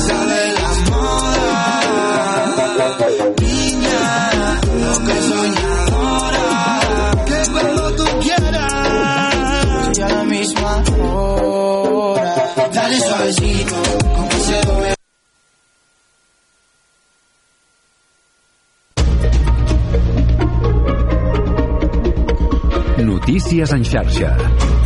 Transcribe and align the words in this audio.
sabe 0.00 0.52
la 0.54 0.72
moda. 0.90 1.82
Niña, 3.40 4.00
loca 4.82 5.16
soñadora. 5.28 6.48
Que 7.26 7.38
cuando 7.52 7.82
tú 7.96 8.04
quieras, 8.20 9.98
y 9.98 10.00
a 10.02 10.08
la 10.08 10.24
misma 10.24 10.82
hora. 11.02 12.34
Dale 12.72 13.00
suavecito, 13.00 13.76
con 14.14 14.28
que 14.28 14.40
se 14.40 14.58
ve. 14.80 14.94
Notícies 23.04 23.72
en. 23.72 24.77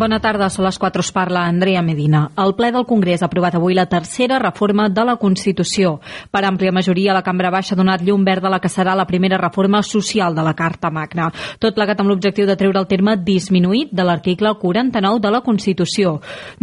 Bona 0.00 0.16
tarda, 0.16 0.46
són 0.48 0.64
les 0.64 0.78
4, 0.80 1.02
us 1.04 1.10
parla 1.12 1.42
Andrea 1.44 1.82
Medina. 1.84 2.22
El 2.40 2.54
ple 2.56 2.70
del 2.72 2.86
Congrés 2.88 3.20
ha 3.20 3.26
aprovat 3.26 3.58
avui 3.58 3.74
la 3.76 3.84
tercera 3.84 4.38
reforma 4.40 4.86
de 4.88 5.02
la 5.04 5.18
Constitució. 5.20 5.98
Per 6.32 6.40
àmplia 6.48 6.72
majoria, 6.72 7.12
la 7.12 7.20
Cambra 7.20 7.50
Baixa 7.52 7.74
ha 7.74 7.76
donat 7.76 8.00
llum 8.06 8.22
verda 8.24 8.48
a 8.48 8.52
la 8.54 8.60
que 8.64 8.70
serà 8.72 8.94
la 8.96 9.04
primera 9.04 9.36
reforma 9.36 9.82
social 9.84 10.32
de 10.32 10.40
la 10.46 10.54
Carta 10.56 10.88
Magna. 10.88 11.26
Tot 11.60 11.76
plegat 11.76 12.00
amb 12.00 12.08
l'objectiu 12.08 12.46
de 12.48 12.56
treure 12.56 12.80
el 12.80 12.86
terme 12.88 13.18
disminuït 13.26 13.92
de 13.92 14.06
l'article 14.08 14.54
49 14.62 15.20
de 15.20 15.34
la 15.34 15.42
Constitució. 15.44 16.14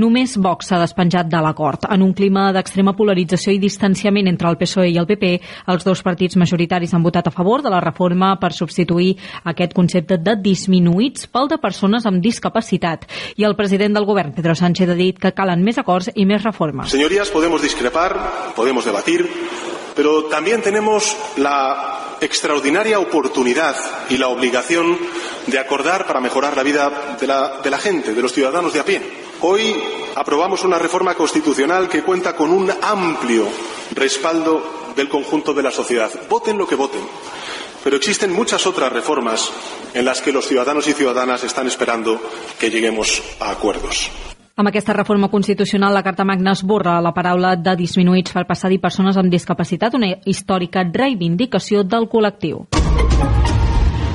Només 0.02 0.34
Vox 0.42 0.72
s'ha 0.72 0.82
despenjat 0.82 1.30
de 1.30 1.44
l'acord. 1.46 1.86
En 1.94 2.02
un 2.02 2.16
clima 2.18 2.48
d'extrema 2.58 2.96
polarització 2.98 3.54
i 3.54 3.62
distanciament 3.62 4.32
entre 4.34 4.50
el 4.50 4.58
PSOE 4.58 4.90
i 4.96 4.98
el 4.98 5.06
PP, 5.06 5.34
els 5.76 5.86
dos 5.86 6.02
partits 6.02 6.42
majoritaris 6.42 6.98
han 6.98 7.06
votat 7.06 7.30
a 7.30 7.36
favor 7.38 7.62
de 7.62 7.70
la 7.70 7.86
reforma 7.86 8.34
per 8.42 8.50
substituir 8.58 9.14
aquest 9.44 9.78
concepte 9.78 10.18
de 10.18 10.40
disminuïts 10.42 11.30
pel 11.30 11.54
de 11.54 11.62
persones 11.62 12.10
amb 12.10 12.18
discapacitat 12.18 13.06
i 13.36 13.44
el 13.44 13.56
president 13.56 13.94
del 13.98 14.06
govern, 14.06 14.34
Pedro 14.34 14.56
Sánchez, 14.56 14.90
ha 14.90 14.98
dit 14.98 15.20
que 15.20 15.34
calen 15.36 15.64
més 15.64 15.78
acords 15.78 16.12
i 16.16 16.26
més 16.26 16.44
reformes. 16.44 16.90
Señorías, 16.92 17.30
podemos 17.30 17.62
discrepar, 17.62 18.54
podemos 18.56 18.86
debatir, 18.86 19.28
pero 19.96 20.26
también 20.26 20.62
tenemos 20.62 21.16
la 21.38 22.18
extraordinaria 22.22 23.00
oportunidad 23.00 23.76
y 24.10 24.18
la 24.18 24.28
obligación 24.28 24.98
de 25.48 25.60
acordar 25.60 26.06
para 26.06 26.20
mejorar 26.20 26.56
la 26.56 26.64
vida 26.64 27.18
de 27.20 27.28
la, 27.28 27.62
de 27.64 27.70
la 27.70 27.78
gente, 27.78 28.14
de 28.14 28.22
los 28.22 28.34
ciudadanos 28.34 28.74
de 28.74 28.80
a 28.80 28.86
pie. 28.86 29.02
Hoy 29.42 29.76
aprobamos 30.16 30.64
una 30.64 30.80
reforma 30.80 31.14
constitucional 31.14 31.88
que 31.88 32.04
cuenta 32.04 32.36
con 32.36 32.52
un 32.52 32.72
amplio 32.82 33.48
respaldo 33.94 34.64
del 34.96 35.10
conjunto 35.10 35.54
de 35.54 35.64
la 35.64 35.72
sociedad. 35.72 36.10
Voten 36.28 36.58
lo 36.58 36.68
que 36.68 36.76
voten. 36.76 37.02
Pero 37.84 37.96
existen 37.96 38.34
muchas 38.34 38.66
otras 38.68 38.92
reformas 38.92 39.52
en 39.94 40.06
las 40.06 40.22
que 40.22 40.32
los 40.32 40.48
ciudadanos 40.48 40.88
y 40.88 40.94
ciudadanas 40.94 41.44
están 41.44 41.68
esperando 41.68 42.22
que 42.60 42.70
lleguemos 42.70 43.22
a 43.40 43.52
acuerdos. 43.52 44.12
Amb 44.58 44.72
aquesta 44.72 44.94
reforma 44.94 45.30
constitucional, 45.30 45.94
la 45.94 46.02
Carta 46.02 46.26
Magna 46.26 46.56
esborra 46.58 46.96
la 47.00 47.14
paraula 47.14 47.54
de 47.56 47.76
disminuïts 47.78 48.34
per 48.34 48.48
passar 48.50 48.72
a 48.74 48.80
persones 48.82 49.18
amb 49.22 49.30
discapacitat, 49.30 49.94
una 49.94 50.16
històrica 50.26 50.82
reivindicació 50.82 51.86
del 51.86 52.10
col·lectiu. 52.10 52.66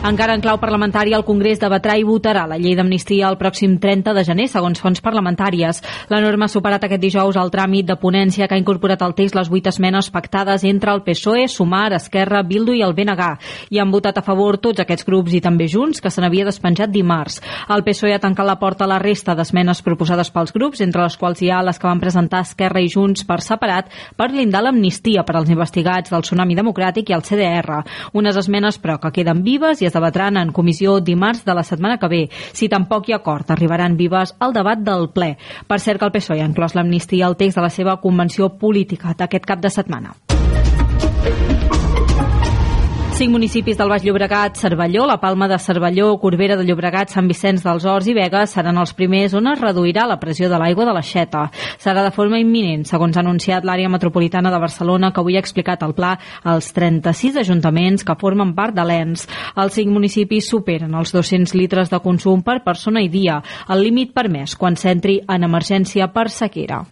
Encara 0.03 0.35
en 0.35 0.41
clau 0.43 0.57
parlamentària, 0.59 1.15
el 1.15 1.23
Congrés 1.23 1.61
debatrà 1.63 1.95
i 1.95 2.03
votarà 2.03 2.41
la 2.51 2.57
llei 2.59 2.73
d'amnistia 2.75 3.29
el 3.29 3.37
pròxim 3.39 3.77
30 3.79 4.11
de 4.17 4.25
gener, 4.27 4.49
segons 4.51 4.81
fonts 4.83 4.99
parlamentàries. 4.99 5.79
La 6.11 6.19
norma 6.19 6.49
ha 6.49 6.51
superat 6.51 6.83
aquest 6.89 6.99
dijous 7.05 7.37
el 7.39 7.53
tràmit 7.55 7.87
de 7.87 7.95
ponència 8.03 8.49
que 8.51 8.57
ha 8.57 8.59
incorporat 8.59 9.05
al 9.07 9.15
text 9.15 9.37
les 9.39 9.47
vuit 9.49 9.69
esmenes 9.71 10.09
pactades 10.11 10.65
entre 10.67 10.91
el 10.91 11.05
PSOE, 11.07 11.45
Sumar, 11.47 11.93
Esquerra, 11.95 12.41
Bildu 12.43 12.75
i 12.75 12.83
el 12.83 12.97
BNG. 12.97 13.29
I 13.71 13.79
han 13.79 13.93
votat 13.95 14.19
a 14.19 14.25
favor 14.27 14.59
tots 14.59 14.83
aquests 14.83 15.07
grups 15.07 15.37
i 15.39 15.41
també 15.45 15.69
Junts, 15.71 16.03
que 16.03 16.11
se 16.11 16.19
n'havia 16.21 16.49
despenjat 16.51 16.91
dimarts. 16.91 17.39
El 17.71 17.87
PSOE 17.87 18.17
ha 18.17 18.19
tancat 18.27 18.51
la 18.51 18.59
porta 18.59 18.83
a 18.83 18.91
la 18.91 18.99
resta 18.99 19.39
d'esmenes 19.39 19.85
proposades 19.87 20.35
pels 20.35 20.51
grups, 20.51 20.83
entre 20.83 21.07
les 21.07 21.17
quals 21.17 21.45
hi 21.47 21.53
ha 21.55 21.63
les 21.63 21.79
que 21.79 21.87
van 21.87 22.03
presentar 22.03 22.43
Esquerra 22.43 22.83
i 22.83 22.91
Junts 22.91 23.23
per 23.23 23.39
separat 23.39 23.95
per 24.19 24.33
blindar 24.35 24.65
l'amnistia 24.67 25.23
per 25.23 25.39
als 25.39 25.55
investigats 25.55 26.11
del 26.11 26.27
Tsunami 26.27 26.59
Democràtic 26.59 27.15
i 27.15 27.19
el 27.21 27.23
CDR. 27.23 27.85
Unes 28.19 28.43
esmenes, 28.43 28.83
però, 28.83 28.99
que 28.99 29.15
queden 29.15 29.47
vives 29.47 29.79
i 29.79 29.92
es 29.93 30.01
debatran 30.01 30.41
en 30.41 30.53
comissió 30.57 30.99
dimarts 31.05 31.45
de 31.45 31.55
la 31.55 31.63
setmana 31.63 31.99
que 32.01 32.09
ve. 32.09 32.23
Si 32.57 32.71
tampoc 32.73 33.09
hi 33.09 33.13
ha 33.13 33.21
acord, 33.21 33.51
arribaran 33.53 33.99
vives 34.01 34.35
al 34.41 34.57
debat 34.57 34.81
del 34.81 35.11
ple. 35.13 35.35
Per 35.69 35.81
cert 35.81 36.01
que 36.01 36.09
el 36.09 36.17
PSOE 36.17 36.41
ha 36.41 36.49
inclòs 36.49 36.77
l'amnistia 36.79 37.29
al 37.29 37.37
text 37.37 37.61
de 37.61 37.69
la 37.69 37.73
seva 37.73 38.01
convenció 38.01 38.55
política 38.59 39.13
d'aquest 39.19 39.49
cap 39.53 39.61
de 39.61 39.71
setmana. 39.71 40.32
Cinc 43.13 43.29
municipis 43.29 43.77
del 43.77 43.91
Baix 43.93 44.05
Llobregat, 44.07 44.57
Cervelló, 44.57 45.05
la 45.07 45.19
Palma 45.21 45.47
de 45.47 45.59
Cervelló, 45.59 46.15
Corbera 46.19 46.57
de 46.57 46.65
Llobregat, 46.65 47.11
Sant 47.13 47.27
Vicenç 47.29 47.61
dels 47.61 47.85
Horts 47.85 48.09
i 48.09 48.15
Vega 48.17 48.47
seran 48.49 48.81
els 48.81 48.95
primers 48.97 49.35
on 49.37 49.51
es 49.51 49.61
reduirà 49.61 50.07
la 50.09 50.17
pressió 50.19 50.49
de 50.49 50.57
l'aigua 50.57 50.87
de 50.89 50.95
la 50.97 51.03
Xeta. 51.05 51.43
Serà 51.77 52.07
de 52.07 52.15
forma 52.17 52.41
imminent, 52.41 52.87
segons 52.89 53.19
ha 53.19 53.21
anunciat 53.21 53.69
l'àrea 53.69 53.91
metropolitana 53.93 54.51
de 54.51 54.63
Barcelona, 54.65 55.13
que 55.13 55.21
avui 55.21 55.37
ha 55.37 55.45
explicat 55.45 55.85
el 55.85 55.93
pla 55.93 56.15
als 56.43 56.73
36 56.73 57.37
ajuntaments 57.45 58.09
que 58.09 58.17
formen 58.17 58.57
part 58.57 58.75
de 58.75 58.89
l'ENS. 58.89 59.29
Els 59.61 59.77
cinc 59.77 59.93
municipis 59.93 60.49
superen 60.49 60.97
els 60.97 61.13
200 61.13 61.53
litres 61.53 61.93
de 61.93 62.01
consum 62.01 62.41
per 62.41 62.63
persona 62.65 63.05
i 63.05 63.13
dia, 63.13 63.43
el 63.69 63.85
límit 63.85 64.17
permès 64.17 64.57
quan 64.57 64.81
s'entri 64.81 65.21
en 65.29 65.45
emergència 65.45 66.09
per 66.17 66.31
sequera. 66.33 66.87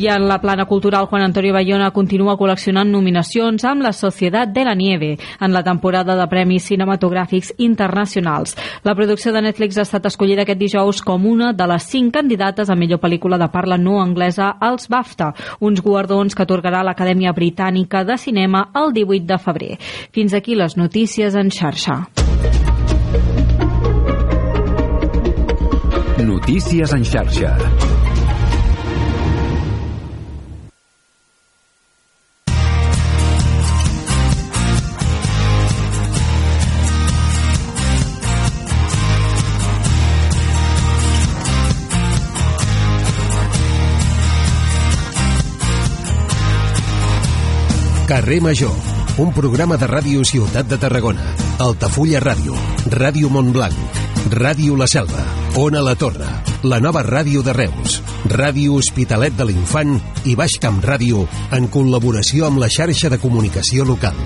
I 0.00 0.06
en 0.08 0.28
la 0.28 0.40
plana 0.40 0.64
cultural, 0.64 1.04
Juan 1.04 1.26
Antonio 1.26 1.52
Bayona 1.52 1.90
continua 1.92 2.38
col·leccionant 2.40 2.88
nominacions 2.88 3.66
amb 3.68 3.84
la 3.84 3.90
Societat 3.92 4.48
de 4.48 4.62
la 4.64 4.72
Nieve 4.72 5.10
en 5.20 5.52
la 5.52 5.60
temporada 5.60 6.14
de 6.16 6.26
Premis 6.30 6.70
Cinematogràfics 6.70 7.50
Internacionals. 7.58 8.56
La 8.82 8.94
producció 8.96 9.34
de 9.34 9.42
Netflix 9.44 9.76
ha 9.76 9.84
estat 9.84 10.08
escollida 10.08 10.46
aquest 10.46 10.62
dijous 10.62 11.02
com 11.04 11.26
una 11.28 11.52
de 11.52 11.66
les 11.68 11.84
cinc 11.84 12.14
candidates 12.16 12.72
a 12.72 12.78
millor 12.80 13.02
pel·lícula 13.04 13.36
de 13.36 13.50
parla 13.52 13.76
no 13.76 13.98
anglesa 14.00 14.54
als 14.56 14.88
BAFTA, 14.88 15.34
uns 15.60 15.84
guardons 15.84 16.32
que 16.32 16.48
atorgarà 16.48 16.80
l'Acadèmia 16.80 17.36
Britànica 17.36 18.00
de 18.00 18.16
Cinema 18.16 18.70
el 18.72 18.96
18 18.96 19.28
de 19.28 19.40
febrer. 19.44 19.78
Fins 20.16 20.32
aquí 20.32 20.56
les 20.56 20.80
notícies 20.80 21.36
en 21.36 21.52
xarxa. 21.52 22.06
Notícies 26.24 26.96
en 26.96 27.04
xarxa. 27.04 27.89
Carrer 48.10 48.40
Major, 48.42 48.74
un 49.22 49.28
programa 49.30 49.76
de 49.78 49.86
ràdio 49.86 50.24
Ciutat 50.26 50.66
de 50.66 50.74
Tarragona, 50.82 51.22
Altafulla 51.62 52.18
Ràdio, 52.18 52.56
Ràdio 52.90 53.28
Montblanc, 53.30 54.00
Ràdio 54.32 54.74
La 54.74 54.88
Selva, 54.90 55.22
Ona 55.62 55.78
La 55.78 55.94
Torre, 55.94 56.26
la 56.66 56.80
nova 56.82 57.04
ràdio 57.06 57.44
de 57.46 57.54
Reus, 57.54 58.00
Ràdio 58.26 58.80
Hospitalet 58.80 59.38
de 59.38 59.46
l'Infant 59.46 59.94
i 60.26 60.34
Baix 60.34 60.58
Camp 60.58 60.82
Ràdio 60.82 61.22
en 61.54 61.70
col·laboració 61.70 62.48
amb 62.48 62.58
la 62.58 62.66
xarxa 62.66 63.12
de 63.14 63.20
comunicació 63.22 63.86
local. 63.86 64.18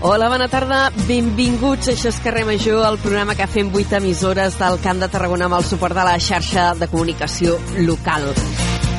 Hola, 0.00 0.32
bona 0.32 0.48
tarda, 0.48 0.86
benvinguts. 1.04 1.92
Això 1.92 2.08
és 2.14 2.24
Carrer 2.24 2.46
Major, 2.48 2.80
el 2.88 2.96
programa 3.04 3.36
que 3.36 3.44
fem 3.44 3.68
8 3.76 4.00
emissores 4.00 4.56
del 4.56 4.80
Camp 4.80 5.04
de 5.04 5.12
Tarragona 5.12 5.52
amb 5.52 5.60
el 5.60 5.68
suport 5.68 6.00
de 6.00 6.08
la 6.08 6.16
xarxa 6.16 6.70
de 6.80 6.88
comunicació 6.88 7.60
local. 7.84 8.30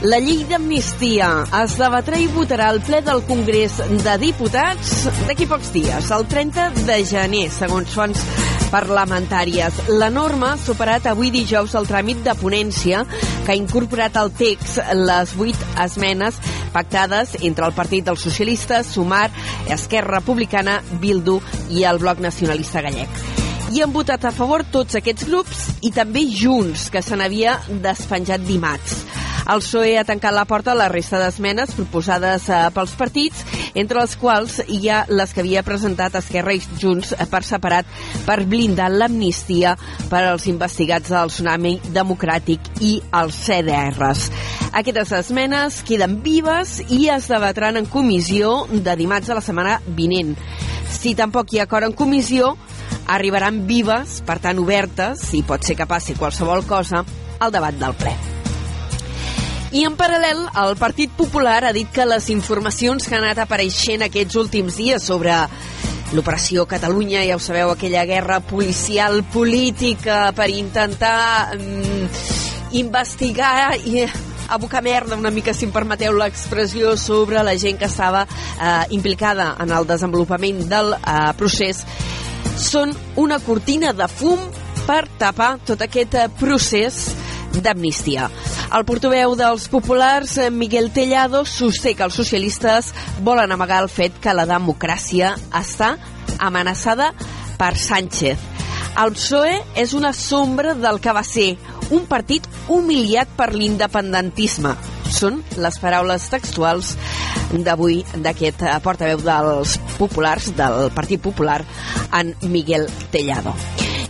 La 0.02 0.18
llei 0.18 0.40
d'amnistia 0.50 1.28
es 1.60 1.76
debatrà 1.78 2.18
i 2.18 2.26
votarà 2.34 2.72
al 2.72 2.80
ple 2.82 3.04
del 3.06 3.20
Congrés 3.28 3.76
de 4.02 4.16
Diputats 4.18 5.04
d'aquí 5.28 5.46
pocs 5.46 5.70
dies, 5.76 6.08
el 6.16 6.26
30 6.26 6.64
de 6.88 6.96
gener, 7.06 7.44
segons 7.54 7.94
fonts 7.94 8.24
parlamentàries. 8.74 9.78
La 10.02 10.10
norma 10.10 10.56
ha 10.56 10.58
superat 10.58 11.06
avui 11.12 11.30
dijous 11.30 11.78
el 11.78 11.86
tràmit 11.86 12.26
de 12.26 12.34
ponència 12.42 13.04
que 13.46 13.54
ha 13.54 13.60
incorporat 13.60 14.18
al 14.18 14.34
text 14.34 14.82
les 14.98 15.36
vuit 15.38 15.70
esmenes 15.86 16.42
pactades 16.74 17.38
entre 17.44 17.70
el 17.70 17.78
Partit 17.78 18.10
dels 18.10 18.26
Socialistes, 18.26 18.90
Sumar, 18.96 19.28
Esquerra 19.70 20.18
Republicana, 20.18 20.80
Bildu 20.98 21.38
i 21.78 21.86
el 21.86 22.02
Bloc 22.02 22.26
Nacionalista 22.26 22.82
Gallec 22.82 23.28
i 23.72 23.80
han 23.80 23.94
votat 23.96 24.26
a 24.28 24.34
favor 24.36 24.66
tots 24.68 24.98
aquests 25.00 25.30
grups 25.30 25.60
i 25.88 25.94
també 25.96 26.26
Junts, 26.28 26.90
que 26.92 27.00
se 27.06 27.16
n'havia 27.16 27.54
despenjat 27.86 28.44
dimarts. 28.44 29.21
El 29.50 29.62
PSOE 29.64 29.96
ha 29.98 30.06
tancat 30.06 30.36
la 30.36 30.46
porta 30.46 30.74
a 30.74 30.78
la 30.78 30.88
resta 30.92 31.20
d'esmenes 31.22 31.74
proposades 31.78 32.48
eh, 32.50 32.60
pels 32.76 32.94
partits, 32.98 33.42
entre 33.74 34.02
les 34.02 34.16
quals 34.22 34.60
hi 34.68 34.90
ha 34.90 35.02
les 35.10 35.34
que 35.34 35.42
havia 35.42 35.64
presentat 35.66 36.18
Esquerra 36.20 36.54
i 36.54 36.62
Junts 36.82 37.16
eh, 37.16 37.26
per 37.30 37.42
separat 37.48 37.90
per 38.28 38.42
blindar 38.46 38.92
l'amnistia 38.94 39.76
per 40.12 40.24
als 40.28 40.48
investigats 40.52 41.10
del 41.12 41.34
tsunami 41.34 41.78
democràtic 41.96 42.70
i 42.86 42.98
els 43.22 43.38
CDRs. 43.48 44.28
Aquestes 44.72 45.16
esmenes 45.18 45.82
queden 45.88 46.20
vives 46.24 46.78
i 46.90 47.08
es 47.12 47.28
debatran 47.32 47.80
en 47.80 47.90
comissió 47.90 48.68
de 48.72 48.96
dimarts 48.96 49.32
de 49.32 49.40
la 49.40 49.44
setmana 49.44 49.80
vinent. 49.88 50.38
Si 50.92 51.16
tampoc 51.18 51.52
hi 51.52 51.60
ha 51.60 51.66
acord 51.66 51.88
en 51.88 51.98
comissió, 51.98 52.54
arribaran 53.08 53.66
vives, 53.68 54.20
per 54.28 54.38
tant 54.44 54.62
obertes, 54.62 55.32
i 55.34 55.42
pot 55.48 55.66
ser 55.66 55.80
que 55.80 55.90
passi 55.90 56.16
qualsevol 56.20 56.68
cosa, 56.70 57.04
al 57.42 57.52
debat 57.52 57.76
del 57.82 57.98
ple. 57.98 58.41
I 59.72 59.86
en 59.88 59.94
paral·lel, 59.96 60.42
el 60.60 60.74
Partit 60.76 61.14
Popular 61.16 61.62
ha 61.64 61.72
dit 61.72 61.88
que 61.96 62.04
les 62.04 62.26
informacions 62.34 63.06
que 63.08 63.16
han 63.16 63.24
anat 63.24 63.46
apareixent 63.46 64.02
aquests 64.04 64.36
últims 64.42 64.76
dies 64.76 65.06
sobre 65.08 65.38
l'operació 66.12 66.66
Catalunya, 66.68 67.22
ja 67.24 67.38
ho 67.38 67.40
sabeu, 67.40 67.72
aquella 67.72 68.04
guerra 68.10 68.42
policial 68.44 69.22
política 69.32 70.34
per 70.36 70.50
intentar 70.52 71.56
mm, 71.56 72.10
investigar 72.82 73.78
i 73.80 74.04
abocar 74.52 74.84
merda 74.84 75.16
una 75.16 75.32
mica, 75.32 75.56
si 75.56 75.70
em 75.70 75.72
permeteu 75.72 76.20
l'expressió, 76.20 76.98
sobre 77.00 77.40
la 77.40 77.56
gent 77.56 77.80
que 77.80 77.88
estava 77.88 78.26
eh, 78.28 78.92
implicada 78.92 79.54
en 79.64 79.72
el 79.72 79.88
desenvolupament 79.88 80.66
del 80.68 80.98
eh, 81.00 81.32
procés, 81.40 81.86
són 82.60 82.92
una 83.16 83.40
cortina 83.40 83.96
de 83.96 84.12
fum 84.12 84.50
per 84.84 85.06
tapar 85.16 85.54
tot 85.64 85.88
aquest 85.88 86.20
eh, 86.20 86.28
procés 86.44 87.06
d'amnistia. 87.60 88.30
El 88.72 88.86
portaveu 88.88 89.36
dels 89.36 89.68
populars, 89.68 90.38
eh, 90.38 90.50
Miguel 90.50 90.92
Tellado, 90.96 91.44
sosté 91.46 91.96
que 91.96 92.04
els 92.08 92.16
socialistes 92.16 92.94
volen 93.22 93.52
amagar 93.52 93.82
el 93.84 93.90
fet 93.90 94.16
que 94.24 94.34
la 94.34 94.48
democràcia 94.48 95.36
està 95.52 95.98
amenaçada 96.40 97.12
per 97.60 97.76
Sánchez. 97.78 98.40
El 99.02 99.14
PSOE 99.16 99.60
és 99.76 99.94
una 99.94 100.14
sombra 100.14 100.74
del 100.76 101.00
que 101.00 101.14
va 101.16 101.24
ser 101.24 101.56
un 101.92 102.08
partit 102.08 102.48
humiliat 102.70 103.30
per 103.38 103.52
l'independentisme. 103.54 104.76
Són 105.12 105.42
les 105.60 105.78
paraules 105.82 106.28
textuals 106.32 106.96
d'avui 107.52 108.02
d'aquest 108.16 108.64
eh, 108.64 108.76
portaveu 108.84 109.22
dels 109.26 109.78
populars, 109.98 110.52
del 110.58 110.90
Partit 110.96 111.22
Popular, 111.22 111.62
en 112.18 112.34
Miguel 112.50 112.88
Tellado. 113.12 113.56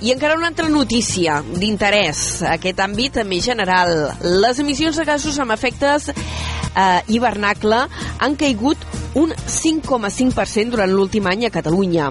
I 0.02 0.14
encara 0.16 0.38
una 0.38 0.50
altra 0.50 0.70
notícia 0.70 1.42
d'interès, 1.46 2.42
aquest 2.50 2.80
àmbit 2.82 3.20
més 3.26 3.46
general. 3.46 3.92
Les 4.42 4.62
emissions 4.64 4.98
de 4.98 5.06
gasos 5.06 5.38
amb 5.42 5.54
efectes 5.54 6.10
eh, 6.10 7.02
hivernacle 7.08 7.84
han 8.18 8.38
caigut 8.40 8.82
un 9.14 9.34
5,5% 9.36 10.74
durant 10.74 10.90
l'últim 10.90 11.28
any 11.30 11.46
a 11.46 11.54
Catalunya. 11.54 12.10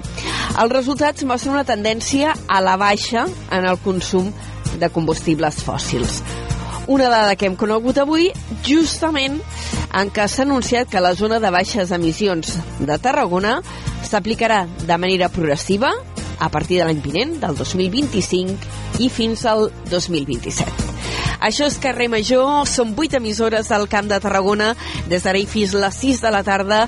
Els 0.60 0.74
resultats 0.74 1.26
mostren 1.26 1.56
una 1.56 1.66
tendència 1.66 2.36
a 2.46 2.60
la 2.62 2.76
baixa 2.80 3.26
en 3.50 3.66
el 3.66 3.80
consum 3.82 4.30
de 4.78 4.92
combustibles 4.94 5.62
fòssils. 5.66 6.20
Una 6.86 7.08
dada 7.08 7.36
que 7.36 7.46
hem 7.46 7.56
conegut 7.58 7.98
avui, 8.02 8.30
justament 8.66 9.38
en 9.96 10.10
què 10.14 10.26
s'ha 10.28 10.46
anunciat 10.46 10.90
que 10.90 11.02
la 11.02 11.14
zona 11.18 11.40
de 11.42 11.50
baixes 11.54 11.92
emissions 11.94 12.56
de 12.80 12.98
Tarragona 12.98 13.58
s'aplicarà 14.06 14.64
de 14.86 14.96
manera 14.98 15.28
progressiva 15.28 15.92
a 16.40 16.48
partir 16.48 16.80
de 16.80 16.88
l'any 16.88 17.02
vinent, 17.04 17.36
del 17.42 17.58
2025 17.58 19.04
i 19.04 19.10
fins 19.12 19.44
al 19.46 19.68
2027. 19.90 20.99
Això 21.40 21.66
és 21.66 21.78
Carrer 21.80 22.10
Major, 22.12 22.66
són 22.68 22.92
8 22.96 23.16
emissores 23.16 23.70
al 23.72 23.88
Camp 23.88 24.08
de 24.10 24.20
Tarragona. 24.20 24.74
Des 25.08 25.24
d'ara 25.24 25.40
i 25.40 25.46
fins 25.48 25.72
les 25.72 26.00
6 26.02 26.20
de 26.20 26.32
la 26.34 26.42
tarda 26.44 26.82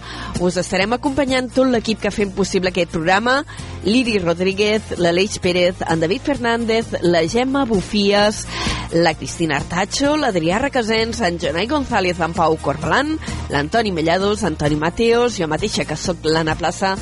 us 0.45 0.59
estarem 0.61 0.93
acompanyant 0.93 1.49
tot 1.55 1.71
l'equip 1.73 2.03
que 2.03 2.13
fem 2.13 2.33
possible 2.37 2.73
aquest 2.73 2.93
programa. 2.93 3.41
Liri 3.85 4.19
Rodríguez, 4.21 4.93
l'Aleix 4.99 5.39
Pérez, 5.43 5.81
en 5.89 6.05
David 6.05 6.23
Fernández, 6.29 6.93
la 7.03 7.25
Gemma 7.27 7.65
Bufies, 7.65 8.45
la 8.93 9.15
Cristina 9.15 9.57
Artacho, 9.57 10.17
l'Adrià 10.17 10.61
Requesens, 10.61 11.23
en 11.25 11.41
Jonai 11.41 11.67
González, 11.67 12.21
en 12.21 12.37
Pau 12.37 12.59
Corbalan, 12.61 13.17
l'Antoni 13.51 13.93
Mellados, 13.93 14.45
Antoni 14.45 14.77
Mateos, 14.77 15.41
jo 15.41 15.49
mateixa 15.49 15.89
que 15.89 15.97
sóc 15.97 16.23
l'Anna 16.29 16.59
Plaça, 16.61 16.95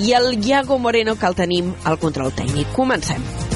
i 0.00 0.14
el 0.16 0.32
Iago 0.40 0.78
Moreno, 0.78 1.16
que 1.20 1.28
el 1.28 1.38
tenim 1.38 1.74
al 1.84 2.00
control 2.00 2.32
tècnic. 2.32 2.72
Comencem. 2.74 3.49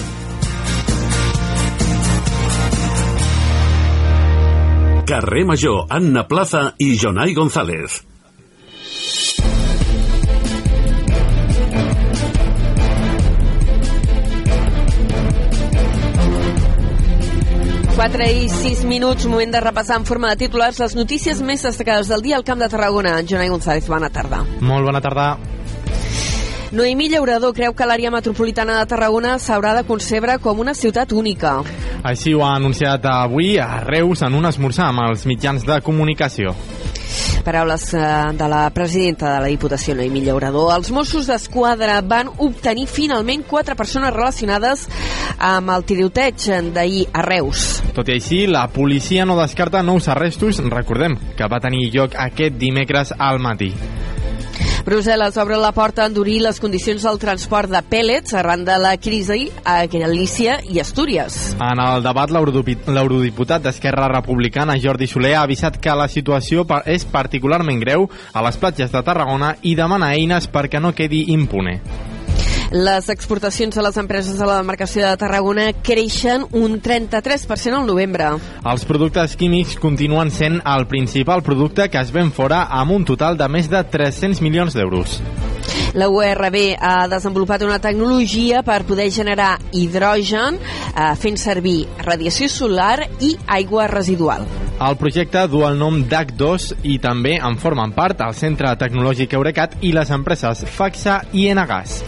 Carrer 5.04 5.44
Major, 5.44 5.84
Anna 5.90 6.26
Plaza 6.26 6.74
i 6.78 6.94
Jonai 6.96 7.34
González. 7.34 7.98
Quatre 17.94 18.30
i 18.32 18.48
sis 18.48 18.80
minuts, 18.88 19.26
moment 19.28 19.52
de 19.52 19.60
repassar 19.60 20.00
en 20.00 20.06
forma 20.08 20.32
de 20.32 20.40
titulars 20.46 20.80
les 20.80 20.96
notícies 20.96 21.42
més 21.44 21.62
destacades 21.68 22.08
del 22.08 22.24
dia 22.24 22.40
al 22.40 22.44
Camp 22.48 22.64
de 22.64 22.70
Tarragona. 22.72 23.18
Jonai 23.28 23.52
González, 23.52 23.84
bona 23.92 24.08
tarda. 24.08 24.40
Molt 24.64 24.88
bona 24.88 25.04
tarda. 25.04 25.34
Noemí 26.74 27.06
Llaurador 27.06 27.52
creu 27.54 27.70
que 27.70 27.86
l'àrea 27.86 28.10
metropolitana 28.10 28.80
de 28.80 28.86
Tarragona 28.90 29.36
s'haurà 29.38 29.76
de 29.76 29.84
concebre 29.86 30.40
com 30.42 30.58
una 30.58 30.72
ciutat 30.74 31.12
única. 31.14 31.60
Així 32.02 32.32
ho 32.34 32.40
ha 32.42 32.56
anunciat 32.56 33.04
avui 33.06 33.52
a 33.62 33.78
Reus 33.84 34.24
en 34.26 34.34
un 34.34 34.48
esmorzar 34.48 34.88
amb 34.90 35.04
els 35.04 35.22
mitjans 35.30 35.62
de 35.62 35.76
comunicació. 35.86 36.50
Paraules 37.46 37.84
eh, 37.94 38.00
de 38.34 38.48
la 38.50 38.64
presidenta 38.74 39.36
de 39.36 39.44
la 39.44 39.52
Diputació, 39.52 39.94
Noemí 39.94 40.24
Llaurador. 40.24 40.72
Els 40.74 40.90
Mossos 40.90 41.28
d'Esquadra 41.30 42.00
van 42.02 42.32
obtenir 42.42 42.88
finalment 42.90 43.44
quatre 43.46 43.76
persones 43.78 44.10
relacionades 44.10 44.88
amb 45.38 45.70
el 45.76 45.86
tiroteig 45.86 46.48
d'ahir 46.74 47.04
a 47.12 47.22
Reus. 47.22 47.84
Tot 47.94 48.10
i 48.10 48.16
així, 48.18 48.48
la 48.50 48.66
policia 48.66 49.22
no 49.22 49.38
descarta 49.38 49.84
nous 49.86 50.10
arrestos, 50.10 50.58
recordem, 50.74 51.14
que 51.38 51.46
va 51.46 51.62
tenir 51.62 51.92
lloc 51.94 52.18
aquest 52.18 52.58
dimecres 52.58 53.14
al 53.14 53.38
matí. 53.38 53.70
Brussel·les 54.84 55.38
obre 55.40 55.56
la 55.56 55.70
porta 55.72 56.02
a 56.04 56.10
endurir 56.10 56.42
les 56.44 56.58
condicions 56.60 57.06
del 57.06 57.16
transport 57.16 57.72
de 57.72 57.80
pèl·lets 57.88 58.34
arran 58.36 58.66
de 58.68 58.76
la 58.76 58.92
crisi 59.00 59.46
a 59.64 59.78
Galícia 59.88 60.58
i 60.68 60.82
Astúries. 60.82 61.56
En 61.56 61.80
el 61.80 62.04
debat, 62.04 62.28
l'eurodiputat 62.28 63.64
d'Esquerra 63.64 64.10
Republicana, 64.12 64.76
Jordi 64.76 65.08
Soler, 65.08 65.38
ha 65.38 65.46
avisat 65.48 65.80
que 65.80 65.96
la 65.96 66.04
situació 66.12 66.66
és 66.84 67.08
particularment 67.08 67.80
greu 67.80 68.10
a 68.34 68.44
les 68.44 68.60
platges 68.60 68.92
de 68.92 69.02
Tarragona 69.06 69.54
i 69.62 69.72
demana 69.74 70.12
eines 70.18 70.52
perquè 70.52 70.84
no 70.84 70.92
quedi 70.92 71.30
impune. 71.32 71.80
Les 72.74 73.06
exportacions 73.08 73.76
a 73.78 73.82
les 73.86 73.96
empreses 74.02 74.34
de 74.34 74.46
la 74.48 74.56
demarcació 74.58 75.04
de 75.06 75.14
Tarragona 75.14 75.68
creixen 75.86 76.42
un 76.58 76.80
33% 76.82 77.76
al 77.78 77.86
novembre. 77.86 78.32
Els 78.66 78.86
productes 78.88 79.36
químics 79.38 79.76
continuen 79.78 80.32
sent 80.34 80.56
el 80.58 80.88
principal 80.90 81.44
producte 81.46 81.86
que 81.86 82.00
es 82.02 82.10
ven 82.10 82.32
fora 82.34 82.64
amb 82.74 82.96
un 82.96 83.04
total 83.06 83.38
de 83.38 83.46
més 83.46 83.68
de 83.70 83.78
300 83.92 84.42
milions 84.42 84.74
d'euros. 84.74 85.20
La 85.94 86.08
URB 86.10 86.58
ha 86.74 87.06
desenvolupat 87.06 87.62
una 87.62 87.78
tecnologia 87.78 88.64
per 88.66 88.80
poder 88.88 89.06
generar 89.14 89.52
hidrogen 89.70 90.58
eh, 90.58 91.14
fent 91.14 91.38
servir 91.38 91.84
radiació 92.02 92.50
solar 92.50 93.06
i 93.22 93.36
aigua 93.46 93.86
residual. 93.86 94.42
El 94.82 94.98
projecte 94.98 95.46
du 95.46 95.62
el 95.62 95.78
nom 95.78 96.02
DAC2 96.10 96.72
i 96.90 96.98
també 96.98 97.38
en 97.38 97.54
formen 97.54 97.94
part 97.94 98.26
el 98.26 98.34
Centre 98.34 98.74
Tecnològic 98.82 99.38
Eurecat 99.38 99.78
i 99.86 99.94
les 99.94 100.10
empreses 100.10 100.66
FAXA 100.74 101.20
i 101.30 101.46
Enagas. 101.54 102.00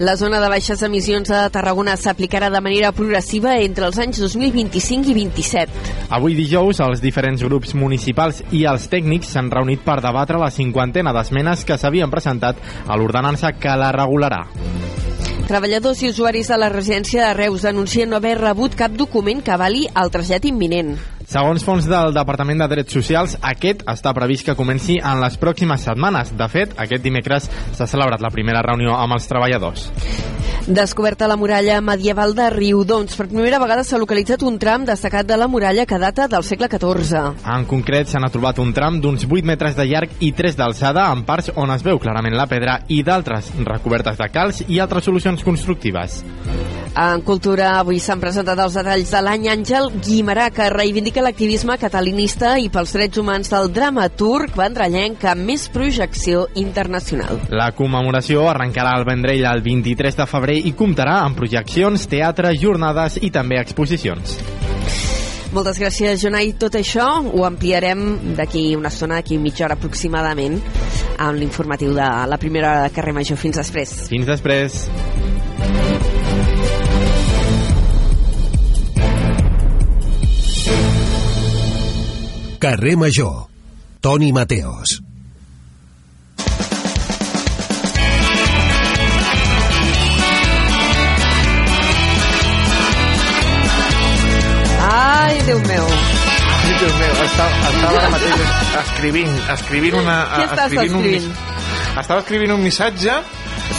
La 0.00 0.16
zona 0.16 0.38
de 0.40 0.48
baixes 0.48 0.80
emissions 0.80 1.28
a 1.28 1.42
Tarragona 1.52 1.92
s'aplicarà 2.00 2.46
de 2.48 2.62
manera 2.64 2.88
progressiva 2.96 3.58
entre 3.60 3.84
els 3.84 3.98
anys 4.00 4.22
2025 4.22 5.10
i 5.12 5.16
27. 5.18 5.90
Avui 6.16 6.32
dijous, 6.38 6.80
els 6.80 7.02
diferents 7.04 7.44
grups 7.44 7.74
municipals 7.76 8.40
i 8.56 8.62
els 8.64 8.88
tècnics 8.88 9.34
s'han 9.34 9.52
reunit 9.52 9.84
per 9.84 9.98
debatre 10.00 10.40
la 10.40 10.48
cinquantena 10.48 11.12
d'esmenes 11.12 11.66
que 11.68 11.76
s'havien 11.76 12.08
presentat 12.08 12.64
a 12.88 12.96
l'ordenança 12.96 13.52
que 13.60 13.76
la 13.76 13.92
regularà. 13.92 14.40
Treballadors 15.50 16.00
i 16.00 16.08
usuaris 16.08 16.48
de 16.48 16.56
la 16.56 16.72
residència 16.72 17.26
de 17.26 17.36
Reus 17.36 17.68
denuncien 17.68 18.08
no 18.08 18.16
haver 18.16 18.38
rebut 18.40 18.80
cap 18.80 18.96
document 18.96 19.44
que 19.44 19.52
avali 19.52 19.84
el 19.92 20.16
trasllat 20.16 20.48
imminent. 20.48 20.94
Segons 21.30 21.62
fons 21.62 21.86
del 21.86 22.10
Departament 22.10 22.58
de 22.58 22.66
Drets 22.72 22.96
Socials, 22.96 23.36
aquest 23.46 23.84
està 23.86 24.10
previst 24.16 24.42
que 24.48 24.56
comenci 24.58 24.96
en 24.98 25.20
les 25.22 25.36
pròximes 25.38 25.84
setmanes. 25.86 26.32
De 26.34 26.48
fet, 26.50 26.72
aquest 26.74 27.04
dimecres 27.04 27.46
s'ha 27.76 27.86
celebrat 27.86 28.24
la 28.24 28.32
primera 28.34 28.64
reunió 28.66 28.96
amb 28.98 29.14
els 29.14 29.30
treballadors. 29.30 29.84
Descoberta 30.66 31.28
la 31.30 31.36
muralla 31.38 31.76
medieval 31.86 32.34
de 32.34 32.48
Riudons. 32.50 33.14
Per 33.14 33.28
primera 33.30 33.60
vegada 33.62 33.84
s'ha 33.86 34.00
localitzat 34.02 34.42
un 34.42 34.58
tram 34.58 34.82
destacat 34.88 35.28
de 35.28 35.38
la 35.38 35.46
muralla 35.46 35.86
que 35.86 36.02
data 36.02 36.26
del 36.26 36.42
segle 36.42 36.66
XIV. 36.66 37.22
En 37.54 37.68
concret, 37.70 38.10
s'han 38.10 38.26
trobat 38.34 38.58
un 38.58 38.74
tram 38.74 38.98
d'uns 38.98 39.28
8 39.30 39.46
metres 39.46 39.78
de 39.78 39.86
llarg 39.86 40.18
i 40.18 40.32
3 40.34 40.58
d'alçada, 40.58 41.06
en 41.14 41.22
parts 41.30 41.54
on 41.54 41.70
es 41.70 41.86
veu 41.86 42.02
clarament 42.02 42.34
la 42.34 42.50
pedra 42.50 42.80
i 42.88 43.04
d'altres 43.06 43.54
recobertes 43.62 44.18
de 44.18 44.32
calç 44.34 44.64
i 44.66 44.82
altres 44.82 45.06
solucions 45.06 45.46
constructives. 45.46 46.24
En 46.98 47.22
cultura, 47.22 47.76
avui 47.78 48.00
s'han 48.02 48.18
presentat 48.18 48.58
els 48.58 48.74
detalls 48.74 49.12
de 49.14 49.20
l'any 49.22 49.46
Àngel 49.52 49.86
Guimarà, 50.02 50.48
que 50.50 50.66
reivindica 50.72 51.22
l'activisme 51.22 51.76
catalinista 51.78 52.56
i 52.58 52.66
pels 52.72 52.94
drets 52.96 53.20
humans 53.22 53.52
del 53.52 53.70
dramaturg 53.70 54.56
vendrellenc 54.58 55.22
amb 55.30 55.46
més 55.52 55.68
projecció 55.70 56.48
internacional. 56.58 57.38
La 57.54 57.70
commemoració 57.78 58.48
arrencarà 58.50 58.96
al 58.98 59.06
Vendrell 59.06 59.46
el 59.52 59.62
23 59.62 60.18
de 60.18 60.26
febrer 60.26 60.58
i 60.66 60.74
comptarà 60.74 61.20
amb 61.22 61.38
projeccions, 61.38 62.08
teatre, 62.10 62.56
jornades 62.58 63.20
i 63.22 63.30
també 63.30 63.60
exposicions. 63.62 64.40
Moltes 65.54 65.80
gràcies, 65.82 66.20
Jonai. 66.22 66.52
Tot 66.58 66.76
això 66.78 67.06
ho 67.26 67.42
ampliarem 67.46 68.34
d'aquí 68.38 68.68
una 68.78 68.90
estona, 68.90 69.18
d'aquí 69.18 69.38
mitja 69.38 69.66
hora 69.66 69.78
aproximadament, 69.78 70.60
amb 71.18 71.38
l'informatiu 71.38 71.94
de 71.94 72.10
la 72.30 72.38
primera 72.38 72.70
hora 72.70 72.88
de 72.88 72.94
carrer 72.94 73.14
Major. 73.14 73.38
Fins 73.38 73.58
després. 73.62 73.96
Fins 74.10 74.30
després. 74.30 74.84
Carrer 82.60 82.96
Major. 82.96 83.48
Toni 84.00 84.32
Mateos. 84.32 85.00
Ai, 94.90 95.38
Déu 95.46 95.58
meu. 95.66 95.86
Ai, 95.86 96.72
Déu 96.80 96.92
meu, 96.98 97.12
estava, 97.24 97.50
estava 97.74 97.98
ara 98.00 98.10
mateix 98.14 98.42
escrivint, 98.82 99.34
escrivint 99.54 99.96
una... 100.00 100.16
Què 100.34 100.46
estàs 100.46 100.64
escrivint 100.70 100.96
un 100.96 101.04
escrivint? 101.04 101.28
mis- 101.28 101.98
estava 102.02 102.20
escrivint 102.24 102.54
un 102.56 102.62
missatge 102.64 103.18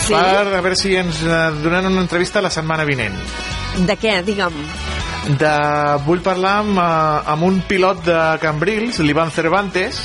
Sí? 0.02 0.14
per 0.14 0.22
a 0.40 0.62
veure 0.64 0.78
si 0.80 0.94
ens 0.96 1.20
eh, 1.26 1.40
donen 1.64 1.88
una 1.90 2.02
entrevista 2.06 2.42
la 2.42 2.50
setmana 2.54 2.86
vinent. 2.88 3.16
De 3.88 3.96
què, 4.00 4.18
digue'm? 4.28 4.56
De, 5.22 5.52
vull 6.06 6.20
parlar 6.26 6.56
amb, 6.64 6.78
eh, 6.82 7.32
amb 7.32 7.44
un 7.46 7.60
pilot 7.70 8.00
de 8.08 8.20
Cambrils, 8.42 9.00
l'Ivan 9.00 9.32
Cervantes, 9.32 10.02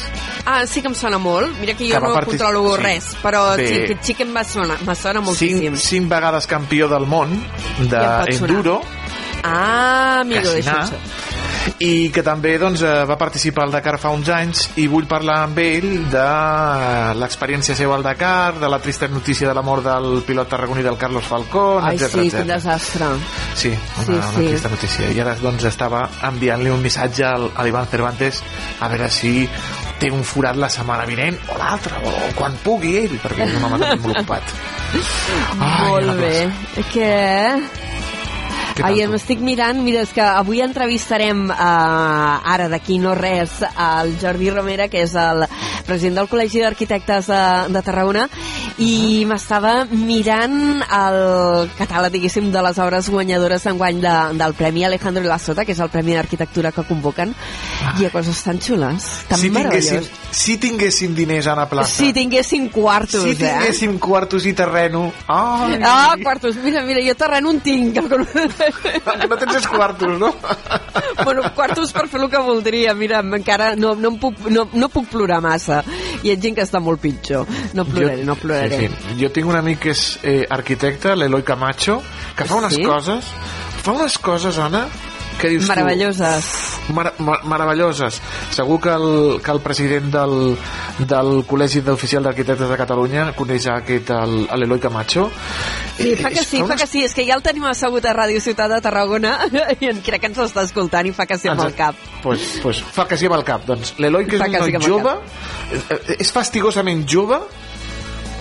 Ah, 0.49 0.65
sí 0.65 0.81
que 0.81 0.87
em 0.87 0.95
sona 0.95 1.19
molt. 1.19 1.57
Mira 1.59 1.75
que 1.75 1.89
jo 1.89 1.95
Que 1.99 2.01
no 2.07 2.15
partic- 2.15 2.37
controlo 2.39 2.77
sí. 2.77 2.83
res, 2.83 3.17
però 3.21 3.57
Sí. 3.57 3.67
sí, 3.67 3.75
aquest 3.83 4.05
xic 4.05 4.21
em 4.21 4.37
va 4.37 4.45
sonar, 4.45 4.77
me 4.87 4.95
sona 4.95 5.19
cinc, 5.19 5.27
moltíssim. 5.27 5.77
cinc 5.77 6.09
vegades 6.09 6.47
campió 6.47 6.87
del 6.87 7.05
món 7.05 7.33
I 7.33 7.83
em 7.83 7.89
pot 7.89 7.91
sonar. 7.91 8.27
d'enduro, 8.29 8.81
Ah, 9.47 10.21
amigo, 10.21 10.51
ser. 10.51 10.99
i 11.83 12.11
que 12.15 12.23
també 12.25 12.57
doncs, 12.59 12.83
eh, 12.83 13.05
va 13.09 13.17
participar 13.19 13.65
al 13.67 13.73
Dakar 13.75 13.97
fa 13.99 14.11
uns 14.15 14.29
anys 14.33 14.63
i 14.81 14.87
vull 14.91 15.07
parlar 15.11 15.41
amb 15.45 15.59
ell 15.63 15.89
de 16.13 16.27
l'experiència 17.21 17.77
seva 17.79 17.97
al 17.97 18.05
Dakar, 18.07 18.59
de 18.61 18.71
la 18.71 18.79
trista 18.83 19.09
notícia 19.09 19.49
de 19.49 19.55
la 19.55 19.63
mort 19.67 19.85
del 19.87 20.23
pilot 20.27 20.49
tarragoní 20.49 20.83
del 20.87 20.99
Carlos 20.99 21.25
Falcón, 21.25 21.85
Ai, 21.85 21.97
etc 21.97 22.21
sí, 22.21 22.31
quin 22.31 22.53
desastre. 22.53 23.11
Sí, 23.55 23.73
una, 23.73 24.05
Sí, 24.05 24.13
una 24.13 24.31
sí. 24.33 24.47
trista 24.51 24.69
notícia. 24.69 25.11
I 25.11 25.21
ara 25.25 25.35
doncs 25.41 25.65
estava 25.65 26.07
enviant-li 26.31 26.71
un 26.71 26.83
missatge 26.83 27.27
al, 27.27 27.51
a 27.55 27.67
l'Ivan 27.67 27.91
Cervantes 27.91 28.43
a 28.81 28.89
veure 28.93 29.11
si 29.11 29.49
té 30.01 30.11
un 30.13 30.25
forat 30.29 30.59
la 30.61 30.69
setmana 30.69 31.07
vinent 31.09 31.39
o 31.49 31.57
l'altra, 31.59 32.01
o 32.05 32.13
quan 32.37 32.57
pugui 32.65 32.97
ell, 33.01 33.17
perquè 33.23 33.47
és 33.47 33.57
un 33.57 33.65
home 33.65 33.79
molt 33.81 34.11
ocupat. 34.13 34.55
Ai, 35.57 35.89
molt 35.89 36.13
bé. 36.21 36.35
Què? 36.93 37.15
Ai, 38.85 39.01
tu? 39.01 39.11
m'estic 39.13 39.41
mirant, 39.41 39.79
mira, 39.83 40.03
és 40.05 40.13
que 40.13 40.25
avui 40.25 40.61
entrevistarem 40.65 41.47
uh, 41.49 41.57
ara 41.57 42.69
d'aquí 42.73 42.99
no 43.01 43.15
res 43.17 43.63
el 43.65 44.17
Jordi 44.21 44.51
Romera, 44.53 44.91
que 44.93 45.05
és 45.07 45.15
el 45.17 45.47
president 45.87 46.21
del 46.21 46.29
Col·legi 46.29 46.61
d'Arquitectes 46.65 47.31
de, 47.33 47.43
de 47.73 47.85
Tarragona 47.87 48.27
i 48.79 49.25
m'estava 49.25 49.87
mirant 49.89 50.83
el 50.85 51.71
catàleg, 51.79 52.13
diguéssim, 52.13 52.51
de 52.53 52.61
les 52.61 52.77
obres 52.83 53.07
guanyadores 53.09 53.65
d'enguany 53.65 54.03
de, 54.03 54.13
del 54.37 54.53
Premi 54.59 54.85
Alejandro 54.85 55.23
Lasota, 55.25 55.65
que 55.65 55.73
és 55.73 55.81
el 55.81 55.89
Premi 55.89 56.13
d'Arquitectura 56.13 56.73
que 56.77 56.85
convoquen, 56.85 57.33
i 57.97 58.03
hi 58.03 58.09
ha 58.09 58.11
coses 58.13 58.43
tan 58.45 58.61
xules, 58.61 59.07
tan 59.31 59.41
si 59.41 59.49
meravelloses. 59.55 60.11
si 60.31 60.59
tinguéssim 60.61 61.15
diners 61.17 61.49
a 61.49 61.55
la 61.57 61.65
plaça, 61.71 61.97
Si 61.97 62.13
tinguéssim 62.13 62.69
quartos, 62.69 63.23
si 63.25 63.31
eh? 63.33 63.39
tinguéssim 63.41 63.97
quartos 63.99 64.45
i 64.45 64.53
terreno, 64.53 65.07
ai, 65.27 65.81
Ah, 65.83 66.15
quartos. 66.23 66.57
Mira, 66.61 66.83
mira, 66.85 67.01
jo 67.01 67.15
terreno 67.17 67.51
en 67.51 67.61
tinc. 67.61 67.97
no 69.29 69.37
tens 69.39 69.55
els 69.57 69.67
quartos, 69.69 70.19
no? 70.21 70.35
bueno, 71.25 71.43
quartos 71.55 71.93
per 71.93 72.07
fer 72.09 72.21
el 72.21 72.29
que 72.31 72.39
voldria. 72.45 72.93
Mira, 72.95 73.21
encara 73.21 73.75
no, 73.77 73.95
no, 73.95 74.13
puc, 74.21 74.39
no, 74.51 74.69
no 74.73 74.89
puc 74.93 75.09
plorar 75.13 75.41
massa. 75.41 75.83
Hi 76.23 76.33
ha 76.33 76.37
gent 76.41 76.55
que 76.57 76.63
està 76.65 76.81
molt 76.81 77.01
pitjor. 77.01 77.47
No 77.75 77.85
ploraré, 77.85 78.25
no 78.25 78.35
ploraré. 78.37 78.79
Sí, 78.79 78.89
sí. 78.89 79.17
Jo 79.21 79.31
tinc 79.35 79.49
un 79.49 79.57
amic 79.57 79.81
que 79.87 79.91
és 79.95 80.05
eh, 80.23 80.45
arquitecte, 80.51 81.15
l'Eloi 81.17 81.43
Camacho, 81.43 82.01
que 82.37 82.45
fa 82.45 82.57
unes 82.63 82.75
Sí? 82.75 82.85
coses, 82.85 83.25
fa 83.83 83.93
unes 83.93 84.19
coses, 84.19 84.59
Anna, 84.59 84.87
que 85.41 85.49
dius 85.53 85.67
Meravelloses. 85.69 86.47
tu... 86.87 86.93
Mar 86.95 87.13
mar 87.19 87.41
meravelloses. 87.45 88.21
Segur 88.55 88.81
que 88.81 88.93
el, 88.95 89.41
que 89.43 89.51
el 89.51 89.61
president 89.61 90.07
del, 90.15 90.35
del 91.11 91.31
Col·legi 91.49 91.83
d'Oficial 91.85 92.23
d'Arquitectes 92.25 92.69
de 92.71 92.77
Catalunya 92.79 93.25
coneix 93.37 93.67
aquest, 93.73 94.13
l'Eloi 94.57 94.81
Camacho. 94.81 95.29
Sí, 95.97 96.13
Eh, 96.13 96.17
fa 96.21 96.29
que 96.31 96.45
sí, 96.45 96.59
fa 96.59 96.65
unes- 96.65 96.81
que 96.83 96.87
sí. 96.87 97.03
És 97.05 97.15
que 97.17 97.25
ja 97.27 97.35
el 97.37 97.43
tenim 97.43 97.65
assegut 97.65 98.05
a 98.05 98.13
Ràdio 98.15 98.41
Ciutat 98.41 98.71
de 98.71 98.81
Tarragona 98.85 99.35
i 99.81 99.89
en 99.91 100.01
crec 100.05 100.21
que 100.21 100.31
ens 100.33 100.39
està 100.45 100.63
escoltant 100.69 101.07
i 101.09 101.13
fa 101.17 101.27
que 101.27 101.39
sí 101.41 101.49
amb 101.49 101.63
el 101.65 101.75
cap. 101.75 101.97
Pues, 102.23 102.59
pues 102.63 102.83
fa 102.83 103.07
que 103.09 103.17
sí 103.17 103.27
amb 103.27 103.37
el 103.39 103.45
cap. 103.49 103.65
Doncs 103.67 103.95
l'Eloi, 103.99 104.27
que 104.29 104.37
és 104.37 104.43
Fa 104.43 104.47
un 104.49 104.53
que 104.53 104.65
sí 104.65 104.73
noi 104.73 104.77
el 104.77 104.89
jove, 104.89 105.15
és 106.21 106.33
fastigosament 106.33 107.05
jove 107.09 107.41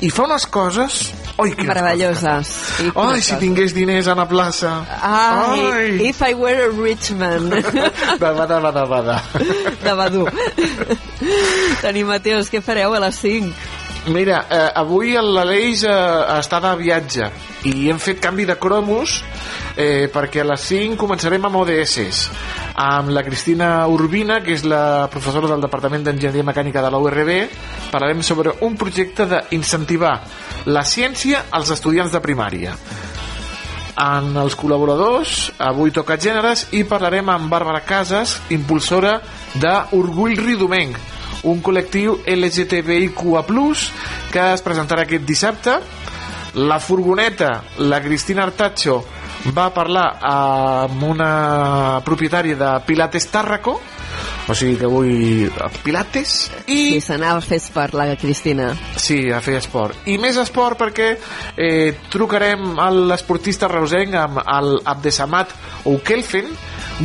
i 0.05 0.09
fa 0.11 0.27
unes 0.27 0.45
coses... 0.51 1.13
Oi, 1.37 1.49
quines 1.51 1.67
Meravelloses. 1.67 2.49
Ai, 2.95 3.19
si 3.19 3.35
tingués 3.41 3.73
diners 3.75 4.07
a 4.07 4.13
la 4.15 4.23
plaça. 4.29 4.69
Ai, 5.03 5.97
if 6.07 6.21
I 6.23 6.33
were 6.33 6.69
a 6.69 6.69
rich 6.71 7.11
man. 7.11 7.49
Va, 8.21 8.31
Bada, 8.31 8.61
bada, 8.63 8.85
bada. 8.87 9.17
de 9.83 9.95
Badú. 9.99 10.23
Toni 11.81 12.05
Mateus, 12.07 12.47
què 12.53 12.61
fareu 12.63 12.95
a 12.95 13.01
les 13.03 13.19
5? 13.19 13.51
Mira, 14.07 14.45
eh, 14.51 14.69
avui 14.77 15.15
l'Aleix 15.17 15.81
eh, 15.89 15.93
està 16.37 16.59
de 16.61 16.75
viatge 16.77 17.25
i 17.65 17.87
hem 17.89 17.97
fet 17.97 18.19
canvi 18.21 18.43
de 18.45 18.53
cromos 18.61 19.15
eh, 19.73 20.05
perquè 20.13 20.43
a 20.43 20.45
les 20.51 20.67
5 20.69 20.99
començarem 21.01 21.47
amb 21.47 21.57
ODS 21.63 22.27
amb 22.83 23.09
la 23.15 23.23
Cristina 23.25 23.69
Urbina 23.89 24.37
que 24.45 24.53
és 24.53 24.61
la 24.61 25.07
professora 25.09 25.49
del 25.49 25.65
Departament 25.65 26.05
d'Enginyeria 26.05 26.45
Mecànica 26.45 26.83
de 26.85 26.91
la 26.93 26.99
URB 27.01 27.31
parlarem 27.89 28.21
sobre 28.21 28.53
un 28.67 28.77
projecte 28.77 29.25
d'incentivar 29.31 30.13
la 30.69 30.85
ciència 30.85 31.47
als 31.49 31.73
estudiants 31.73 32.13
de 32.13 32.21
primària. 32.21 32.77
En 34.05 34.37
els 34.37 34.53
col·laboradors 34.59 35.49
avui 35.65 35.89
toca 35.95 36.19
gèneres 36.21 36.67
i 36.77 36.85
parlarem 36.85 37.33
amb 37.33 37.49
Bàrbara 37.49 37.81
Casas 37.87 38.37
impulsora 38.53 39.17
d'Orgull 39.57 40.37
Ridomenc 40.45 41.14
un 41.51 41.61
col·lectiu 41.63 42.19
LGTBIQA+, 42.25 43.43
que 44.33 44.47
es 44.53 44.65
presentarà 44.65 45.05
aquest 45.05 45.25
dissabte. 45.27 45.79
La 46.55 46.79
furgoneta, 46.79 47.51
la 47.83 47.99
Cristina 48.01 48.45
Artacho, 48.45 49.01
va 49.53 49.67
parlar 49.73 50.05
amb 50.25 51.03
una 51.03 52.01
propietària 52.05 52.55
de 52.57 52.71
Pilates 52.87 53.27
Tàrraco, 53.29 53.75
o 54.47 54.53
sigui 54.53 54.77
que 54.79 54.87
avui 54.87 55.49
Pilates, 55.83 56.35
I 56.69 57.01
s'anava 57.01 57.41
a 57.41 57.45
fer 57.45 57.59
esport, 57.59 57.97
la 57.97 58.07
Cristina. 58.17 58.71
Sí, 58.97 59.25
a 59.33 59.41
fer 59.43 59.57
esport. 59.59 60.07
I 60.09 60.17
més 60.21 60.37
esport 60.41 60.79
perquè 60.79 61.11
eh, 61.57 61.93
trucarem 62.13 62.79
a 62.79 62.89
l'esportista 62.93 63.69
reusenc 63.71 64.17
amb 64.21 64.41
el 64.45 64.79
Abdesamat 64.85 65.53
Oukelfen, 65.91 66.49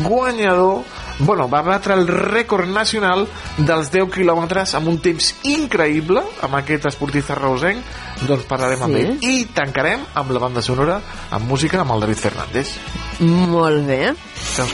guanyador 0.04 0.84
bueno, 1.20 1.48
va 1.52 1.60
batre 1.62 1.94
el 1.94 2.06
rècord 2.08 2.68
nacional 2.72 3.26
dels 3.58 3.90
10 3.92 4.10
quilòmetres 4.14 4.74
amb 4.78 4.88
un 4.88 4.98
temps 5.04 5.34
increïble 5.44 6.22
amb 6.46 6.56
aquest 6.60 6.86
esportista 6.90 7.34
reusenc 7.38 7.84
doncs 8.26 8.44
parlarem 8.48 8.82
amb 8.86 8.96
Sí? 8.96 9.02
ell 9.04 9.24
i 9.24 9.44
tancarem 9.54 10.02
amb 10.20 10.32
la 10.34 10.40
banda 10.42 10.62
sonora 10.62 11.00
amb 11.30 11.46
música 11.48 11.80
amb 11.82 11.92
el 11.96 12.00
David 12.06 12.18
Fernández 12.24 12.74
Molt 13.20 13.82
bé. 13.84 14.14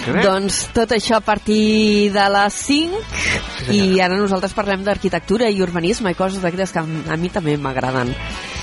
Que 0.05 0.12
bé? 0.15 0.21
Doncs 0.23 0.69
tot 0.75 0.93
això 0.95 1.17
a 1.19 1.21
partir 1.25 2.12
de 2.15 2.26
les 2.31 2.55
5 2.62 3.73
i 3.75 3.99
ara 4.00 4.15
nosaltres 4.15 4.55
parlem 4.55 4.85
d'arquitectura 4.87 5.49
i 5.50 5.59
urbanisme 5.65 6.12
i 6.12 6.15
coses 6.15 6.38
d'aquestes 6.45 6.71
que 6.76 6.79
a 7.11 7.17
mi 7.19 7.29
també 7.35 7.57
m'agraden. 7.59 8.15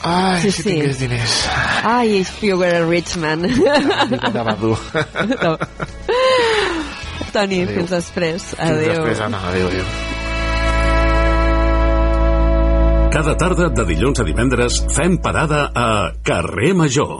Ai, 0.07 0.39
Sí, 0.41 0.51
si 0.51 0.61
sí. 0.63 0.69
tingués 0.69 0.99
diners 0.99 1.35
Ai, 1.83 2.21
if 2.21 2.31
you 2.43 2.55
were 2.59 2.77
a 2.79 2.85
rich 2.87 3.17
man. 3.17 3.41
Dur 3.43 4.79
No. 5.43 5.57
Toni, 7.33 7.65
fins 7.69 7.89
després. 7.89 8.49
Fins 8.53 8.59
Adéu. 8.71 8.91
després, 8.93 9.23
Anna, 9.25 9.41
adéu, 9.49 9.67
adéu 9.67 10.21
Cada 13.13 13.35
tarda 13.37 13.67
de 13.69 13.83
dilluns 13.85 14.17
a 14.17 14.23
divendres 14.25 14.79
fem 14.89 15.19
parada 15.21 15.67
a 15.77 15.89
Carrer 16.25 16.71
Major. 16.73 17.11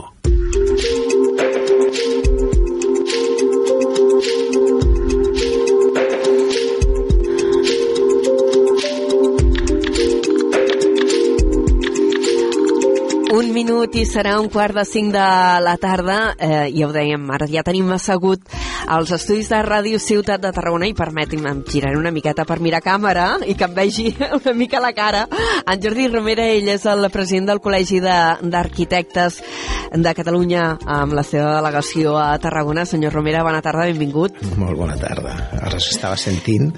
Un 13.30 13.54
minut 13.54 13.94
i 13.94 14.02
serà 14.02 14.40
un 14.42 14.50
quart 14.50 14.74
de 14.74 14.82
cinc 14.82 15.14
de 15.14 15.30
la 15.62 15.78
tarda. 15.78 16.18
Eh, 16.34 16.74
ja 16.74 16.90
ho 16.90 16.92
dèiem, 16.94 17.30
ara 17.38 17.46
ja 17.46 17.62
tenim 17.62 17.94
assegut 17.94 18.42
als 18.86 19.10
estudis 19.14 19.48
de 19.48 19.60
Ràdio 19.64 19.98
Ciutat 19.98 20.42
de 20.42 20.52
Tarragona 20.52 20.88
i 20.88 20.94
permeti'm, 20.96 21.46
em 21.48 21.62
giraré 21.68 21.96
una 21.98 22.12
miqueta 22.14 22.44
per 22.48 22.60
mirar 22.60 22.82
càmera 22.84 23.26
i 23.46 23.56
que 23.58 23.68
em 23.68 23.74
vegi 23.76 24.10
una 24.40 24.54
mica 24.56 24.80
la 24.80 24.92
cara. 24.96 25.26
En 25.64 25.80
Jordi 25.82 26.08
Romera, 26.08 26.46
ell 26.52 26.68
és 26.74 26.84
el 26.90 27.08
president 27.12 27.48
del 27.52 27.62
Col·legi 27.64 28.00
d'Arquitectes 28.04 29.40
de, 29.40 30.02
de 30.04 30.14
Catalunya 30.16 30.64
amb 30.90 31.16
la 31.16 31.24
seva 31.26 31.54
delegació 31.56 32.16
a 32.20 32.34
Tarragona. 32.42 32.84
Senyor 32.84 33.14
Romera, 33.16 33.44
bona 33.46 33.62
tarda, 33.64 33.86
benvingut. 33.88 34.40
Molt 34.60 34.78
bona 34.78 34.98
tarda. 35.00 35.34
Ara 35.60 35.80
s'estava 35.80 36.18
sentint, 36.20 36.70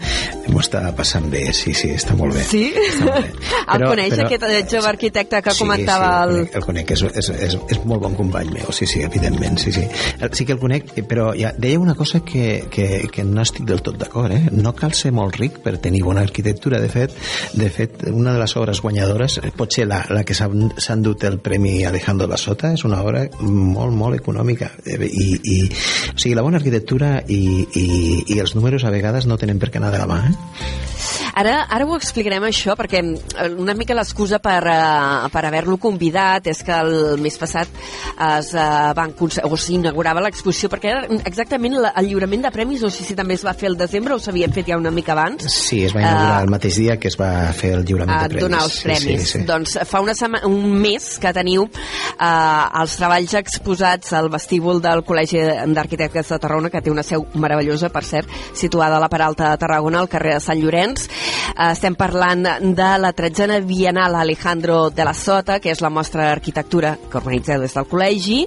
m'ho 0.46 0.62
estava 0.62 0.92
passant 0.96 1.26
bé, 1.32 1.48
sí, 1.56 1.74
sí, 1.74 1.90
està 1.96 2.16
molt 2.18 2.36
bé. 2.36 2.44
Sí? 2.46 2.64
Està 2.86 3.08
molt 3.08 3.26
bé. 3.26 3.52
El 3.76 3.82
coneix, 3.82 4.14
aquest 4.22 4.44
eh, 4.46 4.62
jove 4.70 4.88
arquitecte 4.88 5.40
que 5.42 5.54
comentava 5.58 6.10
sí, 6.12 6.36
el... 6.36 6.36
el... 6.44 6.48
el 6.60 6.64
conec, 6.64 6.92
és, 6.94 7.02
és, 7.18 7.30
és, 7.48 7.56
és 7.74 7.80
molt 7.88 8.04
bon 8.04 8.14
company 8.16 8.52
meu, 8.54 8.70
sí, 8.72 8.86
sí, 8.88 9.02
evidentment, 9.04 9.58
sí, 9.60 9.72
sí. 9.74 9.82
Sí 10.36 10.46
que 10.46 10.54
el 10.54 10.60
conec, 10.62 10.92
eh, 10.96 11.04
però 11.06 11.32
ja 11.36 11.50
deia 11.58 11.80
una 11.82 11.95
cosa 11.96 12.20
que, 12.20 12.66
que, 12.70 13.08
que 13.12 13.24
no 13.24 13.42
estic 13.42 13.66
del 13.68 13.82
tot 13.82 13.98
d'acord. 14.00 14.32
Eh? 14.32 14.52
No 14.52 14.74
cal 14.76 14.94
ser 14.94 15.12
molt 15.16 15.38
ric 15.40 15.60
per 15.64 15.76
tenir 15.82 16.02
bona 16.06 16.22
arquitectura. 16.26 16.80
De 16.82 16.90
fet, 16.92 17.14
de 17.56 17.70
fet 17.72 18.06
una 18.12 18.34
de 18.36 18.42
les 18.42 18.56
obres 18.56 18.80
guanyadores, 18.84 19.40
eh, 19.42 19.52
potser 19.56 19.88
la, 19.88 20.02
la 20.14 20.24
que 20.26 20.36
s'ha 20.36 20.48
endut 20.94 21.24
el 21.28 21.40
Premi 21.40 21.78
Alejandro 21.88 22.28
La 22.30 22.40
Sota, 22.40 22.72
és 22.76 22.84
una 22.88 23.02
obra 23.02 23.26
molt, 23.40 23.94
molt 23.96 24.20
econòmica. 24.20 24.72
Eh, 24.84 24.98
I, 25.06 25.28
i, 25.42 25.60
o 26.12 26.18
sigui, 26.18 26.36
la 26.38 26.46
bona 26.46 26.60
arquitectura 26.60 27.16
i, 27.26 27.42
i, 27.66 27.86
i 28.36 28.40
els 28.42 28.56
números 28.58 28.84
a 28.84 28.94
vegades 28.94 29.26
no 29.26 29.40
tenen 29.40 29.62
per 29.62 29.72
què 29.72 29.82
anar 29.82 29.94
de 29.94 30.04
la 30.04 30.10
mà. 30.10 30.22
Eh? 30.30 31.25
Ara, 31.36 31.66
ara 31.68 31.84
ho 31.84 31.92
explicarem 31.98 32.46
això, 32.48 32.72
perquè 32.78 33.02
eh, 33.04 33.48
una 33.60 33.74
mica 33.76 33.92
l'excusa 33.92 34.38
per, 34.40 34.62
uh, 34.72 35.26
per 35.28 35.42
haver-lo 35.44 35.76
convidat 35.76 36.46
és 36.48 36.62
que 36.64 36.72
el 36.72 37.20
mes 37.20 37.34
passat 37.36 37.68
es 37.68 38.48
uh, 38.56 38.94
van 38.96 39.12
o 39.20 39.58
s'inaugurava 39.60 40.22
l'exposició, 40.24 40.70
perquè 40.72 40.94
era 40.94 41.18
exactament 41.28 41.76
la, 41.76 41.90
el 42.00 42.08
lliurament 42.08 42.46
de 42.46 42.52
premis, 42.54 42.80
no 42.80 42.88
sé 42.88 43.04
si 43.04 43.16
també 43.18 43.36
es 43.36 43.44
va 43.44 43.52
fer 43.52 43.68
el 43.68 43.76
desembre 43.76 44.16
o 44.16 44.18
s'havien 44.22 44.54
fet 44.56 44.70
ja 44.70 44.78
una 44.80 44.90
mica 44.94 45.12
abans. 45.12 45.44
Sí, 45.52 45.82
es 45.84 45.92
va 45.92 46.00
inaugurar 46.00 46.38
uh, 46.38 46.46
el 46.46 46.54
mateix 46.54 46.78
dia 46.80 46.96
que 46.96 47.12
es 47.12 47.18
va 47.20 47.28
fer 47.58 47.74
el 47.76 47.84
lliurament 47.84 48.16
de 48.16 48.32
premis. 48.32 48.46
donar 48.46 48.62
els 48.64 48.80
premis. 48.86 49.04
Sí, 49.04 49.18
sí, 49.26 49.28
sí. 49.34 49.44
Doncs 49.52 49.76
fa 49.92 50.00
una 50.06 50.16
setmana, 50.16 50.48
un 50.48 50.80
mes 50.86 51.10
que 51.20 51.34
teniu 51.36 51.66
uh, 51.68 52.80
els 52.80 52.96
treballs 52.96 53.36
exposats 53.42 54.16
al 54.16 54.30
vestíbul 54.32 54.80
del 54.80 55.04
Col·legi 55.04 55.44
d'Arquitectes 55.76 56.32
de 56.32 56.40
Tarragona, 56.40 56.72
que 56.72 56.80
té 56.80 56.96
una 56.96 57.04
seu 57.04 57.28
meravellosa, 57.36 57.92
per 57.92 58.06
cert, 58.08 58.32
situada 58.56 58.96
a 58.96 59.04
la 59.04 59.12
Peralta 59.12 59.52
de 59.52 59.64
Tarragona, 59.66 60.00
al 60.00 60.08
carrer 60.08 60.38
de 60.38 60.42
Sant 60.48 60.64
Llorenç, 60.64 61.10
Eh, 61.25 61.25
estem 61.70 61.96
parlant 61.96 62.44
de 62.76 62.90
la 63.00 63.12
tretzena 63.16 63.58
Bienal 63.60 64.14
Alejandro 64.14 64.90
de 64.90 65.04
la 65.04 65.14
Sota, 65.16 65.60
que 65.60 65.72
és 65.72 65.80
la 65.80 65.90
mostra 65.90 66.28
d'arquitectura 66.28 66.96
que 67.10 67.20
organitzeu 67.20 67.62
des 67.62 67.76
del 67.76 67.88
col·legi, 67.88 68.42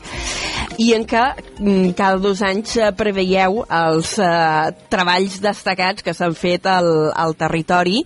i 0.80 0.94
en 0.96 1.04
què 1.08 1.24
mm, 1.60 1.92
cada 1.98 2.20
dos 2.22 2.42
anys 2.46 2.78
eh, 2.80 2.92
preveieu 2.96 3.64
els 3.66 4.14
eh, 4.24 4.72
treballs 4.92 5.40
destacats 5.44 6.06
que 6.06 6.14
s'han 6.16 6.36
fet 6.38 6.70
al, 6.72 7.10
al 7.12 7.36
territori 7.40 8.00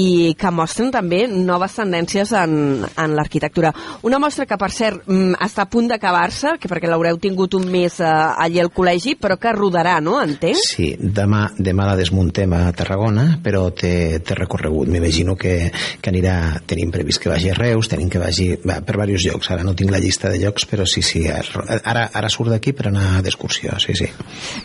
i 0.00 0.34
que 0.38 0.52
mostren 0.52 0.92
també 0.92 1.22
noves 1.30 1.78
tendències 1.78 2.34
en, 2.36 2.84
en 2.84 3.16
l'arquitectura. 3.16 3.72
Una 4.04 4.20
mostra 4.20 4.44
que, 4.50 4.58
per 4.60 4.70
cert, 4.74 5.06
mm, 5.06 5.38
està 5.46 5.64
a 5.64 5.70
punt 5.70 5.88
d'acabar-se, 5.90 6.56
perquè 6.64 6.90
l'haureu 6.90 7.18
tingut 7.22 7.56
un 7.56 7.68
mes 7.72 8.00
eh, 8.02 8.12
allí 8.44 8.60
al 8.60 8.72
col·legi, 8.74 9.16
però 9.20 9.38
que 9.40 9.54
rodarà, 9.56 9.96
no? 10.04 10.18
Entenc? 10.20 10.60
Sí, 10.60 10.92
demà, 10.98 11.46
demà 11.56 11.88
la 11.88 11.96
desmuntem 12.00 12.52
a 12.56 12.66
Tarragona, 12.76 13.38
però 13.44 13.68
té, 13.72 13.93
té 14.24 14.36
recorregut. 14.38 14.90
M'imagino 14.90 15.36
que, 15.40 15.70
que 16.00 16.12
anirà, 16.12 16.36
tenim 16.68 16.92
previst 16.94 17.22
que 17.22 17.32
vagi 17.32 17.50
a 17.52 17.58
Reus, 17.58 17.90
tenim 17.92 18.10
que 18.12 18.22
vagi 18.22 18.50
va, 18.64 18.80
per 18.84 18.96
diversos 18.96 19.26
llocs. 19.28 19.50
Ara 19.54 19.66
no 19.66 19.74
tinc 19.78 19.92
la 19.94 20.00
llista 20.02 20.30
de 20.32 20.40
llocs, 20.42 20.66
però 20.70 20.86
sí, 20.88 21.02
sí, 21.04 21.24
ara, 21.28 22.08
ara 22.12 22.30
surt 22.32 22.52
d'aquí 22.54 22.74
per 22.76 22.88
anar 22.90 23.22
d'excursió, 23.24 23.78
sí, 23.82 23.96
sí. 23.98 24.08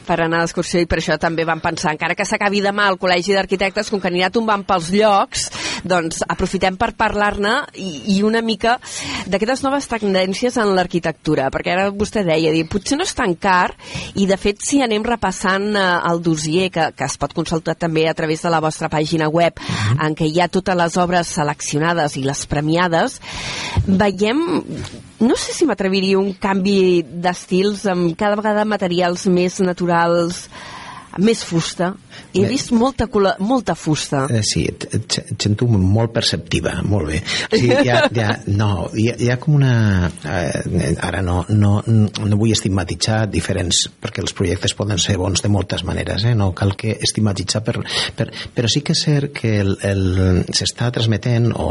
Per 0.07 0.19
anar 0.21 0.43
d'excursió 0.43 0.81
i 0.81 0.87
per 0.89 1.01
això 1.01 1.19
també 1.21 1.45
vam 1.47 1.61
pensar, 1.63 1.93
encara 1.95 2.17
que 2.17 2.27
s'acabi 2.27 2.63
demà 2.65 2.87
al 2.89 2.99
Col·legi 3.01 3.35
d'Arquitectes, 3.35 3.91
com 3.91 4.01
que 4.01 4.09
anirà 4.11 4.31
tombant 4.33 4.65
pels 4.67 4.91
llocs, 4.95 5.49
doncs 5.83 6.23
aprofitem 6.27 6.77
per 6.79 6.93
parlar-ne 6.99 7.55
i, 7.79 8.15
i 8.15 8.21
una 8.25 8.41
mica 8.45 8.77
d'aquestes 9.29 9.63
noves 9.65 9.87
tendències 9.91 10.57
en 10.59 10.73
l'arquitectura, 10.77 11.49
perquè 11.53 11.75
ara 11.75 11.89
vostè 11.95 12.23
deia, 12.27 12.53
dir, 12.55 12.65
potser 12.71 12.99
no 12.99 13.07
és 13.07 13.15
tan 13.15 13.35
car, 13.39 13.73
i 14.19 14.27
de 14.29 14.37
fet 14.39 14.63
si 14.65 14.81
anem 14.83 15.03
repassant 15.05 15.69
eh, 15.75 15.85
el 16.09 16.23
dossier, 16.23 16.69
que, 16.73 16.89
que 16.95 17.07
es 17.07 17.17
pot 17.19 17.33
consultar 17.35 17.75
també 17.79 18.07
a 18.09 18.15
través 18.17 18.43
de 18.45 18.51
la 18.53 18.61
vostra 18.63 18.89
pàgina 18.91 19.18
web, 19.27 19.53
uh 19.59 19.63
mhm. 19.63 19.97
-huh. 19.97 20.05
en 20.07 20.15
què 20.15 20.25
hi 20.25 20.41
ha 20.41 20.47
totes 20.47 20.75
les 20.75 20.97
obres 20.97 21.27
seleccionades 21.27 22.17
i 22.17 22.23
les 22.23 22.45
premiades, 22.45 23.21
veiem 23.85 24.63
no 25.19 25.35
sé 25.35 25.53
si 25.53 25.65
m'atreviria 25.65 26.19
un 26.19 26.33
canvi 26.33 27.03
d'estils 27.03 27.85
amb 27.85 28.15
cada 28.15 28.35
vegada 28.35 28.63
materials 28.65 29.25
més 29.27 29.59
naturals, 29.59 30.49
més 31.23 31.43
fusta, 31.45 31.93
he 32.33 32.45
vist 32.49 32.71
molta, 32.75 33.07
molta 33.39 33.75
fusta. 33.75 34.25
Eh, 34.31 34.41
sí, 34.45 34.65
et, 34.69 34.85
et, 34.95 35.17
et 35.33 35.47
sento 35.47 35.67
molt 35.69 36.13
perceptiva, 36.15 36.79
molt 36.85 37.09
bé. 37.11 37.21
Ha, 37.49 37.59
hi 37.59 37.89
ha, 38.23 38.29
no, 38.53 38.89
hi 38.93 39.09
ha, 39.11 39.15
hi 39.19 39.31
ha 39.31 39.37
com 39.41 39.57
una... 39.59 39.73
Eh, 40.23 40.93
ara 41.05 41.21
no, 41.25 41.41
no, 41.49 41.79
no 41.87 42.39
vull 42.39 42.53
estigmatitzar 42.53 43.23
diferents, 43.31 43.85
perquè 44.01 44.23
els 44.23 44.35
projectes 44.37 44.75
poden 44.77 45.01
ser 45.01 45.17
bons 45.19 45.43
de 45.43 45.51
moltes 45.51 45.85
maneres, 45.87 46.25
eh? 46.29 46.35
no 46.37 46.51
cal 46.57 46.75
que 46.79 46.95
estigmatitzar, 46.99 47.63
per, 47.65 47.77
per, 48.17 48.29
però 48.55 48.69
sí 48.71 48.83
que 48.85 48.95
és 48.95 49.03
cert 49.05 49.33
que 49.39 49.55
el, 49.63 49.75
el, 49.85 50.43
s'està 50.55 50.89
transmetent 50.95 51.49
o, 51.55 51.69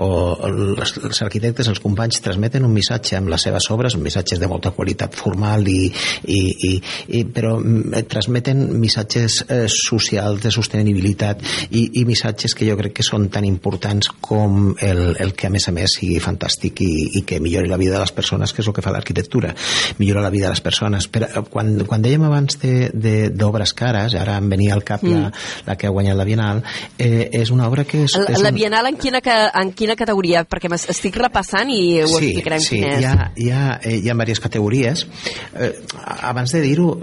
o 0.00 0.10
els, 0.48 0.96
els 1.02 1.22
arquitectes, 1.26 1.70
els 1.70 1.82
companys 1.82 2.22
transmeten 2.24 2.66
un 2.66 2.74
missatge 2.74 3.18
amb 3.18 3.32
les 3.32 3.46
seves 3.48 3.70
obres, 3.74 3.96
un 3.98 4.04
missatge 4.06 4.38
de 4.40 4.50
molta 4.50 4.72
qualitat 4.76 5.16
formal 5.18 5.66
i, 5.68 5.82
i, 6.24 6.40
i, 6.70 6.72
i 7.20 7.24
però 7.28 7.56
mm, 7.58 8.04
transmeten 8.10 8.64
missatges 8.80 9.40
eh, 9.48 9.66
socials 9.70 10.42
de 10.42 10.52
sostenibilitat 10.54 11.42
i, 11.70 12.00
i 12.00 12.04
missatges 12.08 12.54
que 12.56 12.66
jo 12.68 12.76
crec 12.78 12.96
que 12.98 13.06
són 13.06 13.28
tan 13.32 13.46
importants 13.46 14.10
com 14.20 14.72
el, 14.80 15.02
el 15.20 15.34
que 15.36 15.48
a 15.48 15.52
més 15.52 15.68
a 15.68 15.74
més 15.76 15.98
sigui 15.98 16.18
fantàstic 16.22 16.82
i, 16.84 16.92
i 17.20 17.24
que 17.28 17.40
millori 17.42 17.70
la 17.70 17.78
vida 17.80 17.94
de 17.98 18.02
les 18.02 18.14
persones, 18.16 18.54
que 18.54 18.64
és 18.64 18.70
el 18.70 18.76
que 18.76 18.84
fa 18.84 18.92
l'arquitectura, 18.94 19.52
millora 20.00 20.24
la 20.24 20.32
vida 20.32 20.48
de 20.48 20.54
les 20.56 20.64
persones. 20.64 21.08
Però 21.12 21.28
eh, 21.28 21.44
quan, 21.50 21.72
quan 21.86 22.02
dèiem 22.04 22.26
abans 22.26 22.58
d'obres 22.60 23.74
cares, 23.76 24.16
ara 24.18 24.38
em 24.40 24.50
venia 24.50 24.74
al 24.74 24.84
cap 24.86 25.04
mm. 25.04 25.14
la, 25.14 25.30
la 25.68 25.78
que 25.78 25.88
ha 25.88 25.94
guanyat 25.94 26.18
la 26.18 26.28
Bienal, 26.28 26.64
eh, 26.98 27.28
és 27.40 27.52
una 27.54 27.68
obra 27.68 27.84
que 27.84 28.04
és... 28.06 28.16
La, 28.18 28.32
és 28.34 28.44
la 28.44 28.54
Bienal 28.56 28.90
en 28.90 28.98
quina, 29.00 29.22
en 29.60 29.74
quina 29.76 29.96
categoria? 29.98 30.44
Perquè 30.48 30.72
estic 30.80 31.20
repassant 31.20 31.70
i 31.70 32.00
ho 32.02 32.08
sí, 32.08 32.32
explicarem 32.32 32.64
sí, 32.64 32.78
quina 32.78 32.96
és. 32.96 33.04
Hi 33.04 33.06
ha, 33.06 33.30
hi 33.36 33.50
ha, 33.54 33.64
eh, 33.84 33.96
hi 34.00 34.10
ha 34.10 34.18
diverses 34.30 34.40
categories. 34.40 35.06
Eh, 35.54 35.72
abans 36.22 36.52
de 36.52 36.60
dir-ho, 36.60 36.98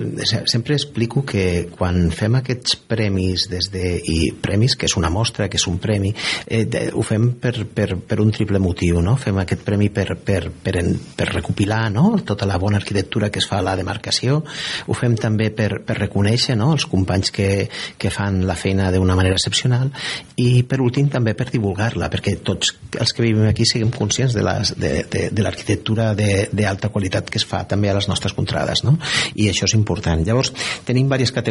sempre 0.45 0.75
explico 0.75 1.23
que 1.25 1.56
quan 1.73 2.09
fem 2.15 2.37
aquests 2.39 2.77
premis 2.89 3.47
des 3.51 3.69
de, 3.73 3.83
i 3.99 4.31
premis, 4.41 4.75
que 4.77 4.87
és 4.89 4.97
una 4.99 5.11
mostra, 5.13 5.47
que 5.49 5.59
és 5.59 5.67
un 5.69 5.79
premi, 5.81 6.13
eh, 6.45 6.63
de, 6.69 6.87
ho 6.93 7.03
fem 7.05 7.31
per, 7.41 7.53
per, 7.73 7.89
per 8.07 8.19
un 8.23 8.31
triple 8.35 8.61
motiu, 8.63 9.01
no? 9.03 9.15
Fem 9.19 9.39
aquest 9.41 9.63
premi 9.67 9.89
per, 9.93 10.09
per, 10.23 10.41
per, 10.63 10.75
en, 10.81 10.93
per 11.17 11.29
recopilar 11.33 11.87
no? 11.93 12.17
tota 12.25 12.47
la 12.49 12.57
bona 12.61 12.79
arquitectura 12.81 13.29
que 13.33 13.41
es 13.41 13.47
fa 13.49 13.59
a 13.61 13.65
la 13.65 13.75
demarcació, 13.79 14.41
ho 14.87 14.97
fem 14.97 15.17
també 15.19 15.49
per, 15.55 15.81
per 15.85 15.97
reconèixer 15.99 16.57
no? 16.59 16.71
els 16.75 16.87
companys 16.89 17.31
que, 17.33 17.49
que 17.97 18.11
fan 18.13 18.43
la 18.47 18.57
feina 18.59 18.89
d'una 18.93 19.17
manera 19.17 19.37
excepcional 19.37 19.91
i 20.37 20.63
per 20.67 20.79
últim 20.83 21.09
també 21.11 21.33
per 21.37 21.49
divulgar-la, 21.51 22.09
perquè 22.13 22.37
tots 22.45 22.75
els 22.97 23.13
que 23.13 23.25
vivim 23.25 23.47
aquí 23.47 23.65
siguem 23.67 23.91
conscients 23.93 24.35
de, 24.37 24.43
les, 24.45 24.73
de, 24.79 24.93
de, 25.11 25.23
de 25.33 25.45
l'arquitectura 25.45 26.11
d'alta 26.17 26.91
qualitat 26.93 27.31
que 27.31 27.41
es 27.41 27.47
fa 27.47 27.63
també 27.69 27.91
a 27.91 27.97
les 27.97 28.07
nostres 28.09 28.35
contrades, 28.37 28.83
no? 28.85 28.97
I 29.35 29.49
això 29.51 29.67
és 29.67 29.75
important. 29.77 30.21
Llavors, 30.27 30.53
tenim 30.87 31.07
diverses 31.07 31.33
categories, 31.33 31.46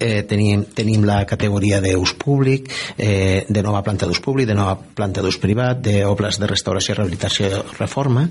eh, 0.00 0.22
tenim 0.28 0.64
tenim, 0.74 1.04
la 1.06 1.24
categoria 1.26 1.80
d'ús 1.80 2.14
públic, 2.18 2.70
eh, 2.96 3.44
de 3.48 3.62
nova 3.62 3.82
planta 3.82 4.06
d'ús 4.06 4.20
públic, 4.20 4.46
de 4.46 4.54
nova 4.54 4.76
planta 4.76 5.22
d'ús 5.22 5.38
privat, 5.38 5.80
d'obres 5.82 6.38
de 6.38 6.46
restauració, 6.46 6.94
rehabilitació 6.96 7.48
i 7.48 7.78
reforma. 7.78 8.26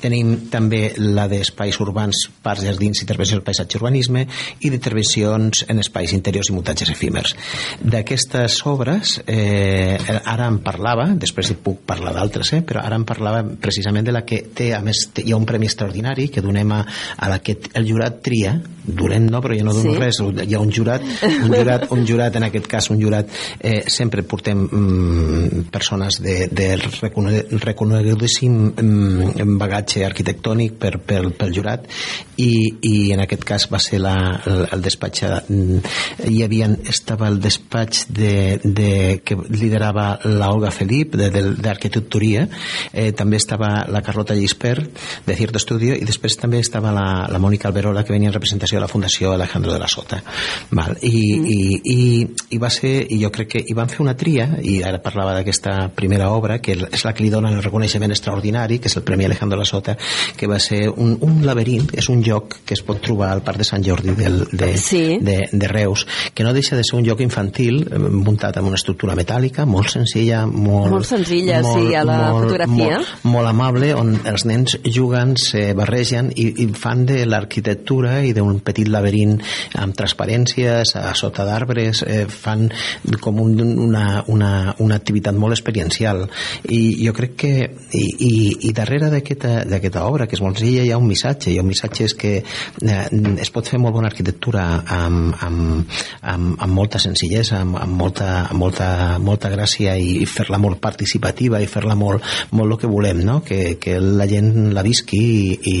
Tenim 0.00 0.48
també 0.50 0.92
la 0.98 1.28
d'espais 1.28 1.78
urbans, 1.80 2.28
parcs, 2.42 2.64
jardins, 2.64 3.02
intervenció 3.02 3.36
del 3.36 3.44
paisatge 3.44 3.76
i 3.76 3.80
urbanisme 3.80 4.26
i 4.60 4.70
d'intervencions 4.70 5.64
en 5.68 5.82
espais 5.82 6.12
interiors 6.12 6.50
i 6.50 6.56
muntatges 6.56 6.92
efímers. 6.92 7.34
D'aquestes 7.82 8.60
obres, 8.66 9.20
eh, 9.26 9.98
ara 10.24 10.48
en 10.48 10.58
parlava, 10.64 11.08
després 11.14 11.50
hi 11.50 11.58
puc 11.62 11.84
parlar 11.86 12.14
d'altres, 12.16 12.52
eh, 12.52 12.62
però 12.62 12.82
ara 12.84 12.96
en 12.96 13.04
parlava 13.04 13.44
precisament 13.60 14.06
de 14.06 14.12
la 14.12 14.24
que 14.24 14.42
té, 14.54 14.72
a 14.74 14.80
més, 14.80 15.08
hi 15.22 15.32
ha 15.32 15.36
un 15.36 15.46
premi 15.46 15.66
extraordinari 15.66 16.28
que 16.28 16.42
donem 16.42 16.72
a, 16.72 16.84
a 17.18 17.28
la 17.28 17.40
que 17.40 17.58
el 17.74 17.88
jurat 17.88 18.22
tria, 18.22 18.56
donem 18.84 19.28
no, 19.30 19.40
però 19.42 19.56
jo 19.56 19.64
no 19.66 19.74
dono 19.76 19.94
sí. 19.94 19.98
res, 20.00 20.18
hi 20.46 20.54
ha 20.54 20.60
un 20.60 20.72
jurat, 20.74 21.04
un 21.44 21.54
jurat, 21.54 21.86
un 21.94 22.06
jurat, 22.06 22.36
en 22.38 22.46
aquest 22.48 22.66
cas 22.70 22.90
un 22.90 23.00
jurat, 23.00 23.30
eh, 23.60 23.82
sempre 23.92 24.24
portem 24.26 24.64
mm, 24.66 25.66
persones 25.72 26.18
de, 26.22 26.48
de 26.50 26.68
reconegudíssim 27.62 28.58
mm, 28.72 29.58
bagatge 29.60 30.04
arquitectònic 30.06 30.78
per, 30.80 30.96
per, 30.98 31.22
pel 31.38 31.54
jurat 31.54 31.86
i, 32.42 32.52
i 32.88 32.94
en 33.14 33.22
aquest 33.24 33.44
cas 33.46 33.68
va 33.72 33.80
ser 33.82 34.00
la, 34.02 34.16
el, 34.48 34.64
el 34.74 34.84
despatx 34.84 35.26
mm, 35.48 35.80
hi 36.32 36.42
havia, 36.44 36.70
estava 36.90 37.28
el 37.30 37.38
despatx 37.42 38.06
de, 38.10 38.58
de, 38.64 38.90
que 39.24 39.38
liderava 39.52 40.18
la 40.26 40.50
Olga 40.52 40.72
Felip 40.74 41.14
d'arquitecturia 41.16 42.46
eh, 42.92 43.10
també 43.16 43.38
estava 43.38 43.84
la 43.92 44.02
Carlota 44.02 44.36
Gispert 44.38 45.02
de 45.26 45.36
Cierto 45.38 45.60
Estudio 45.60 45.96
i 45.98 46.06
després 46.08 46.38
també 46.40 46.62
estava 46.62 46.92
la, 46.94 47.08
la 47.30 47.40
Mònica 47.42 47.68
Alberola 47.70 48.04
que 48.06 48.14
venia 48.14 48.32
en 48.32 48.36
representació 48.36 48.71
de 48.78 48.82
la 48.84 48.90
Fundació 48.90 49.32
Alejandro 49.32 49.72
de 49.72 49.80
la 49.80 49.88
Sota 49.88 50.22
Val. 50.70 50.96
I, 51.02 51.12
mm. 51.38 51.46
i, 51.46 51.80
i, 51.92 52.56
i 52.56 52.60
va 52.62 52.70
ser, 52.72 52.92
i 53.12 53.20
jo 53.22 53.30
crec 53.34 53.52
que 53.56 53.62
hi 53.64 53.76
van 53.76 53.90
fer 53.92 54.02
una 54.04 54.16
tria, 54.18 54.48
i 54.62 54.80
ara 54.86 55.00
parlava 55.02 55.34
d'aquesta 55.36 55.90
primera 55.96 56.30
obra, 56.32 56.58
que 56.62 56.76
és 56.88 57.04
la 57.06 57.12
que 57.14 57.24
li 57.24 57.30
donen 57.32 57.56
el 57.56 57.64
reconeixement 57.64 58.12
extraordinari, 58.14 58.78
que 58.82 58.90
és 58.90 58.96
el 58.98 59.06
Premi 59.06 59.26
Alejandro 59.28 59.58
La 59.60 59.68
Sota, 59.68 59.96
que 60.36 60.48
va 60.50 60.58
ser 60.62 60.84
un, 60.90 61.16
un 61.20 61.40
laberint, 61.46 61.90
és 61.98 62.08
un 62.12 62.22
lloc 62.24 62.60
que 62.66 62.76
es 62.76 62.84
pot 62.86 63.00
trobar 63.02 63.32
al 63.32 63.42
Parc 63.46 63.62
de 63.62 63.68
Sant 63.68 63.84
Jordi 63.84 64.14
del, 64.18 64.42
de, 64.52 64.70
sí. 64.80 65.18
de, 65.22 65.38
de 65.52 65.70
Reus, 65.70 66.06
que 66.34 66.46
no 66.46 66.54
deixa 66.56 66.76
de 66.76 66.84
ser 66.86 66.98
un 66.98 67.06
lloc 67.06 67.20
infantil, 67.24 67.82
eh, 67.86 67.98
muntat 67.98 68.58
amb 68.60 68.70
una 68.70 68.80
estructura 68.80 69.16
metàl·lica, 69.18 69.66
molt 69.68 69.92
senzilla, 69.92 70.44
molt... 70.46 70.90
Molt 70.92 71.08
senzilla, 71.08 71.60
molt, 71.64 71.78
sí, 71.78 71.94
a 71.98 72.04
la 72.08 72.18
molt, 72.22 72.46
fotografia. 72.46 73.00
Molt, 73.02 73.28
molt 73.34 73.52
amable, 73.52 73.92
on 73.98 74.14
els 74.28 74.46
nens 74.48 74.78
juguen, 74.86 75.36
se 75.40 75.70
barregen 75.78 76.32
i, 76.34 76.48
i 76.64 76.68
fan 76.76 77.06
de 77.08 77.22
l'arquitectura 77.28 78.20
i 78.26 78.32
d'un 78.36 78.61
petit 78.64 78.88
laberint 78.88 79.38
amb 79.80 79.96
transparències, 79.96 80.94
a 80.98 81.12
sota 81.18 81.46
d'arbres, 81.48 82.02
eh, 82.06 82.24
fan 82.28 82.68
com 83.20 83.40
un, 83.42 83.58
una, 83.60 84.22
una, 84.28 84.52
una 84.82 84.98
activitat 84.98 85.36
molt 85.38 85.56
experiencial. 85.56 86.24
I 86.68 86.82
jo 87.04 87.14
crec 87.16 87.36
que, 87.44 87.52
i, 87.98 88.04
i, 88.28 88.32
i 88.68 88.72
darrere 88.76 89.10
d'aquesta 89.12 90.04
obra, 90.06 90.26
que 90.26 90.38
és 90.38 90.44
molt 90.44 90.60
senzilla, 90.60 90.84
hi 90.86 90.92
ha 90.92 91.00
un 91.00 91.08
missatge, 91.08 91.52
i 91.52 91.60
un 91.60 91.68
missatge 91.68 92.06
és 92.08 92.16
que 92.18 92.34
eh, 92.42 93.06
es 93.42 93.52
pot 93.54 93.68
fer 93.68 93.80
molt 93.82 93.96
bona 93.96 94.10
arquitectura 94.12 94.66
amb, 94.98 95.34
amb, 95.42 95.98
amb, 96.32 96.54
amb 96.62 96.72
molta 96.76 97.00
senzillesa, 97.02 97.62
amb, 97.62 97.78
amb, 97.80 97.96
molta, 97.98 98.30
amb 98.48 98.62
molta, 98.62 98.88
molta 99.22 99.50
gràcia 99.52 99.96
i 99.98 100.26
fer-la 100.28 100.60
molt 100.62 100.80
participativa 100.82 101.60
i 101.62 101.68
fer-la 101.70 101.96
molt, 101.98 102.24
molt 102.52 102.76
el 102.76 102.80
que 102.82 102.90
volem, 102.90 103.22
no? 103.26 103.40
que, 103.46 103.76
que 103.82 103.98
la 104.00 104.26
gent 104.30 104.72
la 104.74 104.84
visqui 104.86 105.22
i, 105.22 105.58
i, 105.72 105.76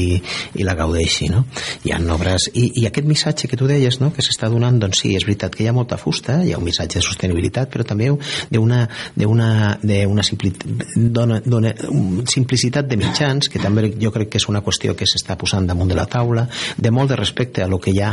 i 0.60 0.66
la 0.66 0.76
gaudeixi. 0.78 1.30
No? 1.32 1.44
Hi 1.86 1.94
ha 1.94 2.00
obres... 2.14 2.48
I, 2.52 2.66
I 2.74 2.86
aquest 2.88 3.08
missatge 3.08 3.48
que 3.50 3.58
tu 3.58 3.68
deies 3.70 3.98
no? 4.00 4.12
que 4.14 4.24
s'està 4.24 4.50
donant, 4.52 4.78
doncs 4.80 5.02
sí, 5.02 5.14
és 5.16 5.26
veritat 5.26 5.56
que 5.56 5.64
hi 5.64 5.70
ha 5.70 5.76
molta 5.76 5.98
fusta, 6.00 6.40
hi 6.44 6.54
ha 6.54 6.60
un 6.60 6.66
missatge 6.66 7.00
de 7.00 7.06
sostenibilitat, 7.06 7.70
però 7.72 7.86
també 7.86 8.10
d'una 8.52 8.82
d'una 9.16 9.48
simplicitat 12.28 12.88
de 12.88 12.96
mitjans, 12.96 13.48
que 13.48 13.60
també 13.62 13.92
jo 14.00 14.12
crec 14.14 14.32
que 14.32 14.40
és 14.40 14.48
una 14.50 14.62
qüestió 14.64 14.94
que 14.98 15.06
s'està 15.08 15.36
posant 15.38 15.66
damunt 15.68 15.90
de 15.90 15.96
la 15.98 16.06
taula, 16.10 16.46
de 16.76 16.90
molt 16.90 17.12
de 17.12 17.16
respecte 17.16 17.62
a 17.62 17.68
lo 17.68 17.78
que 17.80 17.92
hi 17.92 18.00
ha 18.02 18.12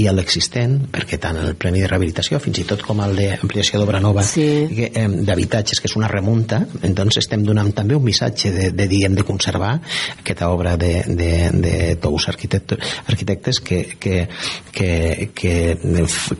i 0.00 0.06
a 0.08 0.14
l'existent, 0.14 0.78
perquè 0.92 1.18
tant 1.20 1.38
el 1.40 1.54
Premi 1.60 1.82
de 1.82 1.88
Rehabilitació, 1.90 2.40
fins 2.42 2.60
i 2.60 2.66
tot 2.68 2.82
com 2.84 3.00
el 3.04 3.16
d'ampliació 3.18 3.80
d'obra 3.80 4.00
nova 4.02 4.24
sí. 4.26 4.46
eh, 4.88 5.06
d'habitatges, 5.28 5.80
que 5.80 5.90
és 5.90 5.96
una 5.98 6.10
remunta, 6.10 6.62
doncs 6.84 7.18
estem 7.22 7.44
donant 7.46 7.72
també 7.76 7.96
un 7.96 8.04
missatge 8.04 8.52
de, 8.54 8.70
de 8.76 8.88
diguem, 8.90 9.14
de 9.14 9.26
conservar 9.26 9.74
aquesta 10.18 10.50
obra 10.52 10.76
de, 10.80 10.94
de, 11.08 11.32
de 11.54 11.74
tous 12.02 12.28
arquitectes 12.28 13.60
que, 13.64 13.84
que, 14.00 14.26
que, 14.72 15.30
que 15.34 15.54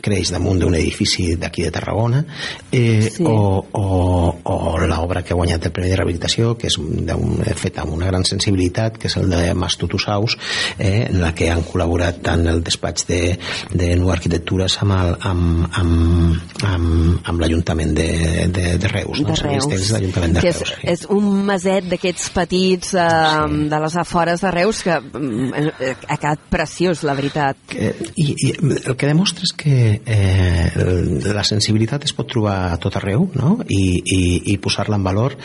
creix 0.03 0.31
damunt 0.33 0.59
d'un 0.61 0.75
edifici 0.77 1.33
d'aquí 1.39 1.65
de 1.65 1.71
Tarragona 1.75 2.23
eh, 2.71 3.09
sí. 3.09 3.23
o, 3.23 3.65
o, 3.71 3.85
o 4.43 4.59
l'obra 4.85 5.23
que 5.23 5.33
ha 5.33 5.39
guanyat 5.39 5.69
el 5.69 5.75
Premi 5.75 5.91
de 5.91 5.99
Rehabilitació 5.99 6.55
que 6.59 6.69
és 6.71 6.77
un, 6.81 7.41
feta 7.55 7.83
amb 7.85 7.95
una 7.97 8.09
gran 8.11 8.25
sensibilitat 8.27 8.99
que 9.01 9.09
és 9.11 9.17
el 9.21 9.29
de 9.31 9.53
Mas 9.57 9.77
Tutusaus 9.81 10.37
eh, 10.77 11.07
en 11.09 11.21
la 11.21 11.33
que 11.35 11.49
han 11.51 11.63
col·laborat 11.67 12.21
tant 12.25 12.45
el 12.51 12.61
despatx 12.65 13.07
de, 13.09 13.21
de 13.73 13.91
Nou 13.99 14.11
Arquitectures 14.13 14.77
amb, 14.83 14.95
el, 14.97 15.15
amb, 15.29 15.65
amb, 15.81 16.63
amb, 16.65 17.29
amb 17.31 17.43
l'Ajuntament 17.43 17.93
de, 17.97 18.09
de, 18.53 18.65
de 18.81 18.91
Reus, 18.91 19.21
no? 19.21 19.31
de 19.31 19.39
Reus. 19.41 19.69
l'Ajuntament 19.93 20.37
de 20.37 20.45
que 20.45 20.53
Reus. 20.53 20.61
És, 20.61 20.75
sí. 20.75 20.87
és 20.95 21.05
un 21.15 21.29
maset 21.47 21.89
d'aquests 21.91 22.29
petits 22.35 22.93
eh, 22.95 23.05
sí. 23.05 23.61
de 23.71 23.81
les 23.85 23.97
afores 24.01 24.45
de 24.45 24.53
Reus 24.55 24.81
que 24.85 24.99
mm, 24.99 25.65
eh, 25.79 25.93
ha 26.07 26.17
quedat 26.17 26.47
preciós, 26.51 27.03
la 27.07 27.15
veritat. 27.17 27.44
Que, 27.69 27.91
i, 28.15 28.27
I 28.47 28.51
el 28.75 28.95
que 28.97 29.09
demostra 29.09 29.45
és 29.47 29.53
que 29.57 29.77
eh, 30.05 31.25
la 31.35 31.45
sensibilitat 31.47 32.05
es 32.07 32.15
pot 32.15 32.29
trobar 32.31 32.55
a 32.71 32.79
tot 32.81 32.97
arreu, 32.99 33.27
no? 33.37 33.55
I, 33.67 33.83
i, 34.01 34.21
i 34.53 34.57
posar-la 34.61 34.99
en 34.99 35.05
valor 35.05 35.35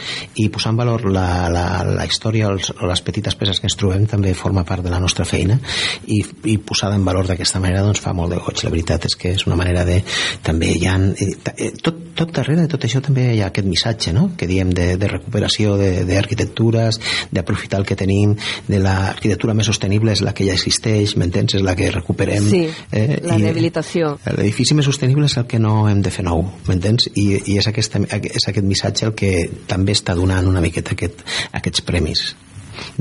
i 0.40 0.48
posar 0.52 0.74
en 0.74 0.80
valor 0.80 1.06
la, 1.10 1.48
la, 1.52 1.64
la 1.86 2.06
història 2.08 2.50
o 2.50 2.90
les 2.90 3.04
petites 3.06 3.36
peces 3.38 3.60
que 3.60 3.68
ens 3.70 3.78
trobem 3.80 4.06
també 4.10 4.34
forma 4.34 4.64
part 4.68 4.84
de 4.84 4.92
la 4.92 5.00
nostra 5.02 5.26
feina 5.28 5.58
i, 6.06 6.20
i 6.52 6.56
posada 6.58 6.98
en 6.98 7.04
valor 7.06 7.28
d'aquesta 7.28 7.60
manera 7.62 7.84
doncs 7.86 8.02
fa 8.02 8.14
molt 8.16 8.34
de 8.34 8.40
goig. 8.40 8.64
La 8.64 8.72
veritat 8.72 9.08
és 9.10 9.16
que 9.18 9.34
és 9.36 9.46
una 9.48 9.58
manera 9.60 9.84
de... 9.88 10.00
també 10.46 10.72
hi 10.76 10.86
ha... 10.88 10.96
Eh, 10.96 11.72
tot, 11.82 11.98
tot 12.20 12.32
darrere 12.36 12.66
de 12.66 12.70
tot 12.70 12.84
això 12.84 13.00
també 13.04 13.30
hi 13.34 13.40
ha 13.40 13.50
aquest 13.50 13.68
missatge, 13.68 14.12
no?, 14.16 14.30
que 14.36 14.48
diem 14.50 14.72
de, 14.76 14.92
de 15.00 15.08
recuperació 15.08 15.76
d'arquitectures, 15.80 17.00
d'aprofitar 17.32 17.80
el 17.80 17.88
que 17.88 17.96
tenim, 17.98 18.34
de 18.68 18.80
l'arquitectura 18.82 19.54
més 19.56 19.70
sostenible 19.70 20.12
és 20.12 20.24
la 20.26 20.34
que 20.36 20.46
ja 20.48 20.56
existeix, 20.56 21.16
m'entens? 21.20 21.56
És 21.58 21.64
la 21.64 21.76
que 21.78 21.89
recuperem. 21.94 22.50
Sí, 22.50 22.62
eh, 22.92 23.20
la 23.24 23.38
rehabilitació. 23.38 24.16
L'edifici 24.36 24.76
més 24.78 24.88
sostenible 24.88 25.28
és 25.30 25.38
el 25.40 25.48
que 25.50 25.62
no 25.62 25.88
hem 25.90 26.02
de 26.04 26.12
fer 26.14 26.26
nou, 26.26 26.44
m'entens? 26.68 27.10
I, 27.14 27.26
i 27.52 27.58
és, 27.60 27.70
aquesta, 27.70 28.02
és 28.20 28.48
aquest 28.50 28.66
missatge 28.66 29.10
el 29.10 29.16
que 29.18 29.32
també 29.70 29.96
està 29.96 30.16
donant 30.18 30.46
una 30.50 30.62
miqueta 30.64 30.96
aquest, 30.96 31.24
aquests 31.56 31.84
premis 31.86 32.30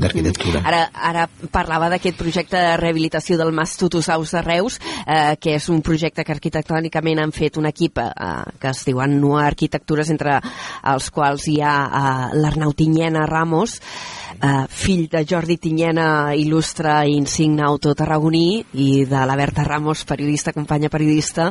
d'arquitectura. 0.00 0.62
Ara, 0.66 0.82
ara 0.92 1.26
parlava 1.52 1.88
d'aquest 1.92 2.18
projecte 2.18 2.58
de 2.58 2.76
rehabilitació 2.80 3.38
del 3.40 3.52
Mas 3.56 3.76
Tutusaus 3.80 4.32
de 4.34 4.42
Reus, 4.44 4.78
eh, 5.06 5.36
que 5.40 5.56
és 5.56 5.68
un 5.72 5.82
projecte 5.86 6.24
que 6.24 6.34
arquitectònicament 6.34 7.22
han 7.22 7.34
fet 7.36 7.58
un 7.60 7.68
equip 7.70 8.00
eh, 8.02 8.10
que 8.60 8.72
es 8.72 8.84
diuen 8.88 9.18
Nua 9.20 9.46
Arquitectures, 9.48 10.10
entre 10.12 10.38
els 10.92 11.10
quals 11.14 11.48
hi 11.48 11.60
ha 11.64 11.74
eh, 11.86 12.40
l'Arnau 12.40 12.74
Tinyena 12.76 13.26
Ramos, 13.30 13.78
eh, 13.80 14.19
fill 14.72 15.06
de 15.12 15.24
Jordi 15.28 15.56
Tinyena, 15.60 16.32
il·lustre 16.38 16.94
i 17.08 17.16
insigne 17.18 17.64
autor 17.66 17.96
tarragoní, 17.98 18.62
i 18.80 19.04
de 19.08 19.24
la 19.28 19.36
Berta 19.36 19.64
Ramos, 19.64 20.04
periodista, 20.08 20.54
companya 20.56 20.88
periodista, 20.88 21.50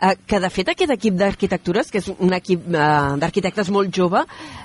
eh, 0.00 0.14
que 0.26 0.40
de 0.40 0.50
fet 0.50 0.72
aquest 0.72 0.94
equip 0.94 1.18
d'arquitectures, 1.20 1.90
que 1.92 2.00
és 2.00 2.08
un 2.18 2.32
equip 2.32 2.68
eh, 2.72 2.88
d'arquitectes 3.20 3.70
molt 3.74 3.92
jove, 3.94 4.22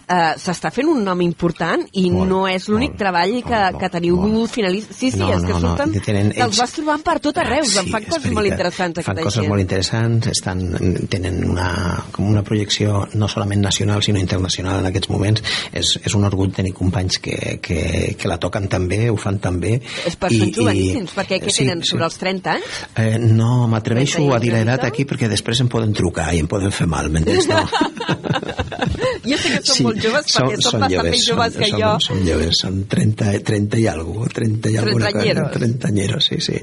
eh, 0.08 0.34
s'està 0.39 0.71
fent 0.73 0.89
un 0.91 1.03
nom 1.03 1.21
important 1.21 1.84
i 1.99 2.08
molt, 2.12 2.30
no 2.30 2.41
és 2.47 2.67
l'únic 2.71 2.95
treball 2.99 3.36
que, 3.43 3.60
molt, 3.60 3.80
que 3.82 3.91
teniu 3.97 4.19
molt. 4.21 4.51
finalista. 4.53 4.95
Sí, 4.95 5.12
sí, 5.12 5.19
no, 5.19 5.30
és 5.34 5.43
que 5.43 5.53
no, 5.53 5.60
surten... 5.63 5.91
No, 5.93 6.03
tenen, 6.06 6.32
ells... 6.32 6.43
Els 6.47 6.62
vas 6.63 6.75
trobant 6.77 7.03
per 7.03 7.17
tot 7.23 7.41
arreu, 7.43 7.65
sí, 7.67 7.80
en 7.84 7.91
fan 7.91 8.08
coses 8.08 8.38
molt 8.38 8.51
interessants. 8.51 9.03
Fan 9.08 9.21
coses 9.21 9.41
gent. 9.41 9.51
molt 9.51 9.65
interessants, 9.65 10.32
estan, 10.32 10.63
tenen 11.12 11.43
una, 11.51 11.69
com 12.15 12.30
una 12.32 12.43
projecció 12.47 13.03
no 13.19 13.30
solament 13.32 13.63
nacional, 13.65 14.03
sinó 14.06 14.21
internacional 14.23 14.82
en 14.82 14.91
aquests 14.91 15.12
moments. 15.12 15.43
És, 15.75 15.97
és 16.03 16.15
un 16.17 16.25
orgull 16.27 16.53
tenir 16.56 16.73
companys 16.77 17.19
que, 17.23 17.56
que, 17.63 18.15
que 18.19 18.29
la 18.29 18.37
toquen 18.41 18.67
també, 18.71 19.07
ho 19.11 19.17
fan 19.19 19.39
també. 19.43 19.77
És 20.07 20.17
per 20.19 20.31
són 20.33 20.53
joveníssims, 20.55 21.15
perquè 21.17 21.41
què 21.43 21.53
sí, 21.53 21.65
tenen, 21.65 21.83
sí. 21.83 21.93
sobre 21.93 22.07
els 22.09 22.19
30 22.21 22.53
anys? 22.55 22.79
Eh, 23.03 23.17
no, 23.23 23.67
m'atreveixo 23.71 24.23
a 24.35 24.41
dir 24.43 24.53
l'edat 24.55 24.87
aquí 24.87 25.07
perquè 25.09 25.29
després 25.31 25.63
em 25.63 25.71
poden 25.71 25.95
trucar 25.97 26.29
i 26.35 26.43
em 26.43 26.49
poden 26.49 26.73
fer 26.75 26.89
mal, 26.89 27.11
m'entens? 27.13 27.49
No. 27.51 27.63
jo 29.31 29.39
sé 29.41 29.53
que 29.53 29.61
són 29.61 29.79
sí, 29.79 29.85
molt 29.87 30.01
joves 30.03 30.29
perquè 30.31 30.57
són, 30.57 30.65
són 30.67 30.85
bastant 30.85 31.09
més 31.11 31.25
joves 31.27 31.53
són, 31.53 31.61
que 31.61 31.69
són, 31.71 31.81
jo. 31.81 31.91
Són 32.07 32.23
joves, 32.27 32.61
són 32.63 32.81
30, 32.95 33.31
30 33.51 33.81
i 33.83 33.87
alguna 33.93 34.31
30 34.39 34.73
i 34.73 34.79
alguna 34.83 35.13
cosa. 35.15 35.47
30 35.57 35.91
anyeros, 35.91 36.29
sí, 36.31 36.39
sí. 36.43 36.57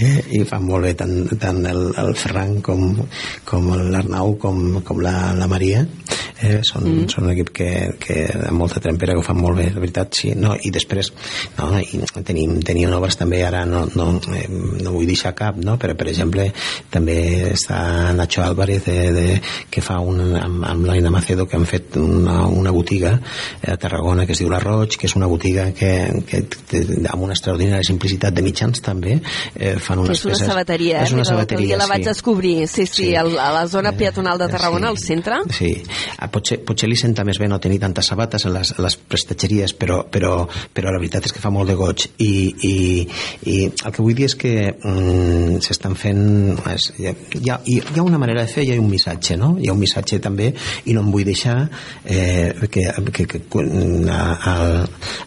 Eh, 0.00 0.16
I 0.40 0.42
fan 0.48 0.66
molt 0.66 0.88
bé 0.88 0.94
tant, 0.98 1.16
tant 1.40 1.60
el, 1.70 1.84
el 2.04 2.14
Ferran 2.18 2.58
com, 2.64 2.88
com 3.48 3.70
l'Arnau 3.90 4.36
com, 4.40 4.80
com 4.86 5.04
la, 5.04 5.32
la 5.38 5.50
Maria. 5.50 5.84
Eh, 6.40 6.62
són, 6.64 6.86
mm. 6.88 7.08
són 7.12 7.26
un 7.26 7.34
equip 7.34 7.50
que, 7.52 7.70
que 8.00 8.22
amb 8.48 8.62
molta 8.62 8.80
trempera 8.80 9.12
que 9.12 9.20
ho 9.20 9.24
fan 9.24 9.36
molt 9.36 9.58
bé, 9.60 9.66
la 9.74 9.82
veritat, 9.82 10.14
sí. 10.16 10.32
No, 10.40 10.54
I 10.56 10.72
després, 10.72 11.12
no, 11.58 11.68
i 11.80 12.00
tenim, 12.24 12.56
tenim 12.64 12.94
obres 12.96 13.18
també, 13.20 13.42
ara 13.44 13.66
no, 13.68 13.84
no, 13.96 14.06
eh, 14.36 14.46
no 14.48 14.94
vull 14.94 15.08
deixar 15.08 15.34
cap, 15.36 15.58
no? 15.60 15.76
però 15.80 15.96
per 15.98 16.08
exemple 16.10 16.46
també 16.92 17.18
està 17.52 18.12
Nacho 18.16 18.42
Álvarez 18.44 18.86
de, 18.86 18.96
de, 19.16 19.26
que 19.70 19.84
fa 19.84 19.98
un, 20.00 20.22
amb, 20.40 20.64
amb 20.66 20.88
l'Aina 20.88 21.12
Macedo 21.12 21.46
que 21.48 21.58
han 21.60 21.68
fet 21.68 21.96
una, 22.10 22.46
una 22.46 22.72
botiga 22.74 23.16
a 23.66 23.76
Tarragona 23.80 24.26
que 24.26 24.34
es 24.36 24.42
diu 24.42 24.50
La 24.52 24.60
Roig, 24.62 24.96
que 24.98 25.08
és 25.08 25.16
una 25.18 25.28
botiga 25.30 25.70
que, 25.76 25.90
que, 26.26 26.42
que 26.70 26.82
amb 27.10 27.24
una 27.26 27.36
extraordinària 27.36 27.86
simplicitat 27.86 28.36
de 28.36 28.44
mitjans 28.44 28.82
també 28.84 29.16
eh, 29.20 29.76
fan 29.82 30.02
unes 30.02 30.18
és 30.18 30.24
una 30.26 30.34
peces... 30.34 30.50
sabateria, 30.52 31.04
és 31.04 31.14
una 31.16 31.24
eh? 31.24 31.30
sabateria, 31.30 31.78
la 31.80 31.88
vaig 31.90 32.04
sí. 32.04 32.10
descobrir, 32.10 32.56
sí, 32.68 32.86
sí, 32.86 33.04
sí. 33.04 33.08
El, 33.14 33.36
a 33.38 33.50
la 33.54 33.66
zona 33.70 33.92
peatonal 33.96 34.40
de 34.40 34.48
Tarragona, 34.52 34.90
sí. 34.90 34.92
al 34.92 34.98
centre. 35.02 35.40
Sí, 35.56 35.72
ah, 36.18 36.30
potser, 36.32 36.60
potser 36.66 36.90
li 36.90 36.98
senta 36.98 37.24
més 37.26 37.40
bé 37.40 37.48
no 37.50 37.60
tenir 37.62 37.80
tantes 37.82 38.10
sabates 38.12 38.46
a 38.46 38.54
les, 38.54 38.74
a 38.76 38.84
les 38.84 38.96
prestatgeries, 38.96 39.74
però, 39.78 40.02
però, 40.10 40.34
però 40.74 40.92
la 40.92 41.00
veritat 41.00 41.28
és 41.28 41.36
que 41.36 41.42
fa 41.42 41.52
molt 41.54 41.70
de 41.70 41.76
goig 41.78 42.06
i, 42.18 42.32
i, 42.66 42.74
i 43.50 43.58
el 43.70 43.94
que 43.94 44.02
vull 44.02 44.16
dir 44.18 44.28
és 44.30 44.36
que 44.40 44.54
mm, 44.72 45.60
s'estan 45.64 45.96
fent 45.98 46.22
és, 46.74 46.90
hi, 46.98 47.10
ha, 47.10 47.14
hi, 47.38 47.50
ha, 47.50 47.58
hi 47.64 47.80
ha 47.98 48.06
una 48.06 48.20
manera 48.20 48.44
de 48.44 48.52
fer 48.52 48.66
hi 48.66 48.74
ha 48.74 48.80
un 48.80 48.90
missatge, 48.90 49.36
no? 49.40 49.54
Hi 49.60 49.70
ha 49.70 49.76
un 49.76 49.80
missatge 49.82 50.20
també 50.22 50.50
i 50.86 50.96
no 50.96 51.04
em 51.04 51.12
vull 51.14 51.26
deixar 51.26 51.56
eh, 52.04 52.54
que, 52.70 52.86
que, 53.12 53.26
que 53.26 53.40
a, 54.10 54.20
a, 54.52 54.54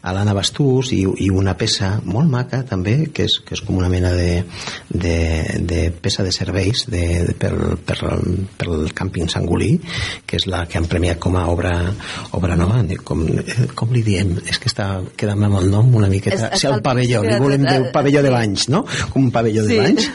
a 0.01 0.13
l'Anna 0.15 0.35
Bastús 0.37 0.93
i, 0.95 1.03
i 1.25 1.29
una 1.33 1.55
peça 1.59 1.97
molt 2.05 2.29
maca 2.31 2.63
també, 2.67 3.09
que 3.13 3.27
és, 3.27 3.39
que 3.45 3.57
és 3.57 3.63
com 3.65 3.77
una 3.79 3.91
mena 3.91 4.13
de, 4.15 4.43
de, 4.89 5.17
de 5.59 5.83
peça 5.91 6.25
de 6.25 6.33
serveis 6.35 6.85
de, 6.89 7.03
de, 7.29 7.37
per, 7.37 7.53
per, 7.85 7.97
per 8.57 8.69
el 8.69 8.89
càmping 8.95 9.29
Sangolí 9.31 9.75
que 10.27 10.37
és 10.39 10.47
la 10.49 10.63
que 10.69 10.79
han 10.79 10.89
premiat 10.89 11.19
com 11.23 11.37
a 11.37 11.45
obra, 11.51 11.73
obra 12.37 12.57
nova 12.59 12.81
com, 13.03 13.23
com 13.75 13.93
li 13.93 14.03
diem? 14.05 14.35
És 14.49 14.59
que 14.61 14.69
està 14.71 14.87
quedant 15.19 15.45
amb 15.47 15.61
el 15.61 15.69
nom 15.71 15.93
una 15.95 16.09
miqueta. 16.11 16.49
És, 16.49 16.63
sí, 16.63 16.69
el 16.69 16.81
pavelló, 16.85 17.23
li 17.25 17.37
volem 17.41 17.65
dir 17.67 17.79
pavelló 17.93 18.23
de 18.25 18.33
banys, 18.33 18.67
no? 18.73 18.83
Com 19.13 19.27
un 19.27 19.31
pavelló 19.33 19.65
sí. 19.67 19.73
de 19.73 19.81
banys. 19.81 20.09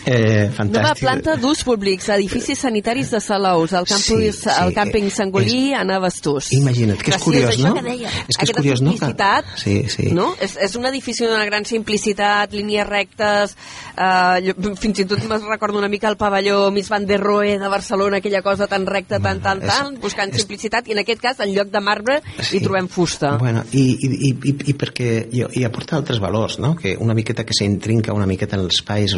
Eh, 0.00 0.16
Nova 0.16 0.54
fantàstic. 0.56 1.02
planta 1.04 1.34
d'ús 1.36 1.60
públics, 1.66 2.08
edificis 2.14 2.62
sanitaris 2.64 3.10
de 3.12 3.20
Salaus, 3.20 3.74
el 3.76 3.84
campus, 3.88 4.06
Sí, 4.08 4.32
sí, 4.32 4.48
el 4.54 4.72
càmping 4.76 5.10
eh, 5.10 5.14
Sangolí 5.14 5.60
a 5.90 5.94
Navastús. 5.98 6.52
Imagina't, 6.54 6.98
que 7.02 7.10
és 7.10 7.16
Gràcies 7.16 7.24
curiós, 7.24 7.58
no? 7.58 7.74
Que 7.74 7.82
deia, 7.82 8.08
És 8.28 8.36
que 8.38 8.44
és 8.46 8.52
curiós, 8.56 8.80
no? 8.82 8.94
Que- 8.94 9.10
Sí, 9.56 9.88
sí. 9.88 10.10
no? 10.14 10.34
És, 10.40 10.56
és 10.56 10.74
un 10.76 10.86
edifici 10.86 11.26
d'una 11.26 11.44
gran 11.44 11.64
simplicitat, 11.66 12.52
línies 12.54 12.86
rectes, 12.88 13.56
eh, 13.96 14.40
jo- 14.46 14.74
fins 14.76 15.00
i 15.02 15.04
tot 15.10 15.22
me'n 15.28 15.42
recordo 15.48 15.78
una 15.78 15.88
mica 15.88 16.08
el 16.08 16.16
pavelló 16.16 16.70
Miss 16.70 16.88
Van 16.88 17.06
der 17.06 17.20
Rohe 17.20 17.58
de 17.58 17.68
Barcelona, 17.68 18.18
aquella 18.18 18.42
cosa 18.42 18.66
tan 18.66 18.86
recta, 18.86 19.18
tan, 19.20 19.40
tan, 19.42 19.60
és- 19.62 19.66
tan, 19.68 19.94
buscant 20.00 20.32
simplicitat, 20.34 20.86
i 20.88 20.92
en 20.92 20.98
aquest 21.02 21.20
cas, 21.20 21.40
en 21.40 21.52
lloc 21.54 21.68
de 21.70 21.80
marbre, 21.80 22.22
Sí. 22.40 22.56
hi 22.58 22.60
trobem 22.60 22.88
fusta. 22.88 23.36
Bueno, 23.38 23.64
i, 23.72 23.82
i, 24.00 24.08
i, 24.30 24.30
i, 24.30 24.54
i 24.70 24.74
perquè 24.74 25.28
jo, 25.32 25.48
i 25.52 25.64
aporta 25.64 25.96
altres 25.96 26.20
valors, 26.20 26.58
no? 26.58 26.76
que 26.76 26.96
una 26.98 27.14
miqueta 27.14 27.44
que 27.44 27.52
s'intrinca 27.56 28.12
una 28.14 28.26
miqueta 28.26 28.56
en 28.56 28.62
els 28.66 28.74
espais 28.80 29.14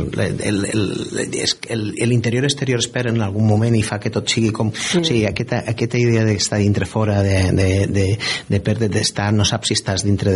l'interior-exterior 1.70 2.78
es 2.80 2.88
perd 2.88 3.10
en 3.12 3.20
algun 3.22 3.46
moment 3.46 3.74
i 3.76 3.82
fa 3.84 3.98
que 4.00 4.10
tot 4.10 4.28
sigui 4.30 4.50
com... 4.54 4.70
Sí. 4.72 4.98
O 5.02 5.04
sigui, 5.04 5.24
aquesta, 5.28 5.62
aquesta 5.68 5.98
idea 6.00 6.24
d'estar 6.26 6.61
dintre 6.62 6.86
fora, 6.86 7.20
de, 7.22 7.36
de, 7.52 7.68
de, 7.92 8.06
de 8.48 8.60
perdre, 8.64 8.88
d'estar, 8.92 9.30
no 9.34 9.44
saps 9.48 9.72
si 9.72 9.76
estàs 9.78 10.04
dintre 10.06 10.32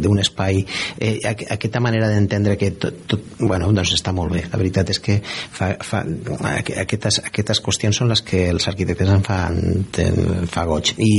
d'un 0.00 0.18
espai, 0.22 0.64
eh, 0.98 1.16
aqu- 1.30 1.48
aquesta 1.56 1.80
manera 1.80 2.08
d'entendre 2.10 2.56
que 2.60 2.72
tot, 2.72 3.02
tot, 3.10 3.24
bueno, 3.40 3.70
doncs 3.72 3.94
està 3.96 4.12
molt 4.16 4.32
bé. 4.34 4.44
La 4.52 4.58
veritat 4.60 4.90
és 4.90 5.00
que 5.00 5.20
fa, 5.24 5.72
fa, 5.84 6.02
aqu- 6.56 6.76
aquestes, 6.84 7.20
aquestes 7.30 7.62
qüestions 7.64 7.96
són 8.02 8.10
les 8.12 8.22
que 8.26 8.48
els 8.50 8.66
arquitectes 8.70 9.08
en 9.14 9.22
fan, 9.26 9.60
ten, 9.94 10.46
fa 10.50 10.64
goig. 10.68 10.92
I, 11.00 11.12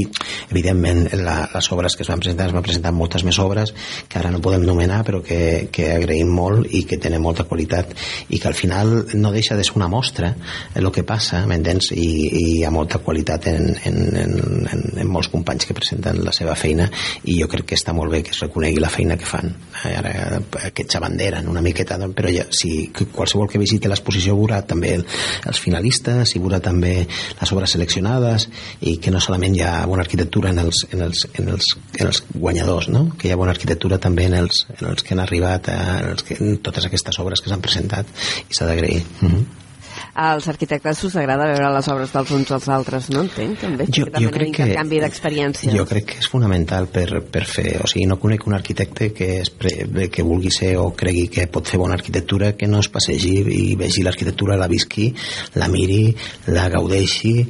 evidentment, 0.51 1.07
la, 1.21 1.49
les 1.53 1.71
obres 1.71 1.95
que 1.95 2.03
es 2.05 2.09
van 2.11 2.19
presentar, 2.21 2.47
es 2.51 2.55
van 2.55 2.63
presentar 2.65 2.91
moltes 2.95 3.23
més 3.27 3.39
obres 3.39 3.73
que 4.09 4.19
ara 4.19 4.31
no 4.33 4.41
podem 4.43 4.63
nomenar, 4.67 5.01
però 5.07 5.21
que, 5.25 5.69
que 5.71 5.89
agraïm 5.95 6.29
molt 6.31 6.67
i 6.73 6.83
que 6.89 6.97
tenen 7.01 7.21
molta 7.23 7.45
qualitat 7.49 7.93
i 8.29 8.39
que 8.39 8.47
al 8.49 8.57
final 8.57 8.93
no 9.15 9.31
deixa 9.33 9.55
de 9.57 9.63
ser 9.63 9.75
una 9.79 9.87
mostra 9.91 10.33
el 10.75 10.89
que 10.91 11.03
passa, 11.07 11.43
m'entens? 11.47 11.91
I, 11.95 12.07
I 12.27 12.43
hi 12.51 12.63
ha 12.67 12.71
molta 12.73 12.99
qualitat 13.03 13.47
en, 13.51 13.69
en, 13.87 13.99
en, 14.23 14.33
en, 14.41 14.83
en 15.01 15.11
molts 15.11 15.29
companys 15.31 15.67
que 15.67 15.75
presenten 15.77 16.21
la 16.25 16.33
seva 16.35 16.55
feina 16.59 16.87
i 17.23 17.37
jo 17.39 17.47
crec 17.51 17.71
que 17.71 17.79
està 17.79 17.93
molt 17.95 18.11
bé 18.13 18.21
que 18.25 18.33
es 18.35 18.41
reconegui 18.43 18.81
la 18.81 18.91
feina 18.91 19.17
que 19.19 19.27
fan. 19.27 19.53
Eh, 19.85 19.93
Ara 20.01 20.41
aquests 20.67 20.97
abanderen 20.99 21.49
una 21.51 21.63
miqueta, 21.63 21.97
doncs, 22.01 22.15
però 22.17 22.31
ja, 22.33 22.45
si 22.55 22.91
qualsevol 22.93 23.49
que 23.51 23.61
visiti 23.61 23.89
l'exposició 23.91 24.35
veurà 24.39 24.61
també 24.67 24.95
el, 24.97 25.05
els 25.47 25.61
finalistes 25.61 26.35
i 26.35 26.41
veurà 26.43 26.61
també 26.63 26.93
les 27.05 27.53
obres 27.53 27.75
seleccionades 27.77 28.47
i 28.81 28.97
que 29.01 29.13
no 29.13 29.21
solament 29.23 29.55
hi 29.57 29.63
ha 29.65 29.73
bona 29.89 30.05
arquitectura 30.05 30.51
en 30.53 30.61
els, 30.65 30.85
en 30.91 31.05
els, 31.07 31.25
en 31.39 31.51
els, 31.55 31.71
en 31.99 32.11
els 32.11 32.23
guanyadors, 32.33 32.91
no? 32.93 33.07
que 33.17 33.29
hi 33.29 33.33
ha 33.35 33.39
bona 33.39 33.55
arquitectura 33.55 33.99
també 34.01 34.27
en 34.29 34.37
els, 34.41 34.65
en 34.79 34.87
els 34.91 35.05
que 35.05 35.15
han 35.15 35.23
arribat, 35.23 35.71
a, 35.71 35.97
en, 35.99 36.13
els 36.15 36.27
que, 36.27 36.39
en 36.41 36.61
totes 36.65 36.87
aquestes 36.89 37.19
obres 37.23 37.41
que 37.41 37.51
s'han 37.51 37.63
presentat 37.63 38.09
i 38.47 38.55
s'ha 38.55 38.69
d'agrair. 38.69 39.03
Mm 39.21 39.27
-hmm. 39.27 39.70
Als 40.13 40.47
arquitectes 40.51 41.03
us 41.07 41.15
agrada 41.15 41.45
veure 41.47 41.69
les 41.73 41.87
obres 41.87 42.11
dels 42.11 42.31
uns 42.35 42.51
als 42.51 42.67
altres, 42.67 43.09
no 43.13 43.21
entenc, 43.23 43.59
també? 43.61 43.85
Jo- 43.87 44.05
També 44.11 44.25
jo 44.25 44.31
crec 44.31 44.51
que- 44.55 44.63
intercanvi 44.67 44.99
d'experiències. 44.99 45.73
Jo 45.75 45.85
crec 45.87 46.05
que 46.05 46.17
és 46.19 46.27
fonamental 46.27 46.87
per, 46.91 47.21
per 47.31 47.45
fer, 47.45 47.77
o 47.83 47.87
sigui, 47.87 48.05
no 48.09 48.19
conec 48.19 48.45
un 48.47 48.53
arquitecte 48.57 49.11
que, 49.13 49.29
es 49.41 49.49
pre, 49.49 50.09
que 50.11 50.23
vulgui 50.23 50.51
ser 50.51 50.73
o 50.77 50.89
cregui 50.97 51.27
que 51.31 51.47
pot 51.47 51.67
fer 51.67 51.79
bona 51.79 51.95
arquitectura 51.95 52.53
que 52.57 52.67
no 52.67 52.79
es 52.83 52.89
passegi 52.89 53.37
i 53.55 53.75
vegi 53.79 54.03
l'arquitectura, 54.03 54.57
la 54.57 54.67
visqui, 54.67 55.13
la 55.55 55.67
miri, 55.71 56.15
la 56.47 56.67
gaudeixi, 56.69 57.47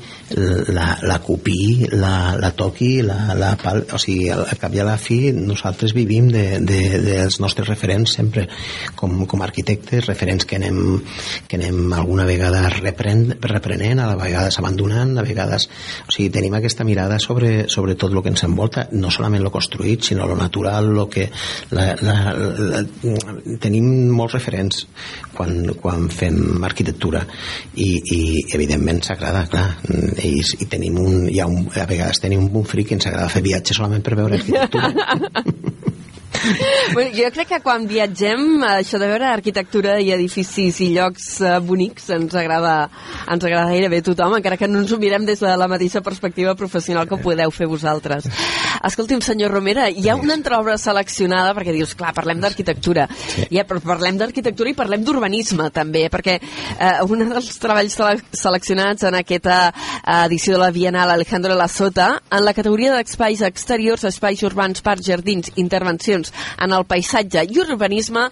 la, 0.69 0.97
la 1.02 1.17
copiï, 1.24 1.88
la, 1.91 2.36
la 2.39 2.52
toqui, 2.52 3.02
la, 3.02 3.34
la 3.34 3.56
pal... 3.62 3.86
o 3.91 3.97
sigui, 3.97 4.30
al 4.30 4.45
al 4.52 4.58
cap 4.60 4.74
i 4.76 4.80
a 4.82 4.86
la 4.86 4.97
fi 5.00 5.32
nosaltres 5.32 5.93
vivim 5.95 6.28
de, 6.30 6.60
de, 6.60 6.80
dels 7.02 7.39
nostres 7.39 7.67
referents 7.69 8.13
sempre 8.17 8.47
com, 9.00 9.26
com 9.26 9.41
a 9.41 9.45
arquitectes, 9.47 10.06
referents 10.10 10.45
que 10.45 10.58
anem, 10.60 11.00
que 11.47 11.58
anem 11.58 11.93
alguna 11.93 12.26
vegada 12.28 12.50
repren, 12.75 13.25
reprenent, 13.41 14.01
a 14.03 14.15
vegades 14.19 14.59
abandonant, 14.59 15.15
a 15.17 15.25
vegades... 15.25 15.67
O 16.07 16.13
sigui, 16.13 16.29
tenim 16.33 16.55
aquesta 16.57 16.85
mirada 16.87 17.19
sobre, 17.19 17.67
sobre 17.71 17.95
tot 17.99 18.13
el 18.13 18.21
que 18.23 18.33
ens 18.33 18.43
envolta, 18.47 18.87
no 18.91 19.11
solament 19.13 19.43
lo 19.45 19.51
construït, 19.53 20.03
sinó 20.11 20.27
lo 20.29 20.37
natural, 20.39 20.91
lo 20.95 21.07
que... 21.09 21.27
La, 21.71 21.91
la, 22.01 22.15
la, 22.35 22.83
tenim 23.61 23.87
molts 24.15 24.35
referents 24.37 24.85
quan, 25.35 25.71
quan 25.81 26.07
fem 26.13 26.63
arquitectura 26.67 27.23
i, 27.75 27.89
i 28.15 28.21
evidentment 28.55 29.01
s'agrada, 29.05 29.45
clar, 29.51 29.67
i, 30.23 30.35
i 30.41 30.69
tenim 30.71 30.99
un, 31.01 31.29
hi 31.31 31.39
ha 31.41 31.47
un, 31.49 31.65
a 31.75 31.87
vegades 31.89 32.21
tenim 32.23 32.45
un 32.45 32.51
bon 32.53 32.67
fric 32.67 32.91
i 32.91 32.99
ens 32.99 33.09
agrada 33.09 33.31
fer 33.31 33.45
viatges 33.45 33.81
solament 33.81 34.05
per 34.05 34.19
veure 34.19 34.41
arquitectura. 34.41 34.91
Bueno, 36.93 37.12
jo 37.15 37.30
crec 37.32 37.47
que 37.47 37.60
quan 37.63 37.86
viatgem, 37.88 38.63
això 38.67 38.99
de 38.99 39.08
veure 39.08 39.27
arquitectura 39.30 39.97
i 40.01 40.12
edificis 40.13 40.80
i 40.84 40.89
llocs 40.95 41.27
eh, 41.41 41.54
bonics 41.63 42.10
ens 42.15 42.34
agrada, 42.36 42.89
ens 43.32 43.45
agrada 43.45 43.71
gairebé 43.71 44.01
a 44.01 44.06
tothom, 44.10 44.36
encara 44.38 44.58
que 44.60 44.67
no 44.67 44.82
ens 44.82 44.91
ho 44.91 44.99
mirem 45.01 45.25
des 45.27 45.39
de 45.39 45.51
la 45.58 45.69
mateixa 45.71 46.01
perspectiva 46.04 46.56
professional 46.60 47.08
que 47.08 47.15
ho 47.15 47.21
podeu 47.21 47.54
fer 47.54 47.67
vosaltres. 47.71 48.27
Escolti'm, 48.88 49.21
senyor 49.23 49.54
Romera, 49.54 49.88
hi 49.89 50.10
ha 50.10 50.17
una 50.19 50.36
entreobra 50.38 50.77
seleccionada, 50.82 51.54
perquè 51.58 51.75
dius, 51.75 51.93
clar, 51.95 52.13
parlem 52.17 52.41
d'arquitectura, 52.43 53.08
ja, 53.54 53.65
però 53.67 53.82
parlem 53.86 54.19
d'arquitectura 54.19 54.73
i 54.73 54.77
parlem 54.77 55.06
d'urbanisme 55.06 55.69
també, 55.73 56.08
perquè 56.12 56.39
eh, 56.41 56.97
un 57.08 57.25
dels 57.30 57.51
treballs 57.62 57.95
sele 57.95 58.17
seleccionats 58.36 59.06
en 59.08 59.19
aquesta 59.19 59.60
eh, 59.69 60.25
edició 60.25 60.58
de 60.58 60.63
la 60.65 60.71
Bienal 60.75 61.13
Alejandro 61.13 61.56
La 61.56 61.69
Sota, 61.71 62.12
en 62.32 62.45
la 62.45 62.56
categoria 62.58 62.97
d'espais 62.97 63.45
exteriors, 63.45 64.04
espais 64.10 64.43
urbans, 64.47 64.84
parcs, 64.84 65.08
jardins, 65.08 65.54
intervencions 65.62 66.30
en 66.61 66.75
el 66.77 66.85
paisatge 66.89 67.45
i 67.49 67.59
urbanisme, 67.63 68.27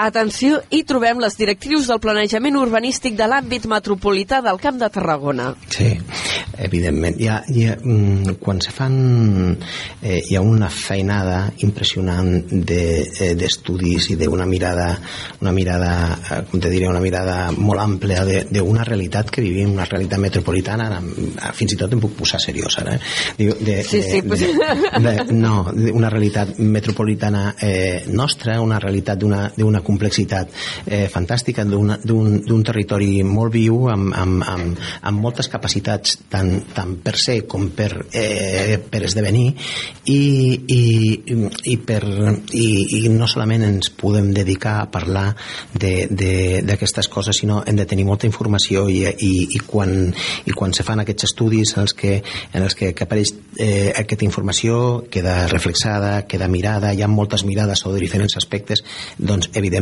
Atenció, 0.00 0.62
hi 0.72 0.78
trobem 0.88 1.18
les 1.20 1.34
directrius 1.36 1.84
del 1.90 1.98
planejament 2.00 2.56
urbanístic 2.56 3.18
de 3.18 3.26
l'àmbit 3.28 3.66
metropolità 3.68 4.38
del 4.40 4.56
Camp 4.62 4.78
de 4.80 4.88
Tarragona. 4.88 5.50
Sí, 5.68 5.90
evidentment. 6.56 7.18
Hi 7.20 7.26
ha, 7.28 7.34
hi 7.52 7.66
ha, 7.68 7.74
mm, 7.76 8.38
quan 8.40 8.62
se 8.64 8.72
fan... 8.72 8.94
Eh, 10.00 10.22
hi 10.30 10.38
ha 10.38 10.40
una 10.40 10.70
feinada 10.72 11.50
impressionant 11.66 12.30
de- 12.48 13.10
eh, 13.20 13.34
d'estudis 13.36 14.06
de, 14.08 14.14
i 14.14 14.16
d'una 14.22 14.46
mirada, 14.48 14.86
una 15.42 15.52
mirada, 15.52 15.90
eh, 16.16 16.38
com 16.50 16.60
te 16.64 16.70
diré, 16.72 16.88
una 16.88 17.02
mirada 17.04 17.50
molt 17.52 17.82
àmplia 17.84 18.24
de- 18.24 18.46
d'una 18.50 18.84
realitat 18.88 19.28
que 19.28 19.44
vivim, 19.44 19.74
una 19.76 19.84
realitat 19.84 20.18
metropolitana, 20.24 20.86
ara, 20.88 21.52
fins 21.52 21.76
i 21.76 21.76
tot 21.76 21.92
em 21.92 22.00
puc 22.00 22.16
posar 22.22 22.40
seriós 22.40 22.78
ara. 22.80 22.96
Eh? 22.96 23.00
Diu, 23.36 23.52
de, 23.60 23.82
Sí, 23.84 24.00
sí, 24.02 24.22
pues- 24.22 24.40
de, 24.48 25.04
de, 25.10 25.28
no, 25.36 25.66
de 25.76 25.92
una 25.92 26.08
realitat 26.08 26.56
metropolitana 26.58 27.54
eh, 27.60 28.06
nostra, 28.08 28.56
una 28.64 28.80
realitat 28.80 29.18
d'una 29.20 29.44
d'una 29.60 29.84
complexitat 29.90 30.54
eh, 30.86 31.06
fantàstica, 31.12 31.66
d'un 31.66 32.64
territori 32.66 33.20
molt 33.26 33.54
viu, 33.54 33.88
amb, 33.92 34.14
amb, 34.16 34.44
amb, 34.46 34.80
amb 35.10 35.22
moltes 35.22 35.50
capacitats 35.52 36.16
tant, 36.30 36.52
tant 36.74 36.96
per 37.02 37.16
ser 37.18 37.40
com 37.50 37.68
per, 37.76 37.90
eh, 38.16 38.78
per 38.90 39.02
esdevenir 39.08 39.48
i, 40.10 40.20
i, 40.70 40.82
i, 41.72 41.76
per, 41.86 42.02
i, 42.56 42.66
i 43.00 43.12
no 43.12 43.28
solament 43.30 43.66
ens 43.66 43.90
podem 44.00 44.30
dedicar 44.36 44.78
a 44.80 44.88
parlar 44.92 45.26
d'aquestes 45.74 47.10
coses, 47.12 47.40
sinó 47.42 47.60
hem 47.66 47.78
de 47.78 47.86
tenir 47.88 48.06
molta 48.08 48.28
informació 48.28 48.86
i, 48.90 49.02
i, 49.10 49.32
i, 49.56 49.60
quan, 49.66 50.10
i 50.46 50.56
quan 50.56 50.74
se 50.76 50.86
fan 50.86 51.02
aquests 51.02 51.30
estudis 51.30 51.74
en 51.76 51.84
els 51.84 51.96
que, 51.96 52.20
en 52.52 52.66
els 52.66 52.76
que, 52.78 52.92
que 52.96 53.06
apareix 53.06 53.34
eh, 53.58 53.92
aquesta 53.96 54.26
informació 54.26 55.04
queda 55.10 55.46
reflexada, 55.50 56.26
queda 56.30 56.48
mirada, 56.48 56.92
hi 56.94 57.02
ha 57.02 57.10
moltes 57.10 57.44
mirades 57.48 57.82
sobre 57.84 58.00
diferents 58.02 58.36
aspectes, 58.40 58.84
doncs 59.18 59.50
evidentment 59.54 59.79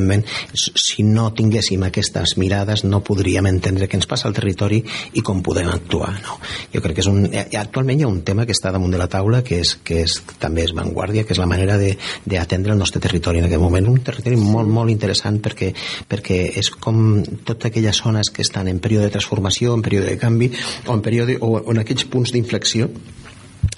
si 0.54 1.04
no 1.06 1.28
tinguéssim 1.34 1.82
aquestes 1.86 2.36
mirades 2.40 2.84
no 2.84 3.02
podríem 3.04 3.48
entendre 3.50 3.88
què 3.88 3.98
ens 3.98 4.08
passa 4.10 4.28
al 4.28 4.36
territori 4.36 4.80
i 5.18 5.24
com 5.24 5.42
podem 5.44 5.68
actuar. 5.72 6.12
No? 6.24 6.38
Jo 6.72 6.82
crec 6.84 6.98
que 6.98 7.04
és 7.04 7.10
un, 7.10 7.26
eh, 7.32 7.46
actualment 7.58 8.00
hi 8.00 8.06
ha 8.06 8.10
un 8.10 8.22
tema 8.26 8.46
que 8.46 8.56
està 8.56 8.72
damunt 8.74 8.94
de 8.94 9.00
la 9.00 9.08
taula 9.10 9.42
que, 9.46 9.60
és, 9.64 9.74
que 9.84 10.02
és, 10.04 10.18
també 10.40 10.64
és 10.66 10.74
vanguardia, 10.76 11.24
que 11.24 11.34
és 11.36 11.42
la 11.42 11.48
manera 11.50 11.78
d'atendre 11.78 12.74
el 12.74 12.80
nostre 12.80 13.02
territori 13.04 13.42
en 13.42 13.48
aquest 13.48 13.62
moment. 13.62 13.88
Un 13.92 14.02
territori 14.04 14.38
molt, 14.40 14.68
molt 14.68 14.92
interessant 14.94 15.40
perquè, 15.44 15.72
perquè 16.08 16.40
és 16.58 16.70
com 16.70 17.22
totes 17.44 17.70
aquelles 17.70 18.02
zones 18.02 18.32
que 18.34 18.42
estan 18.46 18.68
en 18.68 18.82
període 18.82 19.08
de 19.08 19.16
transformació, 19.16 19.74
en 19.74 19.84
període 19.84 20.12
de 20.12 20.18
canvi 20.20 20.52
o 20.86 20.94
en, 20.94 21.02
període, 21.04 21.38
o, 21.40 21.56
o 21.58 21.72
en 21.74 21.82
aquells 21.84 22.06
punts 22.10 22.34
d'inflexió 22.34 22.88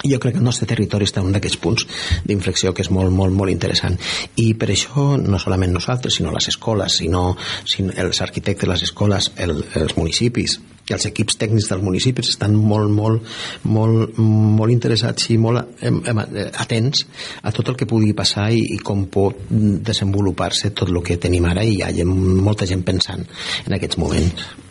jo 0.03 0.19
crec 0.19 0.35
que 0.35 0.41
el 0.41 0.47
nostre 0.47 0.67
territori 0.69 1.07
està 1.07 1.21
en 1.21 1.29
un 1.29 1.37
d'aquests 1.37 1.61
punts 1.61 1.85
d'inflexió 2.25 2.73
que 2.73 2.85
és 2.85 2.91
molt, 2.93 3.13
molt, 3.13 3.35
molt 3.35 3.53
interessant. 3.53 3.97
I 4.41 4.53
per 4.59 4.71
això 4.73 5.15
no 5.21 5.39
solament 5.39 5.73
nosaltres 5.75 6.19
sinó 6.19 6.33
les 6.33 6.49
escoles, 6.51 6.99
sinó, 7.01 7.31
sinó 7.65 7.95
els 8.05 8.21
arquitectes, 8.21 8.69
les 8.69 8.85
escoles, 8.89 9.31
el, 9.37 9.57
els 9.81 9.97
municipis 9.97 10.59
i 10.89 10.95
els 10.95 11.05
equips 11.07 11.37
tècnics 11.39 11.69
dels 11.69 11.83
municipis 11.85 12.31
estan 12.33 12.55
molt, 12.57 12.89
molt, 12.91 13.27
molt, 13.69 14.17
molt 14.17 14.73
interessats 14.73 15.29
i 15.31 15.37
molt 15.41 15.61
atents 16.63 17.05
a 17.43 17.53
tot 17.55 17.69
el 17.71 17.77
que 17.79 17.87
pugui 17.89 18.15
passar 18.17 18.49
i, 18.51 18.63
i 18.75 18.79
com 18.81 19.05
pot 19.13 19.45
desenvolupar-se 19.91 20.73
tot 20.73 20.89
el 20.89 20.99
que 21.05 21.19
tenim 21.21 21.47
ara 21.51 21.63
i 21.63 21.77
hi 21.77 22.01
ha 22.01 22.09
molta 22.09 22.67
gent 22.69 22.83
pensant 22.87 23.23
en 23.67 23.77
aquests 23.77 24.01
moments 24.01 24.70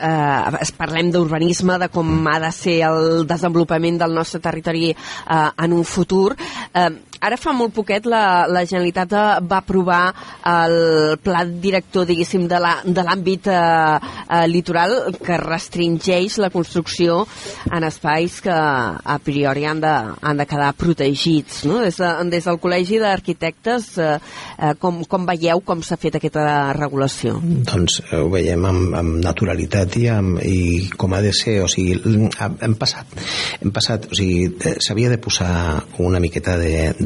eh, 0.00 0.70
parlem 0.76 1.10
d'urbanisme, 1.12 1.78
de 1.78 1.90
com 1.92 2.26
ha 2.30 2.38
de 2.42 2.50
ser 2.54 2.80
el 2.88 3.26
desenvolupament 3.28 4.00
del 4.00 4.16
nostre 4.16 4.40
territori 4.40 4.90
eh, 4.90 5.48
en 5.64 5.76
un 5.76 5.84
futur. 5.84 6.34
Eh, 6.74 6.90
ara 7.20 7.36
fa 7.40 7.52
molt 7.56 7.74
poquet 7.76 8.06
la, 8.08 8.46
la 8.48 8.64
Generalitat 8.64 9.12
eh, 9.12 9.24
va 9.46 9.60
aprovar 9.60 10.02
el 10.50 11.16
pla 11.22 11.44
director, 11.44 12.06
diguéssim, 12.08 12.46
de 12.48 12.60
l'àmbit 13.04 13.50
eh, 13.52 13.56
eh, 13.60 14.46
litoral 14.48 14.96
que 15.20 15.38
restringeix 15.40 16.38
la 16.40 16.50
construcció 16.50 17.24
en 17.70 17.84
espais 17.84 18.40
que 18.44 18.54
a 18.54 19.18
priori 19.22 19.66
han 19.68 19.82
de, 19.82 19.94
han 20.20 20.40
de 20.40 20.46
quedar 20.48 20.72
protegits. 20.78 21.64
No? 21.68 21.80
Des, 21.84 22.00
de, 22.00 22.10
des 22.32 22.48
del 22.48 22.60
Col·legi 22.62 23.00
d'Arquitectes, 23.02 23.90
eh, 23.98 24.16
eh, 24.56 24.72
com, 24.80 25.02
com 25.08 25.28
veieu 25.28 25.60
com 25.66 25.84
s'ha 25.84 25.98
fet 26.00 26.16
aquesta 26.18 26.72
regulació? 26.76 27.36
Doncs 27.40 28.00
eh, 28.06 28.20
ho 28.20 28.30
veiem 28.32 28.64
amb, 28.68 28.96
amb 28.96 29.20
naturalitat 29.24 30.00
i, 30.00 30.06
amb, 30.12 30.40
i 30.44 30.88
com 30.96 31.14
ha 31.16 31.22
de 31.24 31.34
ser, 31.36 31.58
o 31.64 31.68
sigui, 31.70 31.98
hem 32.40 32.76
passat, 32.80 33.12
hem 33.60 33.74
passat, 33.74 34.08
o 34.10 34.16
sigui, 34.16 34.48
s'havia 34.80 35.12
de 35.12 35.20
posar 35.20 35.52
una 36.00 36.20
miqueta 36.22 36.56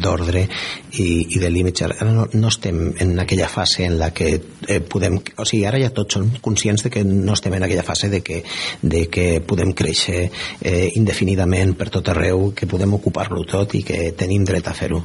d'ordre 0.05 0.45
i, 1.01 1.07
i 1.35 1.41
de 1.41 1.51
límits. 1.51 1.85
Ara 1.87 2.09
no, 2.11 2.27
no 2.33 2.53
estem 2.53 2.81
en 3.01 3.15
aquella 3.21 3.49
fase 3.49 3.87
en 3.89 3.99
la 3.99 4.11
que 4.15 4.31
eh, 4.37 4.81
podem, 4.81 5.19
o 5.37 5.47
sigui, 5.49 5.65
ara 5.69 5.81
ja 5.81 5.93
tots 5.95 6.19
som 6.19 6.29
conscients 6.45 6.85
de 6.87 6.93
que 6.93 7.05
no 7.05 7.35
estem 7.35 7.57
en 7.57 7.67
aquella 7.67 7.87
fase 7.87 8.11
de 8.13 8.21
que, 8.25 8.43
de 8.83 9.07
que 9.13 9.27
podem 9.47 9.73
créixer 9.77 10.29
eh, 10.29 10.91
indefinidament 10.99 11.75
per 11.79 11.91
tot 11.95 12.13
arreu, 12.13 12.51
que 12.57 12.69
podem 12.71 12.95
ocupar-lo 12.99 13.45
tot 13.49 13.77
i 13.79 13.83
que 13.87 14.13
tenim 14.19 14.47
dret 14.47 14.69
a 14.69 14.77
fer-ho. 14.77 15.03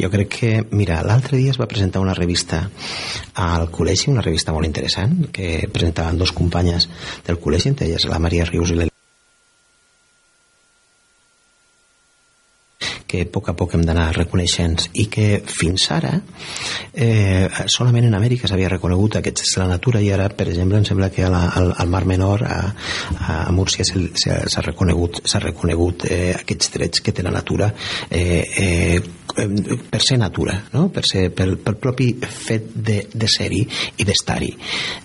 Jo 0.00 0.10
crec 0.12 0.32
que, 0.38 0.54
mira, 0.72 1.02
l'altre 1.06 1.38
dia 1.40 1.54
es 1.54 1.60
va 1.60 1.70
presentar 1.70 2.02
una 2.04 2.16
revista 2.16 2.64
al 3.34 3.70
col·legi, 3.74 4.10
una 4.12 4.24
revista 4.24 4.54
molt 4.54 4.68
interessant, 4.68 5.28
que 5.34 5.68
presentaven 5.72 6.18
dos 6.18 6.32
companyes 6.32 6.88
del 7.26 7.40
col·legi, 7.40 7.72
entre 7.72 7.88
elles 7.88 8.08
la 8.10 8.22
Maria 8.22 8.48
Rius 8.50 8.74
i 8.74 8.78
l'Elena 8.78 8.93
que 13.14 13.22
a 13.22 13.30
poc 13.30 13.48
a 13.50 13.54
poc 13.58 13.74
hem 13.76 13.84
d'anar 13.86 14.08
reconeixent 14.16 14.88
i 15.00 15.06
que 15.12 15.26
fins 15.46 15.86
ara 15.94 16.12
eh, 16.92 17.46
solament 17.70 18.08
en 18.08 18.16
Amèrica 18.18 18.50
s'havia 18.50 18.72
reconegut 18.72 19.18
aquests 19.20 19.54
de 19.54 19.62
la 19.62 19.68
natura 19.74 20.02
i 20.02 20.10
ara, 20.14 20.28
per 20.34 20.48
exemple, 20.50 20.80
em 20.80 20.86
sembla 20.88 21.10
que 21.14 21.24
al, 21.26 21.34
al, 21.34 21.72
al 21.78 21.92
Mar 21.92 22.04
Menor 22.10 22.44
a, 22.48 22.60
a 23.28 23.36
Múrcia 23.54 23.86
s'ha 23.86 24.64
reconegut, 24.66 25.22
reconegut 25.44 26.08
eh, 26.10 26.32
aquests 26.40 26.74
drets 26.74 27.04
que 27.04 27.14
té 27.14 27.22
la 27.26 27.34
natura 27.34 27.70
eh, 28.10 28.42
eh, 28.42 28.98
per 29.34 30.00
ser 30.02 30.18
natura, 30.18 30.56
no? 30.72 30.88
per, 30.94 31.04
ser, 31.06 31.28
per, 31.34 31.48
per 31.58 31.74
propi 31.80 32.12
fet 32.22 32.70
de, 32.74 33.00
de 33.12 33.28
ser-hi 33.30 33.62
i 33.98 34.06
d'estar-hi. 34.06 34.50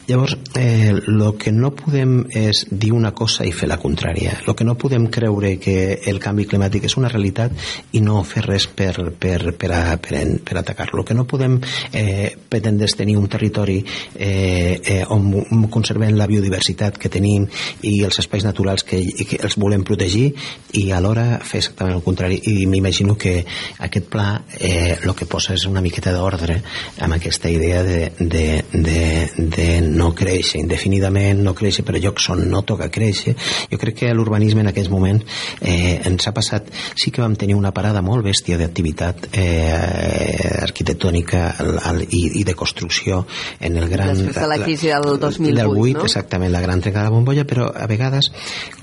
Llavors, 0.10 0.38
eh, 0.58 0.94
lo 1.08 1.34
que 1.38 1.52
no 1.54 1.72
podem 1.78 2.24
és 2.36 2.66
dir 2.70 2.92
una 2.94 3.12
cosa 3.18 3.46
i 3.46 3.54
fer 3.56 3.70
la 3.70 3.80
contrària. 3.82 4.36
El 4.46 4.56
que 4.58 4.68
no 4.68 4.78
podem 4.80 5.08
creure 5.14 5.56
que 5.62 6.00
el 6.10 6.22
canvi 6.22 6.48
climàtic 6.50 6.86
és 6.90 6.98
una 6.98 7.12
realitat 7.12 7.54
i 7.98 8.04
no 8.06 8.24
fer 8.28 8.46
res 8.46 8.68
per, 8.70 8.94
per, 9.20 9.54
per, 9.58 9.72
a, 9.76 9.84
per, 10.02 10.24
per 10.46 10.60
atacar-lo. 10.62 11.04
que 11.06 11.18
no 11.18 11.26
podem 11.26 11.60
eh, 11.94 12.36
pretendre 12.50 12.88
tenir 12.98 13.18
un 13.18 13.28
territori 13.30 13.80
eh, 14.16 14.80
eh, 14.84 15.04
on 15.10 15.68
conservem 15.72 16.18
la 16.18 16.28
biodiversitat 16.28 16.98
que 16.98 17.10
tenim 17.10 17.48
i 17.86 18.00
els 18.06 18.20
espais 18.20 18.46
naturals 18.46 18.84
que, 18.84 19.00
que 19.26 19.40
els 19.44 19.58
volem 19.62 19.84
protegir 19.86 20.30
i 20.78 20.90
alhora 20.92 21.40
fer 21.46 21.64
exactament 21.64 21.98
el 21.98 22.06
contrari. 22.06 22.42
I 22.50 22.66
m'imagino 22.70 23.16
que 23.18 23.40
aquest 23.80 24.10
pla 24.12 24.19
eh, 24.60 24.98
el 25.04 25.14
que 25.16 25.28
posa 25.30 25.56
és 25.56 25.66
una 25.70 25.84
miqueta 25.84 26.14
d'ordre 26.16 26.60
amb 27.04 27.16
aquesta 27.18 27.50
idea 27.52 27.84
de, 27.84 28.00
de, 28.20 28.46
de, 28.74 29.04
de 29.38 29.68
no 29.86 30.12
créixer 30.18 30.62
indefinidament, 30.64 31.44
no 31.46 31.56
créixer 31.58 31.86
per 31.88 31.98
llocs 32.00 32.30
on 32.34 32.46
no 32.52 32.64
toca 32.68 32.90
créixer. 32.94 33.36
Jo 33.72 33.80
crec 33.82 34.02
que 34.04 34.14
l'urbanisme 34.16 34.64
en 34.66 34.72
aquest 34.72 34.92
moment 34.92 35.22
eh, 35.62 36.00
ens 36.10 36.28
ha 36.28 36.34
passat, 36.36 36.70
sí 36.96 37.12
que 37.12 37.24
vam 37.24 37.38
tenir 37.40 37.58
una 37.58 37.74
parada 37.76 38.04
molt 38.06 38.26
bèstia 38.26 38.60
d'activitat 38.60 39.30
eh, 39.32 40.60
arquitectònica 40.64 41.46
al, 41.90 42.04
i, 42.08 42.24
i 42.42 42.46
de 42.48 42.56
construcció 42.58 43.26
en 43.60 43.78
el 43.78 43.90
gran... 43.92 44.14
Després 44.16 44.42
de 44.44 44.52
la 44.52 44.60
crisi 44.64 44.92
del 44.94 45.16
2008, 45.20 45.56
del 45.56 45.74
8, 45.74 45.98
no? 45.98 46.10
exactament, 46.10 46.54
la 46.54 46.66
gran 46.66 46.84
trencada 46.84 47.10
de 47.10 47.16
bombolla, 47.16 47.48
però 47.50 47.70
a 47.74 47.88
vegades, 47.90 48.32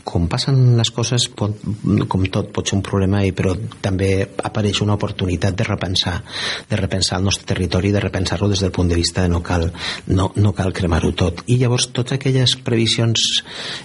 com 0.07 0.29
passen 0.31 0.77
les 0.79 0.92
coses, 0.95 1.27
pot, 1.35 1.59
com 2.07 2.27
tot 2.31 2.53
pot 2.55 2.69
ser 2.69 2.77
un 2.79 2.85
problema, 2.87 3.25
i 3.27 3.33
però 3.35 3.57
també 3.83 4.11
apareix 4.23 4.81
una 4.85 4.95
oportunitat 4.95 5.57
de 5.59 5.66
repensar, 5.66 6.21
de 6.71 6.79
repensar 6.79 7.19
el 7.19 7.27
nostre 7.27 7.49
territori, 7.51 7.90
de 7.90 8.03
repensar-lo 8.05 8.49
des 8.53 8.62
del 8.62 8.71
punt 8.71 8.92
de 8.92 8.99
vista 8.99 9.25
de 9.25 9.33
no 9.33 9.42
cal, 9.42 9.66
no, 10.07 10.31
no 10.37 10.53
cal 10.55 10.73
cremar-ho 10.77 11.11
tot. 11.19 11.42
I 11.51 11.59
llavors 11.59 11.88
totes 11.90 12.21
aquelles 12.21 12.55
previsions 12.62 13.25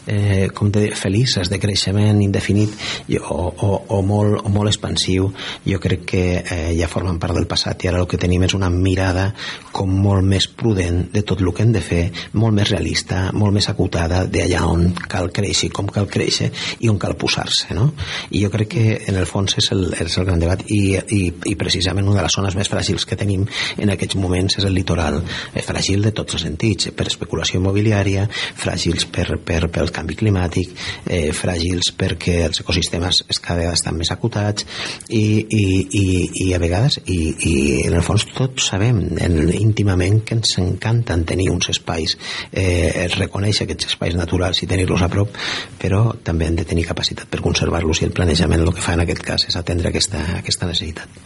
eh, 0.06 0.50
com 0.54 0.70
de 0.72 0.92
felices, 0.96 1.50
de 1.50 1.60
creixement 1.60 2.22
indefinit 2.22 2.78
o, 3.18 3.50
o, 3.50 3.72
o, 3.98 4.02
molt, 4.06 4.44
o 4.46 4.54
molt 4.54 4.70
expansiu 4.70 5.32
jo 5.66 5.80
crec 5.82 6.06
que 6.14 6.24
eh, 6.42 6.72
ja 6.78 6.90
formen 6.92 7.20
part 7.22 7.36
del 7.38 7.50
passat 7.50 7.82
i 7.84 7.90
ara 7.90 8.02
el 8.02 8.10
que 8.10 8.20
tenim 8.22 8.46
és 8.46 8.56
una 8.58 8.70
mirada 8.70 9.32
com 9.74 9.90
molt 10.06 10.26
més 10.28 10.48
prudent 10.48 11.08
de 11.14 11.26
tot 11.26 11.42
el 11.42 11.52
que 11.56 11.66
hem 11.66 11.74
de 11.74 11.84
fer 11.84 12.04
molt 12.38 12.56
més 12.56 12.70
realista, 12.70 13.30
molt 13.34 13.56
més 13.58 13.70
acotada 13.72 14.26
d'allà 14.30 14.64
on 14.70 14.92
cal 15.10 15.32
créixer, 15.34 15.72
com 15.74 15.90
cal 15.90 16.11
créixer 16.12 16.52
i 16.80 16.90
on 16.92 17.00
cal 17.02 17.16
posar-se 17.20 17.76
no? 17.78 17.92
i 18.32 18.44
jo 18.44 18.52
crec 18.54 18.72
que 18.76 18.86
en 19.12 19.18
el 19.20 19.28
fons 19.30 19.58
és 19.60 19.72
el, 19.76 19.88
és 20.00 20.18
el 20.18 20.28
gran 20.28 20.42
debat 20.42 20.64
i, 20.72 20.82
i, 20.98 21.22
i 21.52 21.56
precisament 21.60 22.08
una 22.08 22.22
de 22.22 22.28
les 22.28 22.38
zones 22.38 22.58
més 22.58 22.70
fràgils 22.72 23.08
que 23.08 23.18
tenim 23.20 23.46
en 23.82 23.94
aquests 23.94 24.18
moments 24.22 24.60
és 24.62 24.68
el 24.68 24.76
litoral 24.78 25.22
eh, 25.22 25.64
fràgil 25.66 26.06
de 26.06 26.14
tots 26.16 26.38
els 26.38 26.46
sentits 26.48 26.92
per 26.96 27.08
especulació 27.10 27.60
immobiliària 27.60 28.28
fràgils 28.32 29.08
per, 29.12 29.28
per, 29.46 29.64
pel 29.74 29.92
canvi 29.94 30.18
climàtic 30.20 30.74
eh, 31.06 31.32
fràgils 31.36 31.94
perquè 31.98 32.38
els 32.48 32.64
ecosistemes 32.64 33.24
cada 33.42 33.60
vegada 33.62 33.78
estan 33.78 33.98
més 33.98 34.12
acotats 34.14 34.68
i, 35.10 35.24
i, 35.42 35.66
i, 36.02 36.06
i 36.46 36.48
a 36.56 36.60
vegades 36.62 37.00
i, 37.06 37.20
i 37.48 37.56
en 37.88 37.98
el 37.98 38.06
fons 38.06 38.26
tots 38.36 38.70
sabem 38.72 39.02
en, 39.22 39.38
íntimament 39.58 40.22
que 40.26 40.38
ens 40.38 40.58
encanten 40.62 41.26
tenir 41.28 41.50
uns 41.54 41.72
espais 41.74 42.18
eh, 42.52 43.08
reconèixer 43.18 43.68
aquests 43.68 43.92
espais 43.94 44.18
naturals 44.18 44.62
i 44.64 44.70
tenir-los 44.70 45.04
a 45.06 45.10
prop 45.12 45.38
però 45.82 46.01
també 46.28 46.48
hem 46.48 46.58
de 46.60 46.66
tenir 46.68 46.88
capacitat 46.88 47.30
per 47.32 47.44
conservar-los 47.44 48.02
i 48.02 48.08
el 48.08 48.16
planejament 48.16 48.64
el 48.66 48.74
que 48.76 48.84
fa 48.84 48.96
en 48.98 49.06
aquest 49.06 49.24
cas 49.26 49.48
és 49.50 49.58
atendre 49.60 49.92
aquesta, 49.92 50.24
aquesta 50.40 50.70
necessitat 50.70 51.22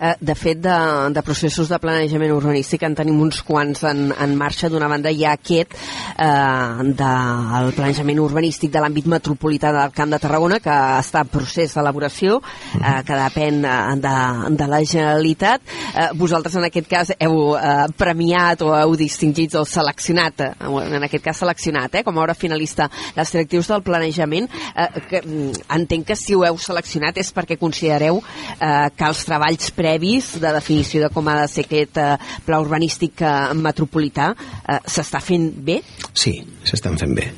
Eh, 0.00 0.14
de 0.20 0.34
fet, 0.34 0.58
de, 0.62 0.76
de 1.14 1.22
processos 1.22 1.68
de 1.70 1.78
planejament 1.82 2.32
urbanístic 2.34 2.82
en 2.86 2.96
tenim 2.98 3.20
uns 3.22 3.42
quants 3.46 3.84
en, 3.88 4.08
en 4.12 4.36
marxa. 4.38 4.70
D'una 4.72 4.88
banda 4.90 5.12
hi 5.12 5.24
ha 5.24 5.34
aquest 5.36 5.76
eh, 5.76 6.90
del 6.98 7.72
planejament 7.76 8.22
urbanístic 8.22 8.72
de 8.72 8.82
l'àmbit 8.82 9.08
metropolità 9.10 9.72
del 9.74 9.94
Camp 9.96 10.12
de 10.14 10.20
Tarragona, 10.22 10.60
que 10.62 10.78
està 10.98 11.22
en 11.22 11.32
procés 11.32 11.76
d'elaboració, 11.76 12.40
eh, 12.80 13.00
que 13.06 13.18
depèn 13.18 13.62
eh, 13.64 13.76
de, 14.02 14.16
de 14.58 14.68
la 14.70 14.82
Generalitat. 14.82 15.62
Eh, 15.92 16.08
vosaltres, 16.18 16.56
en 16.58 16.68
aquest 16.68 16.90
cas, 16.90 17.14
heu 17.18 17.54
eh, 17.56 17.86
premiat 17.98 18.64
o 18.66 18.72
heu 18.76 18.96
distingit 18.98 19.56
o 19.60 19.64
seleccionat, 19.68 20.46
eh, 20.48 20.72
en 20.98 21.08
aquest 21.08 21.24
cas 21.24 21.42
seleccionat, 21.44 22.00
eh, 22.00 22.04
com 22.06 22.18
a 22.18 22.24
hora 22.24 22.38
finalista, 22.38 22.88
les 23.16 23.34
directius 23.36 23.70
del 23.72 23.84
planejament, 23.86 24.50
eh, 24.74 24.88
que 25.08 25.22
mm, 25.22 25.66
entenc 25.78 26.10
que 26.10 26.18
si 26.18 26.34
ho 26.34 26.42
heu 26.46 26.58
seleccionat 26.58 27.18
és 27.22 27.32
perquè 27.34 27.58
considereu 27.60 28.20
eh, 28.58 28.90
que 28.96 29.08
els 29.08 29.24
treballs 29.28 29.61
treballs 29.62 29.70
previs 29.76 30.40
de 30.40 30.50
definició 30.52 31.02
de 31.02 31.10
com 31.12 31.28
ha 31.28 31.42
de 31.42 31.48
ser 31.48 31.64
aquest 31.66 31.98
eh, 31.98 32.16
pla 32.46 32.60
urbanístic 32.60 33.22
eh, 33.22 33.52
metropolità 33.54 34.32
eh, 34.34 34.80
s'està 34.86 35.20
fent 35.22 35.50
bé? 35.62 35.80
Sí, 36.12 36.42
s'estan 36.64 36.98
fent 36.98 37.14
bé. 37.16 37.28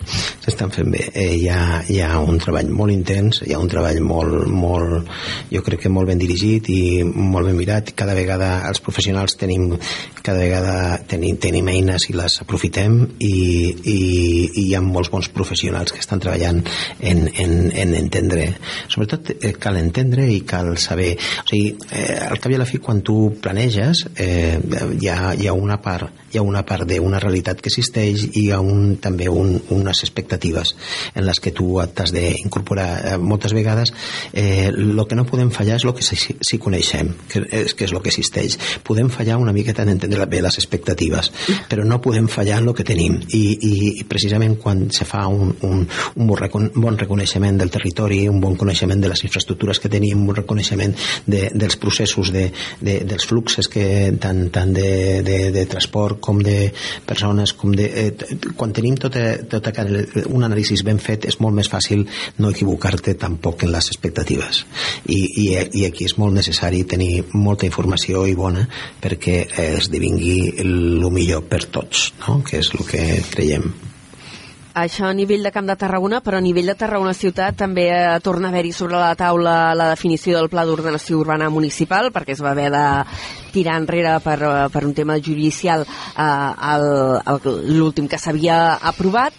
S'estan 0.43 0.71
fent 0.75 0.91
bé. 0.91 1.11
Eh, 1.15 1.37
hi, 1.39 1.49
ha, 1.49 1.83
hi 1.89 2.01
ha 2.03 2.19
un 2.21 2.39
treball 2.43 2.71
molt 2.75 2.93
intens, 2.93 3.43
hi 3.45 3.55
ha 3.55 3.61
un 3.61 3.69
treball 3.71 4.01
molt, 4.03 4.49
molt, 4.51 5.11
jo 5.53 5.63
crec 5.65 5.85
que 5.85 5.93
molt 5.93 6.09
ben 6.11 6.19
dirigit 6.19 6.69
i 6.73 6.81
molt 7.05 7.47
ben 7.47 7.57
mirat. 7.59 7.93
Cada 7.97 8.17
vegada 8.17 8.65
els 8.69 8.83
professionals 8.85 9.37
tenim, 9.41 9.77
cada 10.23 10.41
vegada 10.41 10.99
tenim, 11.11 11.39
tenim 11.41 11.69
eines 11.71 12.09
i 12.11 12.17
les 12.17 12.41
aprofitem 12.43 12.99
i, 13.19 13.35
i, 13.95 13.99
i 14.49 14.67
hi 14.67 14.75
ha 14.75 14.83
molts 14.85 15.13
bons 15.13 15.31
professionals 15.35 15.95
que 15.95 16.03
estan 16.03 16.23
treballant 16.23 16.63
en, 17.01 17.25
en, 17.29 17.55
en 17.71 17.95
entendre. 18.01 18.51
Sobretot 18.89 19.35
eh, 19.39 19.55
cal 19.61 19.79
entendre 19.81 20.27
i 20.31 20.43
cal 20.49 20.75
saber. 20.81 21.15
O 21.45 21.49
sigui, 21.49 21.75
eh, 21.91 22.14
al 22.15 22.39
cap 22.39 22.53
i 22.53 22.59
a 22.59 22.63
la 22.63 22.69
fi 22.69 22.79
quan 22.83 23.03
tu 23.07 23.35
planeges 23.43 24.05
eh, 24.17 24.59
hi, 25.01 25.09
ha, 25.09 25.35
hi 25.35 25.49
ha 25.49 25.55
una 25.55 25.81
part 25.83 26.25
hi 26.35 26.39
ha 26.39 26.43
una 26.43 26.65
part 26.67 26.89
d'una 26.89 27.21
realitat 27.23 27.61
que 27.63 27.71
existeix 27.71 28.25
i 28.33 28.45
hi 28.45 28.51
ha 28.53 28.59
un, 28.61 28.97
també 29.03 29.29
un, 29.31 29.55
unes 29.75 30.03
expectatives 30.03 30.75
en 31.15 31.27
les 31.29 31.41
que 31.41 31.53
tu 31.55 31.79
t'has 31.95 32.11
d'incorporar. 32.15 32.89
Eh, 33.13 33.19
moltes 33.19 33.55
vegades 33.55 33.93
eh, 34.33 34.67
el 34.69 35.03
que 35.09 35.19
no 35.19 35.27
podem 35.29 35.53
fallar 35.55 35.79
és 35.79 35.87
el 35.87 35.95
que 35.95 36.03
si, 36.07 36.19
si 36.19 36.59
coneixem 36.59 37.13
que 37.31 37.45
és, 37.45 37.75
que 37.75 37.87
és 37.87 37.95
el 37.95 38.03
que 38.03 38.11
existeix. 38.11 38.59
Podem 38.87 39.11
fallar 39.15 39.39
una 39.39 39.55
miqueta 39.55 39.85
en 39.87 39.93
entendre 39.95 40.27
bé 40.27 40.43
les 40.43 40.59
expectatives 40.59 41.31
però 41.71 41.87
no 41.87 42.01
podem 42.03 42.27
fallar 42.29 42.59
en 42.63 42.73
el 42.73 42.75
que 42.75 42.87
tenim. 42.87 43.21
I, 43.31 43.45
i, 43.55 43.73
i 44.01 44.09
precisament 44.11 44.59
quan 44.63 44.89
se 44.95 45.07
fa 45.07 45.27
un, 45.31 45.55
un, 45.63 45.87
un 45.87 46.35
bon 46.35 46.99
reconeixement 46.99 47.61
del 47.61 47.71
territori 47.71 48.25
un 48.29 48.41
bon 48.43 48.59
coneixement 48.59 49.01
de 49.01 49.13
les 49.13 49.25
infraestructures 49.29 49.79
que 49.79 49.93
tenim 49.93 50.25
un 50.25 50.27
bon 50.33 50.41
reconeixement 50.43 50.97
de, 51.31 51.47
dels 51.55 51.79
processos 51.79 52.04
tipus 52.13 52.33
de, 52.33 52.53
de, 52.81 52.99
dels 53.05 53.27
fluxes 53.27 53.69
que 53.69 54.13
tant, 54.21 54.51
tant 54.51 54.73
de, 54.75 55.23
de, 55.23 55.39
de 55.55 55.65
transport 55.71 56.21
com 56.21 56.41
de 56.43 56.73
persones 57.07 57.53
com 57.53 57.73
de, 57.73 57.85
eh, 57.85 58.53
quan 58.57 58.73
tenim 58.73 58.97
tota, 59.01 59.45
tota 59.51 59.73
un 60.27 60.45
anàlisi 60.45 60.77
ben 60.85 60.99
fet 60.99 61.27
és 61.31 61.41
molt 61.41 61.55
més 61.55 61.71
fàcil 61.71 62.05
no 62.39 62.51
equivocar-te 62.51 63.15
tampoc 63.15 63.65
en 63.65 63.73
les 63.73 63.91
expectatives 63.93 64.65
I, 65.07 65.21
i, 65.21 65.49
i 65.81 65.87
aquí 65.87 66.05
és 66.09 66.17
molt 66.19 66.35
necessari 66.35 66.85
tenir 66.85 67.25
molta 67.35 67.67
informació 67.67 68.27
i 68.27 68.35
bona 68.35 68.67
perquè 69.01 69.41
esdevingui 69.79 70.61
el 70.65 71.11
millor 71.15 71.45
per 71.49 71.65
tots 71.71 72.13
no? 72.25 72.43
que 72.45 72.59
és 72.61 72.73
el 72.75 72.87
que 72.89 73.05
creiem 73.31 73.94
això 74.75 75.07
a 75.07 75.15
nivell 75.15 75.47
de 75.47 75.53
Camp 75.55 75.69
de 75.71 75.77
Tarragona, 75.79 76.21
però 76.21 76.39
a 76.39 76.45
nivell 76.45 76.67
de 76.73 76.75
Tarragona 76.79 77.15
Ciutat 77.15 77.57
també 77.63 77.87
eh, 77.95 78.19
torna 78.23 78.51
a 78.51 78.53
haver-hi 78.53 78.73
sobre 78.75 78.99
la 78.99 79.15
taula 79.15 79.75
la 79.79 79.89
definició 79.93 80.37
del 80.39 80.51
Pla 80.51 80.67
d'Ordenació 80.67 81.21
Urbana 81.23 81.51
Municipal, 81.51 82.11
perquè 82.15 82.35
es 82.35 82.43
va 82.43 82.53
haver 82.53 82.71
de 82.75 82.85
tirar 83.55 83.79
enrere 83.81 84.19
per, 84.25 84.39
eh, 84.43 84.69
per 84.75 84.85
un 84.85 84.95
tema 84.97 85.19
judicial 85.23 85.87
eh, 85.87 86.79
l'últim 87.79 88.11
que 88.11 88.19
s'havia 88.21 88.79
aprovat. 88.83 89.35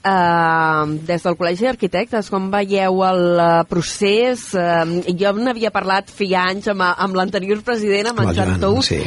Eh, 0.00 0.84
des 1.04 1.20
del 1.26 1.34
Col·legi 1.36 1.66
d'Arquitectes, 1.66 2.30
com 2.32 2.46
veieu 2.52 3.02
el 3.04 3.24
uh, 3.36 3.48
procés? 3.68 4.46
Eh, 4.56 5.12
jo 5.20 5.32
n'havia 5.36 5.68
parlat 5.74 6.08
feia 6.08 6.46
anys 6.48 6.70
amb, 6.72 6.86
amb 6.88 7.18
l'anterior 7.18 7.60
president, 7.66 8.08
amb 8.08 8.22
en 8.24 8.30
Joan 8.32 8.54
Tous. 8.62 8.88
Sí. 8.88 9.00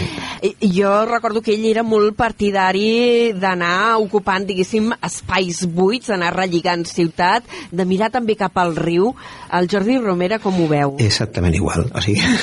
I, 0.45 0.69
jo 0.75 0.91
recordo 1.09 1.41
que 1.41 1.55
ell 1.55 1.65
era 1.71 1.81
molt 1.81 2.13
partidari 2.19 3.33
d'anar 3.33 3.97
ocupant, 4.03 4.45
diguéssim, 4.45 4.91
espais 5.01 5.63
buits, 5.65 6.11
d'anar 6.13 6.35
relligant 6.37 6.85
ciutat, 6.85 7.49
de 7.73 7.87
mirar 7.89 8.11
també 8.13 8.37
cap 8.37 8.61
al 8.61 8.75
riu. 8.77 9.15
El 9.53 9.69
Jordi 9.73 9.97
Romera, 9.97 10.37
com 10.43 10.61
ho 10.61 10.69
veu? 10.69 10.97
Exactament 11.01 11.57
igual. 11.57 11.89
O 11.89 12.05
sigui... 12.05 12.21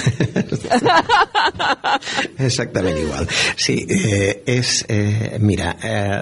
Exactament 2.49 2.99
igual. 2.99 3.29
Sí, 3.57 3.81
eh, 3.89 4.43
és... 4.47 4.85
Eh, 4.89 5.39
mira, 5.41 5.77
eh, 5.83 6.21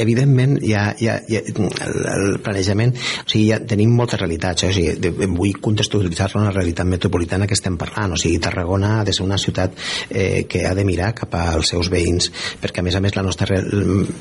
evidentment 0.00 0.58
ja, 0.62 0.94
ja, 0.98 1.18
ja 1.28 1.42
el, 1.44 1.98
el 2.12 2.38
planejament, 2.44 2.94
o 2.94 3.28
sigui, 3.28 3.48
ja 3.52 3.60
tenim 3.60 3.92
moltes 3.96 4.20
realitats, 4.20 4.64
eh? 4.64 4.70
o 4.72 4.76
sigui, 4.76 5.12
vull 5.36 5.58
contextualitzar-la 5.62 6.42
una 6.42 6.54
realitat 6.54 6.88
metropolitana 6.88 7.48
que 7.48 7.56
estem 7.58 7.78
parlant, 7.80 8.14
o 8.14 8.20
sigui, 8.20 8.40
Tarragona 8.42 8.98
ha 9.00 9.04
de 9.06 9.14
ser 9.16 9.26
una 9.26 9.38
ciutat 9.38 9.76
eh, 10.10 10.44
que 10.48 10.64
ha 10.66 10.74
de 10.74 10.84
mirar 10.88 11.12
cap 11.18 11.34
als 11.38 11.72
seus 11.74 11.90
veïns, 11.92 12.30
perquè 12.62 12.82
a 12.82 12.86
més 12.86 12.96
a 12.96 13.02
més 13.04 13.16
la 13.16 13.24
nostra 13.26 13.48
re 13.50 13.60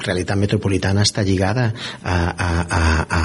realitat 0.05 0.39
metropolitana 0.39 1.03
està 1.05 1.23
lligada 1.25 1.69
a, 2.03 2.15
a, 2.15 2.49
a, 2.61 2.81
a, 3.03 3.21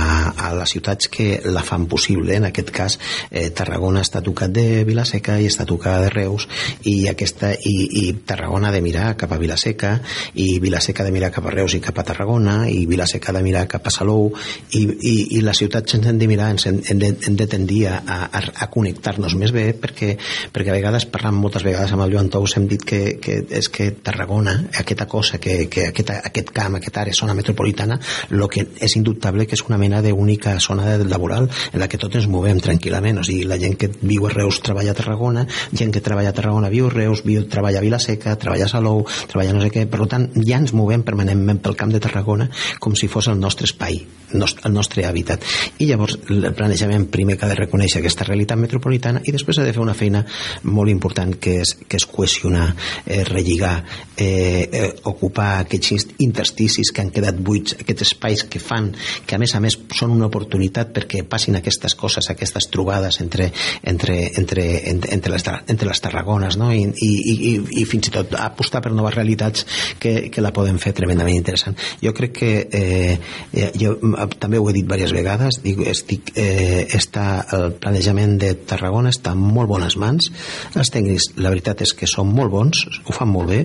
a 0.48 0.52
les 0.58 0.74
ciutats 0.74 1.08
que 1.12 1.40
la 1.44 1.64
fan 1.66 1.86
possible, 1.90 2.36
en 2.36 2.48
aquest 2.48 2.72
cas 2.74 2.98
eh, 3.30 3.50
Tarragona 3.54 4.02
està 4.04 4.22
tocat 4.24 4.52
de 4.52 4.84
Vilaseca 4.88 5.38
i 5.40 5.48
està 5.50 5.66
tocada 5.68 6.06
de 6.06 6.12
Reus 6.14 6.48
i, 6.82 7.08
aquesta, 7.10 7.51
i, 7.54 7.74
i 8.02 8.04
Tarragona 8.26 8.72
de 8.72 8.80
mirar 8.84 9.12
cap 9.20 9.32
a 9.32 9.38
Vilaseca 9.40 9.94
i 10.34 10.58
Vilaseca 10.62 11.04
de 11.04 11.12
mirar 11.14 11.32
cap 11.34 11.46
a 11.46 11.54
Reus 11.54 11.76
i 11.76 11.80
cap 11.84 11.98
a 11.98 12.04
Tarragona 12.06 12.68
i 12.70 12.84
Vilaseca 12.90 13.34
de 13.34 13.42
mirar 13.44 13.66
cap 13.70 13.86
a 13.86 13.92
Salou 13.94 14.30
i, 14.32 14.82
i, 14.82 15.14
i 15.38 15.42
les 15.44 15.62
ciutats 15.62 15.98
ens 15.98 16.08
hem 16.10 16.20
de 16.20 16.28
mirar 16.30 16.50
ens 16.54 16.66
hem, 16.70 16.80
hem, 16.88 17.00
de, 17.02 17.12
hem 17.28 17.38
de 17.38 17.46
tendir 17.50 17.82
a, 17.90 17.98
a, 18.02 18.42
a 18.66 18.70
connectar-nos 18.72 19.36
més 19.40 19.54
bé 19.54 19.68
perquè, 19.78 20.14
perquè 20.52 20.72
a 20.72 20.76
vegades 20.78 21.08
parlant 21.12 21.38
moltes 21.38 21.66
vegades 21.66 21.92
amb 21.92 22.06
el 22.06 22.16
Joan 22.16 22.30
Tous 22.32 22.56
hem 22.58 22.68
dit 22.70 22.84
que, 22.84 23.02
que 23.22 23.40
és 23.58 23.68
que 23.72 23.90
Tarragona, 24.02 24.56
aquesta 24.80 25.06
cosa 25.10 25.40
que, 25.42 25.66
que 25.72 25.88
aquest, 25.90 26.14
aquest 26.18 26.52
camp, 26.54 26.78
aquesta 26.78 27.04
àrea, 27.04 27.16
zona 27.16 27.36
metropolitana 27.38 27.98
el 28.30 28.46
que 28.52 28.66
és 28.82 28.96
indubtable 28.98 29.46
que 29.46 29.56
és 29.58 29.64
una 29.68 29.78
mena 29.78 30.02
d'única 30.04 30.56
zona 30.60 30.96
laboral 31.04 31.48
en 31.72 31.80
la 31.80 31.88
que 31.88 32.00
tots 32.00 32.18
ens 32.18 32.28
movem 32.30 32.60
tranquil·lament, 32.62 33.20
o 33.20 33.26
sigui, 33.26 33.46
la 33.48 33.58
gent 33.60 33.76
que 33.78 33.90
viu 34.00 34.26
a 34.26 34.32
Reus 34.32 34.60
treballa 34.64 34.92
a 34.94 34.98
Tarragona, 34.98 35.44
gent 35.72 35.92
que 35.94 36.02
treballa 36.04 36.32
a 36.32 36.36
Tarragona 36.36 36.70
viu 36.72 36.88
a 36.88 36.92
Reus, 36.94 37.22
viu, 37.26 37.41
treballa 37.50 37.82
a 37.82 37.84
Vilaseca 37.84 38.36
treballa 38.40 38.66
a 38.68 38.72
Salou, 38.72 39.04
treballa 39.28 39.54
no 39.56 39.62
sé 39.64 39.70
què 39.74 39.86
per 39.90 40.06
tant 40.10 40.28
ja 40.40 40.60
ens 40.60 40.74
movem 40.76 41.04
permanentment 41.06 41.62
pel 41.62 41.78
camp 41.78 41.94
de 41.94 42.02
Tarragona 42.02 42.48
com 42.82 42.96
si 42.98 43.10
fos 43.10 43.30
el 43.32 43.40
nostre 43.40 43.68
espai 43.70 44.02
el 44.32 44.72
nostre 44.72 45.04
hàbitat. 45.06 45.44
I 45.82 45.88
llavors 45.90 46.16
el 46.30 46.46
planejament 46.56 47.06
primer 47.12 47.36
que 47.38 47.46
ha 47.46 47.50
de 47.50 47.58
reconèixer 47.58 48.00
aquesta 48.00 48.24
realitat 48.24 48.60
metropolitana 48.60 49.22
i 49.26 49.34
després 49.34 49.58
ha 49.58 49.66
de 49.66 49.74
fer 49.74 49.82
una 49.82 49.96
feina 49.96 50.22
molt 50.64 50.90
important 50.92 51.34
que 51.36 51.58
és, 51.62 51.74
que 51.88 52.00
és 52.00 52.06
cohesionar, 52.08 52.70
eh, 53.04 53.22
relligar, 53.28 53.74
eh, 54.16 54.68
eh, 54.72 54.88
ocupar 55.10 55.50
aquests 55.60 56.06
intersticis 56.24 56.92
que 56.92 57.02
han 57.02 57.12
quedat 57.12 57.38
buits, 57.38 57.76
aquests 57.80 58.06
espais 58.08 58.44
que 58.44 58.60
fan, 58.60 58.92
que 59.26 59.36
a 59.36 59.38
més 59.38 59.54
a 59.54 59.60
més 59.60 59.78
són 59.94 60.14
una 60.16 60.28
oportunitat 60.30 60.92
perquè 60.94 61.24
passin 61.28 61.56
aquestes 61.58 61.94
coses, 61.94 62.30
aquestes 62.30 62.68
trobades 62.70 63.20
entre, 63.20 63.50
entre, 63.82 64.18
entre, 64.38 64.66
entre, 64.90 65.12
entre, 65.12 65.32
les, 65.32 65.46
entre 65.68 65.88
les 65.88 66.00
Tarragones 66.00 66.56
no? 66.56 66.72
I, 66.72 66.86
i, 66.88 67.12
i, 67.22 67.52
i 67.82 67.86
fins 67.88 68.10
i 68.10 68.14
tot 68.14 68.34
apostar 68.38 68.82
per 68.84 68.92
noves 68.92 69.14
realitats 69.14 69.66
que, 70.02 70.30
que 70.32 70.44
la 70.44 70.52
poden 70.54 70.78
fer 70.82 70.94
tremendament 70.96 71.36
interessant. 71.36 71.78
Jo 72.02 72.14
crec 72.16 72.34
que 72.40 72.52
eh, 72.72 73.70
jo 73.78 73.96
també 74.40 74.58
ho 74.58 74.68
he 74.68 74.76
dit 74.76 74.86
diverses 74.86 75.14
vegades, 75.14 75.60
dic, 75.64 75.82
estic, 75.92 76.32
eh, 76.36 76.86
està, 76.96 77.26
el 77.56 77.72
planejament 77.80 78.36
de 78.42 78.54
Tarragona 78.68 79.12
està 79.12 79.34
en 79.36 79.42
molt 79.42 79.70
bones 79.70 79.96
mans, 80.00 80.30
els 80.78 80.92
tècnics 80.92 81.32
la 81.42 81.52
veritat 81.52 81.84
és 81.86 81.94
que 81.96 82.08
són 82.10 82.32
molt 82.34 82.52
bons, 82.52 82.84
ho 83.06 83.14
fan 83.16 83.30
molt 83.30 83.50
bé 83.52 83.60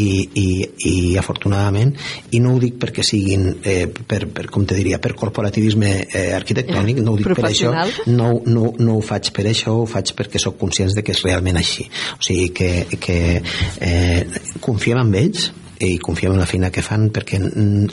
i, 0.00 0.08
i, 0.38 0.48
i 0.90 0.94
afortunadament 1.20 1.94
i 2.34 2.40
no 2.44 2.54
ho 2.54 2.62
dic 2.62 2.78
perquè 2.80 3.04
siguin 3.06 3.48
eh, 3.62 3.86
per, 3.88 4.24
per, 4.34 4.48
com 4.52 4.66
te 4.68 4.76
diria, 4.78 5.00
per 5.02 5.14
corporativisme 5.18 5.92
eh, 6.06 6.24
arquitectònic, 6.36 7.02
no 7.04 7.14
ho 7.14 7.20
dic 7.20 7.30
per 7.32 7.48
això 7.48 7.72
no, 8.10 8.30
no, 8.46 8.72
no 8.78 8.98
ho 8.98 9.04
faig 9.04 9.32
per 9.36 9.46
això 9.50 9.74
ho 9.82 9.86
faig 9.90 10.14
perquè 10.18 10.40
sóc 10.42 10.58
conscient 10.60 10.94
de 10.96 11.04
que 11.04 11.14
és 11.14 11.22
realment 11.26 11.58
així 11.60 11.88
o 12.16 12.22
sigui 12.24 12.48
que, 12.56 12.70
que 13.00 13.40
eh, 13.40 14.26
confiem 14.60 15.00
en 15.02 15.14
ells 15.18 15.50
i 15.78 15.98
confiem 16.02 16.34
en 16.34 16.40
la 16.42 16.48
feina 16.50 16.72
que 16.74 16.82
fan 16.82 17.08
perquè 17.14 17.38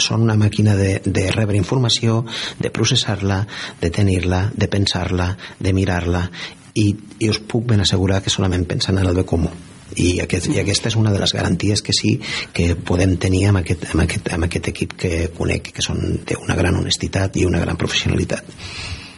són 0.01 0.25
una 0.25 0.37
màquina 0.39 0.73
de, 0.77 0.99
de 1.05 1.27
rebre 1.33 1.57
informació, 1.59 2.23
de 2.59 2.71
processar-la, 2.73 3.43
de 3.81 3.91
tenir-la, 3.93 4.47
de 4.55 4.69
pensar-la, 4.71 5.29
de 5.59 5.73
mirar-la 5.73 6.25
i, 6.75 6.89
i 7.21 7.29
us 7.29 7.39
puc 7.45 7.69
ben 7.69 7.85
assegurar 7.85 8.23
que 8.23 8.33
solament 8.33 8.65
pensen 8.67 8.99
en 8.99 9.07
el 9.07 9.15
bé 9.15 9.25
comú. 9.27 9.51
I, 10.01 10.17
aquest, 10.23 10.49
i 10.49 10.57
aquesta 10.59 10.89
és 10.89 10.97
una 10.97 11.11
de 11.13 11.19
les 11.21 11.31
garanties 11.31 11.83
que 11.85 11.93
sí 11.93 12.15
que 12.51 12.73
podem 12.75 13.15
tenir 13.21 13.45
amb 13.51 13.61
aquest, 13.61 13.85
amb 13.93 14.01
aquest, 14.03 14.31
amb 14.33 14.47
aquest 14.47 14.71
equip 14.73 14.95
que 15.05 15.11
conec 15.37 15.69
que 15.77 15.85
són, 15.85 16.01
té 16.25 16.35
una 16.41 16.57
gran 16.57 16.75
honestitat 16.81 17.37
i 17.37 17.45
una 17.45 17.61
gran 17.61 17.77
professionalitat 17.77 18.49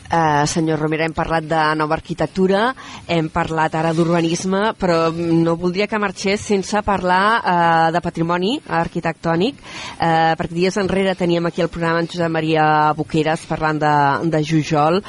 Eh, 0.07 0.47
senyor 0.47 0.79
Romera, 0.79 1.03
hem 1.03 1.11
parlat 1.11 1.43
de 1.43 1.59
nova 1.75 1.97
arquitectura, 1.97 2.69
hem 3.11 3.27
parlat 3.27 3.73
ara 3.75 3.91
d'urbanisme, 3.91 4.71
però 4.79 5.11
no 5.11 5.57
voldria 5.59 5.87
que 5.91 5.99
marxés 5.99 6.45
sense 6.47 6.79
parlar 6.87 7.23
eh, 7.41 7.91
de 7.91 8.01
patrimoni 8.03 8.53
arquitectònic, 8.79 9.59
eh, 9.99 10.33
perquè 10.39 10.55
dies 10.55 10.77
enrere 10.79 11.15
teníem 11.19 11.49
aquí 11.49 11.61
el 11.61 11.71
programa 11.73 11.99
en 11.99 12.07
Josep 12.07 12.31
Maria 12.31 12.93
Boqueras 12.95 13.43
parlant 13.49 13.81
de, 13.83 13.95
de 14.31 14.41
Jujol, 14.47 15.01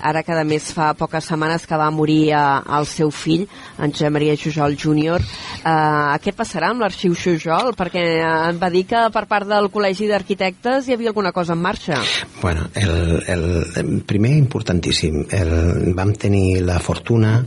ara 0.00 0.24
cada 0.24 0.44
més 0.48 0.70
fa 0.72 0.94
poques 0.96 1.28
setmanes 1.28 1.68
que 1.68 1.76
va 1.76 1.90
morir 1.92 2.32
eh, 2.32 2.40
el 2.78 2.88
seu 2.88 3.12
fill, 3.12 3.44
en 3.76 3.92
Josep 3.92 4.14
Maria 4.16 4.38
Jujol 4.40 4.78
Júnior. 4.80 5.20
Eh, 5.60 6.16
què 6.24 6.32
passarà 6.32 6.72
amb 6.72 6.80
l'arxiu 6.80 7.12
Jujol? 7.12 7.74
Perquè 7.76 8.06
em 8.24 8.56
va 8.62 8.72
dir 8.72 8.86
que 8.88 9.04
per 9.12 9.26
part 9.28 9.52
del 9.52 9.68
Col·legi 9.68 10.08
d'Arquitectes 10.08 10.88
hi 10.88 10.96
havia 10.96 11.12
alguna 11.12 11.34
cosa 11.36 11.52
en 11.52 11.60
marxa. 11.60 12.00
Bueno, 12.40 12.70
el, 12.74 12.96
el 13.76 14.02
primer 14.08 14.45
importantíssim. 14.46 15.24
El, 15.34 15.52
vam 15.98 16.14
tenir 16.16 16.62
la 16.64 16.78
fortuna 16.82 17.38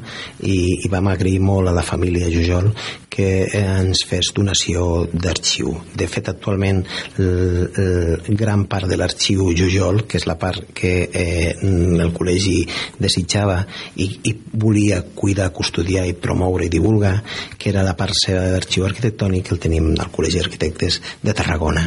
i, 0.43 0.83
i 0.83 0.91
vam 0.91 1.09
agrair 1.11 1.39
molt 1.41 1.71
a 1.71 1.75
la 1.75 1.85
família 1.87 2.29
Jujol 2.31 2.73
que 3.09 3.49
ens 3.57 4.03
fes 4.07 4.29
donació 4.35 5.07
d'arxiu. 5.11 5.73
De 5.97 6.07
fet, 6.07 6.29
actualment, 6.31 6.83
el, 7.17 7.65
el, 7.73 8.37
gran 8.39 8.67
part 8.71 8.87
de 8.87 8.95
l'arxiu 8.99 9.49
Jujol, 9.57 10.03
que 10.07 10.19
és 10.21 10.27
la 10.29 10.37
part 10.39 10.69
que 10.77 10.93
eh, 11.09 11.55
el 11.59 12.13
col·legi 12.15 12.61
desitjava 13.01 13.57
i, 13.97 14.07
i 14.29 14.35
volia 14.53 15.01
cuidar, 15.15 15.49
custodiar 15.55 16.05
i 16.07 16.13
promoure 16.13 16.67
i 16.67 16.71
divulgar, 16.71 17.15
que 17.57 17.73
era 17.73 17.83
la 17.83 17.95
part 17.97 18.15
seva 18.15 18.45
d'arxiu 18.53 18.85
arquitectònic, 18.87 19.51
el 19.51 19.61
tenim 19.61 19.91
al 19.97 20.11
Col·legi 20.13 20.39
d'Arquitectes 20.39 20.99
de 21.25 21.35
Tarragona. 21.35 21.83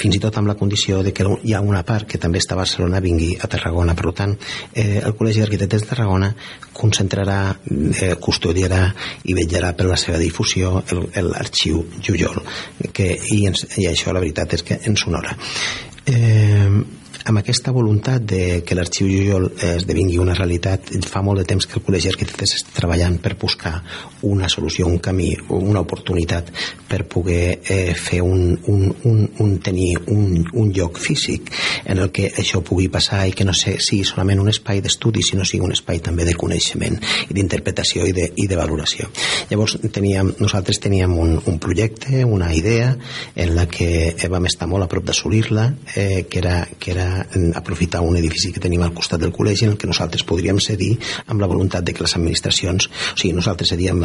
Fins 0.00 0.16
i 0.16 0.22
tot 0.22 0.36
amb 0.40 0.50
la 0.50 0.56
condició 0.58 1.02
de 1.04 1.12
que 1.14 1.26
hi 1.44 1.54
ha 1.54 1.62
una 1.64 1.84
part 1.86 2.08
que 2.08 2.20
també 2.20 2.40
està 2.42 2.56
a 2.56 2.62
Barcelona 2.62 3.02
vingui 3.04 3.34
a 3.36 3.50
Tarragona. 3.50 3.94
Per 3.94 4.12
tant, 4.16 4.34
eh, 4.72 5.00
el 5.02 5.14
Col·legi 5.18 5.42
d'Arquitectes 5.42 5.84
de 5.84 5.90
Tarragona 5.92 6.32
concentrarà, 6.74 7.38
eh, 8.00 8.14
custodiarà 8.20 8.82
i 9.24 9.36
vetllarà 9.36 9.74
per 9.76 9.88
la 9.90 10.00
seva 10.00 10.18
difusió 10.18 10.82
l'arxiu 11.14 11.84
Jujol 12.00 12.42
que, 12.92 13.08
i, 13.36 13.44
ens, 13.48 13.66
i 13.78 13.88
això 13.90 14.12
la 14.12 14.22
veritat 14.24 14.58
és 14.58 14.66
que 14.66 14.80
ens 14.84 15.06
honora. 15.08 15.36
Eh, 16.04 17.02
amb 17.24 17.40
aquesta 17.40 17.72
voluntat 17.72 18.24
de 18.28 18.62
que 18.66 18.76
l'arxiu 18.76 19.08
Jujol 19.08 19.48
esdevingui 19.54 20.18
una 20.22 20.34
realitat, 20.36 20.90
fa 21.08 21.22
molt 21.24 21.40
de 21.40 21.46
temps 21.48 21.66
que 21.66 21.78
el 21.78 21.84
Col·legi 21.86 22.10
d'Arquitectes 22.10 22.56
està 22.58 22.74
treballant 22.80 23.16
per 23.22 23.34
buscar 23.40 23.78
una 24.26 24.48
solució, 24.48 24.86
un 24.86 24.98
camí, 24.98 25.30
una 25.48 25.82
oportunitat 25.84 26.50
per 26.88 27.04
poder 27.10 27.60
eh, 27.70 27.94
fer 27.94 28.20
un, 28.22 28.54
un, 28.70 28.84
un, 29.04 29.22
un 29.40 29.54
tenir 29.64 29.94
un, 30.12 30.44
un 30.52 30.72
lloc 30.74 30.98
físic 31.00 31.50
en 31.84 32.02
el 32.02 32.10
que 32.14 32.30
això 32.40 32.62
pugui 32.64 32.90
passar 32.92 33.24
i 33.28 33.34
que 33.36 33.46
no 33.46 33.54
sé, 33.56 33.76
sigui 33.80 34.04
solament 34.08 34.42
un 34.42 34.50
espai 34.52 34.82
d'estudi, 34.84 35.22
sinó 35.24 35.46
sigui 35.48 35.64
un 35.66 35.74
espai 35.74 36.02
també 36.04 36.26
de 36.28 36.36
coneixement 36.38 36.98
i 37.28 37.36
d'interpretació 37.36 38.08
i, 38.08 38.14
de, 38.16 38.28
i 38.36 38.48
de 38.50 38.58
valoració. 38.58 39.08
Llavors 39.50 39.78
teníem, 39.94 40.34
nosaltres 40.40 40.80
teníem 40.82 41.16
un, 41.18 41.36
un 41.50 41.58
projecte, 41.62 42.24
una 42.24 42.52
idea 42.54 42.94
en 43.34 43.54
la 43.56 43.66
que 43.70 44.14
vam 44.30 44.48
estar 44.50 44.68
molt 44.70 44.86
a 44.86 44.90
prop 44.90 45.06
d'assolir-la, 45.08 45.70
eh, 45.94 46.24
que, 46.30 46.40
era, 46.40 46.56
que 46.78 46.94
era 46.94 47.03
aprofitar 47.56 48.02
un 48.04 48.18
edifici 48.20 48.52
que 48.54 48.62
tenim 48.62 48.82
al 48.84 48.94
costat 48.96 49.22
del 49.22 49.32
col·legi 49.34 49.68
en 49.68 49.74
el 49.74 49.78
que 49.80 49.90
nosaltres 49.90 50.24
podríem 50.28 50.60
cedir 50.62 50.94
amb 51.26 51.42
la 51.42 51.48
voluntat 51.50 51.84
de 51.84 51.94
que 51.94 52.04
les 52.04 52.16
administracions, 52.16 52.88
o 52.88 53.18
sigui, 53.18 53.34
nosaltres 53.36 53.74
cedíem 53.74 54.04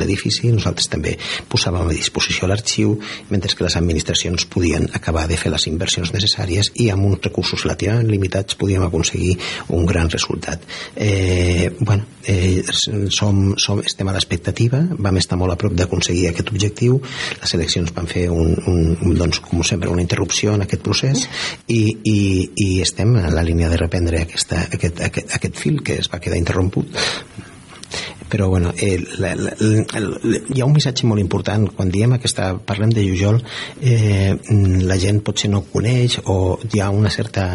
l'edifici, 0.00 0.52
nosaltres 0.54 0.90
també 0.92 1.16
posàvem 1.50 1.90
a 1.90 1.96
disposició 1.96 2.48
l'arxiu, 2.50 2.96
mentre 3.30 3.54
que 3.54 3.66
les 3.66 3.76
administracions 3.78 4.46
podien 4.50 4.88
acabar 4.92 5.26
de 5.30 5.38
fer 5.40 5.52
les 5.52 5.66
inversions 5.70 6.12
necessàries 6.14 6.72
i 6.82 6.90
amb 6.92 7.06
uns 7.08 7.22
recursos 7.24 7.64
relativament 7.64 8.10
limitats 8.10 8.58
podíem 8.58 8.84
aconseguir 8.86 9.36
un 9.74 9.86
gran 9.86 10.10
resultat. 10.10 10.62
Eh, 10.96 11.70
bueno, 11.78 12.04
eh, 12.24 12.62
som, 13.10 13.54
som, 13.58 13.80
estem 13.84 14.08
a 14.08 14.14
l'expectativa, 14.16 14.80
vam 14.98 15.20
estar 15.20 15.38
molt 15.40 15.54
a 15.54 15.58
prop 15.60 15.74
d'aconseguir 15.76 16.28
aquest 16.30 16.50
objectiu, 16.52 17.00
les 17.40 17.54
eleccions 17.58 17.92
van 17.94 18.08
fer 18.10 18.26
un, 18.32 18.54
un, 18.70 19.14
doncs, 19.18 19.40
com 19.44 19.62
sempre, 19.66 19.90
una 19.92 20.04
interrupció 20.04 20.54
en 20.54 20.64
aquest 20.64 20.84
procés 20.84 21.26
i, 21.68 21.82
i, 22.04 22.18
i 22.64 22.68
estem 22.84 23.16
en 23.20 23.32
la 23.34 23.44
línia 23.46 23.70
de 23.72 23.80
reprendre 23.80 24.22
aquesta, 24.24 24.64
aquest, 24.76 25.02
aquest, 25.08 25.34
aquest 25.38 25.60
fil 25.60 25.82
que 25.86 25.98
es 26.02 26.10
va 26.12 26.22
quedar 26.22 26.40
interromput 26.40 27.02
però 28.28 28.48
bueno, 28.48 28.72
eh, 28.76 28.98
la, 29.18 29.34
la, 29.34 29.52
la, 29.58 30.38
hi 30.48 30.60
ha 30.60 30.66
un 30.66 30.74
missatge 30.74 31.06
molt 31.06 31.22
important. 31.22 31.66
Quan 31.76 31.90
diem 31.92 32.16
que 32.18 32.28
està, 32.30 32.52
parlem 32.66 32.92
de 32.94 33.04
Jujol 33.06 33.40
eh, 33.82 34.34
la 34.88 34.98
gent 35.00 35.20
potser 35.26 35.50
no 35.52 35.64
coneix 35.70 36.18
o 36.30 36.56
hi 36.64 36.80
ha 36.82 36.90
una 36.94 37.12
certa, 37.12 37.46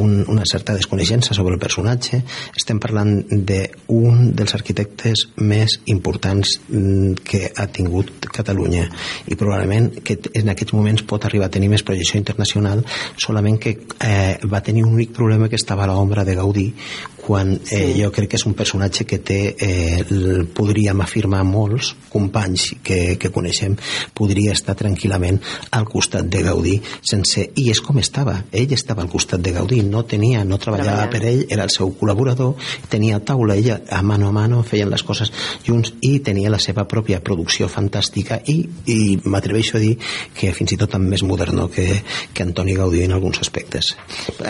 un, 0.00 0.22
una 0.28 0.46
certa 0.48 0.76
desconeixença 0.78 1.34
sobre 1.36 1.56
el 1.56 1.62
personatge. 1.62 2.22
Estem 2.56 2.80
parlant 2.82 3.14
d'un 3.32 4.32
dels 4.36 4.56
arquitectes 4.58 5.26
més 5.42 5.78
importants 5.92 6.58
mm, 6.68 7.22
que 7.26 7.44
ha 7.56 7.68
tingut 7.72 8.12
Catalunya. 8.32 8.86
I 9.28 9.36
probablement 9.36 9.90
que 10.06 10.16
en 10.38 10.48
aquests 10.52 10.74
moments 10.76 11.04
pot 11.08 11.26
arribar 11.26 11.50
a 11.50 11.52
tenir 11.52 11.68
més 11.72 11.84
projecció 11.84 12.20
internacional 12.20 12.84
solament 13.20 13.58
que 13.60 13.74
eh, 13.76 14.38
va 14.48 14.62
tenir 14.64 14.86
un 14.86 14.96
únic 14.96 15.12
problema 15.16 15.48
que 15.48 15.60
estava 15.60 15.84
a 15.84 15.90
l'ombra 15.90 16.24
de 16.24 16.36
Gaudí 16.38 16.68
quan 17.22 17.54
eh, 17.70 17.94
jo 17.94 18.10
crec 18.10 18.32
que 18.32 18.38
és 18.40 18.44
un 18.48 18.56
personatge 18.58 19.06
que 19.06 19.20
té, 19.22 19.38
eh, 19.54 20.02
podríem 20.54 21.00
afirmar 21.04 21.44
molts 21.46 21.92
companys 22.10 22.72
que, 22.82 23.16
que 23.20 23.30
coneixem, 23.30 23.76
podria 24.14 24.56
estar 24.56 24.74
tranquil·lament 24.78 25.38
al 25.78 25.86
costat 25.86 26.26
de 26.26 26.42
Gaudí 26.42 26.74
sense, 26.98 27.44
i 27.54 27.68
és 27.70 27.80
com 27.84 28.00
estava. 28.02 28.40
Ell 28.50 28.74
estava 28.74 29.04
al 29.04 29.10
costat 29.12 29.42
de 29.44 29.52
Gaudí, 29.54 29.82
no 29.86 30.02
tenia 30.08 30.42
no 30.44 30.58
treballava 30.58 31.06
per 31.12 31.22
ell, 31.30 31.44
era 31.48 31.66
el 31.68 31.70
seu 31.70 31.92
col·laborador 31.98 32.56
tenia 32.90 33.20
taula, 33.22 33.54
ella 33.54 33.78
a 33.90 34.02
mano 34.02 34.28
a 34.28 34.34
mano 34.34 34.64
feien 34.66 34.90
les 34.90 35.06
coses 35.06 35.30
junts 35.66 35.94
i 36.02 36.16
tenia 36.26 36.50
la 36.50 36.60
seva 36.62 36.88
pròpia 36.90 37.22
producció 37.22 37.70
fantàstica 37.70 38.40
i, 38.50 38.58
i 38.90 38.98
m'atreveixo 39.24 39.78
a 39.78 39.82
dir 39.84 39.94
que 40.34 40.50
fins 40.56 40.74
i 40.74 40.80
tot 40.80 40.98
amb 40.98 41.06
més 41.12 41.22
modernó 41.22 41.68
que, 41.70 41.86
que 42.34 42.42
Antoni 42.42 42.74
Gaudí 42.74 43.04
en 43.06 43.14
alguns 43.14 43.38
aspectes. 43.44 43.94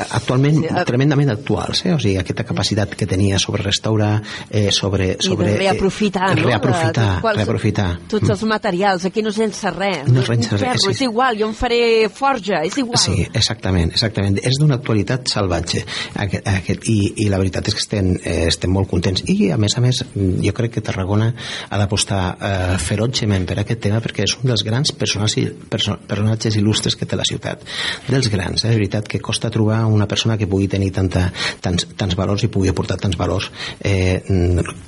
Actualment 0.08 0.64
tremendament 0.88 1.36
actuals 1.36 1.84
eh? 1.84 1.92
o 1.92 2.00
sigui, 2.00 2.16
aquesta 2.16 2.46
capacitat 2.48 2.61
capacitat 2.62 2.94
que 2.94 3.06
tenia 3.06 3.38
sobre 3.38 3.62
restaurar, 3.62 4.22
eh, 4.50 4.70
sobre... 4.70 5.16
sobre 5.20 5.48
I 5.48 5.52
de 5.52 5.58
reaprofitar, 5.58 6.30
eh, 6.32 6.40
no? 6.40 6.46
Reaprofitar, 6.46 7.20
quals, 7.20 7.38
reaprofitar. 7.40 7.88
Tots 8.08 8.30
els 8.30 8.42
materials, 8.46 9.04
aquí 9.08 9.22
no 9.22 9.32
sense 9.34 9.70
res. 9.74 10.06
No 10.08 10.22
és 10.22 10.28
sense 10.30 10.54
res. 10.54 10.62
Ferro, 10.62 10.84
sí. 10.84 10.92
És 10.94 11.02
igual, 11.08 11.38
jo 11.40 11.48
em 11.50 11.56
faré 11.58 12.08
forja, 12.12 12.62
és 12.66 12.78
igual. 12.78 13.00
Sí, 13.02 13.26
exactament, 13.32 13.92
exactament. 13.96 14.38
És 14.46 14.60
d'una 14.60 14.78
actualitat 14.78 15.26
salvatge. 15.32 15.82
Aquest, 16.22 16.46
aquest, 16.52 16.86
i, 16.92 16.98
I 17.24 17.28
la 17.32 17.40
veritat 17.42 17.72
és 17.72 17.76
que 17.76 17.82
estem, 17.82 18.12
eh, 18.20 18.46
estem 18.52 18.72
molt 18.72 18.90
contents. 18.90 19.24
I, 19.26 19.50
a 19.54 19.58
més 19.60 19.76
a 19.78 19.82
més, 19.84 20.02
jo 20.14 20.54
crec 20.56 20.76
que 20.76 20.84
Tarragona 20.84 21.32
ha 21.68 21.80
d'apostar 21.80 22.22
eh, 22.32 22.78
ferotgement 22.82 23.48
per 23.48 23.58
aquest 23.64 23.82
tema 23.88 24.00
perquè 24.04 24.26
és 24.28 24.36
un 24.38 24.46
dels 24.52 24.62
grans 24.66 24.94
personatges, 24.94 25.50
perso 25.72 25.98
personatges 26.06 26.56
il·lustres 26.60 26.96
que 26.98 27.08
té 27.08 27.18
la 27.18 27.26
ciutat. 27.26 27.66
Dels 28.06 28.30
grans, 28.30 28.62
eh? 28.62 28.70
de 28.70 28.78
veritat, 28.78 29.10
que 29.10 29.20
costa 29.24 29.50
trobar 29.50 29.82
una 29.90 30.06
persona 30.06 30.38
que 30.38 30.48
pugui 30.50 30.70
tenir 30.70 30.92
tanta, 30.94 31.26
tants, 31.64 31.88
tants 31.98 32.16
valors 32.18 32.46
i 32.46 32.51
pugui 32.53 32.70
aportar 32.72 32.98
tants 33.00 33.18
valors 33.18 33.50
eh, 33.80 34.22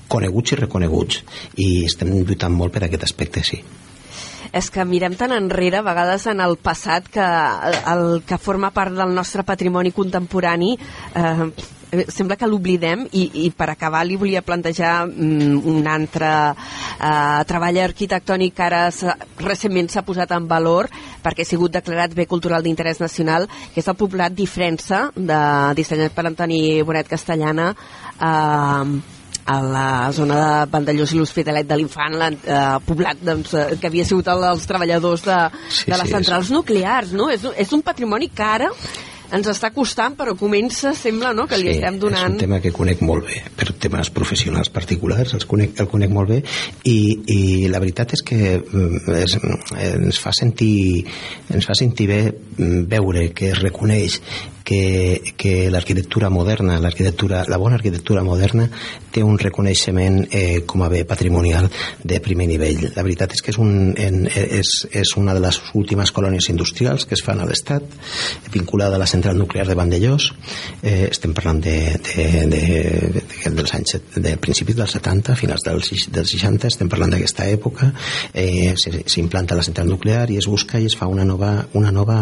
coneguts 0.08 0.54
i 0.54 0.60
reconeguts. 0.60 1.22
I 1.60 1.70
estem 1.88 2.12
lluitant 2.20 2.54
molt 2.54 2.74
per 2.74 2.84
aquest 2.86 3.08
aspecte, 3.08 3.44
sí. 3.46 3.62
És 4.54 4.68
que 4.70 4.84
mirem 4.86 5.16
tan 5.18 5.32
enrere 5.34 5.80
a 5.80 5.86
vegades 5.86 6.28
en 6.30 6.42
el 6.44 6.54
passat 6.62 7.08
que 7.10 7.24
el 7.90 8.20
que 8.28 8.38
forma 8.38 8.70
part 8.76 8.94
del 8.94 9.14
nostre 9.16 9.42
patrimoni 9.42 9.90
contemporani 9.96 10.76
eh, 10.76 11.48
sembla 12.12 12.36
que 12.36 12.48
l'oblidem 12.48 13.06
i, 13.12 13.24
i 13.46 13.50
per 13.54 13.68
acabar 13.72 14.04
li 14.06 14.18
volia 14.20 14.42
plantejar 14.44 15.06
mm, 15.06 15.62
un 15.70 15.88
altre 15.90 16.30
eh, 16.52 17.40
treball 17.48 17.80
arquitectònic 17.84 18.54
que 18.56 18.66
ara 18.66 18.82
recentment 19.40 19.90
s'ha 19.90 20.04
posat 20.06 20.34
en 20.36 20.48
valor 20.50 20.90
perquè 21.24 21.44
ha 21.44 21.48
sigut 21.48 21.74
declarat 21.74 22.14
bé 22.14 22.28
cultural 22.30 22.62
d'interès 22.64 23.00
nacional 23.02 23.48
que 23.72 23.82
és 23.82 23.90
el 23.90 23.98
poblat 23.98 24.34
d'Ifrensa 24.34 25.08
de, 25.16 25.42
dissenyat 25.78 26.14
per 26.14 26.28
Antoni 26.30 26.82
Bonet 26.86 27.10
Castellana 27.10 27.72
eh, 27.74 29.12
a 29.44 29.60
la 29.60 30.10
zona 30.12 30.36
de 30.40 30.70
Vandellós 30.72 31.12
i 31.12 31.18
l'Hospitalet 31.18 31.66
de 31.68 31.76
l'Infant, 31.76 32.16
eh, 32.16 32.60
poblat 32.86 33.20
doncs, 33.20 33.52
eh, 33.54 33.76
que 33.80 33.90
havia 33.90 34.06
sigut 34.08 34.28
el, 34.32 34.44
els 34.48 34.64
treballadors 34.68 35.26
de, 35.26 35.40
sí, 35.68 35.90
de 35.90 35.98
les 35.98 36.08
sí, 36.08 36.14
centrals 36.16 36.48
és... 36.48 36.54
nuclears, 36.54 37.12
no? 37.12 37.28
És, 37.32 37.44
és 37.44 37.74
un 37.76 37.84
patrimoni 37.84 38.30
que 38.32 38.46
ara 38.46 38.70
ens 39.34 39.50
està 39.50 39.70
costant, 39.74 40.14
però 40.18 40.36
comença, 40.38 40.94
sembla, 40.96 41.32
no?, 41.36 41.46
que 41.50 41.58
li 41.60 41.68
sí, 41.68 41.76
estem 41.78 41.98
donant... 42.02 42.34
és 42.34 42.36
un 42.36 42.42
tema 42.44 42.60
que 42.62 42.72
conec 42.74 43.02
molt 43.04 43.26
bé, 43.28 43.40
per 43.58 43.70
temes 43.86 44.10
professionals 44.14 44.70
particulars, 44.74 45.34
els 45.36 45.48
conec, 45.50 45.76
el 45.82 45.90
conec 45.90 46.14
molt 46.14 46.30
bé, 46.30 46.40
i, 46.90 46.98
i 47.34 47.40
la 47.72 47.82
veritat 47.82 48.16
és 48.16 48.24
que 48.26 48.40
mm, 48.56 49.14
és, 49.20 49.38
ens 49.90 50.22
fa 50.22 50.34
sentir 50.36 50.74
ens 51.52 51.66
fa 51.66 51.76
sentir 51.78 52.08
bé 52.10 52.20
mm, 52.30 52.84
veure 52.90 53.28
que 53.36 53.52
es 53.52 53.62
reconeix 53.62 54.20
que, 54.64 55.34
que 55.36 55.70
l'arquitectura 55.70 56.30
moderna, 56.30 56.80
l'arquitectura, 56.80 57.44
la 57.46 57.58
bona 57.60 57.76
arquitectura 57.76 58.24
moderna 58.24 58.66
té 59.12 59.22
un 59.22 59.36
reconeixement 59.38 60.24
eh, 60.32 60.64
com 60.66 60.82
a 60.82 60.88
bé 60.90 61.04
patrimonial 61.06 61.68
de 62.02 62.18
primer 62.24 62.48
nivell. 62.50 62.88
La 62.96 63.04
veritat 63.04 63.36
és 63.36 63.44
que 63.44 63.52
és, 63.52 63.58
un, 63.60 63.92
en, 64.00 64.24
és, 64.26 64.72
és 64.90 65.14
una 65.20 65.36
de 65.36 65.42
les 65.44 65.60
últimes 65.78 66.10
colònies 66.16 66.48
industrials 66.50 67.04
que 67.04 67.14
es 67.14 67.22
fan 67.22 67.42
a 67.42 67.46
l'Estat, 67.46 67.84
vinculada 68.54 68.96
a 68.96 69.02
la 69.02 69.06
central 69.10 69.38
nuclear 69.38 69.68
de 69.68 69.76
Vandellós. 69.78 70.30
Eh, 70.82 71.10
estem 71.10 71.36
parlant 71.36 71.60
de, 71.62 71.76
de, 72.08 72.26
de, 72.50 72.62
de, 73.20 73.54
dels 73.54 73.76
anys 73.76 73.98
de 74.16 74.34
principis 74.40 74.80
dels 74.80 74.96
70, 74.96 75.36
finals 75.38 75.68
dels, 75.68 75.92
dels 76.08 76.34
60, 76.38 76.72
estem 76.72 76.90
parlant 76.90 77.12
d'aquesta 77.12 77.46
època. 77.52 77.92
Eh, 78.32 78.72
S'implanta 78.74 79.58
la 79.58 79.66
central 79.66 79.92
nuclear 79.92 80.24
i 80.32 80.40
es 80.40 80.48
busca 80.48 80.80
i 80.80 80.88
es 80.88 80.96
fa 80.96 81.06
una 81.10 81.26
nova, 81.28 81.52
una 81.76 81.92
nova, 81.92 82.18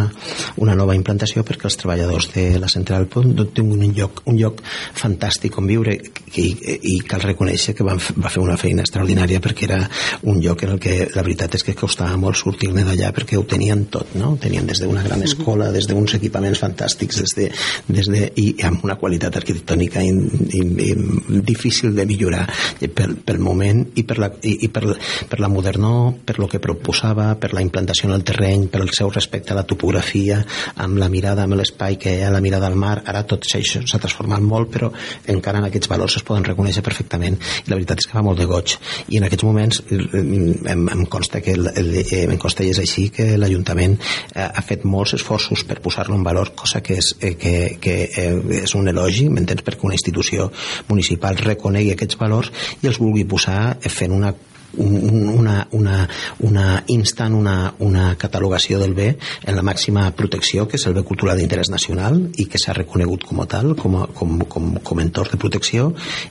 una 0.59 0.75
nova 0.75 0.99
implantació 0.99 1.47
perquè 1.47 1.71
els 1.71 1.79
treballadors 1.79 2.32
de 2.35 2.59
la 2.61 2.69
Central 2.73 3.07
Pont 3.13 3.35
té 3.53 3.63
un 3.63 3.83
lloc, 3.97 4.23
un 4.31 4.39
lloc 4.39 4.63
fantàstic 4.99 5.59
on 5.61 5.69
viure 5.69 5.95
i, 6.41 6.47
i 6.95 6.97
cal 7.09 7.23
reconèixer 7.25 7.75
que 7.77 7.85
van, 7.87 8.01
va 8.17 8.31
fer 8.33 8.43
una 8.43 8.57
feina 8.61 8.85
extraordinària 8.87 9.41
perquè 9.45 9.67
era 9.69 9.81
un 10.29 10.41
lloc 10.43 10.65
en 10.65 10.75
el 10.75 10.81
que 10.83 10.97
la 11.15 11.25
veritat 11.25 11.57
és 11.59 11.67
que 11.67 11.77
costava 11.79 12.17
molt 12.21 12.39
sortir-ne 12.41 12.85
d'allà 12.87 13.13
perquè 13.15 13.39
ho 13.39 13.45
tenien 13.49 13.85
tot, 13.93 14.15
no? 14.19 14.33
Ho 14.35 14.41
tenien 14.41 14.67
des 14.69 14.81
d'una 14.83 15.05
gran 15.05 15.23
escola, 15.25 15.71
des 15.75 15.89
d'uns 15.91 16.17
equipaments 16.19 16.63
fantàstics, 16.63 17.21
des 17.23 17.37
de, 17.39 17.49
des 17.89 18.11
de, 18.13 18.23
i 18.41 18.47
amb 18.67 18.85
una 18.87 18.97
qualitat 19.01 19.37
arquitectònica 19.43 20.03
in, 20.05 20.23
in, 20.51 20.73
in, 20.81 21.43
difícil 21.47 21.95
de 21.97 22.07
millorar 22.09 22.47
pel, 22.95 23.17
pel 23.25 23.43
moment 23.43 23.85
i 23.99 24.07
per 24.09 24.19
la, 24.23 24.31
i, 24.43 24.57
i 24.67 24.73
per, 24.73 24.97
per 25.29 25.41
la 25.43 25.51
modernó, 25.53 25.95
per 26.25 26.39
lo 26.41 26.49
que 26.49 26.63
proposava, 26.63 27.33
per 27.41 27.53
la 27.53 27.65
implantació 27.65 28.09
en 28.09 28.17
el 28.17 28.27
terreny, 28.27 28.69
per 28.73 28.83
el 28.83 28.93
seu 28.97 29.11
respecte 29.13 29.53
a 29.53 29.59
la 29.59 29.67
topografia, 29.69 30.43
amb 30.83 31.01
la 31.01 31.11
mirada, 31.13 31.45
amb 31.45 31.59
l'espai 31.59 31.99
que 32.01 32.22
ha 32.25 32.31
la 32.33 32.41
mirada 32.45 32.69
al 32.69 32.77
mar, 32.79 32.99
ara 33.07 33.25
tot 33.29 33.47
això 33.47 33.61
s'ha 33.63 34.01
transformat 34.01 34.43
molt, 34.45 34.71
però 34.73 34.91
encara 35.33 35.61
en 35.63 35.69
aquests 35.69 35.91
valors 35.91 36.17
es 36.21 36.27
poden 36.27 36.47
reconèixer 36.47 36.85
perfectament 36.85 37.39
i 37.39 37.71
la 37.71 37.79
veritat 37.79 38.03
és 38.03 38.09
que 38.09 38.17
fa 38.17 38.25
molt 38.25 38.41
de 38.41 38.49
goig. 38.51 38.77
I 39.09 39.21
en 39.21 39.29
aquests 39.29 39.47
moments 39.47 39.83
em, 39.91 40.87
em 40.97 41.05
consta 41.11 41.43
que 41.45 41.57
el, 41.57 41.71
el, 41.77 41.91
em 42.23 42.39
consta 42.41 42.67
i 42.67 42.73
és 42.73 42.83
així 42.83 43.09
que 43.15 43.33
l'Ajuntament 43.41 43.99
eh, 43.99 44.47
ha 44.47 44.65
fet 44.67 44.87
molts 44.89 45.17
esforços 45.19 45.65
per 45.69 45.81
posar-lo 45.85 46.17
en 46.19 46.25
valor, 46.27 46.55
cosa 46.59 46.83
que 46.85 46.99
és, 47.01 47.13
eh, 47.21 47.35
que, 47.41 47.57
que 47.83 47.99
eh, 48.09 48.63
és 48.63 48.77
un 48.79 48.89
elogi, 48.93 49.29
m'entens, 49.33 49.65
perquè 49.67 49.89
una 49.89 49.99
institució 49.99 50.51
municipal 50.89 51.39
reconegui 51.41 51.95
aquests 51.97 52.19
valors 52.21 52.53
i 52.83 52.91
els 52.91 53.01
vulgui 53.03 53.27
posar 53.29 53.77
fent 53.93 54.15
una 54.15 54.33
un, 54.77 55.29
una, 55.29 55.67
una, 55.73 56.09
una 56.41 56.67
instant 56.89 57.35
una, 57.35 57.75
una 57.79 58.15
catalogació 58.19 58.79
del 58.81 58.95
bé 58.95 59.09
en 59.45 59.57
la 59.57 59.65
màxima 59.67 60.09
protecció, 60.17 60.67
que 60.69 60.79
és 60.81 60.87
el 60.87 60.97
bé 60.97 61.05
cultural 61.07 61.41
d'interès 61.41 61.71
nacional 61.73 62.19
i 62.41 62.47
que 62.51 62.61
s'ha 62.61 62.75
reconegut 62.77 63.27
com 63.29 63.43
a 63.43 63.49
tal, 63.51 63.75
com, 63.79 63.97
a, 64.01 64.07
com, 64.17 64.39
com, 64.49 64.73
com 64.83 65.01
a 65.01 65.05
entorn 65.05 65.35
de 65.35 65.41
protecció 65.41 65.91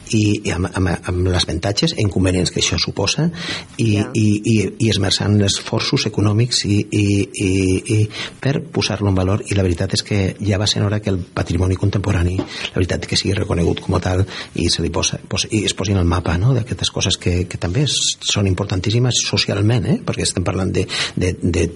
i, 0.10 0.42
i 0.48 0.54
amb, 0.56 0.70
amb, 0.74 0.92
amb 1.12 1.28
les 1.30 1.48
avantatges 1.48 1.96
i 1.98 2.02
inconvenients 2.06 2.52
que 2.52 2.62
això 2.64 2.80
suposa 2.82 3.30
i, 3.78 3.92
yeah. 3.96 4.10
i, 4.14 4.28
i, 4.42 4.56
i 4.86 4.92
esmerçant 4.92 5.38
esforços 5.46 6.08
econòmics 6.10 6.66
i, 6.68 6.80
i, 6.92 7.06
i, 7.46 7.52
i 7.96 8.00
per 8.42 8.58
posar-lo 8.74 9.12
en 9.12 9.18
valor 9.18 9.46
i 9.50 9.58
la 9.58 9.66
veritat 9.66 9.96
és 9.98 10.06
que 10.06 10.22
ja 10.42 10.60
va 10.62 10.70
ser 10.70 10.84
hora 10.86 11.02
que 11.02 11.12
el 11.14 11.22
patrimoni 11.36 11.78
contemporani 11.80 12.38
la 12.40 12.78
veritat 12.78 13.08
que 13.10 13.20
sigui 13.20 13.36
reconegut 13.38 13.84
com 13.86 13.98
a 13.98 14.02
tal 14.04 14.26
i 14.56 14.70
se 14.74 14.84
li 14.84 14.92
posa, 14.94 15.20
posa, 15.30 15.50
i 15.52 15.64
es 15.68 15.76
posin 15.78 16.00
al 16.02 16.10
mapa 16.10 16.38
no? 16.42 16.56
d'aquestes 16.58 16.92
coses 16.94 17.18
que, 17.22 17.46
que 17.50 17.60
també 17.62 17.86
és, 17.88 17.98
són 18.32 18.50
importantíssimes 18.50 19.22
socialment 19.28 19.88
eh? 19.92 19.98
perquè 20.06 20.26
estem 20.26 20.46
parlant 20.48 20.72
de, 20.74 20.86
de, 21.16 21.34
de 21.42 21.68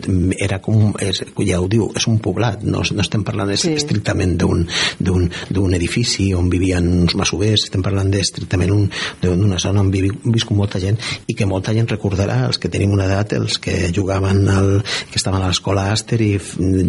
era 0.41 0.59
com, 0.63 0.93
és, 1.01 1.21
ja 1.47 1.59
ho 1.61 1.69
diu, 1.71 1.89
és 1.95 2.07
un 2.11 2.19
poblat 2.23 2.63
no, 2.65 2.83
no 2.83 3.03
estem 3.03 3.25
parlant 3.27 3.51
sí. 3.59 3.75
estrictament 3.75 4.35
d'un 4.39 5.75
edifici 5.75 6.31
on 6.37 6.49
vivien 6.51 6.87
uns 7.03 7.15
masovers, 7.19 7.67
estem 7.67 7.83
parlant 7.85 8.13
estrictament 8.15 8.87
d'una 9.21 9.59
zona 9.61 9.83
on 9.83 9.91
vivi, 9.93 10.09
viscut 10.23 10.57
molta 10.57 10.79
gent 10.81 10.97
i 11.27 11.35
que 11.37 11.47
molta 11.49 11.73
gent 11.75 11.89
recordarà 11.91 12.45
els 12.47 12.59
que 12.61 12.71
tenim 12.71 12.93
una 12.95 13.07
edat, 13.09 13.35
els 13.37 13.59
que 13.61 13.91
jugaven 13.95 14.45
al, 14.51 14.71
que 15.11 15.19
estaven 15.19 15.43
a 15.43 15.49
l'escola 15.49 15.89
Aster 15.93 16.19
i 16.23 16.31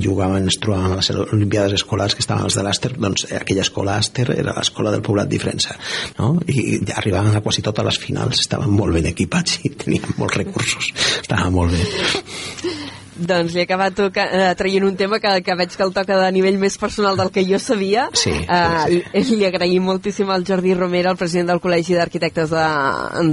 jugaven, 0.02 0.48
es 0.50 0.58
trobaven 0.62 0.94
a 0.94 1.00
les 1.00 1.10
Olimpiades 1.16 1.76
escolars 1.80 2.14
que 2.16 2.24
estaven 2.24 2.46
als 2.46 2.56
de 2.56 2.64
l'Aster, 2.66 2.92
doncs 2.96 3.26
aquella 3.36 3.64
escola 3.66 3.96
Aster 4.00 4.28
era 4.36 4.54
l'escola 4.56 4.92
del 4.94 5.04
poblat 5.04 5.28
d'Ifrensa 5.30 5.76
no? 6.18 6.36
i 6.48 6.80
arribaven 6.94 7.36
a 7.36 7.42
quasi 7.44 7.64
totes 7.66 7.86
les 7.86 8.00
finals 8.02 8.40
estaven 8.42 8.72
molt 8.72 8.96
ben 8.96 9.08
equipats 9.10 9.55
i 9.64 9.72
tenien 9.72 10.16
molts 10.20 10.36
recursos. 10.42 10.92
Estava 11.22 11.50
molt 11.54 11.72
bé 11.76 13.04
doncs 13.16 13.54
li 13.54 13.62
he 13.62 13.66
acabat 13.66 13.96
toca, 13.96 14.26
uh, 14.26 14.52
traient 14.58 14.84
un 14.84 14.96
tema 14.96 15.18
que, 15.20 15.30
que 15.42 15.56
veig 15.58 15.74
que 15.76 15.84
el 15.86 15.92
toca 15.96 16.18
de 16.20 16.30
nivell 16.34 16.58
més 16.60 16.76
personal 16.78 17.16
del 17.16 17.30
que 17.32 17.44
jo 17.48 17.58
sabia. 17.62 18.08
Sí, 18.12 18.32
uh, 18.44 18.84
sí. 18.86 19.36
Li 19.36 19.46
agraïm 19.48 19.84
moltíssim 19.86 20.30
al 20.30 20.44
Jordi 20.46 20.74
Romera, 20.76 21.12
el 21.12 21.20
president 21.20 21.50
del 21.52 21.60
Col·legi 21.64 21.96
d'Arquitectes 21.96 22.52
de, 22.52 22.66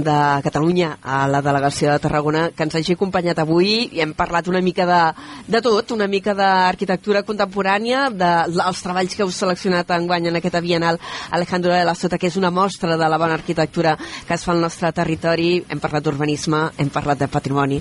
de 0.04 0.18
Catalunya, 0.46 0.94
a 1.02 1.24
la 1.30 1.42
delegació 1.44 1.92
de 1.92 2.02
Tarragona, 2.02 2.48
que 2.56 2.66
ens 2.66 2.76
hagi 2.78 2.96
acompanyat 2.96 3.42
avui 3.42 3.88
i 3.94 4.02
hem 4.04 4.14
parlat 4.16 4.48
una 4.48 4.62
mica 4.64 4.86
de, 4.88 5.00
de 5.48 5.62
tot, 5.64 5.94
una 5.96 6.08
mica 6.10 6.34
d'arquitectura 6.36 7.24
contemporània, 7.26 8.08
dels 8.10 8.56
de, 8.56 8.72
treballs 8.84 9.16
que 9.16 9.24
heu 9.24 9.32
seleccionat 9.32 9.90
enguany 9.96 10.28
en 10.30 10.40
aquesta 10.40 10.62
Bienal 10.64 11.00
Alejandro 11.30 11.72
de 11.72 11.84
la 11.84 11.96
Sota, 11.98 12.18
que 12.18 12.28
és 12.30 12.38
una 12.40 12.52
mostra 12.54 12.96
de 12.96 13.08
la 13.08 13.18
bona 13.20 13.38
arquitectura 13.38 13.96
que 13.98 14.34
es 14.34 14.44
fa 14.44 14.52
al 14.52 14.62
nostre 14.64 14.92
territori. 14.92 15.56
Hem 15.68 15.80
parlat 15.82 16.04
d'urbanisme, 16.04 16.68
hem 16.78 16.92
parlat 16.94 17.24
de 17.24 17.28
patrimoni. 17.28 17.80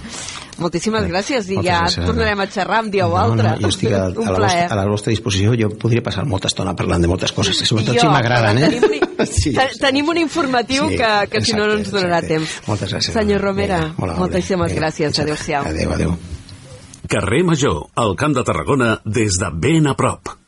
Moltíssimes 0.61 1.07
gràcies 1.09 1.49
i 1.49 1.57
ja 1.65 1.81
gràcies. 1.95 2.09
tornarem 2.11 2.43
a 2.43 2.47
xerrar 2.51 2.81
un 2.83 2.91
dia 2.93 3.07
o 3.07 3.15
altre. 3.17 3.47
No, 3.47 3.55
no, 3.55 3.61
jo 3.61 3.71
estic 3.73 3.91
a, 3.91 4.03
a, 4.05 4.09
la 4.09 4.35
vostra, 4.37 4.67
a 4.67 4.77
la 4.79 4.85
vostra 4.89 5.13
disposició, 5.13 5.55
jo 5.59 5.71
podria 5.79 6.03
passar 6.05 6.25
molta 6.29 6.51
estona 6.51 6.75
parlant 6.77 7.01
de 7.03 7.11
moltes 7.11 7.33
coses, 7.35 7.63
sobretot 7.67 7.95
jo, 7.95 8.05
si 8.05 8.11
m'agraden, 8.11 8.61
eh? 8.63 8.69
Tenim 8.75 9.07
un, 9.07 9.25
sí, 9.39 9.55
tenim 9.81 10.13
un 10.13 10.21
informatiu 10.23 10.89
sí, 10.89 10.99
que, 10.99 11.11
que 11.31 11.41
exacte, 11.41 11.45
si 11.49 11.57
no 11.57 11.67
no 11.67 11.79
ens 11.79 11.91
donarà 11.93 12.21
exacte. 12.21 12.35
temps. 12.35 12.59
Moltes 12.69 12.95
gràcies. 12.95 13.17
Senyor 13.17 13.43
Romera, 13.47 13.81
Vinga, 13.97 14.19
moltíssimes 14.19 14.77
gràcies. 14.77 15.19
Adéu-siau. 15.23 15.67
Adéu, 15.73 15.97
adéu. 15.97 16.15
Carrer 17.09 17.43
Major, 17.45 17.83
al 17.99 18.15
Camp 18.19 18.35
de 18.35 18.45
Tarragona, 18.47 18.95
des 19.05 19.37
de 19.39 19.51
ben 19.53 19.91
a 19.91 19.97
prop. 19.99 20.42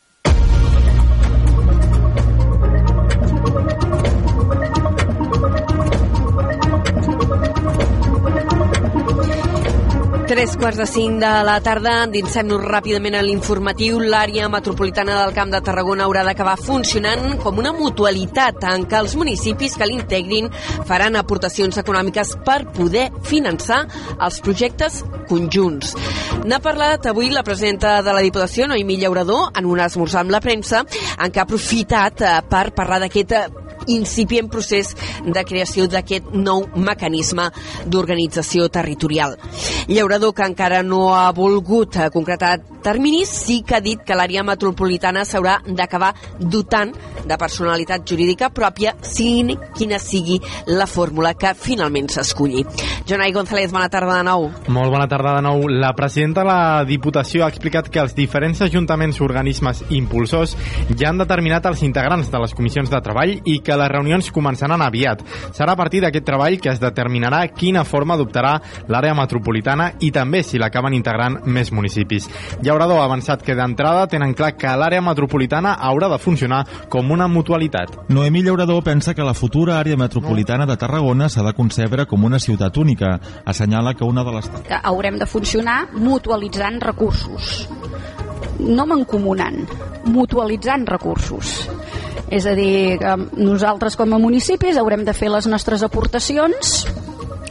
Tres 10.46 10.58
quarts 10.62 10.78
de 10.78 10.86
cinc 10.86 11.24
de 11.24 11.30
la 11.42 11.56
tarda, 11.66 11.92
endinsem-nos 12.06 12.62
ràpidament 12.70 13.16
a 13.18 13.24
l'informatiu. 13.26 13.96
L'àrea 13.98 14.46
metropolitana 14.54 15.16
del 15.24 15.34
Camp 15.34 15.50
de 15.50 15.62
Tarragona 15.66 16.06
haurà 16.06 16.22
d'acabar 16.28 16.54
funcionant 16.62 17.40
com 17.42 17.58
una 17.64 17.72
mutualitat 17.74 18.62
en 18.70 18.86
què 18.86 19.00
els 19.00 19.16
municipis 19.18 19.74
que 19.74 19.88
l'integrin 19.90 20.52
faran 20.86 21.18
aportacions 21.18 21.82
econòmiques 21.82 22.36
per 22.46 22.60
poder 22.78 23.08
finançar 23.26 23.88
els 24.22 24.38
projectes 24.46 25.02
conjunts. 25.26 25.98
N'ha 26.46 26.62
parlat 26.62 27.10
avui 27.10 27.34
la 27.34 27.42
presidenta 27.42 27.98
de 28.06 28.14
la 28.14 28.22
Diputació, 28.22 28.70
Noemí 28.70 29.02
Llaurador, 29.02 29.50
en 29.58 29.66
un 29.66 29.82
esmorzar 29.82 30.22
amb 30.22 30.38
la 30.38 30.46
premsa, 30.46 30.86
en 31.18 31.34
què 31.34 31.42
ha 31.42 31.50
aprofitat 31.50 32.22
eh, 32.22 32.40
per 32.46 32.68
parlar 32.78 33.02
d'aquest 33.02 33.34
incipient 33.88 34.50
procés 34.52 34.94
de 35.26 35.44
creació 35.48 35.88
d'aquest 35.88 36.32
nou 36.34 36.66
mecanisme 36.76 37.50
d'organització 37.86 38.70
territorial. 38.70 39.38
Llaurador, 39.88 40.34
que 40.34 40.48
encara 40.48 40.84
no 40.84 41.14
ha 41.16 41.32
volgut 41.36 41.98
concretar 42.14 42.60
terminis, 42.86 43.30
sí 43.34 43.64
que 43.66 43.80
ha 43.80 43.82
dit 43.82 44.02
que 44.06 44.16
l'àrea 44.18 44.44
metropolitana 44.46 45.26
s'haurà 45.26 45.58
d'acabar 45.66 46.14
dotant 46.38 46.94
de 47.26 47.38
personalitat 47.42 48.06
jurídica 48.06 48.52
pròpia, 48.54 48.94
sigui 49.02 49.58
quina 49.76 49.98
sigui 50.00 50.38
la 50.70 50.86
fórmula 50.86 51.34
que 51.34 51.56
finalment 51.58 52.12
s'esculli. 52.14 52.62
Jonai 53.10 53.34
González, 53.34 53.72
bona 53.74 53.90
tarda 53.90 54.20
de 54.20 54.26
nou. 54.28 54.48
Molt 54.70 54.94
bona 54.94 55.08
tarda 55.10 55.36
de 55.38 55.44
nou. 55.46 55.66
La 55.70 55.94
presidenta 55.98 56.44
de 56.44 56.50
la 56.50 56.86
Diputació 56.86 57.46
ha 57.46 57.50
explicat 57.50 57.90
que 57.90 58.02
els 58.04 58.16
diferents 58.18 58.62
ajuntaments 58.66 59.20
organismes 59.26 59.82
impulsors 59.90 60.56
ja 60.94 61.10
han 61.10 61.22
determinat 61.22 61.66
els 61.70 61.82
integrants 61.86 62.30
de 62.32 62.42
les 62.42 62.54
comissions 62.58 62.92
de 62.92 63.02
treball 63.02 63.36
i 63.46 63.60
que 63.66 63.78
les 63.78 63.92
reunions 63.92 64.30
començaran 64.36 64.82
aviat. 64.86 65.24
Serà 65.56 65.74
a 65.74 65.80
partir 65.80 66.04
d'aquest 66.06 66.26
treball 66.28 66.60
que 66.62 66.72
es 66.74 66.82
determinarà 66.84 67.46
quina 67.54 67.86
forma 67.86 68.18
adoptarà 68.18 68.56
l'àrea 68.92 69.18
metropolitana 69.18 69.92
i 70.06 70.12
també 70.14 70.44
si 70.44 70.62
l'acaben 70.62 70.94
integrant 70.98 71.42
més 71.46 71.72
municipis. 71.74 72.30
Llaurador 72.76 73.00
ha 73.00 73.06
avançat 73.08 73.40
que 73.40 73.54
d'entrada 73.56 74.02
tenen 74.12 74.34
clar 74.36 74.50
que 74.60 74.68
l'àrea 74.76 75.00
metropolitana 75.00 75.78
haurà 75.88 76.10
de 76.12 76.18
funcionar 76.20 76.58
com 76.92 77.08
una 77.16 77.30
mutualitat. 77.32 77.94
Noemí 78.12 78.42
Llaurador 78.44 78.82
pensa 78.84 79.14
que 79.16 79.24
la 79.24 79.34
futura 79.34 79.78
àrea 79.80 79.96
metropolitana 79.96 80.66
de 80.68 80.76
Tarragona 80.76 81.30
s'ha 81.32 81.46
de 81.46 81.54
concebre 81.56 82.04
com 82.06 82.26
una 82.28 82.36
ciutat 82.38 82.76
única. 82.76 83.14
Assenyala 83.46 83.94
que 83.96 84.04
una 84.04 84.26
de 84.28 84.34
les... 84.36 84.50
Que 84.68 84.82
haurem 84.84 85.16
de 85.22 85.26
funcionar 85.26 85.78
mutualitzant 85.94 86.82
recursos 86.84 87.70
no 88.60 88.84
mancomunant, 88.92 89.64
mutualitzant 90.12 90.84
recursos. 90.92 91.56
És 92.28 92.44
a 92.44 92.58
dir, 92.60 93.00
que 93.00 93.16
nosaltres 93.40 93.96
com 93.96 94.12
a 94.12 94.20
municipis 94.20 94.76
haurem 94.82 95.08
de 95.08 95.16
fer 95.16 95.32
les 95.32 95.48
nostres 95.48 95.84
aportacions 95.88 96.82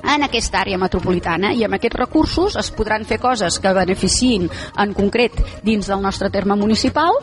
en 0.05 0.27
aquesta 0.27 0.61
àrea 0.61 0.79
metropolitana 0.81 1.53
i 1.57 1.65
amb 1.65 1.79
aquests 1.79 1.99
recursos 1.99 2.59
es 2.61 2.71
podran 2.77 3.07
fer 3.09 3.19
coses 3.23 3.59
que 3.61 3.75
beneficiïn 3.77 4.49
en 4.79 4.95
concret 4.97 5.41
dins 5.65 5.89
del 5.89 6.03
nostre 6.05 6.31
terme 6.31 6.57
municipal 6.61 7.17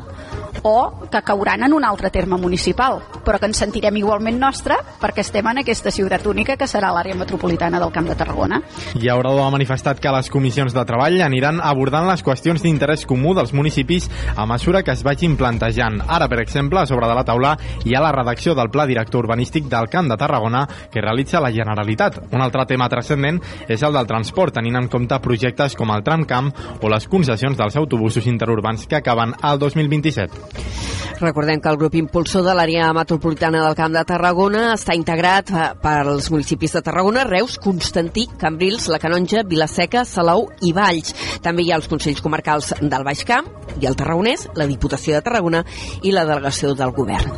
o 0.64 1.08
que 1.10 1.22
cauran 1.22 1.64
en 1.64 1.74
un 1.74 1.86
altre 1.86 2.10
terme 2.10 2.38
municipal, 2.38 3.00
però 3.26 3.40
que 3.40 3.48
ens 3.50 3.60
sentirem 3.62 3.98
igualment 3.98 4.38
nostra 4.40 4.78
perquè 5.02 5.24
estem 5.24 5.48
en 5.48 5.62
aquesta 5.62 5.92
ciutat 5.92 6.26
única 6.28 6.58
que 6.58 6.68
serà 6.70 6.92
l'àrea 6.94 7.18
metropolitana 7.18 7.80
del 7.80 7.92
Camp 7.92 8.10
de 8.10 8.18
Tarragona. 8.20 8.62
I 8.96 9.06
Llaurador 9.06 9.46
ha 9.46 9.54
manifestat 9.54 10.00
que 10.02 10.14
les 10.14 10.30
comissions 10.30 10.74
de 10.76 10.86
treball 10.86 11.22
aniran 11.22 11.62
abordant 11.64 12.08
les 12.10 12.24
qüestions 12.24 12.62
d'interès 12.62 13.06
comú 13.10 13.34
dels 13.38 13.54
municipis 13.54 14.10
a 14.36 14.46
mesura 14.46 14.84
que 14.84 14.94
es 14.94 15.04
vagin 15.04 15.38
plantejant. 15.38 16.02
Ara, 16.08 16.28
per 16.30 16.42
exemple, 16.44 16.86
sobre 16.88 17.08
de 17.08 17.18
la 17.18 17.26
taula 17.26 17.56
hi 17.86 17.96
ha 17.96 18.04
la 18.04 18.14
redacció 18.16 18.56
del 18.56 18.70
Pla 18.72 18.86
Director 18.86 19.26
Urbanístic 19.26 19.70
del 19.72 19.90
Camp 19.90 20.12
de 20.12 20.18
Tarragona 20.18 20.68
que 20.92 21.02
realitza 21.02 21.42
la 21.42 21.52
Generalitat. 21.52 22.22
Un 22.32 22.42
altre 22.42 22.66
tema 22.72 22.88
transcendent 22.92 23.42
és 23.68 23.84
el 23.84 23.98
del 23.98 24.10
transport, 24.10 24.56
tenint 24.56 24.80
en 24.80 24.88
compte 24.92 25.20
projectes 25.24 25.76
com 25.76 25.92
el 25.92 26.06
tramcamp 26.08 26.52
o 26.82 26.92
les 26.92 27.10
concessions 27.12 27.60
dels 27.60 27.78
autobusos 27.80 28.32
interurbans 28.32 28.88
que 28.88 29.02
acaben 29.02 29.36
al 29.42 29.60
2027. 29.60 30.90
Recordem 31.22 31.60
que 31.62 31.70
el 31.70 31.78
grup 31.78 31.94
impulsor 32.00 32.42
de 32.42 32.54
l'àrea 32.58 32.88
metropolitana 32.98 33.60
del 33.62 33.76
Camp 33.78 33.94
de 33.94 34.02
Tarragona 34.10 34.72
està 34.74 34.96
integrat 34.98 35.52
eh, 35.54 35.68
pels 35.84 36.32
municipis 36.34 36.74
de 36.74 36.82
Tarragona, 36.82 37.28
Reus, 37.28 37.60
Constantí, 37.62 38.26
Cambrils, 38.42 38.88
La 38.90 38.98
Canonja, 38.98 39.44
Vilaseca, 39.46 40.02
Salou 40.02 40.48
i 40.66 40.74
Valls. 40.74 41.14
També 41.46 41.62
hi 41.62 41.70
ha 41.70 41.78
els 41.78 41.92
Consells 41.92 42.24
Comarcals 42.26 42.74
del 42.82 43.06
Baix 43.06 43.22
Camp 43.30 43.52
i 43.78 43.86
el 43.86 44.00
Tarragonès, 44.00 44.48
la 44.58 44.66
Diputació 44.66 45.14
de 45.14 45.22
Tarragona 45.28 45.62
i 46.02 46.16
la 46.16 46.26
Delegació 46.26 46.74
del 46.74 46.96
Govern. 46.98 47.38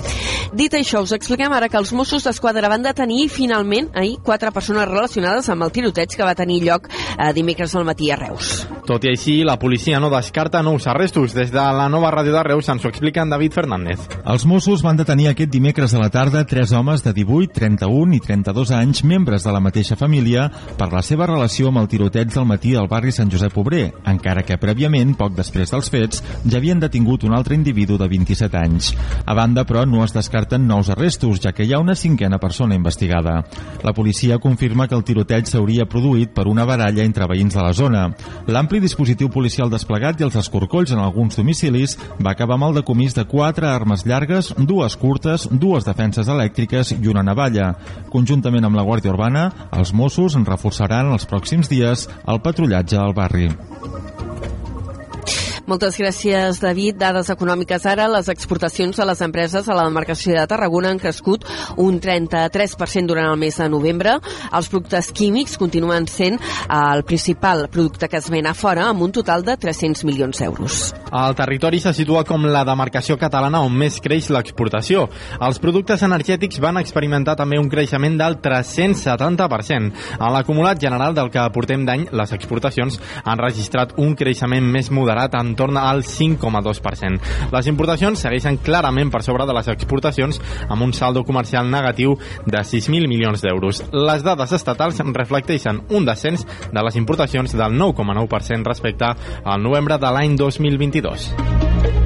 Dit 0.53 0.75
això, 0.77 1.01
us 1.03 1.11
expliquem 1.15 1.51
ara 1.51 1.67
que 1.67 1.79
els 1.79 1.91
Mossos 1.97 2.23
d'Esquadra 2.27 2.69
van 2.69 2.83
detenir 2.85 3.25
finalment 3.33 3.87
ahir 3.97 4.19
quatre 4.23 4.51
persones 4.53 4.85
relacionades 4.87 5.22
amb 5.23 5.63
el 5.63 5.71
tiroteig 5.71 6.17
que 6.17 6.25
va 6.25 6.35
tenir 6.35 6.63
lloc 6.65 6.89
eh, 6.89 7.31
dimecres 7.33 7.75
al 7.75 7.85
matí 7.85 8.11
a 8.11 8.17
Reus. 8.19 8.65
Tot 8.83 9.05
i 9.05 9.13
així, 9.13 9.43
la 9.47 9.59
policia 9.59 9.99
no 10.01 10.09
descarta 10.11 10.63
nous 10.63 10.87
arrestos. 10.91 11.33
Des 11.33 11.53
de 11.53 11.63
la 11.77 11.87
nova 11.89 12.11
ràdio 12.11 12.33
de 12.35 12.43
Reus 12.43 12.67
ens 12.69 12.83
ho 12.83 12.89
explica 12.89 13.13
explica 13.13 13.21
en 13.21 13.29
David 13.29 13.51
Fernández. 13.51 13.99
Els 14.25 14.45
Mossos 14.45 14.81
van 14.81 14.95
detenir 14.95 15.27
aquest 15.27 15.51
dimecres 15.51 15.93
a 15.93 15.99
la 15.99 16.09
tarda 16.09 16.45
tres 16.47 16.71
homes 16.71 17.03
de 17.03 17.11
18, 17.13 17.51
31 17.53 18.15
i 18.15 18.19
32 18.19 18.71
anys, 18.71 19.03
membres 19.03 19.43
de 19.43 19.51
la 19.51 19.59
mateixa 19.59 19.97
família, 19.99 20.49
per 20.77 20.87
la 20.93 21.01
seva 21.03 21.27
relació 21.27 21.67
amb 21.67 21.81
el 21.81 21.89
tiroteig 21.91 22.31
del 22.31 22.47
matí 22.47 22.75
al 22.75 22.87
barri 22.87 23.11
Sant 23.11 23.29
Josep 23.31 23.57
Obrer, 23.57 23.91
encara 24.07 24.45
que 24.47 24.57
prèviament, 24.57 25.13
poc 25.19 25.35
després 25.35 25.73
dels 25.73 25.89
fets, 25.91 26.23
ja 26.47 26.61
havien 26.61 26.79
detingut 26.79 27.25
un 27.27 27.35
altre 27.35 27.55
individu 27.55 27.97
de 27.99 28.07
27 28.07 28.57
anys. 28.57 28.93
A 29.25 29.35
banda, 29.35 29.65
però, 29.67 29.83
no 29.85 30.03
es 30.05 30.15
descarten 30.15 30.65
nous 30.67 30.89
arrestos, 30.89 31.41
ja 31.43 31.51
que 31.51 31.67
hi 31.67 31.73
ha 31.73 31.81
una 31.83 31.95
cinquena 31.95 32.39
persona 32.39 32.75
investigada. 32.75 33.41
La 33.83 33.93
policia 33.93 34.39
confirma 34.39 34.87
que 34.87 34.95
el 34.95 35.03
tiroteig 35.13 35.45
s'hauria 35.49 35.85
produït 35.89 36.33
per 36.33 36.47
una 36.49 36.65
baralla 36.65 37.05
entre 37.05 37.27
veïns 37.29 37.53
de 37.53 37.61
la 37.61 37.73
zona. 37.77 38.07
L'ampli 38.49 38.81
dispositiu 38.81 39.29
policial 39.29 39.69
desplegat 39.71 40.19
i 40.19 40.27
els 40.27 40.37
escorcolls 40.39 40.93
en 40.95 41.03
alguns 41.03 41.37
domicilis 41.37 41.95
va 42.17 42.33
acabar 42.33 42.57
amb 42.57 42.71
el 42.71 42.79
decomís 42.81 43.13
de 43.13 43.27
quatre 43.29 43.69
armes 43.69 44.07
llargues, 44.09 44.53
dues 44.57 44.97
curtes, 44.97 45.47
dues 45.51 45.85
defenses 45.85 46.31
elèctriques 46.33 46.95
i 46.97 47.11
una 47.13 47.25
navalla. 47.25 47.73
Conjuntament 48.09 48.65
amb 48.65 48.79
la 48.79 48.87
Guàrdia 48.87 49.13
Urbana, 49.13 49.49
els 49.77 49.93
Mossos 49.93 50.39
reforçaran 50.41 51.13
els 51.13 51.29
pròxims 51.29 51.69
dies 51.69 52.09
el 52.25 52.41
patrullatge 52.41 52.97
al 52.97 53.13
barri. 53.13 53.51
Moltes 55.63 55.95
gràcies, 55.95 56.57
David. 56.59 56.97
Dades 56.99 57.29
econòmiques 57.31 57.85
ara. 57.87 58.09
Les 58.11 58.27
exportacions 58.27 58.97
de 58.99 59.05
les 59.07 59.21
empreses 59.23 59.67
a 59.69 59.75
la 59.77 59.85
demarcació 59.87 60.33
de 60.35 60.43
Tarragona 60.51 60.89
han 60.91 60.99
crescut 60.99 61.45
un 61.79 62.01
33% 62.03 63.07
durant 63.07 63.29
el 63.31 63.39
mes 63.39 63.55
de 63.61 63.69
novembre. 63.71 64.17
Els 64.51 64.67
productes 64.67 65.13
químics 65.15 65.55
continuen 65.61 66.07
sent 66.11 66.35
el 66.67 67.05
principal 67.07 67.69
producte 67.71 68.09
que 68.11 68.19
es 68.19 68.27
ven 68.29 68.49
a 68.49 68.53
fora, 68.53 68.89
amb 68.89 69.05
un 69.07 69.13
total 69.15 69.45
de 69.47 69.55
300 69.55 70.03
milions 70.03 70.43
d'euros. 70.43 70.81
El 71.13 71.37
territori 71.39 71.79
se 71.79 71.93
situa 71.95 72.25
com 72.27 72.43
la 72.43 72.65
demarcació 72.67 73.15
catalana 73.21 73.61
on 73.63 73.71
més 73.71 74.01
creix 74.03 74.27
l'exportació. 74.33 75.07
Els 75.39 75.63
productes 75.63 76.03
energètics 76.03 76.59
van 76.59 76.81
experimentar 76.81 77.37
també 77.39 77.61
un 77.61 77.71
creixement 77.71 78.19
del 78.19 78.41
370%. 78.43 79.93
En 80.19 80.35
l'acumulat 80.35 80.81
general 80.81 81.15
del 81.15 81.31
que 81.31 81.47
portem 81.55 81.87
d'any, 81.87 82.09
les 82.11 82.35
exportacions 82.35 82.99
han 83.23 83.39
registrat 83.39 83.95
un 84.01 84.17
creixement 84.19 84.67
més 84.67 84.91
moderat 84.91 85.39
en 85.39 85.52
torn 85.55 85.77
al 85.77 86.03
5,2%. 86.03 87.49
Les 87.53 87.69
importacions 87.71 88.19
segueixen 88.19 88.59
clarament 88.63 89.11
per 89.13 89.23
sobre 89.25 89.47
de 89.49 89.55
les 89.57 89.69
exportacions 89.73 90.39
amb 90.67 90.85
un 90.85 90.93
saldo 90.93 91.23
comercial 91.23 91.69
negatiu 91.71 92.17
de 92.45 92.59
6.000 92.59 93.07
milions 93.07 93.41
d'euros. 93.43 93.83
Les 93.93 94.23
dades 94.23 94.53
estatals 94.53 95.01
reflecteixen 95.13 95.83
un 95.89 96.05
descens 96.05 96.47
de 96.71 96.83
les 96.83 96.95
importacions 96.99 97.57
del 97.57 97.77
9,9% 97.79 98.67
respecte 98.67 99.13
al 99.43 99.63
novembre 99.63 99.97
de 99.97 100.15
l'any 100.15 100.37
2022. 100.37 102.02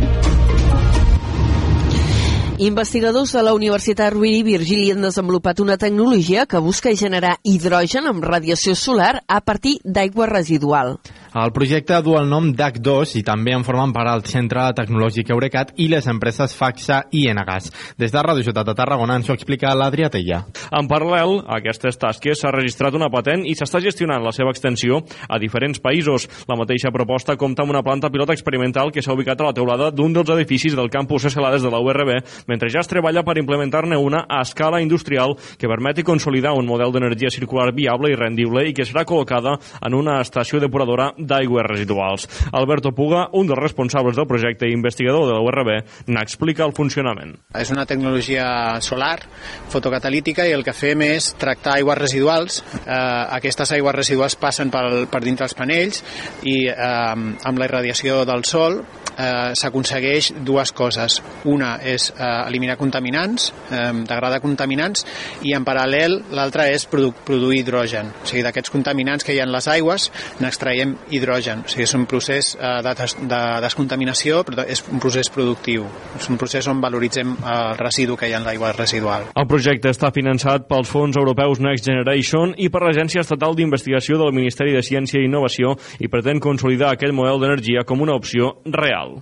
Investigadors 2.59 3.31
de 3.33 3.43
la 3.43 3.51
Universitat 3.53 4.15
Rovira 4.15 4.39
i 4.39 4.43
Virgili 4.43 4.87
han 4.89 5.03
desenvolupat 5.05 5.59
una 5.61 5.75
tecnologia 5.77 6.47
que 6.49 6.57
busca 6.57 6.89
generar 6.97 7.35
hidrogen 7.45 8.09
amb 8.09 8.25
radiació 8.25 8.73
solar 8.73 9.21
a 9.27 9.41
partir 9.45 9.75
d'aigua 9.85 10.25
residual. 10.25 10.95
El 11.37 11.51
projecte 11.53 11.99
du 12.01 12.15
el 12.17 12.25
nom 12.25 12.47
DAC2 12.57 13.11
i 13.19 13.21
també 13.21 13.51
en 13.53 13.61
formen 13.61 13.91
part 13.93 14.09
el 14.09 14.23
Centre 14.25 14.63
Tecnològic 14.73 15.29
Eurecat 15.29 15.75
i 15.77 15.85
les 15.91 16.07
empreses 16.09 16.55
FAXA 16.57 17.03
i 17.13 17.27
Enagas. 17.29 17.67
Des 17.99 18.09
de 18.09 18.23
Ràdio 18.25 18.47
Ciutat 18.47 18.65
de 18.65 18.73
Tarragona 18.73 19.19
ens 19.19 19.29
ho 19.29 19.35
explica 19.35 19.75
l'Adrià 19.77 20.09
Tella. 20.09 20.39
En 20.73 20.89
paral·lel 20.89 21.43
a 21.43 21.59
aquestes 21.59 21.99
tasques 22.01 22.41
s'ha 22.41 22.53
registrat 22.55 22.97
una 22.97 23.11
patent 23.13 23.45
i 23.45 23.53
s'està 23.53 23.83
gestionant 23.83 24.25
la 24.25 24.33
seva 24.33 24.49
extensió 24.55 25.03
a 25.29 25.37
diferents 25.37 25.77
països. 25.83 26.25
La 26.49 26.57
mateixa 26.57 26.89
proposta 26.95 27.37
compta 27.37 27.61
amb 27.61 27.75
una 27.75 27.83
planta 27.85 28.09
pilot 28.09 28.33
experimental 28.33 28.89
que 28.89 29.05
s'ha 29.05 29.13
ubicat 29.13 29.43
a 29.43 29.51
la 29.51 29.53
teulada 29.53 29.91
d'un 29.91 30.17
dels 30.17 30.33
edificis 30.39 30.73
del 30.73 30.89
campus 30.89 31.29
Escalades 31.29 31.61
de 31.61 31.69
la 31.69 31.83
URB, 31.83 32.15
mentre 32.47 32.71
ja 32.73 32.81
es 32.81 32.89
treballa 32.89 33.23
per 33.27 33.37
implementar-ne 33.37 33.97
una 33.99 34.25
a 34.27 34.41
escala 34.41 34.81
industrial 34.81 35.35
que 35.57 35.69
permeti 35.69 36.03
consolidar 36.03 36.53
un 36.57 36.65
model 36.65 36.91
d'energia 36.91 37.31
circular 37.33 37.73
viable 37.75 38.11
i 38.11 38.17
rendible 38.17 38.65
i 38.67 38.73
que 38.73 38.85
serà 38.87 39.05
col·locada 39.07 39.57
en 39.81 39.97
una 39.97 40.19
estació 40.23 40.61
depuradora 40.63 41.11
d'aigües 41.17 41.67
residuals. 41.67 42.27
Alberto 42.51 42.93
Puga, 42.95 43.27
un 43.33 43.47
dels 43.47 43.59
responsables 43.59 44.15
del 44.17 44.27
projecte 44.27 44.67
i 44.67 44.75
investigador 44.75 45.27
de 45.27 45.35
la 45.35 45.43
URB, 45.43 45.73
n'explica 46.07 46.65
el 46.65 46.75
funcionament. 46.77 47.35
És 47.57 47.71
una 47.73 47.85
tecnologia 47.85 48.79
solar, 48.81 49.19
fotocatalítica, 49.71 50.47
i 50.47 50.55
el 50.55 50.63
que 50.65 50.75
fem 50.75 51.03
és 51.07 51.33
tractar 51.39 51.77
aigües 51.77 51.99
residuals. 51.99 52.61
Eh, 52.83 52.93
aquestes 53.39 53.73
aigües 53.75 53.95
residuals 53.95 54.37
passen 54.39 54.71
per, 54.73 54.85
per 55.11 55.23
dintre 55.25 55.47
els 55.47 55.57
panells 55.57 56.03
i 56.47 56.59
eh, 56.69 56.77
amb 56.77 57.59
la 57.59 57.69
irradiació 57.69 58.23
del 58.27 58.45
sol 58.47 58.81
eh, 59.17 59.53
s'aconsegueix 59.57 60.31
dues 60.45 60.71
coses. 60.77 61.19
Una 61.49 61.77
és 61.83 62.09
eh, 62.13 62.36
eliminar 62.47 62.77
contaminants, 62.77 63.51
eh, 63.71 63.91
degradar 64.07 64.41
contaminants, 64.43 65.05
i 65.41 65.53
en 65.57 65.65
paral·lel 65.65 66.19
l'altra 66.37 66.67
és 66.69 66.85
produ 66.89 67.13
produir 67.25 67.61
hidrogen. 67.61 68.11
O 68.23 68.27
sigui, 68.27 68.43
d'aquests 68.45 68.71
contaminants 68.73 69.25
que 69.25 69.33
hi 69.33 69.39
ha 69.41 69.47
en 69.47 69.53
les 69.53 69.67
aigües 69.71 70.09
n'extraiem 70.43 70.95
hidrogen. 71.11 71.63
O 71.65 71.71
sigui, 71.71 71.85
és 71.87 71.95
un 71.97 72.05
procés 72.09 72.53
eh, 72.55 72.73
de, 72.85 72.95
des 73.01 73.15
de 73.33 73.41
descontaminació, 73.63 74.43
però 74.47 74.65
és 74.67 74.83
un 74.91 75.01
procés 75.03 75.31
productiu. 75.33 75.87
És 76.17 76.29
un 76.31 76.39
procés 76.39 76.67
on 76.67 76.81
valoritzem 76.83 77.35
el 77.37 77.77
residu 77.79 78.17
que 78.17 78.29
hi 78.29 78.35
ha 78.35 78.41
en 78.41 78.47
l'aigua 78.47 78.73
residual. 78.75 79.29
El 79.35 79.47
projecte 79.49 79.91
està 79.93 80.11
finançat 80.15 80.67
pels 80.69 80.89
fons 80.89 81.17
europeus 81.19 81.61
Next 81.63 81.87
Generation 81.87 82.53
i 82.57 82.69
per 82.73 82.83
l'Agència 82.85 83.23
Estatal 83.25 83.55
d'Investigació 83.57 84.19
del 84.21 84.35
Ministeri 84.35 84.75
de 84.75 84.83
Ciència 84.85 85.21
i 85.21 85.27
Innovació 85.29 85.75
i 85.99 86.11
pretén 86.11 86.43
consolidar 86.43 86.93
aquest 86.93 87.15
model 87.15 87.41
d'energia 87.41 87.85
com 87.87 88.03
una 88.05 88.17
opció 88.17 88.57
real. 88.65 89.17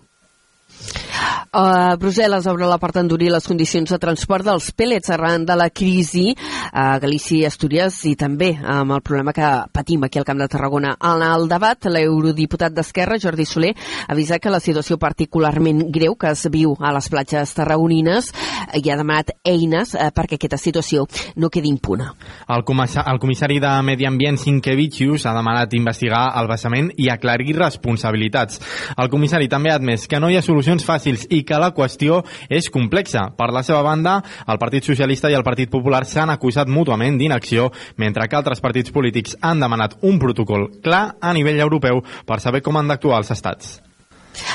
Uh, 1.56 1.96
Brussel·les 1.96 2.44
obre 2.52 2.68
la 2.68 2.76
porta 2.82 3.00
a 3.00 3.06
endurir 3.06 3.30
les 3.32 3.46
condicions 3.48 3.88
de 3.88 3.98
transport 4.02 4.44
dels 4.44 4.66
pèl·lets 4.76 5.12
arran 5.14 5.46
de 5.48 5.56
la 5.56 5.70
crisi 5.72 6.34
a 6.76 6.98
Galícia 7.00 7.46
i 7.46 7.46
Astúries 7.48 8.02
i 8.10 8.16
també 8.20 8.50
amb 8.60 8.92
el 8.92 9.04
problema 9.06 9.32
que 9.32 9.52
patim 9.72 10.04
aquí 10.04 10.20
al 10.20 10.26
Camp 10.28 10.42
de 10.42 10.50
Tarragona. 10.52 10.96
En 11.00 11.24
el 11.24 11.48
debat, 11.48 11.88
l'eurodiputat 11.88 12.76
d'Esquerra, 12.76 13.20
Jordi 13.24 13.46
Soler, 13.48 13.72
avisa 14.12 14.40
que 14.44 14.52
la 14.52 14.60
situació 14.60 14.98
particularment 15.00 15.86
greu 15.96 16.18
que 16.20 16.34
es 16.34 16.44
viu 16.52 16.76
a 16.82 16.92
les 16.98 17.08
platges 17.14 17.56
tarragonines 17.56 18.34
i 18.76 18.92
ha 18.92 19.00
demanat 19.00 19.32
eines 19.48 19.96
uh, 19.96 20.10
perquè 20.12 20.36
aquesta 20.36 20.60
situació 20.60 21.08
no 21.40 21.48
quedi 21.48 21.72
impuna. 21.72 22.12
El, 22.50 22.66
comissari, 22.68 23.08
el 23.14 23.22
comissari 23.24 23.62
de 23.64 23.72
Medi 23.88 24.10
Ambient, 24.12 24.42
Sinkevicius, 24.44 25.24
ha 25.24 25.38
demanat 25.38 25.72
investigar 25.80 26.26
el 26.42 26.52
vessament 26.52 26.92
i 27.00 27.08
aclarir 27.14 27.56
responsabilitats. 27.56 28.60
El 29.00 29.08
comissari 29.14 29.48
també 29.48 29.72
ha 29.72 29.80
admès 29.80 30.10
que 30.12 30.20
no 30.20 30.28
hi 30.28 30.36
ha 30.36 30.44
solucions 30.44 30.84
fàcils 30.84 31.05
i 31.06 31.44
que 31.46 31.60
la 31.62 31.72
qüestió 31.76 32.22
és 32.50 32.70
complexa. 32.74 33.30
Per 33.38 33.50
la 33.54 33.64
seva 33.64 33.82
banda, 33.86 34.18
el 34.48 34.62
Partit 34.62 34.88
Socialista 34.88 35.32
i 35.32 35.38
el 35.38 35.46
Partit 35.46 35.72
Popular 35.72 36.04
s'han 36.06 36.34
acusat 36.34 36.72
mútuament 36.72 37.18
d'inacció, 37.20 37.72
mentre 37.98 38.28
que 38.28 38.40
altres 38.40 38.62
partits 38.62 38.92
polítics 38.92 39.38
han 39.42 39.60
demanat 39.64 40.00
un 40.02 40.20
protocol 40.20 40.70
clar 40.84 41.16
a 41.22 41.34
nivell 41.34 41.60
europeu 41.60 42.04
per 42.26 42.42
saber 42.42 42.64
com 42.66 42.78
han 42.78 42.90
d'actuar 42.92 43.22
els 43.24 43.32
estats. 43.32 43.78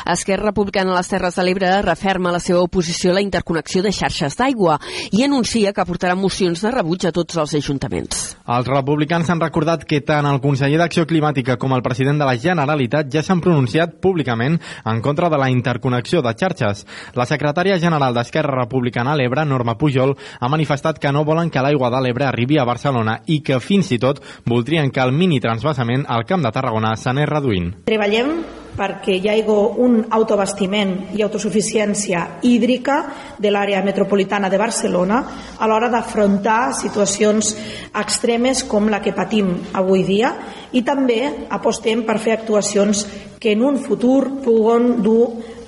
Esquerra 0.06 0.50
Republicana 0.50 0.94
a 0.94 1.00
les 1.00 1.10
Terres 1.10 1.36
de 1.36 1.44
l'Ebre 1.46 1.70
referma 1.86 2.32
la 2.34 2.40
seva 2.42 2.62
oposició 2.64 3.12
a 3.12 3.18
la 3.18 3.24
interconnexió 3.24 3.82
de 3.82 3.92
xarxes 3.92 4.36
d'aigua 4.38 4.78
i 5.12 5.24
anuncia 5.24 5.72
que 5.72 5.82
aportarà 5.82 6.16
mocions 6.18 6.62
de 6.62 6.72
rebuig 6.74 7.06
a 7.06 7.12
tots 7.12 7.38
els 7.40 7.54
ajuntaments. 7.58 8.22
Els 8.50 8.68
republicans 8.68 9.30
han 9.30 9.42
recordat 9.42 9.84
que 9.86 10.00
tant 10.06 10.26
el 10.26 10.40
conseller 10.42 10.78
d'Acció 10.80 11.06
Climàtica 11.06 11.56
com 11.60 11.74
el 11.76 11.84
president 11.86 12.18
de 12.20 12.28
la 12.28 12.36
Generalitat 12.40 13.10
ja 13.12 13.22
s'han 13.22 13.42
pronunciat 13.44 13.98
públicament 14.02 14.58
en 14.84 15.02
contra 15.04 15.30
de 15.30 15.38
la 15.38 15.50
interconnexió 15.50 16.22
de 16.22 16.34
xarxes. 16.34 16.86
La 17.14 17.26
secretària 17.26 17.78
general 17.78 18.14
d'Esquerra 18.14 18.62
Republicana 18.62 19.14
a 19.14 19.18
l'Ebre, 19.18 19.44
Norma 19.44 19.76
Pujol, 19.78 20.16
ha 20.40 20.48
manifestat 20.48 20.98
que 20.98 21.12
no 21.12 21.24
volen 21.24 21.50
que 21.50 21.62
l'aigua 21.62 21.90
de 21.90 22.00
l'Ebre 22.02 22.26
arribi 22.26 22.58
a 22.58 22.66
Barcelona 22.68 23.20
i 23.26 23.40
que 23.46 23.60
fins 23.60 23.92
i 23.94 24.00
tot 24.02 24.22
voldrien 24.46 24.90
que 24.90 25.02
el 25.04 25.12
mini 25.12 25.40
transvasament 25.40 26.06
al 26.08 26.26
Camp 26.26 26.42
de 26.44 26.54
Tarragona 26.54 26.96
s'anés 26.96 27.30
reduint. 27.30 27.72
Treballem 27.86 28.34
perquè 28.76 29.16
hi 29.18 29.28
hagi 29.28 29.44
un 29.84 30.00
autobastiment 30.10 31.14
i 31.16 31.22
autosuficiència 31.22 32.40
hídrica 32.42 32.96
de 33.38 33.50
l'àrea 33.50 33.82
metropolitana 33.84 34.50
de 34.50 34.58
Barcelona 34.58 35.20
a 35.58 35.68
l'hora 35.68 35.90
d'afrontar 35.92 36.72
situacions 36.74 37.54
extremes 37.94 38.64
com 38.64 38.88
la 38.88 39.00
que 39.02 39.16
patim 39.16 39.52
avui 39.72 40.04
dia 40.04 40.34
i 40.72 40.82
també 40.82 41.46
apostem 41.50 42.04
per 42.06 42.18
fer 42.18 42.38
actuacions 42.38 43.06
que 43.40 43.52
en 43.52 43.62
un 43.64 43.78
futur 43.78 44.42
puguen 44.44 45.02
dur 45.02 45.24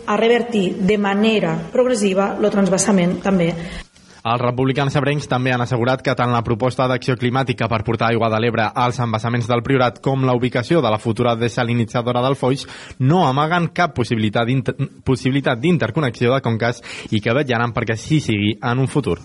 a 0.07 0.17
revertir 0.17 0.83
de 0.83 0.99
manera 0.99 1.57
progressiva 1.73 2.35
el 2.39 2.51
transvasament 2.51 3.21
també 3.23 3.53
els 4.23 4.39
republicans 4.39 4.95
ebrencs 4.95 5.27
també 5.27 5.51
han 5.51 5.64
assegurat 5.64 6.03
que 6.05 6.14
tant 6.14 6.31
la 6.31 6.45
proposta 6.47 6.87
d'acció 6.87 7.16
climàtica 7.18 7.66
per 7.70 7.83
portar 7.83 8.12
aigua 8.12 8.29
de 8.31 8.39
l'Ebre 8.39 8.68
als 8.85 9.01
embassaments 9.03 9.49
del 9.51 9.64
Priorat 9.66 9.99
com 10.05 10.23
la 10.23 10.37
ubicació 10.39 10.83
de 10.83 10.93
la 10.95 11.01
futura 11.03 11.35
desalinitzadora 11.35 12.23
del 12.23 12.39
Foix 12.39 12.62
no 13.01 13.25
amaguen 13.27 13.73
cap 13.75 13.97
possibilitat 13.97 15.59
d'interconnexió 15.59 16.35
de 16.35 16.41
conques 16.45 16.83
i 17.11 17.20
que 17.20 17.35
vetllaran 17.35 17.75
perquè 17.75 17.99
sí 17.99 18.20
sigui 18.23 18.55
en 18.62 18.79
un 18.79 18.87
futur. 18.87 19.18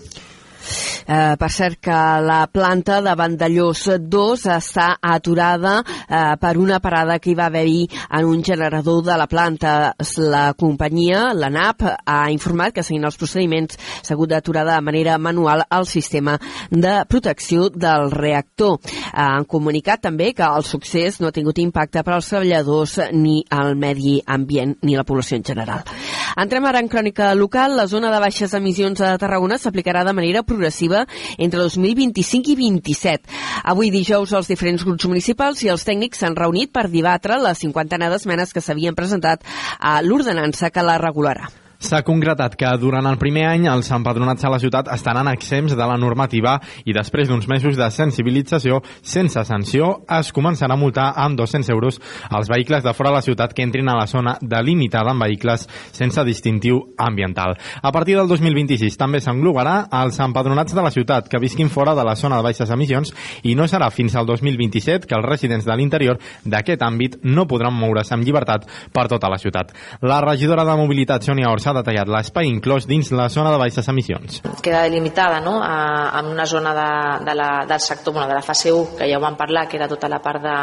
Eh, 1.08 1.36
per 1.40 1.48
cert 1.48 1.78
que 1.80 1.98
la 2.20 2.42
planta 2.52 2.98
de 3.00 3.14
Vandellós 3.16 3.86
2 4.12 4.42
està 4.52 4.90
aturada 5.00 5.78
eh, 5.80 6.34
per 6.36 6.50
una 6.60 6.82
parada 6.84 7.16
que 7.16 7.30
hi 7.32 7.36
va 7.38 7.46
haver-hi 7.48 7.86
en 8.18 8.26
un 8.28 8.42
generador 8.44 9.00
de 9.06 9.16
la 9.16 9.26
planta. 9.26 9.94
La 10.18 10.52
companyia, 10.52 11.30
la 11.32 11.48
NAP, 11.48 11.86
ha 12.04 12.18
informat 12.28 12.74
que 12.76 12.84
seguint 12.84 13.06
els 13.08 13.16
procediments 13.16 13.78
s'ha 14.02 14.12
hagut 14.18 14.34
d'aturar 14.34 14.66
de 14.68 14.76
manera 14.84 15.16
manual 15.16 15.64
el 15.64 15.86
sistema 15.88 16.36
de 16.68 16.98
protecció 17.08 17.70
del 17.72 18.10
reactor. 18.12 18.76
Han 19.14 19.48
comunicat 19.48 20.04
també 20.04 20.34
que 20.36 20.44
el 20.44 20.68
succés 20.68 21.22
no 21.22 21.32
ha 21.32 21.36
tingut 21.36 21.62
impacte 21.64 22.04
per 22.04 22.18
als 22.18 22.28
treballadors 22.28 22.98
ni 23.16 23.38
al 23.48 23.78
medi 23.80 24.18
ambient 24.26 24.76
ni 24.82 24.98
la 24.98 25.08
població 25.08 25.40
en 25.40 25.48
general. 25.48 25.88
Entrem 26.36 26.68
ara 26.68 26.84
en 26.84 26.92
crònica 26.92 27.32
local. 27.34 27.78
La 27.80 27.88
zona 27.88 28.12
de 28.12 28.20
baixes 28.20 28.52
emissions 28.54 29.00
a 29.00 29.16
Tarragona 29.16 29.56
s'aplicarà 29.56 30.04
de 30.04 30.12
manera 30.12 30.44
progressiva 30.44 30.97
entre 31.36 31.62
2025 31.66 32.54
i 32.54 32.58
27. 32.62 33.38
Avui 33.74 33.92
dijous 33.94 34.32
els 34.32 34.50
diferents 34.50 34.84
grups 34.88 35.08
municipals 35.10 35.62
i 35.62 35.72
els 35.72 35.86
tècnics 35.86 36.24
s'han 36.24 36.38
reunit 36.38 36.72
per 36.72 36.88
debatre 36.88 37.38
les 37.42 37.64
cinquantena 37.64 38.10
d'esmenes 38.10 38.54
que 38.54 38.64
s'havien 38.64 38.98
presentat 38.98 39.44
a 39.78 39.98
l'ordenança 40.02 40.72
que 40.74 40.86
la 40.86 40.98
regularà. 41.02 41.50
S'ha 41.78 42.00
concretat 42.02 42.56
que 42.58 42.66
durant 42.82 43.06
el 43.06 43.20
primer 43.20 43.44
any 43.46 43.68
els 43.70 43.86
empadronats 43.94 44.42
a 44.42 44.50
la 44.50 44.58
ciutat 44.58 44.88
estaran 44.90 45.28
exempts 45.30 45.76
de 45.78 45.86
la 45.86 45.94
normativa 45.94 46.56
i 46.82 46.94
després 46.96 47.28
d'uns 47.30 47.46
mesos 47.46 47.76
de 47.78 47.86
sensibilització 47.94 48.80
sense 48.98 49.44
sanció 49.46 49.92
es 50.16 50.32
començarà 50.34 50.74
a 50.74 50.80
multar 50.80 51.12
amb 51.22 51.38
200 51.38 51.70
euros 51.70 52.00
els 52.34 52.50
vehicles 52.50 52.82
de 52.82 52.94
fora 52.98 53.12
de 53.12 53.18
la 53.20 53.22
ciutat 53.22 53.54
que 53.54 53.62
entrin 53.62 53.86
a 53.86 53.94
la 53.94 54.08
zona 54.10 54.34
delimitada 54.42 55.12
amb 55.12 55.22
vehicles 55.22 55.68
sense 55.94 56.24
distintiu 56.26 56.80
ambiental. 56.98 57.54
A 57.80 57.92
partir 57.94 58.18
del 58.18 58.26
2026 58.26 58.98
també 58.98 59.22
s'englobarà 59.22 59.86
els 60.00 60.18
empadronats 60.18 60.74
de 60.74 60.82
la 60.82 60.90
ciutat 60.90 61.30
que 61.30 61.38
visquin 61.38 61.70
fora 61.70 61.94
de 61.94 62.02
la 62.02 62.16
zona 62.18 62.42
de 62.42 62.48
baixes 62.48 62.74
emissions 62.74 63.14
i 63.44 63.54
no 63.54 63.70
serà 63.70 63.92
fins 63.94 64.18
al 64.18 64.26
2027 64.26 65.06
que 65.06 65.14
els 65.14 65.30
residents 65.30 65.70
de 65.70 65.78
l'interior 65.78 66.18
d'aquest 66.42 66.82
àmbit 66.82 67.20
no 67.22 67.46
podran 67.46 67.78
moure's 67.78 68.10
amb 68.10 68.26
llibertat 68.26 68.66
per 68.90 69.06
tota 69.06 69.30
la 69.30 69.38
ciutat. 69.38 69.70
La 70.02 70.18
regidora 70.26 70.66
de 70.66 70.74
Mobilitat, 70.74 71.22
Sònia 71.22 71.54
Orsa, 71.54 71.67
ha 71.68 71.76
detallat 71.76 72.10
l'espai 72.10 72.48
inclòs 72.50 72.86
dins 72.88 73.10
la 73.12 73.28
zona 73.32 73.52
de 73.54 73.60
baixes 73.60 73.88
emissions. 73.88 74.40
Queda 74.62 74.82
delimitada 74.86 75.40
no? 75.44 75.58
a, 75.62 76.18
en 76.20 76.30
una 76.32 76.46
zona 76.46 76.74
de, 76.74 76.90
de 77.26 77.34
la, 77.34 77.50
del 77.68 77.80
sector, 77.80 78.14
bueno, 78.14 78.28
de 78.28 78.34
la 78.34 78.42
fase 78.42 78.72
1, 78.72 78.96
que 78.98 79.08
ja 79.10 79.18
ho 79.18 79.22
vam 79.22 79.36
parlar, 79.36 79.66
que 79.68 79.76
era 79.76 79.88
tota 79.88 80.08
la 80.08 80.20
part 80.24 80.42
de 80.42 80.56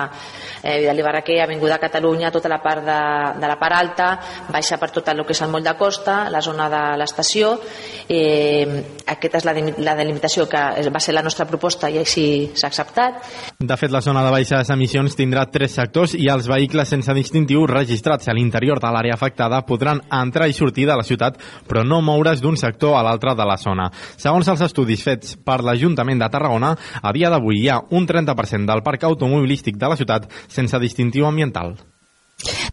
eh, 0.64 0.80
Vidal 0.82 1.00
i 1.00 1.06
Barraquer, 1.06 1.42
Avinguda 1.44 1.80
Catalunya, 1.80 2.32
tota 2.32 2.50
la 2.50 2.62
part 2.64 2.84
de, 2.86 3.00
de 3.40 3.48
la 3.48 3.58
part 3.60 3.78
alta, 3.78 4.10
baixa 4.52 4.80
per 4.82 4.92
tot 4.96 5.14
el 5.14 5.24
que 5.26 5.36
és 5.36 5.44
el 5.46 5.52
moll 5.54 5.66
de 5.66 5.76
costa, 5.78 6.26
la 6.30 6.42
zona 6.42 6.68
de 6.72 6.84
l'estació. 7.00 7.56
Eh, 8.10 8.66
aquesta 9.06 9.42
és 9.42 9.48
la, 9.48 9.56
la 9.86 9.96
delimitació 9.98 10.48
que 10.50 10.62
va 10.92 11.02
ser 11.02 11.16
la 11.16 11.24
nostra 11.26 11.48
proposta 11.50 11.90
i 11.90 12.00
així 12.02 12.26
s'ha 12.56 12.70
acceptat. 12.72 13.22
De 13.60 13.78
fet, 13.78 13.94
la 13.94 14.02
zona 14.02 14.24
de 14.26 14.34
baixes 14.34 14.72
emissions 14.74 15.18
tindrà 15.18 15.46
tres 15.52 15.78
sectors 15.78 16.16
i 16.18 16.30
els 16.32 16.50
vehicles 16.50 16.90
sense 16.90 17.14
distintiu 17.18 17.66
registrats 17.70 18.30
a 18.30 18.36
l'interior 18.36 18.82
de 18.82 18.92
l'àrea 18.92 19.16
afectada 19.16 19.62
podran 19.68 20.02
entrar 20.14 20.50
i 20.50 20.58
sortir 20.58 20.88
de 20.90 20.95
la 21.00 21.08
ciutat, 21.08 21.40
però 21.68 21.86
no 21.86 22.02
moure's 22.02 22.44
d'un 22.44 22.58
sector 22.58 22.98
a 22.98 23.04
l'altre 23.06 23.36
de 23.36 23.48
la 23.48 23.58
zona. 23.62 23.90
Segons 24.18 24.48
els 24.52 24.62
estudis 24.68 25.04
fets 25.04 25.36
per 25.38 25.62
l'Ajuntament 25.64 26.22
de 26.22 26.30
Tarragona, 26.32 26.76
a 27.02 27.16
dia 27.16 27.34
d'avui 27.34 27.64
hi 27.64 27.70
ha 27.70 27.82
un 27.92 28.08
30% 28.08 28.66
del 28.70 28.86
parc 28.86 29.04
automobilístic 29.04 29.78
de 29.82 29.92
la 29.92 30.00
ciutat 30.00 30.32
sense 30.48 30.80
distintiu 30.80 31.28
ambiental. 31.28 31.76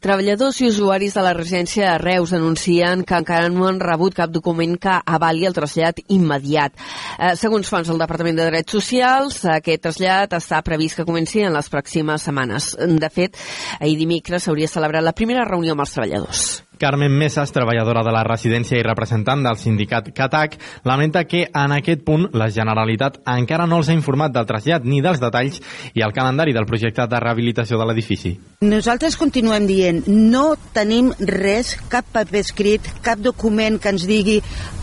Treballadors 0.02 0.56
i 0.60 0.66
usuaris 0.66 1.14
de 1.14 1.22
la 1.22 1.32
residència 1.36 1.92
de 1.92 1.98
Reus 2.02 2.32
denuncien 2.34 3.04
que 3.06 3.18
encara 3.22 3.50
no 3.52 3.68
han 3.68 3.78
rebut 3.80 4.16
cap 4.18 4.32
document 4.34 4.74
que 4.82 4.96
avali 5.16 5.46
el 5.46 5.54
trasllat 5.54 6.02
immediat. 6.10 6.74
Eh, 7.18 7.36
segons 7.38 7.70
fonts 7.70 7.92
del 7.92 8.02
Departament 8.02 8.40
de 8.40 8.48
Drets 8.50 8.74
Socials, 8.74 9.38
aquest 9.54 9.84
trasllat 9.86 10.34
està 10.40 10.60
previst 10.66 10.98
que 10.98 11.06
comenci 11.08 11.46
en 11.46 11.54
les 11.54 11.70
pròximes 11.70 12.26
setmanes. 12.26 12.72
De 12.74 13.12
fet, 13.14 13.38
ahir 13.78 13.96
dimecres 14.00 14.48
s'hauria 14.48 14.70
celebrat 14.70 15.06
la 15.06 15.14
primera 15.14 15.46
reunió 15.48 15.76
amb 15.76 15.86
els 15.86 15.94
treballadors. 15.94 16.46
Carmen 16.82 17.12
Mesas, 17.14 17.52
treballadora 17.54 18.02
de 18.02 18.10
la 18.10 18.24
residència 18.26 18.74
i 18.74 18.82
representant 18.82 19.44
del 19.44 19.54
sindicat 19.54 20.08
CATAC, 20.10 20.56
lamenta 20.82 21.20
que 21.30 21.44
en 21.46 21.74
aquest 21.76 22.00
punt 22.02 22.24
la 22.34 22.48
Generalitat 22.50 23.20
encara 23.30 23.68
no 23.70 23.78
els 23.78 23.90
ha 23.92 23.94
informat 23.94 24.32
del 24.34 24.48
trasllat 24.48 24.82
ni 24.82 24.98
dels 25.04 25.20
detalls 25.22 25.60
i 25.94 26.02
el 26.02 26.14
calendari 26.16 26.50
del 26.56 26.66
projecte 26.66 27.06
de 27.06 27.20
rehabilitació 27.22 27.78
de 27.78 27.86
l'edifici. 27.86 28.32
Nosaltres 28.66 29.14
continuem 29.20 29.68
dient, 29.70 30.00
no 30.10 30.56
tenim 30.74 31.12
res, 31.20 31.76
cap 31.92 32.08
paper 32.10 32.42
escrit, 32.42 32.90
cap 33.06 33.22
document 33.22 33.78
que 33.78 33.92
ens 33.94 34.08
digui 34.10 34.40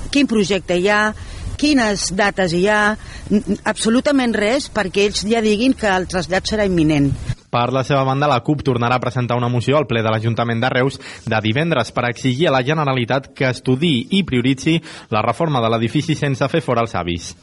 quin 0.09 0.29
projecte 0.31 0.79
hi 0.79 0.87
ha, 0.87 1.01
quines 1.59 2.13
dates 2.15 2.55
hi 2.55 2.63
ha, 2.71 2.79
absolutament 3.67 4.39
res 4.39 4.71
perquè 4.71 5.09
ells 5.09 5.27
ja 5.27 5.43
diguin 5.43 5.75
que 5.75 5.91
el 5.91 6.07
trasllat 6.07 6.47
serà 6.47 6.69
imminent. 6.71 7.11
Per 7.49 7.71
la 7.73 7.81
seva 7.83 8.03
banda, 8.05 8.29
la 8.29 8.41
CUP 8.45 8.61
tornarà 8.61 8.99
a 8.99 9.01
presentar 9.01 9.37
una 9.37 9.49
moció 9.49 9.77
al 9.77 9.87
ple 9.89 10.03
de 10.05 10.11
l'Ajuntament 10.13 10.61
de 10.61 10.69
Reus 10.69 10.99
de 11.25 11.39
divendres 11.41 11.89
per 11.91 12.05
exigir 12.09 12.49
a 12.49 12.53
la 12.53 12.63
Generalitat 12.65 13.31
que 13.33 13.49
estudi 13.49 13.93
i 14.17 14.23
prioritzi 14.23 14.77
la 15.09 15.25
reforma 15.25 15.61
de 15.63 15.71
l'edifici 15.73 16.15
sense 16.15 16.47
fer 16.47 16.61
fora 16.61 16.85
els 16.85 16.93
avis. 16.95 17.33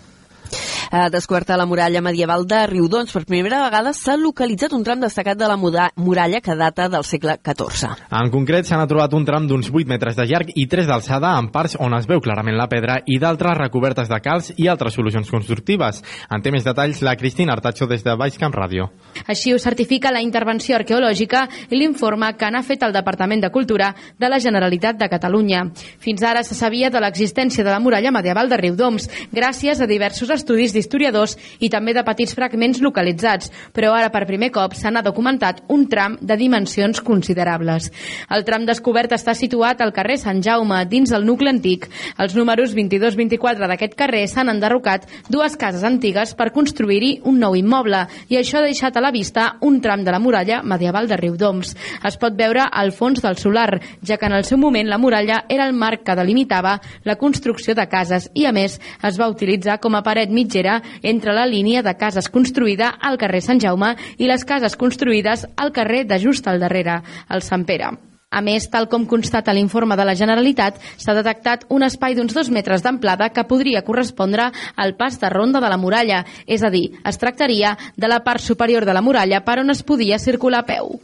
Eh, 0.93 1.11
descoberta 1.11 1.57
la 1.57 1.67
muralla 1.67 2.01
medieval 2.01 2.47
de 2.47 2.67
Riudons. 2.67 3.13
Per 3.13 3.25
primera 3.27 3.63
vegada 3.65 3.93
s'ha 3.93 4.17
localitzat 4.17 4.73
un 4.73 4.85
tram 4.85 5.01
destacat 5.01 5.39
de 5.39 5.49
la 5.49 5.57
muralla 5.57 6.41
que 6.41 6.55
data 6.55 6.89
del 6.89 7.05
segle 7.05 7.39
XIV. 7.43 7.91
En 8.11 8.31
concret, 8.31 8.67
s'han 8.67 8.87
trobat 8.89 9.15
un 9.15 9.25
tram 9.25 9.47
d'uns 9.49 9.71
8 9.73 9.89
metres 9.89 10.17
de 10.17 10.27
llarg 10.27 10.53
i 10.55 10.67
3 10.71 10.87
d'alçada 10.87 11.35
en 11.39 11.51
parts 11.51 11.77
on 11.81 11.95
es 11.99 12.07
veu 12.07 12.21
clarament 12.21 12.57
la 12.57 12.69
pedra 12.69 13.01
i 13.07 13.19
d'altres 13.19 13.59
recobertes 13.59 14.09
de 14.09 14.21
calç 14.23 14.53
i 14.57 14.69
altres 14.69 14.95
solucions 14.95 15.29
constructives. 15.31 16.03
En 16.31 16.43
té 16.43 16.53
més 16.55 16.65
detalls 16.65 17.03
la 17.03 17.17
Cristina 17.17 17.53
Artacho 17.57 17.87
des 17.87 18.05
de 18.05 18.15
Baixcamp 18.17 18.55
Ràdio. 18.55 18.89
Així 19.27 19.53
ho 19.53 19.59
certifica 19.59 20.13
la 20.13 20.23
intervenció 20.23 20.77
arqueològica 20.77 21.47
i 21.71 21.81
l'informe 21.81 22.33
que 22.39 22.51
n'ha 22.51 22.63
fet 22.63 22.83
el 22.87 22.95
Departament 22.95 23.43
de 23.43 23.51
Cultura 23.51 23.93
de 24.19 24.29
la 24.29 24.39
Generalitat 24.39 24.97
de 25.01 25.09
Catalunya. 25.09 25.65
Fins 25.99 26.23
ara 26.23 26.45
se 26.45 26.55
sabia 26.55 26.91
de 26.91 27.01
l'existència 27.01 27.65
de 27.65 27.71
la 27.71 27.81
muralla 27.81 28.13
medieval 28.15 28.49
de 28.49 28.61
Riudoms, 28.61 29.09
gràcies 29.33 29.81
a 29.81 29.91
diversos 29.91 30.31
estudis 30.37 30.75
d'historiadors 30.75 31.37
i 31.61 31.71
també 31.73 31.95
de 31.97 32.05
petits 32.07 32.35
fragments 32.37 32.81
localitzats, 32.85 33.51
però 33.75 33.95
ara 33.97 34.13
per 34.15 34.27
primer 34.29 34.53
cop 34.55 34.77
se 34.77 34.91
n'ha 34.91 35.05
documentat 35.05 35.63
un 35.73 35.87
tram 35.91 36.19
de 36.21 36.37
dimensions 36.37 37.01
considerables. 37.01 37.91
El 38.31 38.45
tram 38.47 38.67
descobert 38.69 39.13
està 39.17 39.35
situat 39.35 39.81
al 39.81 39.95
carrer 39.97 40.19
Sant 40.21 40.43
Jaume, 40.45 40.83
dins 40.91 41.13
el 41.17 41.27
nucli 41.27 41.51
antic. 41.51 41.89
Els 42.21 42.37
números 42.37 42.75
22-24 42.77 43.69
d'aquest 43.71 43.97
carrer 43.99 44.27
s'han 44.31 44.53
enderrocat 44.53 45.07
dues 45.33 45.57
cases 45.57 45.85
antigues 45.87 46.35
per 46.37 46.53
construir-hi 46.55 47.21
un 47.25 47.41
nou 47.43 47.57
immoble 47.59 48.05
i 48.29 48.39
això 48.39 48.61
ha 48.61 48.67
deixat 48.67 48.97
a 48.97 49.05
la 49.05 49.13
vista 49.15 49.57
un 49.67 49.81
tram 49.81 50.05
de 50.05 50.13
la 50.13 50.21
muralla 50.23 50.63
medieval 50.63 51.09
de 51.09 51.19
Riudoms. 51.21 51.75
Es 52.05 52.19
pot 52.21 52.37
veure 52.37 52.67
al 52.71 52.93
fons 52.93 53.23
del 53.23 53.39
solar, 53.41 53.81
ja 54.03 54.17
que 54.17 54.27
en 54.29 54.37
el 54.37 54.45
seu 54.45 54.59
moment 54.59 54.89
la 54.89 54.99
muralla 54.99 55.45
era 55.49 55.67
el 55.67 55.75
marc 55.75 56.05
que 56.07 56.17
delimitava 56.19 56.79
la 57.05 57.17
construcció 57.17 57.75
de 57.75 57.87
cases 57.89 58.31
i, 58.35 58.47
a 58.47 58.53
més, 58.53 58.79
es 59.03 59.21
va 59.21 59.31
utilitzar 59.33 59.79
com 59.83 59.97
a 59.97 60.03
paret 60.27 60.31
mitgera 60.31 60.83
entre 61.03 61.33
la 61.33 61.47
línia 61.47 61.83
de 61.83 61.95
cases 61.97 62.29
construïda 62.29 62.97
al 63.01 63.17
carrer 63.19 63.43
Sant 63.43 63.61
Jaume 63.61 63.95
i 64.19 64.27
les 64.27 64.45
cases 64.45 64.77
construïdes 64.77 65.47
al 65.57 65.73
carrer 65.73 66.05
de 66.05 66.19
just 66.19 66.47
al 66.47 66.61
darrere, 66.61 67.03
el 67.31 67.43
Sant 67.43 67.65
Pere. 67.65 67.97
A 68.29 68.43
més, 68.43 68.67
tal 68.69 68.89
com 68.89 69.07
constata 69.07 69.55
l'informe 69.55 69.97
de 69.97 70.05
la 70.05 70.17
Generalitat, 70.19 70.81
s'ha 70.99 71.15
detectat 71.15 71.65
un 71.71 71.85
espai 71.87 72.17
d'uns 72.17 72.35
dos 72.35 72.51
metres 72.51 72.83
d'amplada 72.83 73.31
que 73.31 73.47
podria 73.47 73.85
correspondre 73.87 74.51
al 74.77 74.97
pas 74.97 75.21
de 75.21 75.31
ronda 75.31 75.61
de 75.61 75.71
la 75.71 75.79
muralla, 75.79 76.25
és 76.47 76.63
a 76.63 76.71
dir, 76.71 76.91
es 77.07 77.19
tractaria 77.19 77.77
de 77.97 78.09
la 78.09 78.25
part 78.25 78.43
superior 78.43 78.85
de 78.85 78.93
la 78.93 79.03
muralla 79.03 79.45
per 79.45 79.61
on 79.61 79.71
es 79.71 79.83
podia 79.83 80.19
circular 80.19 80.65
a 80.65 80.67
peu. 80.67 80.99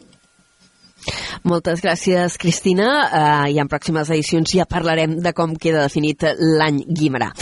Moltes 1.43 1.81
gràcies, 1.83 2.37
Cristina. 2.39 2.91
Uh, 3.07 3.47
I 3.51 3.59
en 3.59 3.71
pròximes 3.71 4.11
edicions 4.11 4.53
ja 4.59 4.67
parlarem 4.67 5.17
de 5.23 5.33
com 5.35 5.57
queda 5.59 5.87
definit 5.87 6.27
l'any 6.39 6.85
Guimarà. 6.87 7.33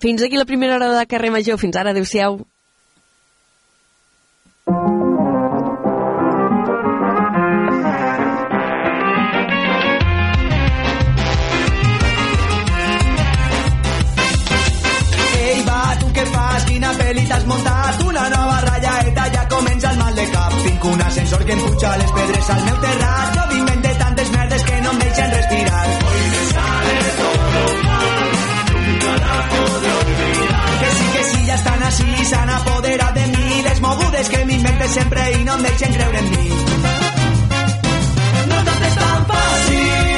Fins 0.00 0.22
aquí 0.22 0.36
la 0.36 0.46
primera 0.46 0.76
hora 0.76 0.98
de 0.98 1.06
carrer 1.06 1.30
Major. 1.30 1.58
Fins 1.60 1.76
ara, 1.76 1.90
adeu-siau. 1.90 2.38
Va, 15.68 15.82
tu? 16.00 16.08
Una 18.08 18.28
nova 18.30 18.60
ja 19.34 19.48
comença 19.48 19.90
el 19.90 19.98
mal 19.98 20.14
de 20.14 20.24
cap. 20.32 20.56
Tinc 20.64 20.84
un 20.84 21.02
ascensor 21.02 21.44
que 21.44 21.52
em 21.52 21.60
puja 21.66 21.96
les 21.98 22.16
pedres 22.16 22.50
al 22.56 22.64
meu 22.70 22.80
terrat. 22.86 23.36
Jo 23.36 23.44
vinc 23.52 23.84
de 23.88 23.94
tantes 24.04 24.32
merdes 24.38 24.64
que 24.64 24.80
no 24.80 24.96
em 24.96 25.04
deixen 25.04 25.30
respirar. 25.36 25.69
Així, 31.90 32.24
s'han 32.30 32.50
apoderat 32.56 33.14
de 33.14 33.26
mi. 33.34 33.62
Les 33.66 33.80
mogudes 33.80 34.28
que 34.30 34.44
m'invente 34.46 34.88
sempre 34.94 35.26
i 35.38 35.44
no 35.44 35.56
em 35.58 35.66
deixen 35.66 35.96
creure 35.96 36.22
en 36.22 36.30
mi. 36.34 36.46
No 38.52 38.62
tot 38.68 38.86
és 38.90 38.98
tan 39.02 39.26
fàcil, 39.32 40.09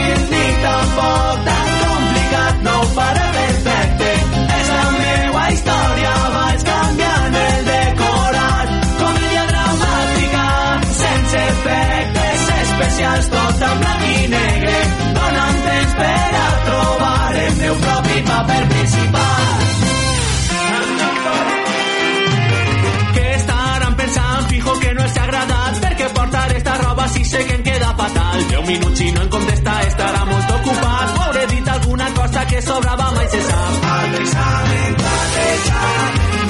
10 28.62 28.66
minuts 28.66 29.00
i 29.00 29.10
no 29.12 29.22
en 29.22 29.28
contesta 29.28 29.72
estarà 29.88 30.24
molt 30.26 30.50
ocupat. 30.56 31.14
Pobre 31.18 31.46
dit 31.50 31.68
alguna 31.68 32.08
cosa 32.14 32.44
que 32.46 32.62
sobrava 32.62 33.10
mai 33.16 33.28
se 33.32 33.40
sap. 33.48 33.86
Al 33.94 34.14
examen 34.20 34.90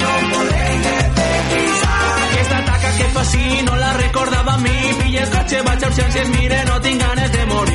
no 0.03 0.13
podrem 0.33 0.83
revisar 1.19 2.01
aquesta 2.27 2.59
taca 2.69 2.91
que 2.97 3.07
fa 3.15 3.25
si 3.31 3.61
no 3.69 3.75
la 3.83 3.93
recordava 3.93 4.53
a 4.53 4.57
mi. 4.65 4.79
Pilles 5.01 5.29
cotxe 5.37 5.63
vaig 5.69 5.83
a 5.83 5.93
urgències 5.93 6.35
mire 6.37 6.65
no 6.69 6.81
tinc 6.81 7.01
ganes 7.07 7.31
de 7.37 7.45
morir. 7.53 7.72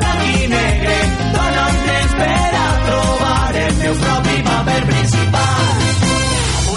Blanc 0.00 0.22
i 0.28 0.48
negre. 0.52 0.96
Dona'm 1.36 1.80
temps 1.88 2.14
per 2.20 2.40
a 2.62 2.66
trobar 2.88 3.56
el 3.64 3.74
meu 3.82 3.94
propi 4.04 4.36
paper 4.48 4.80
principal. 4.90 5.64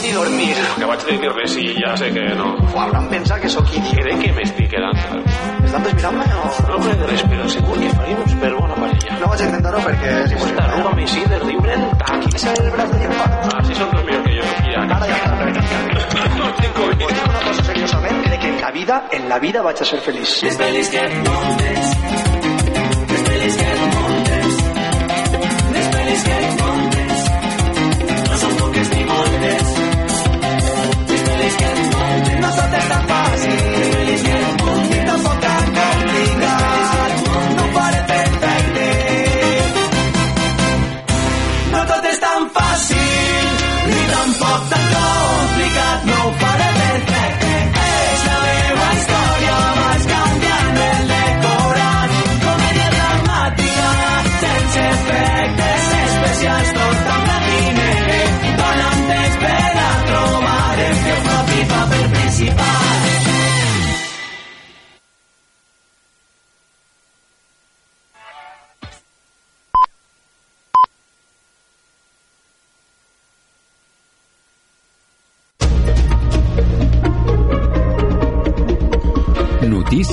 I 0.05 0.11
dormir. 0.13 0.55
Que 0.77 0.89
vaig 0.91 1.05
dir 1.09 1.31
res 1.33 1.55
i 1.57 1.67
ja 1.79 1.95
sé 1.97 2.11
que 2.13 2.25
no. 2.39 2.51
O 2.73 2.79
hauran 2.79 3.09
pensat 3.09 3.41
que 3.41 3.49
sóc 3.49 3.71
idiot. 3.73 4.01
Crec 4.03 4.21
que 4.21 4.33
m'estic 4.37 4.69
quedant. 4.75 4.99
Estàs 5.65 5.93
mirant-me 5.97 6.25
o...? 6.41 6.49
No 6.69 6.77
crec 6.83 7.05
res, 7.09 7.23
però 7.31 7.47
segur 7.55 7.79
que 7.81 7.89
faríem 7.97 8.39
per 8.43 8.51
bona 8.53 8.77
parella. 8.77 9.17
No 9.21 9.31
vaig 9.31 9.41
a 9.41 9.49
intentar-ho 9.49 9.81
perquè 9.87 10.13
és 10.21 10.35
impossible. 10.35 10.53
Esta 10.55 10.67
arruga 10.69 10.95
me 10.99 11.07
sí 11.07 11.25
llibre 11.49 11.79
taqui. 12.03 12.35
Ese 12.35 12.53
és 12.53 12.59
el 12.59 12.71
braç 12.75 12.93
de 12.93 13.01
llempar. 13.01 13.27
Ah, 13.49 13.63
sí, 13.65 13.77
són 13.81 13.91
dos 13.95 14.05
millor 14.05 14.23
que 14.27 14.37
jo. 14.37 14.47
Ja. 14.69 14.85
Ara 14.97 15.09
ja 15.09 15.19
està. 15.19 15.31
No 16.37 16.51
tengo 16.61 16.85
Us 16.85 16.97
dic 17.01 17.27
una 17.27 17.43
cosa 17.49 17.63
seriosament, 17.71 18.23
crec 18.29 18.41
que 18.41 18.49
en 18.53 18.61
la 18.61 18.71
vida, 18.71 19.03
en 19.11 19.29
la 19.29 19.39
vida 19.39 19.61
vaig 19.65 19.81
a 19.81 19.91
ser 19.91 20.01
feliç. 20.05 20.41
Les 20.45 20.59
pel·lis 20.59 20.91
que 20.93 21.05
et 21.05 22.44
no 28.29 28.37
són 28.41 28.55
poques 28.61 28.89
ni 28.93 29.03
moltes. 29.09 29.75
Les 31.11 31.27
pel·lis 31.27 31.59
que 31.59 31.67
et 31.73 31.83
muntes, 31.91 32.39
no 32.41 32.49
tot 32.57 32.79
és 32.79 32.89
tan 32.93 33.14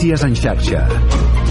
Notícies 0.02 0.24
en 0.24 0.34
xarxa. 0.34 1.41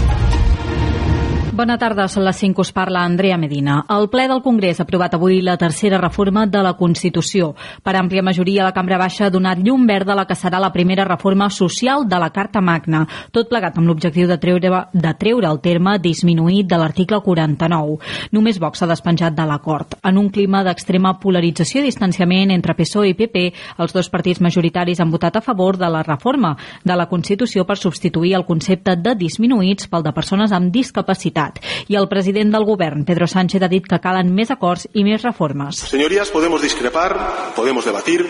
Bona 1.52 1.74
tarda, 1.76 2.06
són 2.08 2.24
les 2.24 2.38
5 2.40 2.62
us 2.62 2.70
parla 2.72 3.02
Andrea 3.04 3.36
Medina. 3.36 3.74
El 3.92 4.06
ple 4.08 4.22
del 4.24 4.40
Congrés 4.40 4.78
ha 4.80 4.86
aprovat 4.86 5.12
avui 5.18 5.42
la 5.44 5.58
tercera 5.60 5.98
reforma 6.00 6.46
de 6.48 6.62
la 6.64 6.70
Constitució. 6.78 7.50
Per 7.84 7.92
àmplia 7.92 8.22
majoria, 8.24 8.62
la 8.64 8.72
Cambra 8.72 8.96
Baixa 8.96 9.26
ha 9.26 9.32
donat 9.34 9.60
llum 9.60 9.84
verda 9.84 10.14
a 10.14 10.16
la 10.16 10.24
que 10.24 10.32
serà 10.32 10.56
la 10.56 10.70
primera 10.72 11.04
reforma 11.04 11.50
social 11.52 12.06
de 12.08 12.20
la 12.22 12.30
Carta 12.32 12.62
Magna, 12.64 13.02
tot 13.36 13.50
plegat 13.50 13.76
amb 13.76 13.90
l'objectiu 13.90 14.30
de 14.30 14.38
treure, 14.40 14.70
de 14.94 15.12
treure 15.20 15.50
el 15.50 15.60
terme 15.60 15.98
disminuït 16.00 16.70
de 16.70 16.78
l'article 16.80 17.20
49. 17.20 17.98
Només 18.32 18.56
Vox 18.56 18.80
s'ha 18.80 18.88
despenjat 18.88 19.36
de 19.36 19.44
l'acord. 19.44 19.98
En 20.08 20.16
un 20.16 20.32
clima 20.32 20.64
d'extrema 20.64 21.18
polarització 21.20 21.82
i 21.82 21.90
distanciament 21.90 22.56
entre 22.56 22.78
PSOE 22.80 23.12
i 23.12 23.18
PP, 23.20 23.44
els 23.76 23.92
dos 23.92 24.08
partits 24.08 24.40
majoritaris 24.40 25.04
han 25.04 25.12
votat 25.12 25.36
a 25.36 25.44
favor 25.44 25.76
de 25.76 25.92
la 25.92 26.00
reforma 26.08 26.56
de 26.80 26.96
la 26.96 27.10
Constitució 27.12 27.68
per 27.68 27.76
substituir 27.76 28.38
el 28.40 28.48
concepte 28.48 28.96
de 28.96 29.18
disminuïts 29.20 29.92
pel 29.92 30.08
de 30.08 30.16
persones 30.16 30.56
amb 30.56 30.72
discapacitat 30.72 31.41
i 31.88 31.96
el 31.98 32.08
president 32.08 32.52
del 32.54 32.64
govern, 32.64 33.04
Pedro 33.04 33.26
Sánchez, 33.26 33.62
ha 33.62 33.70
dit 33.70 33.86
que 33.88 34.00
calen 34.02 34.32
més 34.34 34.50
acords 34.54 34.88
i 34.92 35.04
més 35.04 35.22
reformes. 35.22 35.82
Señorías, 35.90 36.30
podemos 36.30 36.62
discrepar, 36.62 37.52
podemos 37.56 37.84
debatir, 37.84 38.26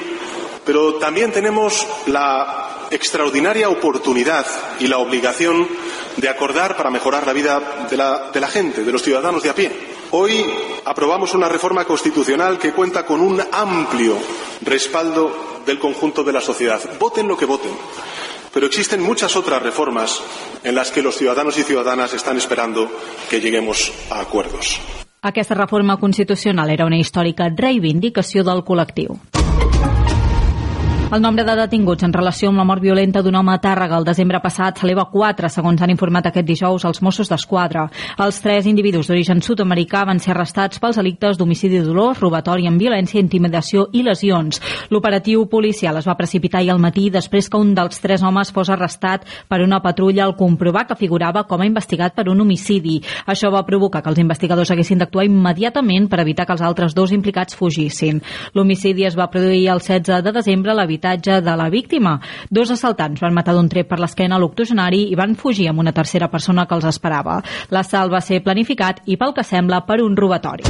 pero 0.64 0.94
también 0.94 1.32
tenemos 1.32 1.86
la 2.06 2.86
extraordinaria 2.90 3.68
oportunidad 3.68 4.46
y 4.78 4.86
la 4.86 4.98
obligación 4.98 5.66
de 6.16 6.28
acordar 6.28 6.76
para 6.76 6.90
mejorar 6.90 7.26
la 7.26 7.32
vida 7.32 7.86
de 7.90 7.96
la, 7.96 8.30
de 8.32 8.40
la 8.40 8.48
gente, 8.48 8.84
de 8.84 8.92
los 8.92 9.02
ciudadanos 9.02 9.42
de 9.42 9.50
a 9.50 9.54
pie. 9.54 9.72
Hoy 10.10 10.44
aprobamos 10.84 11.34
una 11.34 11.48
reforma 11.48 11.86
constitucional 11.86 12.58
que 12.58 12.72
cuenta 12.72 13.06
con 13.06 13.20
un 13.20 13.40
amplio 13.50 14.18
respaldo 14.60 15.62
del 15.64 15.78
conjunto 15.78 16.22
de 16.22 16.32
la 16.32 16.40
sociedad. 16.40 16.80
Voten 16.98 17.26
lo 17.28 17.36
que 17.36 17.46
voten. 17.46 17.70
Pero 18.52 18.66
existen 18.66 19.02
muchas 19.02 19.34
otras 19.36 19.62
reformas 19.62 20.22
en 20.62 20.74
las 20.74 20.90
que 20.90 21.02
los 21.02 21.16
ciudadanos 21.16 21.58
y 21.58 21.62
ciudadanas 21.62 22.12
están 22.14 22.36
esperando 22.36 22.90
que 23.30 23.40
lleguemos 23.40 23.92
a 24.10 24.20
acuerdos. 24.20 24.78
Aquesta 25.22 25.54
reforma 25.54 25.98
constitucional 25.98 26.68
era 26.70 26.84
una 26.84 26.98
històrica 26.98 27.46
reivindicació 27.48 28.42
del 28.42 28.64
col·lectiu. 28.66 29.41
El 31.12 31.20
nombre 31.20 31.44
de 31.44 31.52
detinguts 31.52 32.06
en 32.06 32.12
relació 32.14 32.48
amb 32.48 32.56
la 32.56 32.64
mort 32.64 32.80
violenta 32.80 33.20
d'un 33.20 33.34
home 33.36 33.52
a 33.52 33.58
Tàrrega 33.60 33.98
el 34.00 34.06
desembre 34.08 34.38
passat 34.40 34.78
s'eleva 34.80 35.02
a 35.02 35.10
4, 35.12 35.48
segons 35.52 35.82
han 35.84 35.90
informat 35.92 36.24
aquest 36.30 36.46
dijous 36.48 36.86
els 36.88 37.02
Mossos 37.04 37.28
d'Esquadra. 37.28 37.82
Els 38.24 38.38
tres 38.40 38.64
individus 38.70 39.10
d'origen 39.10 39.42
sud-americà 39.44 40.06
van 40.08 40.22
ser 40.24 40.30
arrestats 40.32 40.80
pels 40.80 40.96
delictes 40.96 41.36
d'homicidi 41.36 41.82
dolós, 41.84 42.16
robatori 42.22 42.64
amb 42.64 42.80
violència, 42.80 43.20
intimidació 43.20 43.90
i 43.92 44.00
lesions. 44.06 44.62
L'operatiu 44.88 45.44
policial 45.52 45.98
es 46.00 46.08
va 46.08 46.14
precipitar 46.16 46.62
ahir 46.62 46.72
al 46.72 46.80
matí 46.80 47.10
després 47.12 47.50
que 47.52 47.60
un 47.60 47.74
dels 47.76 48.00
tres 48.00 48.24
homes 48.24 48.48
fos 48.48 48.72
arrestat 48.72 49.28
per 49.52 49.60
una 49.60 49.82
patrulla 49.84 50.24
al 50.24 50.34
comprovar 50.40 50.86
que 50.86 50.96
figurava 50.96 51.44
com 51.44 51.60
a 51.60 51.68
investigat 51.68 52.16
per 52.16 52.30
un 52.32 52.40
homicidi. 52.40 53.02
Això 53.26 53.52
va 53.52 53.66
provocar 53.68 54.00
que 54.00 54.14
els 54.14 54.24
investigadors 54.24 54.72
haguessin 54.72 55.04
d'actuar 55.04 55.28
immediatament 55.28 56.08
per 56.08 56.24
evitar 56.24 56.48
que 56.48 56.56
els 56.56 56.64
altres 56.64 56.96
dos 56.96 57.12
implicats 57.12 57.60
fugissin. 57.60 58.24
L'homicidi 58.56 59.04
es 59.04 59.20
va 59.20 59.28
produir 59.28 59.68
el 59.68 59.84
16 59.84 60.24
de 60.24 60.36
desembre 60.40 60.72
a 60.72 60.80
l'habitatge 60.80 61.01
de 61.02 61.56
la 61.56 61.68
víctima. 61.68 62.20
Dos 62.50 62.70
assaltants 62.70 63.20
van 63.20 63.34
matar 63.34 63.54
d'un 63.56 63.68
tret 63.68 63.88
per 63.88 63.98
l'esquena 63.98 64.38
l'octogenari 64.38 65.08
i 65.10 65.18
van 65.18 65.34
fugir 65.34 65.68
amb 65.68 65.80
una 65.82 65.92
tercera 65.92 66.30
persona 66.30 66.66
que 66.66 66.74
els 66.78 66.86
esperava. 66.86 67.42
L'assalt 67.70 68.12
va 68.12 68.20
ser 68.20 68.42
planificat 68.42 69.02
i, 69.06 69.16
pel 69.16 69.34
que 69.34 69.44
sembla, 69.44 69.82
per 69.86 70.00
un 70.02 70.16
robatori. 70.16 70.62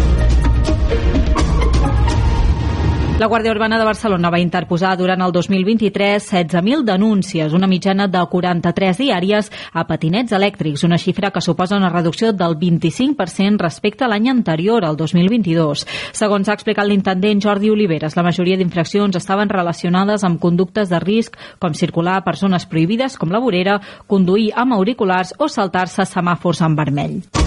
La 3.22 3.28
Guàrdia 3.28 3.52
Urbana 3.54 3.76
de 3.78 3.84
Barcelona 3.86 4.32
va 4.34 4.40
interposar 4.42 4.96
durant 4.98 5.20
el 5.22 5.30
2023 5.30 6.24
16.000 6.26 6.80
denúncies, 6.82 7.52
una 7.54 7.68
mitjana 7.70 8.08
de 8.10 8.18
43 8.32 8.98
diàries 8.98 9.50
a 9.70 9.84
patinets 9.86 10.34
elèctrics, 10.34 10.82
una 10.82 10.98
xifra 10.98 11.30
que 11.30 11.40
suposa 11.40 11.78
una 11.78 11.92
reducció 11.92 12.32
del 12.32 12.56
25% 12.58 13.62
respecte 13.62 14.02
a 14.02 14.08
l'any 14.10 14.26
anterior, 14.32 14.82
al 14.82 14.98
2022. 14.98 15.86
Segons 16.18 16.50
ha 16.50 16.56
explicat 16.58 16.90
l'intendent 16.90 17.44
Jordi 17.46 17.70
Oliveres, 17.70 18.18
la 18.18 18.26
majoria 18.26 18.58
d'infraccions 18.58 19.20
estaven 19.20 19.54
relacionades 19.54 20.26
amb 20.26 20.42
conductes 20.42 20.90
de 20.90 20.98
risc 20.98 21.38
com 21.62 21.78
circular 21.78 22.16
a 22.18 22.26
persones 22.26 22.66
prohibides 22.66 23.14
com 23.22 23.30
la 23.30 23.44
vorera, 23.46 23.78
conduir 24.10 24.50
amb 24.56 24.74
auriculars 24.74 25.30
o 25.38 25.46
saltar-se 25.46 26.10
semàfors 26.10 26.66
en 26.66 26.74
vermell. 26.74 27.41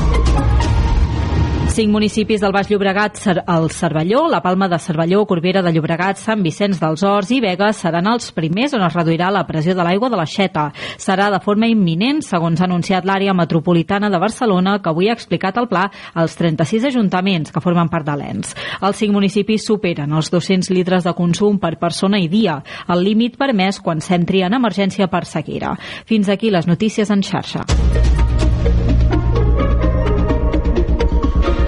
Cinc 1.76 1.92
municipis 1.92 2.40
del 2.40 2.54
Baix 2.56 2.70
Llobregat, 2.72 3.18
el 3.52 3.66
Cervelló, 3.70 4.30
la 4.32 4.40
Palma 4.42 4.70
de 4.70 4.78
Cervelló, 4.80 5.26
Corbera 5.28 5.60
de 5.62 5.74
Llobregat, 5.76 6.16
Sant 6.16 6.40
Vicenç 6.40 6.78
dels 6.80 7.02
Horts 7.04 7.34
i 7.36 7.42
Vega 7.44 7.74
seran 7.76 8.08
els 8.08 8.30
primers 8.32 8.72
on 8.78 8.86
es 8.86 8.94
reduirà 8.96 9.28
la 9.28 9.42
pressió 9.44 9.76
de 9.76 9.84
l'aigua 9.84 10.08
de 10.08 10.16
la 10.16 10.24
Xeta. 10.24 10.70
Serà 10.96 11.28
de 11.34 11.42
forma 11.44 11.68
imminent, 11.68 12.22
segons 12.24 12.62
ha 12.62 12.70
anunciat 12.70 13.04
l'àrea 13.04 13.34
metropolitana 13.36 14.08
de 14.08 14.22
Barcelona, 14.24 14.78
que 14.80 14.94
avui 14.94 15.10
ha 15.12 15.18
explicat 15.20 15.60
el 15.60 15.68
pla 15.68 15.90
als 16.14 16.40
36 16.40 16.88
ajuntaments 16.94 17.52
que 17.52 17.64
formen 17.66 17.92
part 17.92 18.08
de 18.08 18.16
l'ENS. 18.22 18.56
Els 18.80 19.04
cinc 19.04 19.12
municipis 19.12 19.68
superen 19.68 20.16
els 20.16 20.32
200 20.32 20.72
litres 20.72 21.04
de 21.04 21.12
consum 21.18 21.60
per 21.60 21.76
persona 21.76 22.24
i 22.24 22.32
dia, 22.32 22.62
el 22.88 23.04
límit 23.04 23.36
permès 23.36 23.82
quan 23.84 24.00
s'entri 24.00 24.48
en 24.48 24.56
emergència 24.56 25.12
per 25.12 25.26
sequera. 25.28 25.76
Fins 26.08 26.32
aquí 26.32 26.56
les 26.56 26.72
notícies 26.72 27.12
en 27.12 27.20
xarxa. 27.20 27.68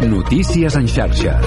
Notícies 0.01 0.75
en 0.75 0.87
xarxa. 0.87 1.41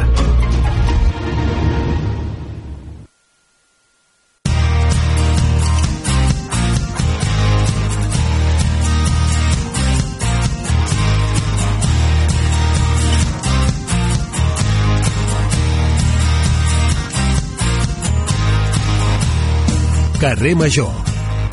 Carrer 20.20 20.57
Major. 20.57 20.90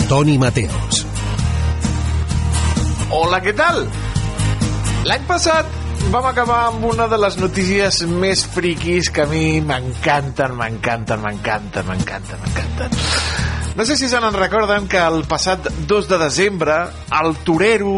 Toni 0.09 0.37
Mateos. 0.37 1.05
Hola, 3.11 3.39
què 3.39 3.53
tal? 3.55 3.85
L'any 5.07 5.23
passat 5.29 5.86
vam 6.11 6.25
acabar 6.25 6.67
amb 6.67 6.85
una 6.87 7.05
de 7.11 7.17
les 7.19 7.35
notícies 7.39 7.97
més 8.07 8.43
friquis 8.53 9.09
que 9.11 9.23
a 9.25 9.27
mi 9.27 9.59
m'encanten, 9.59 10.53
m'encanten, 10.55 11.19
m'encanten, 11.19 11.83
m'encanten, 11.87 12.39
m'encanten. 12.43 12.95
No 13.75 13.85
sé 13.85 13.97
si 13.99 14.07
se 14.07 14.21
n'en 14.23 14.35
recorden 14.35 14.87
que 14.87 15.01
el 15.03 15.25
passat 15.27 15.67
2 15.89 16.07
de 16.07 16.19
desembre 16.21 16.77
el 17.19 17.35
torero 17.43 17.97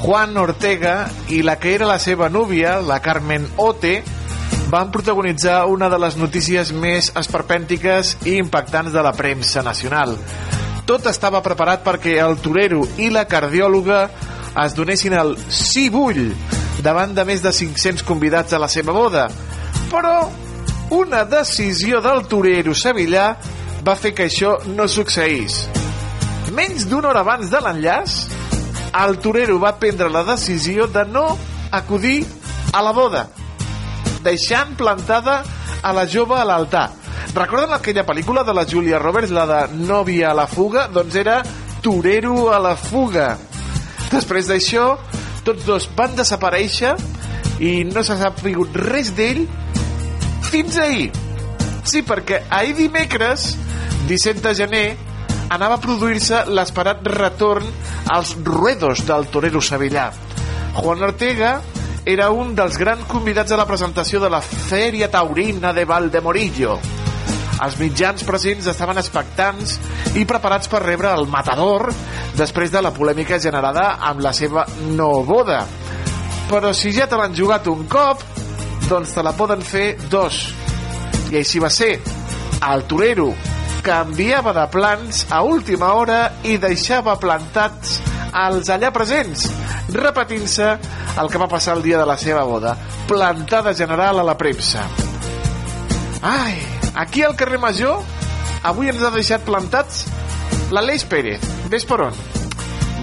Juan 0.00 0.36
Ortega 0.40 1.10
i 1.28 1.42
la 1.44 1.58
que 1.60 1.74
era 1.74 1.90
la 1.90 1.98
seva 2.00 2.30
núvia, 2.32 2.78
la 2.80 3.00
Carmen 3.04 3.44
Ote, 3.56 4.00
van 4.72 4.90
protagonitzar 4.94 5.66
una 5.68 5.90
de 5.92 6.00
les 6.00 6.16
notícies 6.16 6.72
més 6.72 7.12
esperpèntiques 7.20 8.16
i 8.24 8.38
impactants 8.40 8.96
de 8.96 9.04
la 9.04 9.12
premsa 9.12 9.62
nacional. 9.66 10.16
Tot 10.88 11.06
estava 11.10 11.44
preparat 11.44 11.84
perquè 11.84 12.16
el 12.24 12.40
torero 12.40 12.86
i 12.96 13.12
la 13.12 13.28
cardiòloga 13.28 14.06
es 14.64 14.74
donessin 14.78 15.20
el 15.20 15.36
sí 15.52 15.90
vull 15.92 16.32
davant 16.82 17.14
de 17.14 17.24
més 17.24 17.42
de 17.42 17.52
500 17.54 18.02
convidats 18.06 18.52
a 18.52 18.60
la 18.60 18.68
seva 18.68 18.92
boda. 18.92 19.28
Però 19.90 20.16
una 20.92 21.22
decisió 21.24 22.02
del 22.04 22.26
torero 22.28 22.74
sevillà 22.74 23.26
va 23.86 23.96
fer 23.98 24.12
que 24.14 24.26
això 24.28 24.58
no 24.76 24.88
succeís. 24.90 25.64
Menys 26.52 26.84
d'una 26.90 27.12
hora 27.12 27.22
abans 27.24 27.48
de 27.50 27.60
l'enllaç, 27.64 28.16
el 29.02 29.16
torero 29.24 29.56
va 29.62 29.76
prendre 29.80 30.10
la 30.12 30.24
decisió 30.26 30.86
de 30.86 31.06
no 31.08 31.38
acudir 31.72 32.26
a 32.76 32.82
la 32.84 32.92
boda, 32.92 33.22
deixant 34.22 34.76
plantada 34.76 35.40
a 35.82 35.92
la 35.96 36.04
jove 36.06 36.36
a 36.36 36.44
l'altar. 36.44 36.90
Recorden 37.32 37.72
aquella 37.72 38.04
pel·lícula 38.04 38.44
de 38.44 38.52
la 38.52 38.66
Julia 38.68 39.00
Roberts, 39.00 39.32
la 39.32 39.46
de 39.48 39.60
Nòvia 39.86 40.30
a 40.30 40.36
la 40.36 40.46
fuga? 40.46 40.88
Doncs 40.92 41.16
era 41.16 41.40
Torero 41.80 42.50
a 42.52 42.58
la 42.60 42.74
fuga. 42.76 43.38
Després 44.12 44.50
d'això, 44.50 44.98
tots 45.46 45.66
dos 45.66 45.88
van 45.96 46.16
desaparèixer 46.18 46.94
i 47.62 47.82
no 47.88 48.02
s'ha 48.02 48.18
sabut 48.20 48.76
res 48.88 49.12
d'ell 49.16 49.44
fins 50.48 50.78
ahir. 50.78 51.10
Sí, 51.84 52.02
perquè 52.06 52.44
ahir 52.50 52.76
dimecres, 52.78 53.52
17 54.08 54.42
de 54.44 54.54
gener, 54.54 54.86
anava 55.52 55.76
a 55.76 55.82
produir-se 55.82 56.44
l'esperat 56.48 57.04
retorn 57.12 57.66
als 58.12 58.36
ruedos 58.44 59.04
del 59.08 59.28
torero 59.32 59.60
sevillà. 59.60 60.10
Juan 60.78 61.02
Ortega 61.04 61.58
era 62.04 62.30
un 62.30 62.54
dels 62.58 62.78
grans 62.80 63.06
convidats 63.10 63.52
a 63.52 63.60
la 63.60 63.68
presentació 63.68 64.20
de 64.22 64.30
la 64.32 64.40
Fèria 64.42 65.10
Taurina 65.10 65.72
de 65.72 65.84
Valdemorillo. 65.84 66.78
Els 67.62 67.76
mitjans 67.78 68.24
presents 68.26 68.66
estaven 68.72 68.98
expectants 68.98 69.76
i 70.18 70.24
preparats 70.26 70.70
per 70.70 70.82
rebre 70.82 71.12
el 71.14 71.28
matador 71.30 71.92
després 72.34 72.72
de 72.72 72.82
la 72.82 72.90
polèmica 72.94 73.38
generada 73.38 73.98
amb 74.10 74.22
la 74.24 74.32
seva 74.34 74.64
no 74.96 75.12
boda. 75.28 75.60
Però 76.50 76.72
si 76.74 76.90
ja 76.92 77.06
te 77.06 77.18
l'han 77.20 77.36
jugat 77.38 77.68
un 77.70 77.86
cop, 77.90 78.24
doncs 78.88 79.14
te 79.14 79.22
la 79.22 79.34
poden 79.38 79.62
fer 79.62 79.94
dos. 80.10 80.42
I 81.30 81.38
així 81.38 81.62
va 81.62 81.70
ser. 81.70 81.94
El 82.66 82.84
torero 82.90 83.30
canviava 83.82 84.52
de 84.54 84.66
plans 84.70 85.24
a 85.30 85.42
última 85.46 85.94
hora 85.98 86.20
i 86.46 86.58
deixava 86.62 87.16
plantats 87.18 88.00
als 88.32 88.70
allà 88.72 88.92
presents, 88.94 89.48
repetint-se 89.92 90.68
el 91.20 91.30
que 91.30 91.40
va 91.40 91.50
passar 91.50 91.76
el 91.76 91.82
dia 91.84 91.98
de 92.00 92.06
la 92.08 92.18
seva 92.18 92.44
boda. 92.48 92.76
Plantada 93.08 93.74
general 93.74 94.22
a 94.22 94.26
la 94.26 94.38
premsa. 94.38 94.86
Ai, 96.22 96.81
aquí 96.94 97.22
al 97.22 97.36
carrer 97.36 97.58
Major 97.58 98.02
avui 98.62 98.90
ens 98.92 99.02
ha 99.02 99.10
deixat 99.14 99.44
plantats 99.46 100.04
l'Aleix 100.72 101.04
Pérez. 101.08 101.44
Ves 101.72 101.84
per 101.88 102.00
on? 102.08 102.16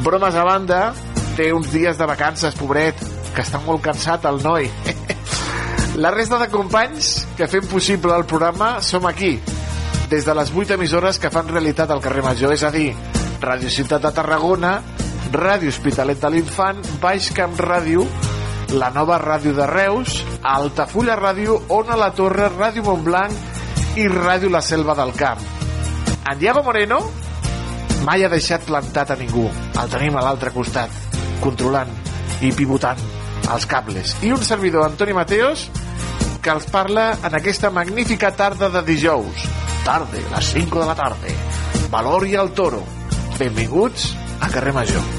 Bromes 0.06 0.36
a 0.36 0.46
banda, 0.48 0.80
té 1.38 1.52
uns 1.54 1.72
dies 1.74 1.98
de 2.00 2.08
vacances, 2.08 2.56
pobret, 2.58 2.98
que 3.36 3.44
està 3.44 3.60
molt 3.66 3.84
cansat 3.86 4.26
el 4.30 4.42
noi. 4.44 4.70
La 6.04 6.14
resta 6.16 6.40
de 6.40 6.48
companys 6.52 7.28
que 7.38 7.50
fem 7.52 7.66
possible 7.68 8.16
el 8.16 8.26
programa 8.30 8.78
som 8.86 9.06
aquí, 9.10 9.36
des 10.10 10.26
de 10.26 10.36
les 10.38 10.54
8 10.56 10.78
emissores 10.78 11.20
que 11.20 11.32
fan 11.34 11.52
realitat 11.52 11.92
al 11.92 12.02
carrer 12.02 12.24
Major, 12.24 12.54
és 12.56 12.64
a 12.64 12.72
dir, 12.74 12.94
Ràdio 13.42 13.70
Ciutat 13.74 14.06
de 14.08 14.14
Tarragona, 14.16 14.80
Ràdio 15.34 15.70
Hospitalet 15.70 16.22
de 16.22 16.32
l'Infant, 16.34 16.80
Baix 17.04 17.30
Camp 17.36 17.58
Ràdio, 17.60 18.08
la 18.80 18.90
nova 18.94 19.18
ràdio 19.20 19.54
de 19.58 19.66
Reus, 19.68 20.20
Altafulla 20.46 21.18
Ràdio, 21.20 21.60
Ona 21.74 21.98
la 21.98 22.12
Torre, 22.16 22.50
Ràdio 22.54 22.86
Montblanc 22.86 23.59
i 23.98 24.08
Ràdio 24.12 24.50
La 24.54 24.62
Selva 24.62 24.94
del 24.98 25.14
Camp. 25.18 25.42
En 26.30 26.40
Diego 26.40 26.62
Moreno 26.64 27.00
mai 28.06 28.24
ha 28.24 28.30
deixat 28.32 28.66
plantat 28.68 29.12
a 29.12 29.18
ningú. 29.20 29.48
El 29.50 29.90
tenim 29.92 30.18
a 30.18 30.24
l'altre 30.24 30.54
costat, 30.56 30.94
controlant 31.44 31.92
i 32.46 32.52
pivotant 32.56 33.00
els 33.50 33.66
cables. 33.66 34.16
I 34.24 34.34
un 34.36 34.44
servidor, 34.46 34.86
Antoni 34.86 35.16
Mateos, 35.18 35.68
que 36.42 36.52
els 36.54 36.68
parla 36.72 37.12
en 37.24 37.36
aquesta 37.36 37.72
magnífica 37.74 38.32
tarda 38.36 38.70
de 38.70 38.84
dijous. 38.88 39.48
Tarde, 39.86 40.22
les 40.36 40.52
5 40.54 40.80
de 40.80 40.86
la 40.86 40.96
tarda. 40.96 41.36
Valor 41.90 42.28
i 42.28 42.36
el 42.38 42.54
toro. 42.54 42.84
Benvinguts 43.40 44.12
a 44.40 44.50
Carrer 44.54 44.76
Major. 44.76 45.16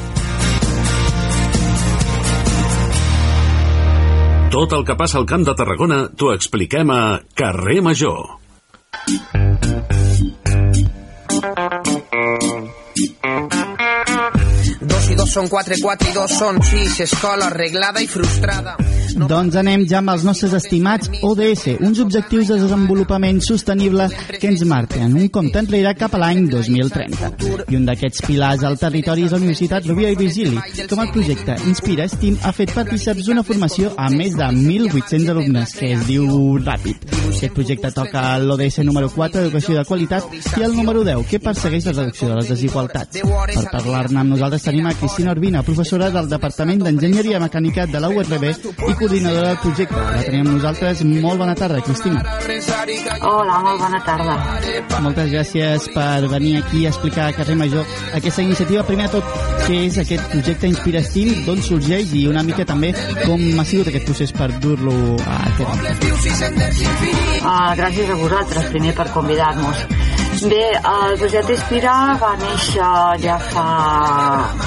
Tot 4.50 4.72
el 4.74 4.84
que 4.84 4.96
passa 4.98 5.18
al 5.20 5.28
Camp 5.30 5.46
de 5.46 5.54
Tarragona 5.54 6.04
t'ho 6.10 6.32
expliquem 6.34 6.90
a 6.90 7.00
Carrer 7.38 7.80
Major. 7.86 8.39
Dos 8.92 9.20
i 12.96 13.14
dos 15.20 15.34
són 15.34 15.48
quatre, 15.52 15.76
quatre 15.82 16.08
i 16.08 16.14
dos 16.16 16.32
són 16.32 16.58
sis, 16.64 16.94
escola 17.04 17.50
arreglada 17.50 18.00
i 18.00 18.06
frustrada. 18.08 18.76
Doncs 19.28 19.56
anem 19.58 19.82
ja 19.90 19.98
amb 19.98 20.12
els 20.14 20.22
nostres 20.24 20.54
estimats 20.56 21.10
ODS, 21.26 21.74
uns 21.84 21.98
objectius 22.00 22.48
de 22.48 22.56
desenvolupament 22.62 23.40
sostenible 23.44 24.06
que 24.38 24.48
ens 24.48 24.62
marquen 24.70 25.16
un 25.18 25.28
compte 25.34 25.60
enrere 25.60 25.92
cap 25.98 26.14
a 26.16 26.20
l'any 26.22 26.46
2030. 26.48 27.32
I 27.68 27.76
un 27.76 27.84
d'aquests 27.88 28.24
pilars 28.24 28.64
al 28.64 28.78
territori 28.80 29.26
és 29.26 29.34
la 29.34 29.40
Universitat 29.42 29.88
Rovira 29.90 30.12
i 30.14 30.18
Virgili, 30.20 30.62
com 30.88 31.02
el 31.04 31.12
projecte 31.12 31.58
Inspira 31.68 32.08
Steam 32.08 32.38
ha 32.40 32.54
fet 32.56 32.72
partíceps 32.76 33.26
d'una 33.26 33.44
formació 33.44 33.92
a 33.98 34.08
més 34.14 34.38
de 34.38 34.48
1.800 34.56 35.34
alumnes, 35.34 35.76
que 35.76 35.92
es 35.98 36.06
diu 36.08 36.24
Ràpid. 36.62 37.10
Aquest 37.30 37.56
projecte 37.56 37.92
toca 37.96 38.24
l'ODS 38.40 38.80
número 38.88 39.10
4, 39.12 39.44
Educació 39.44 39.76
de 39.76 39.84
Qualitat, 39.88 40.32
i 40.56 40.64
el 40.64 40.76
número 40.76 41.04
10, 41.04 41.26
que 41.28 41.42
persegueix 41.44 41.90
la 41.90 41.96
reducció 41.98 42.32
de 42.32 42.40
les 42.40 42.50
desigualtats. 42.54 43.20
Per 43.20 43.68
parlar-ne 43.68 44.24
amb 44.24 44.36
nosaltres 44.36 44.68
tenim 44.68 44.88
a 44.88 44.94
Cristina 44.94 45.09
Urbina, 45.18 45.62
professora 45.62 46.08
del 46.10 46.28
Departament 46.30 46.80
d'Enginyeria 46.84 47.40
Mecànica 47.42 47.84
de 47.90 48.00
la 48.00 48.08
URB 48.08 48.44
i 48.46 48.94
coordinadora 48.94 49.48
del 49.48 49.58
projecte. 49.62 49.96
La 49.96 50.22
tenim 50.22 50.46
nosaltres. 50.48 51.02
Molt 51.04 51.38
bona 51.42 51.54
tarda, 51.58 51.80
Cristina. 51.84 52.22
Hola, 53.26 53.58
molt 53.64 53.80
bona 53.82 54.00
tarda. 54.06 54.36
Moltes 55.02 55.30
gràcies 55.32 55.88
per 55.94 56.28
venir 56.30 56.56
aquí 56.62 56.86
a 56.86 56.92
explicar 56.94 57.28
a 57.28 57.34
Carrer 57.36 57.56
Major 57.58 57.84
aquesta 58.14 58.42
iniciativa. 58.42 58.84
Primer 58.86 59.08
de 59.10 59.18
tot, 59.18 59.36
què 59.66 59.80
és 59.88 59.98
aquest 60.02 60.30
projecte 60.32 60.70
Inspira 60.70 61.02
Steam, 61.04 61.44
d'on 61.46 61.62
sorgeix 61.66 62.14
i 62.14 62.26
una 62.30 62.44
mica 62.46 62.64
també 62.68 62.92
com 63.24 63.42
ha 63.60 63.66
sigut 63.66 63.90
aquest 63.90 64.06
procés 64.08 64.32
per 64.36 64.50
dur-lo 64.62 64.94
a 65.26 65.40
terme. 65.58 65.96
Uh, 67.40 67.74
gràcies 67.82 68.10
a 68.10 68.20
vosaltres, 68.20 68.70
primer 68.74 68.94
per 68.94 69.10
convidar-nos. 69.16 69.86
Bé, 70.40 70.72
el 70.72 71.18
projecte 71.20 71.52
Inspira 71.52 71.94
va 72.16 72.30
néixer 72.40 72.90
ja 73.20 73.34
fa 73.44 73.64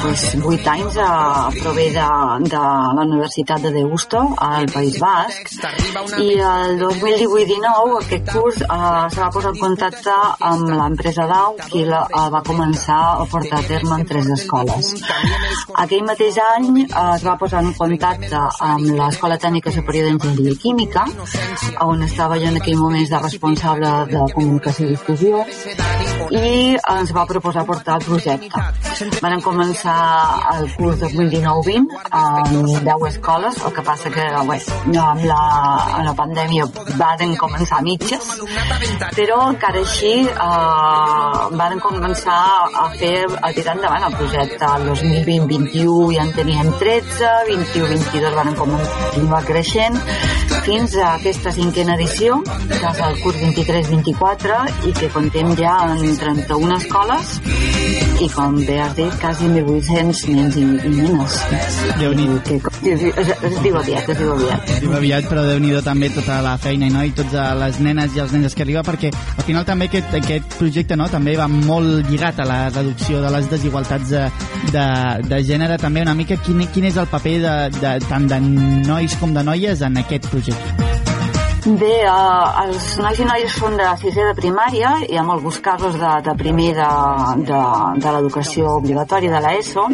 pues, 0.04 0.26
8 0.38 0.68
anys 0.70 0.98
a 1.02 1.14
prové 1.56 1.88
de, 1.96 2.10
de 2.52 2.60
la 2.60 3.06
Universitat 3.08 3.64
de 3.66 3.72
Deusto, 3.74 4.22
al 4.38 4.68
País 4.70 5.00
Basc, 5.02 5.50
i 6.22 6.28
el 6.38 6.78
2018-19 6.78 7.96
aquest 8.02 8.30
curs 8.30 8.60
eh, 8.62 8.68
se 9.16 9.22
va 9.24 9.30
posar 9.34 9.54
en 9.56 9.62
contacte 9.64 10.18
amb 10.52 10.70
l'empresa 10.76 11.26
DAU, 11.32 11.58
qui 11.72 11.82
la, 11.90 12.04
eh, 12.06 12.28
va 12.36 12.44
començar 12.46 13.00
a 13.24 13.26
portar 13.34 13.64
a 13.64 13.68
terme 13.72 13.98
en 13.98 14.06
tres 14.14 14.30
escoles. 14.38 14.94
Aquell 15.86 16.06
mateix 16.06 16.38
any 16.52 16.70
eh, 16.84 16.86
es 17.16 17.26
va 17.26 17.38
posar 17.42 17.64
en 17.66 17.74
contacte 17.80 18.44
amb 18.70 18.94
l'Escola 19.00 19.40
Tècnica 19.42 19.74
Superior 19.74 20.12
d'Enginyeria 20.12 20.62
Química, 20.62 21.08
on 21.90 22.06
estava 22.06 22.38
jo 22.38 22.54
en 22.54 22.62
aquell 22.62 22.78
moment 22.78 23.10
de 23.10 23.26
responsable 23.26 23.96
de 24.14 24.24
comunicació 24.38 24.86
i 24.86 24.94
difusió, 24.94 25.44
i 26.34 26.76
ens 26.78 27.11
va 27.16 27.26
proposar 27.30 27.66
portar 27.68 27.97
el 27.99 28.05
projecte. 28.07 28.64
Van 29.24 29.41
començar 29.43 29.97
el 30.53 30.68
curs 30.78 30.99
2019-20 31.01 31.95
amb 32.20 32.70
10 32.88 33.05
escoles, 33.09 33.59
el 33.66 33.74
que 33.76 33.84
passa 33.86 34.11
que 34.14 34.26
bé, 34.49 34.59
amb, 35.01 35.24
la, 35.28 35.39
amb 35.97 36.05
la 36.07 36.14
pandèmia 36.18 36.68
van 36.99 37.36
començar 37.39 37.80
a 37.80 37.86
mitges, 37.86 38.30
però 39.18 39.40
encara 39.49 39.81
així 39.81 40.14
eh, 40.27 41.44
van 41.60 41.80
començar 41.84 42.40
a 42.84 42.88
fer 42.99 43.15
a 43.41 43.52
tirar 43.56 43.77
endavant 43.77 44.07
el 44.10 44.18
projecte. 44.19 44.72
El 44.73 44.90
2020-21 44.91 46.14
ja 46.15 46.27
en 46.27 46.34
teníem 46.38 46.72
13, 46.80 47.34
21-22 47.52 48.40
van 48.40 48.53
continuar 48.60 49.44
creixent, 49.48 49.99
fins 50.64 50.95
a 50.98 51.15
aquesta 51.18 51.52
cinquena 51.56 51.98
edició, 51.98 52.40
que 52.69 52.80
és 52.80 53.02
el 53.07 53.19
curs 53.23 53.41
23-24, 53.44 54.60
i 54.90 54.94
que 54.95 55.10
contem 55.54 55.66
ja 55.66 55.94
en 55.94 56.18
31 56.18 56.76
escoles 56.78 57.42
i 58.22 58.28
com 58.30 58.56
bé 58.66 58.78
has 58.82 58.94
dit, 58.96 59.14
quasi 59.20 59.48
1.800 59.48 60.30
nens 60.34 60.56
i, 60.58 60.62
i 60.62 60.92
nenes. 60.94 61.40
déu 62.00 62.14
nhi 62.14 62.28
Que, 62.44 62.60
es, 62.94 63.02
es, 63.04 63.30
es 63.44 63.58
diu 63.64 63.76
aviat, 63.78 64.10
es 64.10 64.18
diu 64.18 64.32
aviat. 64.34 64.72
Diu 64.82 64.94
aviat, 64.96 65.28
però 65.30 65.44
déu 65.48 65.60
nhi 65.60 65.74
també 65.86 66.10
tota 66.14 66.40
la 66.44 66.56
feina 66.58 66.90
no? 66.90 67.04
i 67.04 67.12
totes 67.12 67.58
les 67.60 67.80
nenes 67.80 68.16
i 68.16 68.24
els 68.24 68.34
nens 68.34 68.56
que 68.56 68.64
arriba 68.64 68.84
perquè 68.84 69.12
al 69.14 69.44
final 69.46 69.66
també 69.66 69.90
aquest, 69.90 70.14
aquest 70.20 70.58
projecte 70.58 70.98
no? 71.00 71.10
també 71.12 71.36
va 71.38 71.48
molt 71.48 72.10
lligat 72.10 72.40
a 72.40 72.48
la 72.50 72.60
reducció 72.70 73.22
de 73.22 73.34
les 73.36 73.50
desigualtats 73.52 74.10
de, 74.10 74.24
de, 74.72 74.88
de 75.28 75.44
gènere 75.44 75.78
també 75.82 76.02
una 76.06 76.16
mica 76.16 76.40
quin, 76.42 76.66
quin 76.74 76.90
és 76.90 76.98
el 76.98 77.12
paper 77.12 77.38
de, 77.44 77.56
de, 77.80 77.94
tant 78.08 78.28
de 78.30 78.42
nois 78.88 79.20
com 79.20 79.34
de 79.34 79.46
noies 79.46 79.86
en 79.86 80.02
aquest 80.04 80.30
projecte 80.32 80.93
Bé, 81.64 82.03
eh, 82.03 82.64
els 82.64 82.85
nois 82.99 83.19
i 83.23 83.23
noies 83.23 83.53
són 83.56 83.77
de 83.80 83.85
sisè 84.02 84.23
de 84.27 84.34
primària, 84.35 84.90
hi 85.07 85.15
ha 85.15 85.22
alguns 85.23 85.60
casos 85.64 85.94
de, 85.95 86.10
de 86.26 86.34
primer 86.41 86.73
de, 86.76 86.88
de, 87.48 87.60
de 88.03 88.11
l'educació 88.15 88.73
obligatòria 88.81 89.31
de 89.31 89.40
l'ESO, 89.45 89.85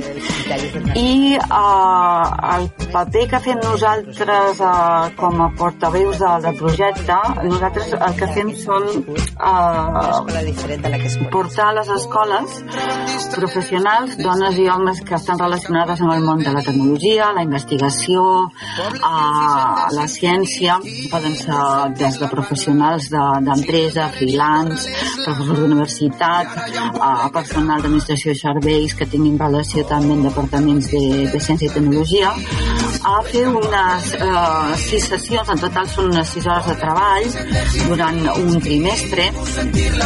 i 0.98 1.36
eh, 1.38 2.24
el 2.56 2.66
paper 2.96 3.26
que 3.34 3.42
fem 3.44 3.62
nosaltres 3.62 4.64
eh, 4.66 5.12
com 5.20 5.44
a 5.46 5.52
portaveus 5.60 6.18
de, 6.24 6.32
del 6.48 6.58
projecte, 6.58 7.20
nosaltres 7.44 7.94
el 8.00 8.18
que 8.18 8.32
fem 8.34 8.50
són 8.64 8.90
eh, 8.90 10.10
portar 11.30 11.70
a 11.70 11.78
les 11.78 11.94
escoles 12.00 12.58
professionals, 13.36 14.18
dones 14.18 14.58
i 14.58 14.66
homes 14.74 15.04
que 15.06 15.20
estan 15.20 15.38
relacionades 15.38 16.02
amb 16.02 16.18
el 16.18 16.26
món 16.26 16.42
de 16.42 16.50
la 16.58 16.66
tecnologia, 16.66 17.30
la 17.38 17.46
investigació, 17.46 18.26
eh, 18.82 18.90
la 20.00 20.10
ciència, 20.18 20.82
poden 21.14 21.38
ser 21.38 21.59
des 22.00 22.20
de 22.20 22.30
professionals 22.32 23.10
d'empresa, 23.10 24.08
de, 24.08 24.18
freelance, 24.18 24.88
professors 25.26 25.60
d'universitat, 25.60 26.56
a 27.00 27.30
personal 27.34 27.82
d'administració 27.82 28.36
i 28.36 28.42
serveis 28.42 28.96
que 28.96 29.10
tinguin 29.10 29.40
relació 29.40 29.86
també 29.90 30.16
amb 30.18 30.30
departaments 30.30 30.92
de, 30.94 31.04
de 31.34 31.44
ciència 31.44 31.70
i 31.70 31.76
tecnologia, 31.78 32.34
a 33.04 33.22
fer 33.24 33.46
unes 33.48 34.08
eh, 34.18 34.76
sis 34.82 35.06
sessions, 35.08 35.50
en 35.54 35.62
total 35.62 35.88
són 35.92 36.10
unes 36.12 36.32
sis 36.34 36.48
hores 36.50 36.68
de 36.68 36.76
treball 36.82 37.28
durant 37.90 38.20
un 38.36 38.60
trimestre 38.64 39.30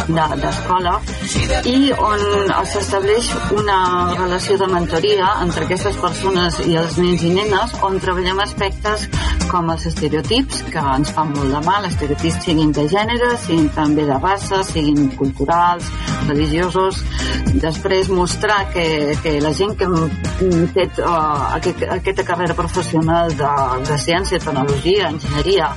d'escola 0.08 0.94
de, 1.04 1.62
i 1.70 1.90
on 1.96 2.24
s'estableix 2.70 3.30
una 3.56 3.78
relació 4.14 4.58
de 4.60 4.68
mentoria 4.70 5.30
entre 5.44 5.66
aquestes 5.66 5.98
persones 6.02 6.60
i 6.66 6.76
els 6.80 6.98
nens 7.00 7.24
i 7.26 7.32
nenes 7.34 7.74
on 7.86 7.98
treballem 8.02 8.42
aspectes 8.44 9.08
com 9.50 9.70
els 9.74 9.86
estereotips 9.90 10.62
que 10.70 10.84
ens 10.94 11.12
fan 11.14 11.32
molt 11.34 11.52
de 11.54 11.62
mal, 11.66 11.86
estereotips 11.88 12.40
siguin 12.46 12.72
de 12.74 12.86
gènere, 12.90 13.34
siguin 13.44 13.68
també 13.74 14.06
de 14.08 14.18
raça, 14.18 14.62
siguin 14.66 15.10
culturals, 15.18 15.90
religiosos. 16.28 17.02
Després 17.62 18.10
mostrar 18.10 18.64
que, 18.74 18.86
que 19.22 19.36
la 19.44 19.52
gent 19.54 19.76
que 19.78 19.86
hem 19.86 20.66
fet 20.74 20.98
uh, 21.02 21.54
aquest, 21.58 21.84
aquesta 21.98 22.26
carrera 22.26 22.56
professional 22.56 22.83
de, 22.92 23.50
de 23.88 23.98
ciència, 23.98 24.38
tecnologia, 24.38 25.08
enginyeria, 25.08 25.70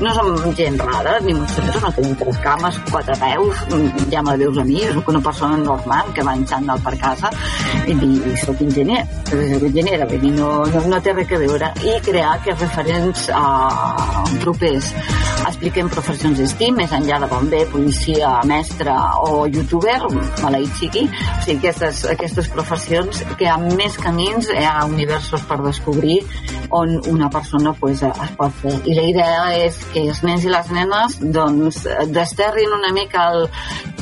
no 0.00 0.12
som 0.14 0.54
gent 0.54 0.78
rara, 0.78 1.18
ni 1.24 1.32
nosaltres 1.34 1.82
no 1.82 1.90
tenim 1.94 2.14
tres 2.18 2.38
cames, 2.42 2.78
quatre 2.90 3.14
peus, 3.18 3.62
ja 4.10 4.22
me 4.22 4.36
veus 4.36 4.58
a 4.58 4.64
mi, 4.64 4.80
soc 4.94 5.08
una 5.08 5.20
persona 5.20 5.56
normal 5.56 6.12
que 6.14 6.22
va 6.26 6.34
en 6.34 6.44
xandall 6.46 6.82
per 6.84 6.94
casa 7.00 7.30
i, 7.86 7.94
i 7.94 8.34
soc 8.42 8.62
enginyer, 8.62 9.04
soc 9.30 9.66
enginyera, 9.70 10.06
vull 10.10 10.22
dir, 10.22 10.34
no, 10.36 10.50
no, 10.70 10.82
no 10.92 11.00
té 11.02 11.14
res 11.16 11.32
a 11.32 11.40
veure. 11.42 11.72
I 11.82 11.96
crear 12.06 12.34
aquests 12.36 12.62
referents 12.66 13.28
uh, 13.34 14.36
propers. 14.44 14.92
Expliquem 15.48 15.90
professions 15.90 16.38
d'estim, 16.38 16.76
més 16.78 16.92
enllà 16.94 17.20
de 17.22 17.30
bomber, 17.30 17.64
policia, 17.72 18.36
mestre 18.48 18.94
o 19.26 19.46
youtuber, 19.50 19.98
maleït 20.44 20.78
sigui. 20.78 21.06
O 21.08 21.42
sigui, 21.46 21.58
aquestes, 21.58 22.04
aquestes 22.14 22.50
professions 22.54 23.24
que 23.38 23.50
ha 23.50 23.58
més 23.58 23.98
camins, 24.02 24.50
hi 24.52 24.66
ha 24.66 24.84
universos 24.86 25.46
per 25.48 25.60
descobrir 25.64 26.20
on 26.70 27.00
una 27.08 27.30
persona 27.30 27.72
pues, 27.72 28.02
es 28.02 28.32
pot 28.38 28.54
fer. 28.62 28.74
I 28.84 28.96
la 28.96 29.06
idea 29.10 29.44
és 29.66 29.78
que 29.92 30.04
els 30.08 30.22
nens 30.26 30.44
i 30.44 30.52
les 30.52 30.72
nenes 30.74 31.18
doncs, 31.20 31.84
desterrin 32.14 32.74
una 32.76 32.92
mica 32.96 33.28
el 33.32 33.46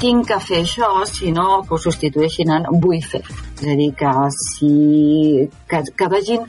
tinc 0.01 0.29
que 0.29 0.41
fer 0.43 0.63
això, 0.65 0.91
sinó 1.09 1.63
que 1.67 1.77
ho 1.77 1.81
substitueixin 1.81 2.53
en 2.57 2.67
vull 2.83 3.03
fer. 3.03 3.23
És 3.57 3.69
a 3.73 3.77
dir, 3.79 3.93
que, 3.97 4.13
si, 4.37 4.73
que, 5.71 5.83
que 5.97 6.09
vegin 6.13 6.45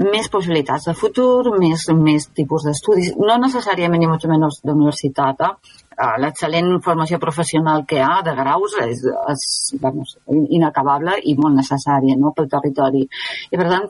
més 0.00 0.30
possibilitats 0.32 0.88
de 0.88 0.94
futur, 0.96 1.52
més, 1.60 1.84
més 1.96 2.30
tipus 2.36 2.64
d'estudis, 2.68 3.12
no 3.20 3.36
necessàriament 3.42 4.00
ni 4.00 4.08
molt 4.08 4.24
menys 4.30 4.62
d'universitat, 4.64 5.44
eh? 5.44 5.84
L'excel·lent 6.20 6.76
formació 6.84 7.18
professional 7.22 7.84
que 7.88 8.02
ha 8.04 8.20
de 8.24 8.34
graus 8.36 8.76
és, 8.84 9.02
és 9.32 9.46
vamos, 9.80 10.16
inacabable 10.28 11.16
i 11.24 11.36
molt 11.38 11.56
necessària 11.56 12.16
no, 12.20 12.34
pel 12.36 12.50
territori. 12.52 13.06
I 13.50 13.56
per 13.56 13.68
tant, 13.70 13.88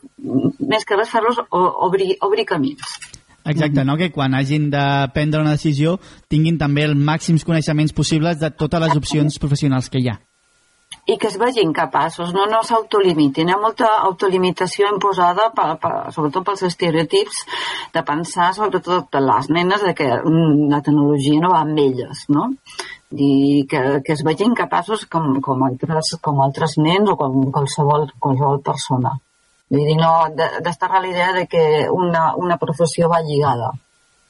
més 0.71 0.87
que 0.87 0.99
res 0.99 1.11
fer-los 1.11 1.43
obrir, 1.51 2.15
obrir 2.27 2.47
camins. 2.47 2.97
Exacte, 3.47 3.85
no? 3.87 3.97
que 3.97 4.11
quan 4.11 4.35
hagin 4.35 4.71
de 4.71 4.85
prendre 5.15 5.41
una 5.41 5.55
decisió 5.55 6.01
tinguin 6.31 6.59
també 6.59 6.87
els 6.89 6.99
màxims 6.99 7.47
coneixements 7.47 7.95
possibles 7.95 8.41
de 8.41 8.51
totes 8.51 8.83
les 8.83 8.97
opcions 8.99 9.39
professionals 9.39 9.91
que 9.91 10.03
hi 10.03 10.11
ha 10.11 10.19
i 11.07 11.17
que 11.23 11.29
es 11.31 11.37
vegin 11.39 11.73
capaços, 11.73 12.33
no, 12.35 12.47
no 12.51 12.63
s'autolimitin. 12.67 13.49
Hi 13.49 13.55
ha 13.55 13.61
molta 13.63 13.89
autolimitació 14.09 14.89
imposada, 14.91 15.49
per, 15.55 15.69
per, 15.83 15.93
sobretot 16.15 16.47
pels 16.49 16.65
estereotips, 16.67 17.45
de 17.95 18.03
pensar, 18.09 18.51
sobretot 18.57 19.07
per 19.13 19.23
les 19.23 19.49
nenes, 19.55 19.87
de 19.87 19.95
que 19.95 20.09
la 20.11 20.83
tecnologia 20.83 21.45
no 21.45 21.53
va 21.55 21.63
amb 21.63 21.79
elles, 21.85 22.25
no? 22.35 22.51
I 23.15 23.31
que, 23.71 23.85
que 24.03 24.17
es 24.17 24.27
vegin 24.27 24.59
capaços 24.59 25.07
com, 25.07 25.37
com, 25.41 25.63
altres, 25.69 26.17
com 26.23 26.43
altres 26.43 26.75
nens 26.83 27.15
o 27.15 27.17
com 27.21 27.39
qualsevol, 27.55 28.11
qualsevol 28.19 28.61
persona. 28.67 29.15
Vull 29.71 29.87
dir, 29.87 29.99
no, 29.99 30.13
d'estar 30.35 30.91
a 30.91 31.01
la 31.01 31.11
idea 31.11 31.33
de 31.39 31.47
que 31.51 31.65
una, 31.91 32.33
una 32.35 32.59
professió 32.59 33.09
va 33.11 33.23
lligada 33.23 33.73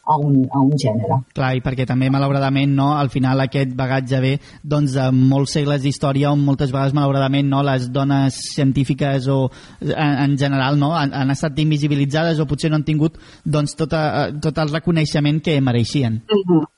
a 0.06 0.16
un, 0.18 0.46
a 0.52 0.60
un 0.62 0.74
gènere. 0.78 1.18
Clar, 1.34 1.50
i 1.58 1.62
perquè 1.64 1.86
també, 1.88 2.08
malauradament, 2.14 2.72
no, 2.78 2.92
al 2.96 3.10
final 3.12 3.42
aquest 3.42 3.74
bagatge 3.78 4.20
ve 4.22 4.32
doncs, 4.62 4.94
de 4.96 5.08
molts 5.16 5.56
segles 5.58 5.82
d'història 5.82 6.30
on 6.32 6.44
moltes 6.46 6.72
vegades, 6.74 6.94
malauradament, 6.96 7.50
no, 7.50 7.64
les 7.66 7.90
dones 7.92 8.38
científiques 8.54 9.26
o 9.32 9.40
en, 9.82 10.14
en 10.28 10.38
general 10.38 10.78
no, 10.78 10.92
han, 10.96 11.14
han 11.16 11.34
estat 11.34 11.58
invisibilitzades 11.62 12.40
o 12.40 12.46
potser 12.46 12.70
no 12.70 12.80
han 12.80 12.86
tingut 12.86 13.18
doncs, 13.44 13.74
tot, 13.78 13.92
a, 13.98 14.30
tot 14.42 14.62
el 14.62 14.72
reconeixement 14.78 15.42
que 15.42 15.60
mereixien. 15.60 16.22
Mm 16.22 16.42
-hmm. 16.46 16.75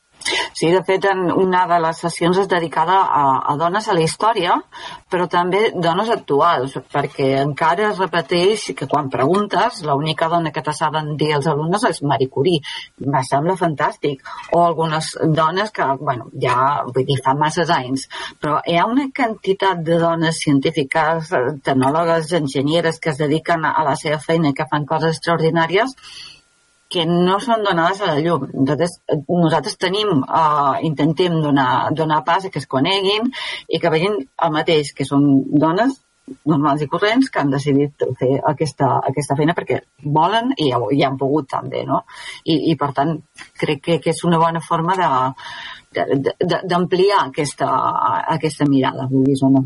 Sí, 0.58 0.70
de 0.72 0.82
fet, 0.82 1.04
en 1.06 1.28
una 1.30 1.66
de 1.70 1.78
les 1.82 2.00
sessions 2.02 2.38
és 2.42 2.48
dedicada 2.50 2.96
a, 2.98 3.24
a 3.52 3.54
dones 3.60 3.86
a 3.88 3.94
la 3.94 4.02
història, 4.02 4.56
però 5.10 5.28
també 5.30 5.68
dones 5.74 6.10
actuals, 6.10 6.74
perquè 6.92 7.28
encara 7.44 7.88
es 7.92 8.00
repeteix 8.02 8.64
que 8.78 8.88
quan 8.90 9.10
preguntes, 9.12 9.82
l'única 9.86 10.28
dona 10.32 10.52
que 10.54 10.64
te 10.66 10.74
saben 10.74 11.12
dir 11.20 11.30
els 11.36 11.46
alumnes 11.52 11.84
és 11.88 12.02
Marie 12.02 12.30
Curie. 12.32 12.62
Me 13.06 13.22
sembla 13.28 13.56
fantàstic. 13.60 14.24
O 14.52 14.64
algunes 14.64 15.12
dones 15.38 15.70
que, 15.74 15.86
bueno, 16.00 16.28
ja, 16.42 16.82
vull 16.88 17.06
dir, 17.06 17.20
fa 17.24 17.36
masses 17.38 17.70
anys, 17.74 18.08
però 18.40 18.58
hi 18.66 18.78
ha 18.78 18.88
una 18.90 19.08
quantitat 19.14 19.84
de 19.86 20.00
dones 20.02 20.42
científiques, 20.42 21.30
tecnòlogues, 21.64 22.34
enginyeres 22.40 22.98
que 22.98 23.14
es 23.14 23.22
dediquen 23.22 23.64
a 23.68 23.86
la 23.86 23.94
seva 23.96 24.18
feina 24.18 24.50
i 24.50 24.58
que 24.58 24.66
fan 24.70 24.88
coses 24.88 25.16
extraordinàries 25.16 25.94
que 26.88 27.04
no 27.06 27.36
són 27.44 27.64
donades 27.66 28.00
a 28.00 28.14
la 28.14 28.20
llum. 28.24 28.48
Nosaltres, 28.54 28.98
nosaltres 29.28 29.76
tenim, 29.80 30.22
uh, 30.24 30.74
intentem 30.88 31.36
donar, 31.44 31.92
donar 31.92 32.22
pas 32.24 32.46
a 32.46 32.50
que 32.52 32.62
es 32.62 32.66
coneguin 32.66 33.28
i 33.68 33.80
que 33.80 33.92
vegin 33.92 34.16
el 34.18 34.54
mateix, 34.54 34.94
que 34.96 35.06
són 35.08 35.28
dones 35.52 35.98
normals 36.48 36.82
i 36.84 36.88
corrents 36.88 37.30
que 37.32 37.40
han 37.40 37.52
decidit 37.52 38.04
fer 38.20 38.34
aquesta, 38.50 38.88
aquesta 39.10 39.36
feina 39.38 39.54
perquè 39.56 39.80
volen 40.04 40.52
i, 40.56 40.68
i 40.96 41.02
han 41.04 41.16
pogut 41.20 41.48
també, 41.50 41.84
no? 41.88 42.02
I, 42.44 42.58
i 42.72 42.76
per 42.80 42.92
tant, 42.96 43.14
crec 43.60 43.82
que, 43.84 43.98
que 44.04 44.12
és 44.12 44.24
una 44.28 44.40
bona 44.40 44.60
forma 44.64 44.96
d'ampliar 45.94 47.24
aquesta, 47.24 47.72
aquesta 48.36 48.68
mirada, 48.68 49.08
vull 49.10 49.28
dir, 49.28 49.38
no? 49.48 49.64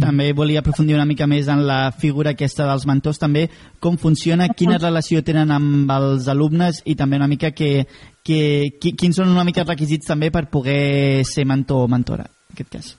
També 0.00 0.32
volia 0.36 0.60
aprofundir 0.62 0.96
una 0.96 1.06
mica 1.08 1.28
més 1.30 1.48
en 1.52 1.62
la 1.66 1.90
figura 1.94 2.34
aquesta 2.34 2.66
dels 2.68 2.86
mentors, 2.88 3.20
també 3.22 3.46
com 3.80 3.96
funciona, 4.00 4.48
quina 4.48 4.78
relació 4.82 5.22
tenen 5.26 5.52
amb 5.54 5.90
els 5.96 6.28
alumnes 6.32 6.82
i 6.84 6.96
també 6.98 7.20
una 7.20 7.30
mica 7.30 7.52
que, 7.56 7.86
que, 8.26 8.40
quins 8.80 9.16
són 9.16 9.32
una 9.32 9.44
mica 9.46 9.62
els 9.64 9.72
requisits 9.72 10.12
també 10.12 10.32
per 10.34 10.46
poder 10.50 11.24
ser 11.28 11.46
mentor 11.46 11.86
o 11.86 11.90
mentora, 11.90 12.26
en 12.26 12.56
aquest 12.56 12.72
cas. 12.72 12.94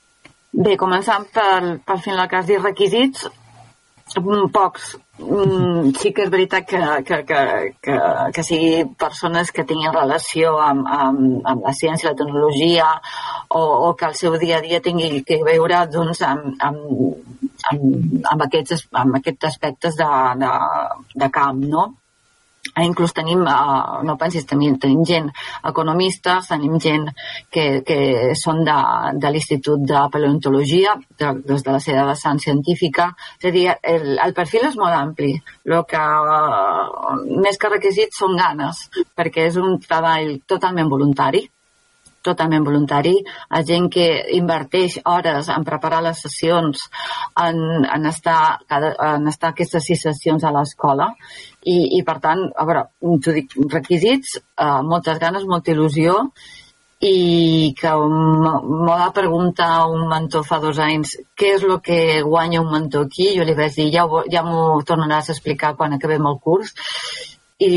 Bé, 0.58 0.78
començant 0.80 1.28
per, 1.34 1.78
per 1.86 2.00
fer 2.02 2.16
el 2.16 2.24
cas 2.32 2.48
de 2.48 2.58
requisits, 2.62 3.28
pocs. 4.54 4.96
Mm, 5.18 5.96
sí 5.98 6.12
que 6.14 6.28
és 6.28 6.30
veritat 6.30 6.68
que, 6.70 6.80
que, 7.08 7.18
que, 7.26 7.40
que, 7.82 7.96
que 8.36 8.44
sigui 8.46 8.84
persones 9.02 9.50
que 9.52 9.66
tinguin 9.66 9.96
relació 9.96 10.52
amb, 10.62 10.86
amb, 10.86 11.40
amb 11.42 11.66
la 11.66 11.74
ciència, 11.74 12.12
la 12.12 12.20
tecnologia, 12.20 12.92
o, 13.50 13.62
o 13.88 13.94
que 13.98 14.12
el 14.12 14.18
seu 14.20 14.38
dia 14.38 14.60
a 14.60 14.66
dia 14.66 14.82
tingui 14.86 15.24
que 15.26 15.40
veure 15.48 15.82
doncs, 15.90 16.22
amb, 16.22 16.54
amb, 16.62 16.84
amb, 17.72 18.28
amb, 18.34 18.46
aquests, 18.46 18.86
amb 19.06 19.18
aquests 19.18 19.50
aspectes 19.50 19.98
de, 19.98 20.12
de, 20.44 20.52
de 21.24 21.32
camp, 21.40 21.66
no? 21.66 21.88
Inclús 22.86 23.14
tenim, 23.18 23.42
uh, 23.48 24.04
no 24.06 24.18
pensis, 24.20 24.46
tenim, 24.50 24.78
tenim 24.82 25.04
gent 25.08 25.32
economistes, 25.66 26.50
tenim 26.52 26.78
gent 26.84 27.08
que, 27.54 27.82
que 27.88 28.00
són 28.38 28.64
de, 28.68 28.78
de 29.18 29.34
l'Institut 29.34 29.84
de 29.88 30.06
Paleontologia, 30.14 30.96
de, 31.20 31.34
des 31.48 31.66
de 31.66 31.76
la 31.76 31.82
seva 31.84 32.06
vessant 32.12 32.42
científica. 32.44 33.10
És 33.40 33.50
a 33.50 33.56
dir, 33.56 33.68
el, 33.82 34.16
el 34.24 34.38
perfil 34.38 34.70
és 34.70 34.80
molt 34.80 34.98
ampli. 34.98 35.34
El 35.66 35.84
que 35.90 36.06
uh, 36.38 37.20
més 37.44 37.60
que 37.60 37.74
requisits 37.74 38.24
són 38.24 38.38
ganes, 38.40 38.88
perquè 39.18 39.50
és 39.50 39.62
un 39.62 39.80
treball 39.84 40.38
totalment 40.48 40.90
voluntari 40.92 41.48
totalment 42.28 42.66
voluntari, 42.68 43.16
a 43.50 43.64
gent 43.68 43.90
que 43.94 44.08
inverteix 44.38 45.00
hores 45.08 45.52
en 45.54 45.66
preparar 45.68 46.02
les 46.06 46.22
sessions, 46.26 46.88
en, 47.44 47.62
en, 47.86 48.08
estar, 48.10 48.60
en 48.70 49.30
estar 49.32 49.54
aquestes 49.54 49.88
sis 49.92 50.04
sessions 50.10 50.44
a 50.44 50.54
l'escola 50.56 51.14
i, 51.68 51.78
i 51.98 52.04
per 52.08 52.18
tant, 52.24 52.46
a 52.56 52.66
veure, 52.68 52.86
t'ho 53.24 53.34
dic, 53.36 53.58
requisits, 53.74 54.38
eh, 54.40 54.80
moltes 54.88 55.20
ganes, 55.24 55.48
molta 55.50 55.74
il·lusió 55.74 56.22
i 57.06 57.74
que 57.78 57.90
m'ho 57.94 58.86
va 58.88 59.12
preguntar 59.14 59.86
un 59.86 60.08
mentor 60.10 60.46
fa 60.48 60.58
dos 60.64 60.80
anys 60.82 61.12
què 61.38 61.52
és 61.58 61.66
el 61.68 61.76
que 61.86 62.22
guanya 62.26 62.64
un 62.64 62.72
mentor 62.72 63.06
aquí? 63.06 63.28
Jo 63.38 63.46
li 63.46 63.54
vaig 63.58 63.76
dir 63.76 63.92
ja, 63.94 64.08
ja 64.34 64.42
m'ho 64.48 64.82
tornaràs 64.82 65.30
a 65.30 65.36
explicar 65.36 65.76
quan 65.78 65.94
acabem 65.94 66.26
el 66.26 66.40
curs. 66.42 66.74
I, 67.60 67.74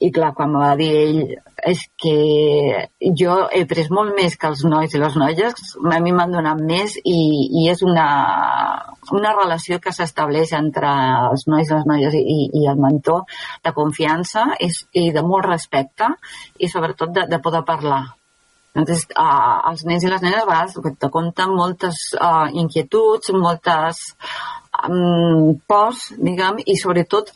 i 0.00 0.10
clar, 0.12 0.32
quan 0.36 0.52
m'ho 0.52 0.60
va 0.60 0.76
dir 0.76 0.92
ell 0.96 1.22
és 1.62 1.82
que 2.02 2.88
jo 3.18 3.34
he 3.54 3.62
pres 3.70 3.90
molt 3.94 4.16
més 4.18 4.34
que 4.38 4.48
els 4.50 4.64
nois 4.66 4.94
i 4.94 5.00
les 5.00 5.18
noies, 5.20 5.60
a 5.78 6.00
mi 6.02 6.14
m'han 6.14 6.34
donat 6.34 6.62
més 6.62 6.96
i, 6.98 7.18
i 7.62 7.68
és 7.70 7.84
una, 7.86 8.06
una 9.14 9.34
relació 9.36 9.78
que 9.82 9.94
s'estableix 9.94 10.54
entre 10.58 10.90
els 11.28 11.46
nois 11.46 11.70
i 11.70 11.76
les 11.76 11.86
noies 11.92 12.16
i, 12.18 12.38
i 12.62 12.66
el 12.72 12.82
mentor 12.82 13.22
de 13.62 13.74
confiança 13.76 14.48
i, 14.58 14.72
i 15.04 15.06
de 15.14 15.22
molt 15.22 15.46
respecte 15.46 16.10
i 16.58 16.70
sobretot 16.72 17.14
de, 17.14 17.28
de 17.30 17.40
poder 17.42 17.62
parlar. 17.68 18.02
Entonces, 18.72 19.04
uh, 19.20 19.68
els 19.68 19.82
nens 19.84 20.04
i 20.04 20.10
les 20.10 20.22
nenes 20.24 20.42
a 20.42 20.48
vegades 20.48 20.98
te 20.98 21.10
compten 21.12 21.52
moltes 21.52 22.06
uh, 22.16 22.48
inquietuds, 22.56 23.34
moltes 23.36 24.00
um, 24.88 25.52
pors, 25.68 26.06
diguem, 26.16 26.62
i 26.64 26.78
sobretot 26.80 27.34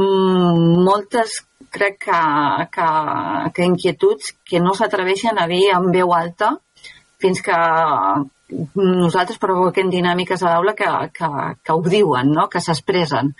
um, 0.00 0.80
moltes 0.88 1.42
crec 1.74 2.00
que, 2.06 2.18
que, 2.74 2.88
que 3.54 3.68
inquietuds 3.68 4.34
que 4.48 4.60
no 4.64 4.74
s'atreveixen 4.74 5.38
a 5.38 5.46
dir 5.50 5.68
en 5.74 5.88
veu 5.94 6.12
alta 6.16 6.56
fins 7.22 7.40
que 7.44 7.56
nosaltres 8.78 9.40
provoquem 9.42 9.90
dinàmiques 9.92 10.42
a 10.42 10.52
l'aula 10.52 10.74
que, 10.74 10.90
que, 11.16 11.30
que 11.62 11.74
ho 11.74 11.82
diuen, 11.84 12.30
no? 12.32 12.46
que 12.52 12.62
s'expressen 12.64 13.34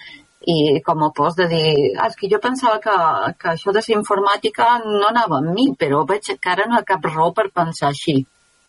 i 0.49 0.81
com 0.85 1.03
a 1.05 1.11
pos 1.13 1.37
de 1.37 1.47
dir, 1.51 1.71
ah, 1.99 2.09
és 2.09 2.17
que 2.17 2.29
jo 2.33 2.39
pensava 2.41 2.79
que, 2.81 2.97
que 3.41 3.53
això 3.53 3.73
de 3.75 3.83
ser 3.85 3.97
informàtica 3.97 4.69
no 4.85 5.09
anava 5.11 5.41
amb 5.43 5.53
mi, 5.55 5.71
però 5.79 6.05
veig 6.09 6.31
que 6.39 6.53
ara 6.53 6.69
no 6.69 6.79
hi 6.79 6.83
ha 6.83 6.89
cap 6.93 7.09
raó 7.11 7.33
per 7.37 7.49
pensar 7.55 7.91
així 7.91 8.21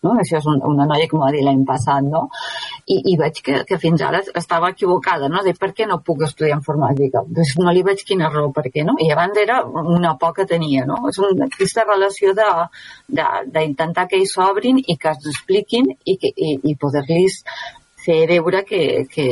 no? 0.06 0.16
Això 0.22 0.40
és 0.40 0.48
un, 0.50 0.62
una 0.66 0.86
noia 0.90 1.08
que 1.10 1.18
m'ho 1.18 1.26
va 1.26 1.32
dir 1.36 1.44
l'any 1.46 1.64
passat, 1.68 2.06
no? 2.06 2.26
I, 2.90 3.00
I 3.12 3.16
veig 3.20 3.42
que, 3.46 3.58
que 3.68 3.80
fins 3.82 4.04
ara 4.06 4.22
estava 4.42 4.72
equivocada, 4.74 5.30
no? 5.32 5.44
De 5.46 5.54
per 5.60 5.72
què 5.78 5.88
no 5.90 6.00
puc 6.06 6.24
estudiar 6.28 6.58
informàtica? 6.58 7.24
Doncs 7.28 7.56
no 7.60 7.74
li 7.76 7.84
veig 7.86 8.04
quina 8.08 8.32
raó, 8.34 8.52
per 8.56 8.68
què 8.70 8.86
no? 8.88 8.96
I 9.04 9.12
abans 9.16 9.40
era 9.42 9.62
una 9.66 10.16
por 10.22 10.36
que 10.38 10.48
tenia, 10.50 10.86
no? 10.90 11.02
És 11.12 11.20
una, 11.22 11.50
aquesta 11.50 11.86
relació 11.88 12.36
d'intentar 12.38 14.08
que 14.08 14.20
ells 14.22 14.36
s'obrin 14.38 14.80
i 14.86 14.98
que 14.98 15.16
es 15.16 15.32
expliquin 15.34 15.92
i, 15.92 16.18
que, 16.22 16.32
i, 16.36 16.56
i 16.72 16.78
poder-los 16.80 17.42
fer 18.00 18.22
veure 18.30 18.64
que, 18.68 18.84
que, 19.12 19.28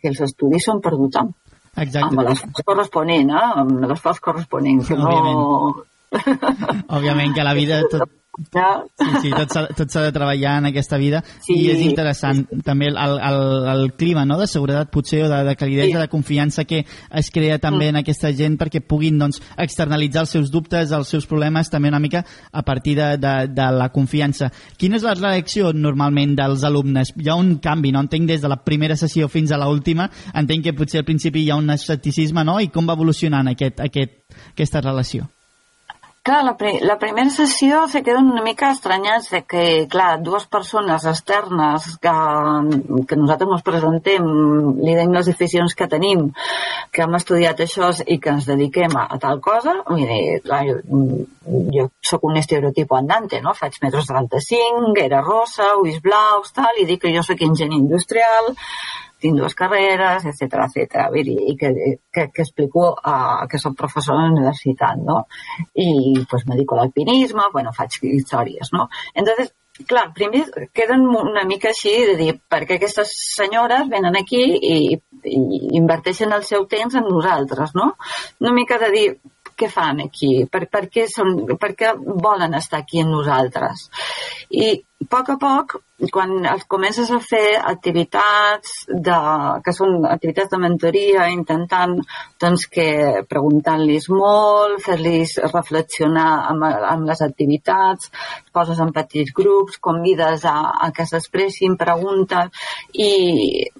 que 0.00 0.12
els 0.12 0.20
estudis 0.28 0.68
són 0.68 0.82
per 0.84 0.92
tothom. 0.98 1.32
Exacte. 1.72 2.04
Amb 2.10 2.20
l'esforç 2.26 2.66
corresponent, 2.68 3.32
eh? 3.32 3.46
Amb 3.62 3.86
l'esforç 3.88 4.20
corresponent. 4.20 4.84
Que 4.84 4.98
no... 4.98 5.08
Òbviament 5.08 5.88
que 7.34 7.44
la 7.44 7.54
vida 7.54 7.82
tot. 7.90 8.08
Sí, 8.32 9.10
sí, 9.20 9.30
tot 9.76 9.92
s'ha 9.92 10.02
de 10.06 10.12
treballar 10.12 10.54
en 10.62 10.70
aquesta 10.70 10.96
vida 10.96 11.18
sí. 11.44 11.52
i 11.52 11.66
és 11.68 11.82
interessant 11.84 12.38
també 12.64 12.86
el, 12.88 12.96
el, 12.96 13.40
el 13.68 13.82
clima 14.00 14.22
no? 14.24 14.38
de 14.40 14.46
seguretat 14.48 14.88
potser 14.88 15.20
o 15.26 15.28
de, 15.28 15.42
de 15.44 15.54
calidesa, 15.60 15.98
sí. 15.98 16.00
de 16.00 16.08
confiança 16.08 16.64
que 16.64 16.80
es 17.20 17.28
crea 17.30 17.58
també 17.60 17.84
mm. 17.84 17.88
en 17.90 18.00
aquesta 18.00 18.30
gent 18.32 18.56
perquè 18.56 18.80
puguin 18.88 19.18
doncs, 19.20 19.42
externalitzar 19.60 20.22
els 20.24 20.32
seus 20.32 20.48
dubtes, 20.54 20.94
els 20.96 21.12
seus 21.12 21.28
problemes 21.28 21.68
també 21.68 21.92
una 21.92 22.00
mica 22.00 22.24
a 22.24 22.64
partir 22.64 22.96
de, 22.96 23.10
de, 23.20 23.34
de 23.52 23.68
la 23.76 23.90
confiança. 23.92 24.48
Quina 24.80 24.96
és 24.96 25.04
la 25.04 25.12
reacció 25.18 25.74
normalment 25.76 26.32
dels 26.40 26.64
alumnes? 26.64 27.12
Hi 27.20 27.28
ha 27.28 27.36
un 27.36 27.58
canvi, 27.60 27.92
no? 27.92 28.06
Entenc 28.06 28.32
des 28.32 28.40
de 28.40 28.48
la 28.48 28.62
primera 28.64 28.96
sessió 28.96 29.28
fins 29.28 29.52
a 29.52 29.60
l'última, 29.60 30.08
entenc 30.32 30.70
que 30.70 30.76
potser 30.80 31.04
al 31.04 31.08
principi 31.12 31.44
hi 31.44 31.52
ha 31.52 31.60
un 31.60 31.68
escepticisme, 31.76 32.48
no? 32.48 32.56
I 32.64 32.72
com 32.72 32.88
va 32.88 32.96
evolucionant 32.96 33.52
aquest, 33.52 33.84
aquest, 33.84 34.20
aquesta 34.56 34.80
relació? 34.80 35.28
Clar, 36.22 36.44
la, 36.46 36.52
pri 36.54 36.76
la 36.86 36.94
primera 37.02 37.30
sessió 37.34 37.80
se 37.90 38.00
queden 38.06 38.28
una 38.30 38.44
mica 38.46 38.68
estranyats 38.70 39.24
de 39.32 39.40
que, 39.42 39.62
clar, 39.90 40.20
dues 40.22 40.44
persones 40.46 41.02
externes 41.10 41.88
que, 42.04 42.12
que 43.10 43.18
nosaltres 43.18 43.50
ens 43.56 43.64
presentem, 43.66 44.28
li 44.86 44.94
deim 44.94 45.16
les 45.16 45.32
aficions 45.32 45.74
que 45.74 45.88
tenim, 45.90 46.28
que 46.94 47.02
hem 47.02 47.18
estudiat 47.18 47.64
això 47.66 47.90
i 48.06 48.20
que 48.22 48.36
ens 48.36 48.46
dediquem 48.52 48.94
a, 49.00 49.08
a 49.16 49.18
tal 49.24 49.42
cosa, 49.42 49.74
mire, 49.90 50.38
clar, 50.46 50.62
jo, 50.68 50.78
jo 51.74 51.88
sóc 52.12 52.30
un 52.30 52.38
estereotipo 52.38 53.00
andante, 53.00 53.42
no? 53.42 53.58
Faig 53.58 53.82
metres 53.82 54.06
35, 54.14 54.94
era 55.02 55.26
rosa, 55.26 55.72
ulls 55.82 55.98
blaus, 56.06 56.54
tal, 56.54 56.78
i 56.78 56.86
dic 56.86 57.02
que 57.02 57.16
jo 57.18 57.26
sóc 57.26 57.42
enginyer 57.42 57.82
industrial, 57.82 58.54
tinc 59.22 59.38
dues 59.38 59.56
carreres, 59.58 60.26
etc 60.28 60.66
etc. 60.66 61.08
I 61.22 61.56
que, 61.58 61.72
que, 62.12 62.28
que 62.34 62.44
explico 62.44 62.90
uh, 62.92 63.46
que 63.48 63.60
soc 63.62 63.76
professor 63.78 64.18
a 64.18 64.26
la 64.26 64.34
universitat, 64.34 65.00
no? 65.00 65.24
I 65.74 66.24
pues, 66.28 66.46
me 66.46 66.56
dedico 66.56 66.76
a 66.76 66.82
l'alpinisme, 66.82 67.48
bueno, 67.52 67.72
faig 67.76 67.98
històries, 68.02 68.72
no? 68.74 68.88
Entonces, 69.14 69.54
clar, 69.88 70.12
primer 70.14 70.44
queden 70.74 71.06
una 71.08 71.44
mica 71.48 71.70
així 71.72 71.94
de 72.10 72.16
dir 72.18 72.32
per 72.48 72.64
què 72.66 72.76
aquestes 72.76 73.12
senyores 73.36 73.88
venen 73.90 74.18
aquí 74.18 74.42
i, 74.42 74.78
i 75.24 75.42
inverteixen 75.78 76.32
el 76.36 76.44
seu 76.48 76.66
temps 76.70 76.98
en 76.98 77.08
nosaltres, 77.08 77.74
no? 77.78 77.92
Una 78.40 78.52
mica 78.58 78.78
de 78.82 78.90
dir 78.92 79.06
què 79.56 79.68
fan 79.70 80.00
aquí, 80.04 80.32
per, 80.50 80.66
per, 80.72 80.86
què 80.92 81.06
són, 81.10 81.34
per 81.60 81.72
què 81.78 81.92
volen 81.96 82.56
estar 82.58 82.82
aquí 82.82 83.02
amb 83.02 83.14
nosaltres. 83.14 83.88
I 84.50 84.72
a 85.02 85.06
poc 85.10 85.30
a 85.32 85.36
poc, 85.40 85.74
quan 86.14 86.30
comences 86.68 87.10
a 87.10 87.18
fer 87.22 87.58
activitats 87.58 88.72
de, 88.88 89.18
que 89.64 89.74
són 89.74 90.06
activitats 90.08 90.50
de 90.52 90.60
mentoria, 90.62 91.28
intentant 91.30 91.94
doncs, 92.42 92.66
que 92.72 92.86
preguntant-los 93.30 94.08
molt, 94.12 94.80
fer-los 94.84 95.36
reflexionar 95.52 96.28
amb, 96.52 96.66
amb 96.92 97.10
les 97.10 97.22
activitats, 97.26 98.10
poses 98.54 98.80
en 98.82 98.92
petits 98.94 99.34
grups, 99.36 99.78
convides 99.82 100.46
a, 100.48 100.56
a 100.86 100.90
que 100.96 101.06
s'expressin, 101.08 101.78
preguntes, 101.80 102.50
i 102.94 103.12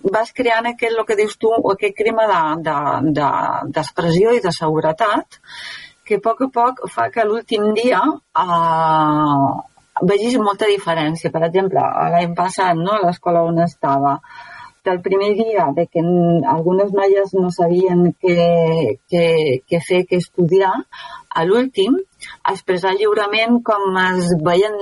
vas 0.04 0.34
creant 0.36 0.70
aquest, 0.72 0.98
el 0.98 1.06
que 1.08 1.18
dius 1.18 1.38
tu, 1.38 1.52
aquest 1.74 1.98
clima 1.98 2.28
d'expressió 2.62 4.28
de, 4.30 4.36
de, 4.36 4.42
i 4.42 4.46
de 4.46 4.54
seguretat, 4.54 5.42
que 6.06 6.18
a 6.18 6.22
poc 6.22 6.42
a 6.44 6.48
poc 6.54 6.80
fa 6.92 7.10
que 7.14 7.24
l'últim 7.24 7.70
dia 7.76 8.00
eh, 8.02 9.52
vegis 10.10 10.38
molta 10.40 10.68
diferència. 10.70 11.30
Per 11.34 11.42
exemple, 11.46 11.84
l'any 12.14 12.34
passat, 12.38 12.78
no, 12.78 12.96
a 12.96 13.06
l'escola 13.06 13.44
on 13.48 13.62
estava, 13.64 14.18
del 14.84 15.00
primer 15.00 15.34
dia 15.38 15.68
de 15.76 15.86
que 15.86 16.02
algunes 16.54 16.90
noies 16.92 17.34
no 17.38 17.52
sabien 17.54 18.08
què, 18.18 18.36
què, 19.10 19.26
què 19.68 19.80
fer, 19.88 20.02
què 20.10 20.18
estudiar, 20.18 20.72
a 21.30 21.44
l'últim, 21.46 22.00
expressar 22.50 22.96
lliurement 22.98 23.60
com 23.66 23.98
es 24.02 24.34
veien 24.42 24.74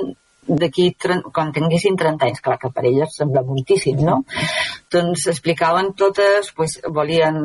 d'aquí, 0.58 0.88
quan 1.32 1.52
tinguessin 1.54 1.96
30 1.98 2.26
anys, 2.26 2.42
clar 2.44 2.56
que 2.62 2.70
per 2.74 2.84
elles 2.88 3.14
sembla 3.16 3.42
moltíssim, 3.46 4.00
no? 4.06 4.20
Doncs 4.92 5.26
explicaven 5.32 5.92
totes, 5.98 6.50
pues, 6.56 6.78
volien 6.98 7.38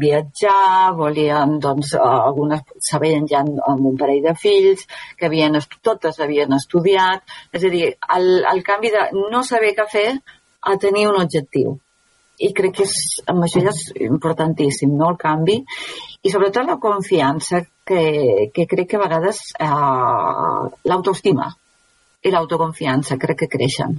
viatjar, 0.00 0.92
volien, 0.98 1.58
doncs, 1.62 1.94
algunes 1.98 2.62
sabien 2.90 3.26
ja 3.30 3.42
amb 3.42 3.90
un 3.92 3.98
parell 4.00 4.22
de 4.28 4.34
fills, 4.38 4.86
que 5.18 5.30
havien, 5.30 5.58
totes 5.82 6.20
havien 6.20 6.52
estudiat, 6.56 7.24
és 7.52 7.66
a 7.66 7.74
dir, 7.74 7.86
el, 8.16 8.32
el 8.54 8.64
canvi 8.66 8.94
de 8.94 9.06
no 9.20 9.44
saber 9.46 9.74
què 9.76 9.88
fer 9.90 10.08
a 10.60 10.76
tenir 10.76 11.08
un 11.08 11.22
objectiu 11.22 11.78
i 12.40 12.52
crec 12.56 12.78
que 12.78 12.86
és, 12.88 12.94
amb 13.28 13.44
això 13.44 13.60
és 13.68 13.82
importantíssim, 14.06 14.92
no?, 14.96 15.10
el 15.12 15.18
canvi, 15.20 15.58
i 16.24 16.32
sobretot 16.32 16.68
la 16.68 16.78
confiança 16.80 17.60
que, 17.86 18.02
que 18.54 18.66
crec 18.70 18.92
que 18.92 19.00
a 19.00 19.02
vegades 19.04 19.42
eh, 19.60 19.68
l'autoestima, 20.88 21.50
i 22.22 22.32
l'autoconfiança 22.32 23.18
crec 23.20 23.44
que 23.44 23.52
creixen 23.56 23.96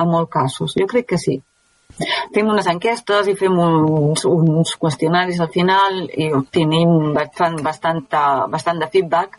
en 0.00 0.10
molts 0.10 0.32
casos. 0.32 0.74
Jo 0.78 0.88
crec 0.90 1.08
que 1.12 1.18
sí. 1.18 1.40
fem 2.34 2.46
unes 2.46 2.68
enquestes 2.70 3.28
i 3.28 3.34
fem 3.34 3.56
uns, 3.58 4.24
uns 4.24 4.76
qüestionaris 4.78 5.40
al 5.42 5.50
final 5.50 6.04
i 6.06 6.30
obtenim 6.32 7.12
bastant, 7.16 7.58
bastant, 7.66 8.04
bastant 8.48 8.78
de 8.78 8.88
feedback 8.92 9.36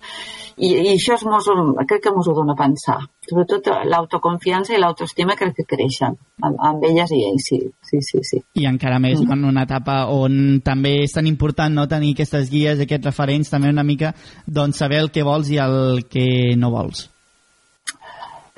i, 0.57 0.67
i 0.67 0.89
això 0.93 1.15
és 1.15 1.23
mos, 1.25 1.47
crec 1.87 2.03
que 2.03 2.11
ens 2.11 2.27
ho 2.27 2.35
dona 2.35 2.53
a 2.53 2.59
pensar. 2.59 2.97
Sobretot 3.27 3.69
l'autoconfiança 3.87 4.75
i 4.75 4.81
l'autoestima 4.81 5.37
crec 5.39 5.55
que 5.61 5.67
creixen 5.75 6.17
amb, 6.43 6.59
amb 6.59 6.83
elles 6.89 7.13
i 7.15 7.21
ells, 7.29 7.47
sí, 7.47 7.61
sí, 7.87 8.01
sí. 8.05 8.23
sí. 8.27 8.41
I 8.61 8.67
encara 8.69 8.99
més 8.99 9.21
Mm. 9.21 9.31
en 9.31 9.45
una 9.45 9.63
etapa 9.63 10.05
on 10.11 10.61
també 10.63 11.03
és 11.03 11.13
tan 11.13 11.27
important 11.27 11.73
no 11.73 11.87
tenir 11.87 12.13
aquestes 12.13 12.49
guies, 12.51 12.79
aquests 12.79 13.05
referents, 13.05 13.49
també 13.49 13.69
una 13.69 13.83
mica 13.83 14.13
doncs, 14.45 14.77
saber 14.77 14.99
el 14.99 15.11
que 15.11 15.23
vols 15.23 15.49
i 15.49 15.57
el 15.57 16.05
que 16.09 16.55
no 16.57 16.71
vols. 16.71 17.10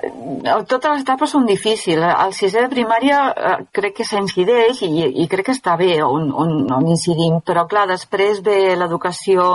Eh, 0.04 0.64
Totes 0.68 0.90
les 0.92 1.04
etapes 1.04 1.32
són 1.36 1.46
difícils. 1.48 2.04
Al 2.04 2.34
sisè 2.36 2.66
de 2.66 2.72
primària 2.72 3.20
eh, 3.32 3.56
crec 3.76 4.00
que 4.00 4.08
s'incideix 4.08 4.84
i, 4.88 4.92
i 5.24 5.28
crec 5.32 5.50
que 5.50 5.56
està 5.58 5.78
bé 5.80 5.96
on, 6.06 6.30
on, 6.44 6.56
on 6.78 6.90
incidim, 6.92 7.40
però 7.48 7.66
clar, 7.70 7.88
després 7.92 8.44
ve 8.46 8.76
l'educació 8.80 9.48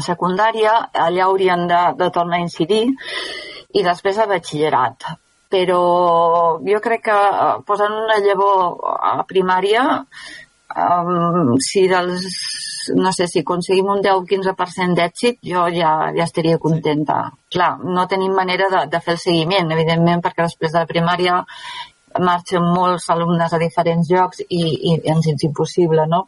secundària, 0.00 0.76
allà 1.06 1.26
haurien 1.26 1.66
de, 1.68 1.80
de 1.98 2.10
tornar 2.14 2.38
a 2.38 2.46
incidir, 2.46 2.86
i 3.76 3.82
després 3.86 4.18
el 4.18 4.30
batxillerat. 4.30 5.10
Però 5.50 5.80
jo 6.64 6.80
crec 6.82 7.08
que 7.10 7.18
eh, 7.18 7.54
posant 7.66 7.96
una 8.04 8.20
llavor 8.24 8.96
a 9.12 9.16
primària, 9.28 9.84
um, 10.86 11.56
si 11.66 11.88
dels, 11.90 12.28
no 12.96 13.12
sé, 13.12 13.26
si 13.28 13.42
aconseguim 13.44 13.88
un 13.92 14.02
10-15% 14.04 14.96
d'èxit, 14.98 15.38
jo 15.52 15.66
ja, 15.74 15.92
ja 16.16 16.26
estaria 16.26 16.58
contenta. 16.58 17.22
Clar, 17.52 17.72
no 17.84 18.06
tenim 18.08 18.34
manera 18.36 18.68
de, 18.72 18.84
de 18.92 19.00
fer 19.04 19.16
el 19.16 19.22
seguiment, 19.22 19.72
evidentment, 19.76 20.22
perquè 20.24 20.46
després 20.46 20.72
de 20.72 20.82
la 20.82 20.90
primària 20.90 21.40
marxen 22.18 22.64
molts 22.74 23.06
alumnes 23.14 23.52
a 23.52 23.58
diferents 23.62 24.08
llocs 24.10 24.42
i, 24.48 24.62
i 24.90 24.96
ens 25.12 25.28
és 25.30 25.44
impossible, 25.46 26.06
no? 26.10 26.24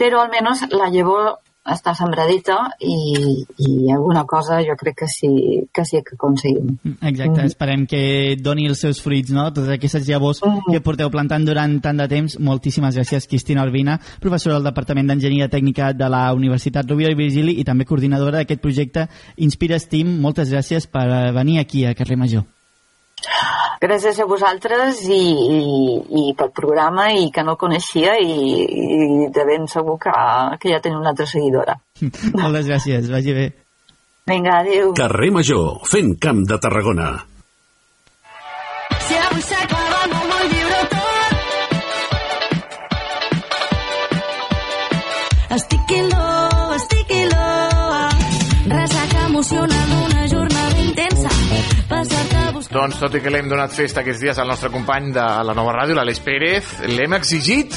Però 0.00 0.20
almenys 0.20 0.66
la 0.74 0.90
llavor 0.92 1.38
està 1.70 1.94
sembradita 1.96 2.56
i, 2.82 3.44
i 3.62 3.70
alguna 3.94 4.24
cosa 4.28 4.60
jo 4.66 4.76
crec 4.78 5.00
que 5.02 5.08
sí 5.08 5.30
que, 5.72 5.84
sí 5.84 6.02
que 6.06 6.16
aconseguim. 6.18 6.76
Exacte, 7.00 7.46
esperem 7.46 7.86
que 7.90 8.02
doni 8.40 8.68
els 8.70 8.82
seus 8.84 9.00
fruits, 9.02 9.32
no? 9.34 9.48
Totes 9.54 9.72
aquestes 9.76 10.06
llavors 10.08 10.42
que 10.68 10.82
porteu 10.84 11.10
plantant 11.12 11.46
durant 11.46 11.78
tant 11.84 12.00
de 12.02 12.08
temps. 12.10 12.38
Moltíssimes 12.50 12.98
gràcies, 12.98 13.28
Cristina 13.30 13.64
Urbina, 13.66 13.98
professora 14.20 14.58
del 14.58 14.70
Departament 14.70 15.10
d'Enginyeria 15.10 15.50
Tècnica 15.52 15.92
de 15.96 16.10
la 16.12 16.26
Universitat 16.36 16.88
Rovira 16.90 17.14
i 17.14 17.18
Virgili 17.18 17.58
i 17.60 17.66
també 17.66 17.88
coordinadora 17.88 18.40
d'aquest 18.40 18.62
projecte 18.64 19.08
Inspira 19.36 19.78
Steam. 19.80 20.18
Moltes 20.20 20.52
gràcies 20.52 20.90
per 20.90 21.06
venir 21.36 21.60
aquí 21.60 21.86
a 21.86 21.94
Carrer 21.94 22.18
Major. 22.20 22.48
Gràcies 23.80 24.18
a 24.20 24.26
vosaltres 24.28 25.00
i, 25.08 25.20
i, 25.56 25.62
i 26.20 26.24
pel 26.36 26.52
programa 26.56 27.08
i 27.16 27.30
que 27.32 27.44
no 27.46 27.56
el 27.56 27.60
coneixia 27.60 28.18
i, 28.20 28.36
i 28.64 29.30
de 29.32 29.46
ben 29.48 29.64
segur 29.70 29.96
que, 30.02 30.12
que 30.60 30.74
ja 30.74 30.82
tenim 30.84 31.00
una 31.00 31.14
altra 31.14 31.28
seguidora. 31.28 31.78
Moltes 32.42 32.68
gràcies, 32.68 33.08
vagi 33.12 33.36
bé. 33.36 33.48
Vinga, 34.30 34.60
adéu. 34.60 34.92
Carrer 34.98 35.32
Major, 35.34 35.80
fent 35.88 36.14
camp 36.22 36.44
de 36.48 36.60
Tarragona. 36.60 37.12
Doncs 52.70 53.00
tot 53.02 53.16
i 53.18 53.20
que 53.22 53.30
l'hem 53.34 53.48
donat 53.50 53.72
festa 53.74 54.04
aquests 54.04 54.20
dies 54.22 54.38
al 54.38 54.46
nostre 54.46 54.68
company 54.70 55.08
de 55.10 55.24
la 55.42 55.54
nova 55.58 55.72
ràdio, 55.74 55.96
l'Aleix 55.98 56.20
Pérez, 56.22 56.68
l'hem 56.86 57.16
exigit 57.16 57.74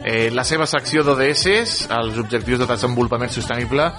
eh, 0.00 0.30
la 0.32 0.46
seva 0.48 0.64
secció 0.64 1.04
d'ODS, 1.04 1.90
els 1.92 2.16
Objectius 2.22 2.62
de 2.62 2.68
Desenvolupament 2.70 3.34
Sostenible, 3.34 3.90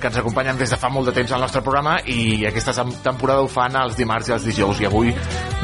que 0.00 0.08
ens 0.08 0.16
acompanyen 0.16 0.56
des 0.58 0.70
de 0.72 0.76
fa 0.80 0.88
molt 0.88 1.06
de 1.10 1.12
temps 1.12 1.32
al 1.36 1.40
nostre 1.44 1.60
programa 1.62 1.98
i 2.08 2.44
aquesta 2.48 2.72
tem- 2.72 2.94
temporada 3.04 3.42
ho 3.44 3.48
fan 3.48 3.76
els 3.76 3.96
dimarts 3.98 4.28
i 4.28 4.32
els 4.32 4.44
dijous 4.48 4.80
i 4.80 4.86
avui, 4.88 5.14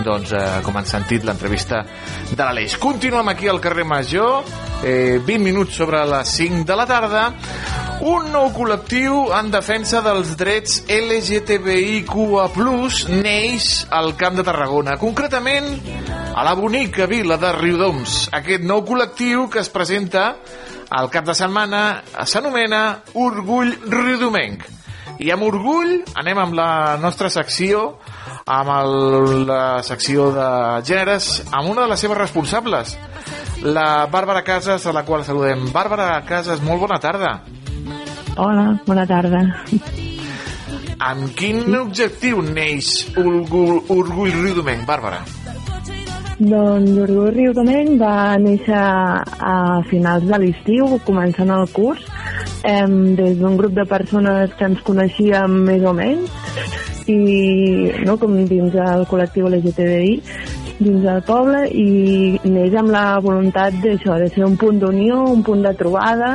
doncs, 0.05 0.33
eh, 0.33 0.61
com 0.63 0.77
han 0.77 0.87
sentit, 0.87 1.25
l'entrevista 1.25 1.83
de 2.31 2.43
l'Aleix. 2.43 2.77
Continuem 2.79 3.29
aquí 3.33 3.49
al 3.49 3.61
carrer 3.61 3.85
Major, 3.85 4.45
eh, 4.85 5.19
20 5.25 5.43
minuts 5.43 5.75
sobre 5.75 6.05
les 6.07 6.29
5 6.29 6.65
de 6.65 6.77
la 6.77 6.87
tarda, 6.87 7.33
un 8.01 8.31
nou 8.31 8.51
col·lectiu 8.53 9.33
en 9.39 9.51
defensa 9.51 10.03
dels 10.05 10.37
drets 10.37 10.83
LGTBIQA+, 10.87 12.51
neix 13.23 13.87
al 13.91 14.15
Camp 14.17 14.37
de 14.37 14.45
Tarragona, 14.45 14.99
concretament 15.01 15.81
a 16.37 16.45
la 16.45 16.53
bonica 16.55 17.07
vila 17.07 17.39
de 17.41 17.53
Riudoms. 17.57 18.29
Aquest 18.37 18.63
nou 18.63 18.85
col·lectiu 18.85 19.49
que 19.49 19.61
es 19.65 19.71
presenta 19.73 20.35
al 20.91 21.11
cap 21.11 21.27
de 21.27 21.35
setmana 21.35 22.03
s'anomena 22.25 23.03
Orgull 23.15 23.73
Riudomenc. 23.91 24.65
I 25.23 25.31
amb 25.33 25.47
orgull 25.47 26.03
anem 26.19 26.39
amb 26.43 26.57
la 26.59 26.97
nostra 27.01 27.31
secció, 27.33 27.97
amb 28.45 28.73
el, 28.75 29.47
la 29.49 29.83
secció 29.87 30.29
de 30.35 30.49
gèneres, 30.85 31.31
amb 31.51 31.71
una 31.73 31.87
de 31.87 31.93
les 31.95 32.05
seves 32.05 32.19
responsables, 32.19 32.97
la 33.65 34.07
Bàrbara 34.13 34.45
Casas, 34.45 34.85
a 34.87 34.93
la 34.93 35.07
qual 35.09 35.25
saludem. 35.25 35.71
Bàrbara 35.73 36.11
Casas, 36.29 36.61
molt 36.61 36.85
bona 36.85 37.01
tarda. 37.01 37.39
Hola, 38.37 38.69
bona 38.85 39.07
tarda. 39.09 39.41
Amb 41.07 41.33
quin 41.37 41.75
objectiu 41.81 42.43
neix 42.45 43.07
Orgull, 43.17 43.81
Orgull 43.93 44.37
Riudomenc, 44.43 44.85
Bàrbara? 44.89 45.25
Doncs 46.37 46.91
l'Orgull 46.93 47.31
Riudomenc 47.33 47.95
va 47.97 48.37
néixer 48.37 48.77
a 48.77 49.81
finals 49.89 50.27
de 50.29 50.37
l'estiu, 50.43 50.99
començant 51.07 51.49
el 51.55 51.65
curs, 51.73 52.03
em, 52.69 53.15
des 53.17 53.39
d'un 53.39 53.57
grup 53.57 53.73
de 53.73 53.87
persones 53.89 54.53
que 54.59 54.69
ens 54.69 54.83
coneixíem 54.85 55.55
més 55.65 55.87
o 55.89 55.95
menys, 55.97 56.29
i 57.09 57.17
no, 58.05 58.19
com 58.21 58.37
dins 58.51 58.77
el 58.77 59.07
col·lectiu 59.09 59.49
LGTBI, 59.49 60.13
dins 60.77 61.09
del 61.09 61.25
poble, 61.25 61.65
i 61.73 62.37
neix 62.45 62.77
amb 62.77 62.93
la 62.93 63.07
voluntat 63.25 63.81
d'això, 63.81 64.21
de 64.21 64.29
ser 64.37 64.45
un 64.45 64.61
punt 64.61 64.85
d'unió, 64.85 65.23
un 65.33 65.41
punt 65.47 65.65
de 65.65 65.73
trobada, 65.81 66.35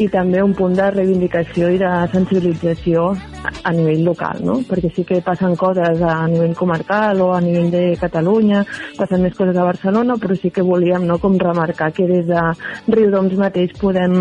i 0.00 0.08
també 0.08 0.40
un 0.40 0.56
punt 0.56 0.72
de 0.72 0.88
reivindicació 0.96 1.68
i 1.68 1.84
de 1.84 1.92
sensibilització 2.16 3.10
a 3.44 3.72
nivell 3.72 4.04
local, 4.04 4.40
no? 4.44 4.58
Perquè 4.68 4.90
sí 4.94 5.04
que 5.06 5.20
passen 5.24 5.56
coses 5.56 6.00
a 6.02 6.24
nivell 6.30 6.54
comarcal 6.56 7.20
o 7.24 7.30
a 7.34 7.40
nivell 7.44 7.70
de 7.72 7.82
Catalunya, 8.00 8.62
passen 8.98 9.22
més 9.24 9.34
coses 9.36 9.56
a 9.56 9.66
Barcelona, 9.66 10.16
però 10.20 10.36
sí 10.38 10.50
que 10.54 10.64
volíem 10.64 11.06
no, 11.08 11.18
com 11.22 11.36
remarcar 11.40 11.90
que 11.92 12.06
des 12.08 12.26
de 12.28 12.42
Riudoms 12.88 13.36
mateix 13.40 13.74
podem 13.80 14.14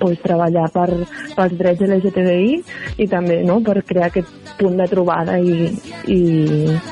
pues, 0.00 0.20
treballar 0.24 0.68
per, 0.74 0.88
pels 1.36 1.56
drets 1.58 1.86
LGTBI 1.86 3.02
i 3.02 3.08
també 3.10 3.40
no, 3.46 3.60
per 3.64 3.80
crear 3.86 4.10
aquest 4.10 4.52
punt 4.60 4.76
de 4.80 4.88
trobada 4.90 5.38
i, 5.38 5.70
i 6.12 6.20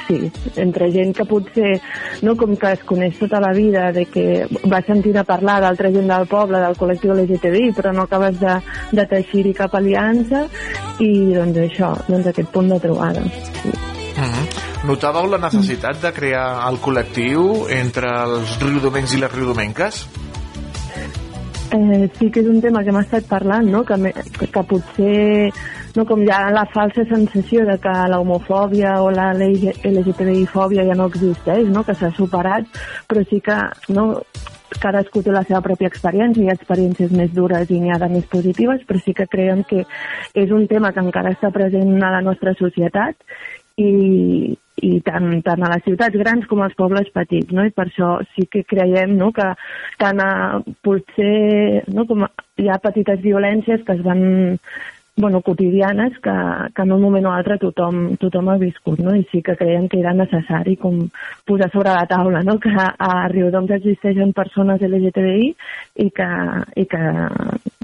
sí, 0.06 0.18
entre 0.60 0.90
gent 0.94 1.14
que 1.16 1.28
potser 1.28 1.74
no, 2.24 2.36
com 2.40 2.56
que 2.60 2.74
es 2.76 2.84
coneix 2.88 3.18
tota 3.20 3.40
la 3.42 3.52
vida 3.56 3.90
de 3.94 4.06
que 4.10 4.46
va 4.70 4.82
sentir 4.86 5.16
a 5.18 5.26
parlar 5.26 5.60
d'altra 5.64 5.92
gent 5.94 6.08
del 6.10 6.28
poble, 6.30 6.60
del 6.60 6.78
col·lectiu 6.78 7.14
LGTBI, 7.14 7.72
però 7.76 7.92
no 7.94 8.08
acabes 8.08 8.40
de, 8.40 8.58
de 8.94 9.06
teixir-hi 9.10 9.54
cap 9.56 9.74
aliança 9.78 10.44
i 11.02 11.10
doncs 11.34 11.56
això, 11.74 11.92
doncs 12.08 12.30
aquest 12.30 12.54
punt 12.54 12.70
de 12.70 12.80
trobada. 12.80 13.20
Mm 13.20 14.30
-hmm. 14.30 14.64
Notàveu 14.84 15.26
la 15.30 15.38
necessitat 15.40 16.02
de 16.02 16.12
crear 16.12 16.68
el 16.68 16.76
col·lectiu 16.76 17.66
entre 17.72 18.10
els 18.24 18.58
riudomencs 18.60 19.14
i 19.14 19.20
les 19.20 19.32
riudomenques? 19.32 20.06
Eh, 21.74 22.10
sí 22.18 22.30
que 22.30 22.40
és 22.40 22.46
un 22.46 22.60
tema 22.60 22.82
que 22.84 22.92
hem 22.92 23.00
estat 23.00 23.24
parlant, 23.26 23.66
no? 23.66 23.82
que, 23.82 23.96
me, 23.96 24.12
que 24.12 24.62
potser 24.62 25.50
no, 25.96 26.04
com 26.04 26.22
hi 26.22 26.30
ha 26.30 26.50
la 26.54 26.66
falsa 26.74 27.04
sensació 27.08 27.64
de 27.66 27.78
que 27.82 27.94
la 28.12 28.20
homofòbia 28.20 29.00
o 29.02 29.10
la 29.10 29.32
LGTBI-fòbia 29.32 30.84
ja 30.86 30.94
no 30.98 31.08
existeix, 31.10 31.66
no? 31.70 31.82
que 31.82 31.94
s'ha 31.98 32.12
superat, 32.14 32.68
però 33.08 33.24
sí 33.30 33.40
que 33.40 33.56
no, 33.96 34.20
cadascú 34.82 35.22
té 35.22 35.32
la 35.34 35.44
seva 35.46 35.62
pròpia 35.64 35.90
experiència, 35.92 36.42
hi 36.42 36.50
ha 36.52 36.58
experiències 36.58 37.12
més 37.14 37.32
dures 37.34 37.70
i 37.70 37.80
n'hi 37.80 37.92
ha 37.94 38.00
de 38.02 38.10
més 38.12 38.26
positives, 38.30 38.84
però 38.88 39.00
sí 39.02 39.14
que 39.16 39.28
creiem 39.30 39.64
que 39.68 39.84
és 40.34 40.54
un 40.54 40.66
tema 40.70 40.92
que 40.92 41.04
encara 41.04 41.34
està 41.34 41.52
present 41.54 41.96
a 42.02 42.12
la 42.14 42.22
nostra 42.24 42.54
societat 42.58 43.16
i, 43.80 44.54
i 44.86 44.90
tant, 45.06 45.28
tant 45.46 45.64
a 45.66 45.70
les 45.74 45.84
ciutats 45.86 46.18
grans 46.18 46.46
com 46.50 46.62
als 46.62 46.76
pobles 46.78 47.10
petits, 47.14 47.50
no? 47.54 47.64
I 47.66 47.72
per 47.74 47.88
això 47.88 48.16
sí 48.34 48.46
que 48.50 48.64
creiem 48.68 49.16
no, 49.18 49.30
que 49.34 49.50
tant 50.00 50.22
a, 50.22 50.30
potser 50.84 51.84
no, 51.94 52.06
com 52.10 52.26
a, 52.26 52.30
hi 52.60 52.70
ha 52.70 52.80
petites 52.82 53.22
violències 53.24 53.82
que 53.86 53.98
es 53.98 54.04
van 54.06 54.24
bueno, 55.16 55.42
quotidianes 55.42 56.18
que, 56.18 56.32
que 56.74 56.82
en 56.82 56.92
un 56.92 57.02
moment 57.02 57.26
o 57.26 57.32
altre 57.32 57.56
tothom, 57.62 58.16
tothom 58.18 58.48
ha 58.50 58.56
viscut, 58.58 58.98
no? 58.98 59.14
I 59.14 59.22
sí 59.30 59.42
que 59.46 59.54
creiem 59.56 59.86
que 59.88 60.00
era 60.02 60.14
necessari 60.16 60.74
com 60.80 61.04
posar 61.46 61.70
sobre 61.70 61.94
la 61.94 62.06
taula, 62.10 62.42
no? 62.42 62.58
Que 62.58 62.72
a, 62.74 63.12
Riudoms 63.30 63.70
existeixen 63.78 64.34
persones 64.34 64.82
LGTBI 64.82 65.52
i 66.02 66.08
que, 66.10 66.28
i 66.82 66.86
que, 66.90 67.04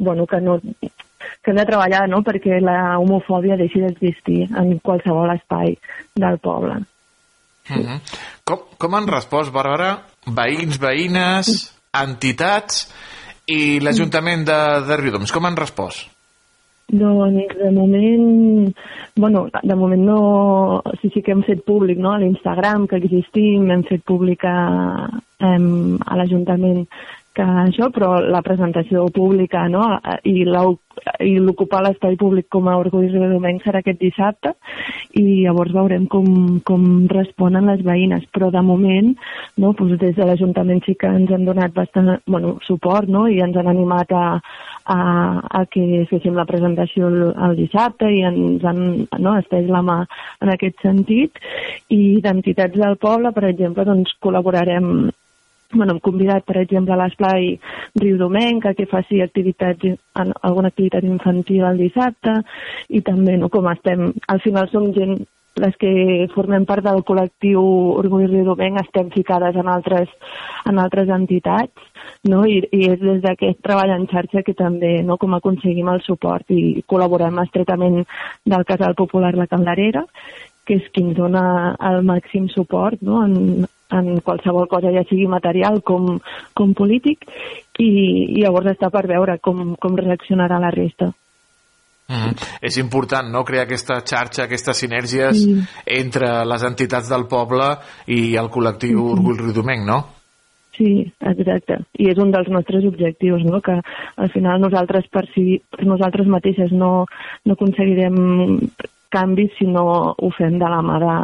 bueno, 0.02 0.27
que 0.27 0.43
no, 0.43 0.59
que 0.61 1.55
hem 1.55 1.61
de 1.62 1.69
treballar 1.70 2.07
no? 2.11 2.24
perquè 2.27 2.59
la 2.65 2.98
homofòbia 2.98 3.59
deixi 3.61 3.85
d'existir 3.85 4.48
en 4.51 4.78
qualsevol 4.82 5.31
espai 5.36 5.77
del 6.19 6.39
poble. 6.43 6.82
Uh 7.70 7.77
-huh. 7.77 8.01
com, 8.44 8.66
com 8.77 8.94
han 8.94 9.07
respost, 9.07 9.52
Bàrbara, 9.52 10.01
veïns, 10.27 10.81
veïnes, 10.81 11.70
entitats 11.94 12.89
i 13.47 13.78
l'Ajuntament 13.78 14.44
de, 14.44 14.61
de 14.86 14.97
Riudoms? 14.97 15.31
Com 15.31 15.47
han 15.47 15.57
respost? 15.57 16.10
Doncs 16.90 17.54
de 17.54 17.70
moment, 17.70 18.74
bueno, 19.14 19.44
de 19.62 19.74
moment 19.78 20.02
no, 20.02 20.82
sí, 21.00 21.10
sí 21.14 21.22
que 21.22 21.30
hem 21.30 21.44
fet 21.46 21.62
públic, 21.62 22.00
no?, 22.02 22.16
a 22.16 22.18
l'Instagram 22.18 22.88
que 22.90 22.98
existim, 22.98 23.70
hem 23.70 23.84
fet 23.86 24.02
públic 24.02 24.42
a, 24.48 24.56
a 25.06 26.18
l'Ajuntament 26.18 26.82
que 27.35 27.47
això, 27.65 27.90
però 27.94 28.16
la 28.20 28.43
presentació 28.43 29.07
pública, 29.15 29.69
no?, 29.70 29.85
i 30.27 30.43
l'ocupar 31.40 31.81
l'espai 31.85 32.16
públic 32.20 32.48
com 32.52 32.66
a 32.69 32.77
Orgull 32.81 33.09
Riudomenc 33.12 33.62
serà 33.65 33.81
aquest 33.81 34.01
dissabte 34.02 34.52
i 35.16 35.23
llavors 35.44 35.73
veurem 35.73 36.07
com, 36.11 36.27
com 36.66 36.86
responen 37.09 37.70
les 37.70 37.85
veïnes, 37.86 38.27
però 38.35 38.51
de 38.52 38.62
moment 38.66 39.12
no, 39.62 39.70
doncs 39.78 40.01
des 40.02 40.16
de 40.19 40.27
l'Ajuntament 40.27 40.82
sí 40.85 40.97
que 41.01 41.09
ens 41.09 41.31
han 41.32 41.47
donat 41.48 41.73
bastant 41.77 42.11
bueno, 42.27 42.57
suport 42.66 43.09
no? 43.09 43.27
i 43.31 43.40
ens 43.44 43.57
han 43.57 43.70
animat 43.70 44.12
a, 44.12 44.27
a, 44.93 44.98
a 45.61 45.65
que 45.70 46.05
féssim 46.11 46.36
la 46.36 46.48
presentació 46.51 47.09
el, 47.09 47.23
el 47.32 47.57
dissabte 47.62 48.11
i 48.11 48.24
ens 48.27 48.66
han 48.66 48.82
no, 49.23 49.39
estès 49.39 49.70
la 49.70 49.85
mà 49.86 50.02
en 50.43 50.52
aquest 50.52 50.82
sentit 50.85 51.40
i 51.89 52.20
d'entitats 52.24 52.77
del 52.77 52.98
poble, 53.01 53.32
per 53.36 53.47
exemple, 53.48 53.86
doncs 53.89 54.19
col·laborarem 54.20 55.11
bueno, 55.72 55.94
hem 55.94 56.01
convidat, 56.01 56.44
per 56.44 56.59
exemple, 56.60 56.94
a 56.94 57.01
l'esplai 57.01 57.52
Riudomenc 58.01 58.66
a 58.66 58.74
que 58.74 58.88
faci 58.90 59.20
activitats, 59.22 59.98
alguna 60.14 60.70
activitat 60.72 61.05
infantil 61.06 61.66
el 61.68 61.78
dissabte 61.78 62.40
i 62.88 63.02
també, 63.06 63.36
no, 63.38 63.51
com 63.52 63.68
estem, 63.70 64.10
al 64.28 64.42
final 64.44 64.70
som 64.72 64.90
gent 64.97 65.20
les 65.60 65.74
que 65.80 66.28
formem 66.34 66.64
part 66.64 66.84
del 66.86 67.02
col·lectiu 67.06 67.62
Orgull 68.01 68.28
Riudomenc 68.30 68.80
estem 68.80 69.10
ficades 69.14 69.56
en 69.59 69.68
altres, 69.68 70.12
en 70.70 70.78
altres 70.78 71.10
entitats 71.10 72.06
no? 72.30 72.44
I, 72.47 72.60
i 72.70 72.86
és 72.92 73.01
des 73.02 73.18
d'aquest 73.24 73.60
treball 73.64 73.92
en 73.97 74.06
xarxa 74.10 74.44
que 74.47 74.55
també 74.55 75.01
no, 75.02 75.18
com 75.18 75.34
aconseguim 75.36 75.90
el 75.92 76.05
suport 76.06 76.55
i 76.55 76.84
col·laborem 76.88 77.42
estretament 77.42 78.01
del 78.47 78.64
Casal 78.68 78.97
Popular 78.98 79.34
La 79.36 79.51
Calderera 79.51 80.06
que 80.66 80.78
és 80.78 80.88
qui 80.94 81.02
ens 81.02 81.18
dona 81.18 81.74
el 81.90 82.02
màxim 82.06 82.48
suport 82.55 83.02
no? 83.02 83.24
en, 83.26 83.66
en 83.92 84.20
qualsevol 84.24 84.68
cosa, 84.68 84.92
ja 84.94 85.04
sigui 85.08 85.26
material 85.30 85.80
com, 85.86 86.18
com 86.54 86.74
polític, 86.74 87.26
i, 87.78 87.90
i 88.36 88.42
llavors 88.42 88.72
està 88.74 88.90
per 88.92 89.06
veure 89.10 89.38
com, 89.42 89.74
com 89.80 89.98
reaccionarà 89.98 90.60
la 90.62 90.72
resta. 90.74 91.10
Mm. 92.10 92.34
És 92.66 92.76
important 92.82 93.28
no? 93.30 93.44
crear 93.46 93.68
aquesta 93.68 94.00
xarxa, 94.02 94.44
aquestes 94.44 94.80
sinergies 94.82 95.44
Sí. 95.44 95.58
entre 95.86 96.44
les 96.44 96.64
entitats 96.66 97.08
del 97.08 97.28
poble 97.30 97.76
i 98.10 98.34
el 98.40 98.50
col·lectiu 98.50 99.12
Orgull 99.12 99.38
Riudomenc, 99.38 99.86
no? 99.86 100.00
Sí, 100.80 101.04
exacte. 101.20 101.76
I 102.00 102.08
és 102.10 102.18
un 102.18 102.30
dels 102.32 102.48
nostres 102.48 102.86
objectius, 102.88 103.44
no? 103.44 103.60
que 103.60 103.76
al 104.16 104.30
final 104.32 104.62
nosaltres 104.62 105.06
per, 105.12 105.26
si, 105.34 105.60
per 105.70 105.84
nosaltres 105.86 106.26
mateixes 106.26 106.72
no, 106.72 107.04
no 107.44 107.56
aconseguirem 107.58 108.16
canvis 109.12 109.53
si 109.59 109.66
no 109.66 109.85
ho 110.16 110.31
fem 110.37 110.59
de 110.61 110.69
la 110.70 110.81
mà 110.87 110.99
de, 111.03 111.16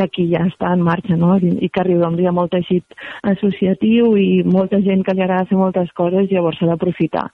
de 0.00 0.06
qui 0.12 0.28
ja 0.30 0.44
està 0.46 0.72
en 0.76 0.84
marxa, 0.84 1.16
no? 1.18 1.34
I, 1.38 1.52
i 1.66 1.70
que 1.72 1.82
a 1.82 1.86
Riudoms 1.86 2.20
hi 2.20 2.28
ha 2.28 2.34
molt 2.36 2.52
teixit 2.54 2.96
associatiu 3.32 4.12
i 4.20 4.42
molta 4.44 4.80
gent 4.84 5.04
que 5.06 5.14
li 5.16 5.24
agrada 5.24 5.48
fer 5.50 5.58
moltes 5.58 5.92
coses 5.98 6.28
i 6.28 6.36
llavors 6.36 6.60
s'ha 6.60 6.70
d'aprofitar. 6.70 7.26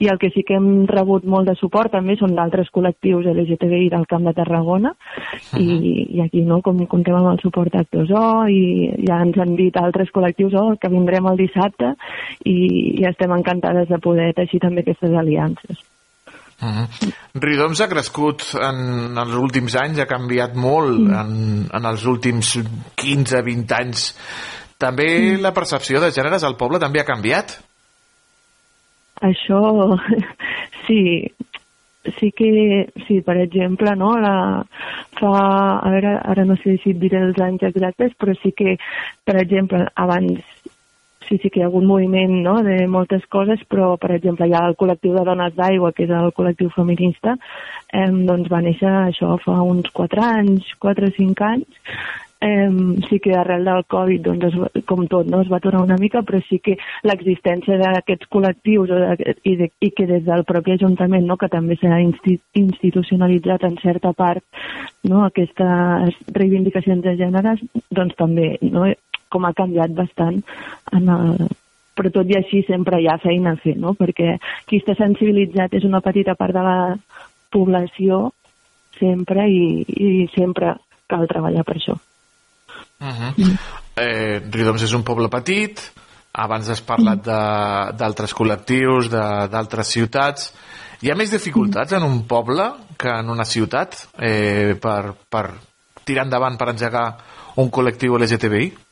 I 0.00 0.10
el 0.12 0.20
que 0.22 0.30
sí 0.34 0.44
que 0.46 0.56
hem 0.58 0.86
rebut 0.90 1.26
molt 1.28 1.50
de 1.50 1.56
suport 1.58 1.92
també 1.94 2.16
són 2.20 2.34
d'altres 2.38 2.70
col·lectius 2.74 3.28
LGTBI 3.34 3.90
del 3.92 4.06
Camp 4.10 4.26
de 4.28 4.34
Tarragona 4.38 4.94
i, 5.58 5.68
i 6.16 6.24
aquí 6.24 6.44
no, 6.46 6.60
com 6.64 6.80
contem 6.90 7.16
amb 7.18 7.32
el 7.34 7.42
suport 7.44 7.74
d'Actors 7.74 8.10
O 8.16 8.26
i 8.50 8.62
ja 9.06 9.20
ens 9.24 9.38
han 9.40 9.56
dit 9.58 9.76
altres 9.80 10.12
col·lectius 10.14 10.56
oh, 10.58 10.74
que 10.80 10.92
vindrem 10.92 11.28
el 11.30 11.40
dissabte 11.40 11.94
i, 12.44 12.56
i 13.00 13.08
estem 13.10 13.34
encantades 13.36 13.88
de 13.90 14.00
poder 14.02 14.32
teixir 14.38 14.62
també 14.62 14.84
aquestes 14.84 15.16
aliances. 15.16 15.80
Uh 16.60 16.68
-huh. 16.68 17.12
Riudoms 17.40 17.80
ha 17.80 17.88
crescut 17.88 18.42
en 18.60 19.16
els 19.18 19.34
últims 19.34 19.74
anys, 19.76 19.98
ha 19.98 20.06
canviat 20.06 20.54
molt 20.54 20.98
Mm. 20.98 21.14
en, 21.14 21.66
en 21.72 21.84
els 21.84 22.04
últims 22.04 22.58
15-20 22.96 23.72
anys. 23.72 24.16
També 24.78 25.36
Mm. 25.36 25.40
la 25.42 25.52
percepció 25.52 26.00
de 26.00 26.10
gèneres 26.10 26.44
al 26.44 26.56
poble 26.56 26.78
també 26.78 27.00
ha 27.00 27.04
canviat? 27.04 27.60
Això, 29.20 29.96
sí, 30.86 31.26
sí 32.18 32.30
que, 32.32 32.88
sí, 33.06 33.20
per 33.20 33.36
exemple, 33.36 33.94
no, 33.96 34.14
la, 34.18 34.64
fa, 35.20 35.80
a 35.84 35.90
veure, 35.90 36.14
ara 36.24 36.44
no 36.44 36.56
sé 36.56 36.78
si 36.82 36.90
et 36.94 37.00
diré 37.02 37.20
els 37.20 37.38
anys 37.44 37.62
exactes, 37.62 38.12
però 38.18 38.34
sí 38.42 38.52
que, 38.56 38.76
per 39.24 39.36
exemple, 39.42 39.86
abans 39.94 40.40
sí, 41.30 41.38
sí 41.38 41.50
que 41.50 41.60
hi 41.60 41.64
ha 41.64 41.68
hagut 41.70 41.86
moviment 41.86 42.40
no, 42.44 42.58
de 42.66 42.76
moltes 42.90 43.24
coses, 43.32 43.62
però, 43.70 43.94
per 44.02 44.12
exemple, 44.18 44.48
hi 44.48 44.56
ha 44.56 44.66
el 44.68 44.76
col·lectiu 44.80 45.14
de 45.16 45.24
dones 45.28 45.54
d'aigua, 45.56 45.94
que 45.96 46.04
és 46.08 46.14
el 46.14 46.34
col·lectiu 46.36 46.72
feminista, 46.74 47.36
eh, 47.92 48.08
doncs 48.10 48.50
va 48.52 48.64
néixer 48.66 48.90
això 48.90 49.36
fa 49.44 49.60
uns 49.62 49.92
4 49.94 50.26
anys, 50.26 50.74
4 50.82 51.08
o 51.08 51.14
5 51.20 51.46
anys, 51.54 51.86
Eh, 52.42 52.70
sí 53.10 53.20
que 53.20 53.34
arrel 53.36 53.66
del 53.66 53.84
Covid, 53.84 54.22
doncs, 54.24 54.44
es, 54.48 54.84
com 54.88 55.02
tot, 55.12 55.26
no, 55.28 55.42
es 55.44 55.50
va 55.52 55.58
aturar 55.58 55.82
una 55.84 55.98
mica, 56.00 56.22
però 56.24 56.38
sí 56.46 56.56
que 56.64 56.78
l'existència 57.04 57.76
d'aquests 57.76 58.30
col·lectius 58.32 58.88
i, 59.44 59.56
de, 59.60 59.68
i 59.84 59.90
que 59.92 60.06
des 60.08 60.24
del 60.24 60.46
propi 60.48 60.72
Ajuntament, 60.72 61.26
no, 61.28 61.36
que 61.36 61.50
també 61.52 61.76
s'ha 61.76 62.00
insti, 62.00 62.38
institucionalitzat 62.62 63.68
en 63.68 63.76
certa 63.82 64.14
part 64.16 64.40
no, 65.04 65.26
aquestes 65.26 66.16
reivindicacions 66.32 67.04
de 67.04 67.18
gèneres, 67.20 67.60
doncs 67.92 68.16
també 68.16 68.54
no, 68.64 68.88
com 69.30 69.46
ha 69.46 69.54
canviat 69.56 69.94
bastant 69.96 70.42
en 70.92 71.08
el, 71.14 71.48
però 71.94 72.12
tot 72.14 72.30
i 72.30 72.36
així 72.38 72.62
sempre 72.68 73.00
hi 73.00 73.08
ha 73.10 73.18
feina 73.22 73.54
a 73.54 73.60
fer, 73.60 73.76
no? 73.78 73.94
perquè 73.98 74.36
qui 74.68 74.80
està 74.80 74.96
sensibilitzat 74.98 75.74
és 75.78 75.86
una 75.88 76.02
petita 76.04 76.36
part 76.38 76.56
de 76.56 76.64
la 76.64 76.78
població 77.52 78.30
sempre 79.00 79.46
i, 79.48 79.82
i 79.84 80.28
sempre 80.34 80.76
cal 81.10 81.26
treballar 81.28 81.64
per 81.66 81.76
això. 81.76 81.96
Uh 83.00 83.08
-huh. 83.16 83.56
eh, 83.96 84.40
Riudoms 84.50 84.82
és 84.82 84.92
un 84.92 85.02
poble 85.02 85.28
petit, 85.28 85.80
abans 86.32 86.68
has 86.68 86.80
parlat 86.80 87.24
d'altres 87.24 88.34
col·lectius, 88.34 89.08
d'altres 89.08 89.88
ciutats. 89.88 90.52
Hi 91.00 91.10
ha 91.10 91.16
més 91.16 91.30
dificultats 91.30 91.92
en 91.92 92.02
un 92.02 92.26
poble 92.28 92.70
que 92.96 93.08
en 93.08 93.28
una 93.30 93.44
ciutat 93.44 93.96
eh, 94.18 94.76
per, 94.80 95.14
per 95.28 95.50
tirar 96.04 96.24
endavant, 96.24 96.56
per 96.56 96.68
engegar 96.68 97.06
un 97.56 97.70
col·lectiu 97.70 98.18
LGTBI? 98.18 98.89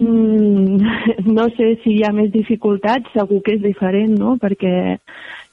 Mm, 0.00 0.80
no 1.36 1.48
sé 1.56 1.74
si 1.84 1.98
hi 1.98 2.04
ha 2.04 2.12
més 2.16 2.30
dificultats, 2.32 3.12
segur 3.12 3.42
que 3.44 3.58
és 3.58 3.62
diferent, 3.62 4.16
no? 4.18 4.36
Perquè, 4.40 4.74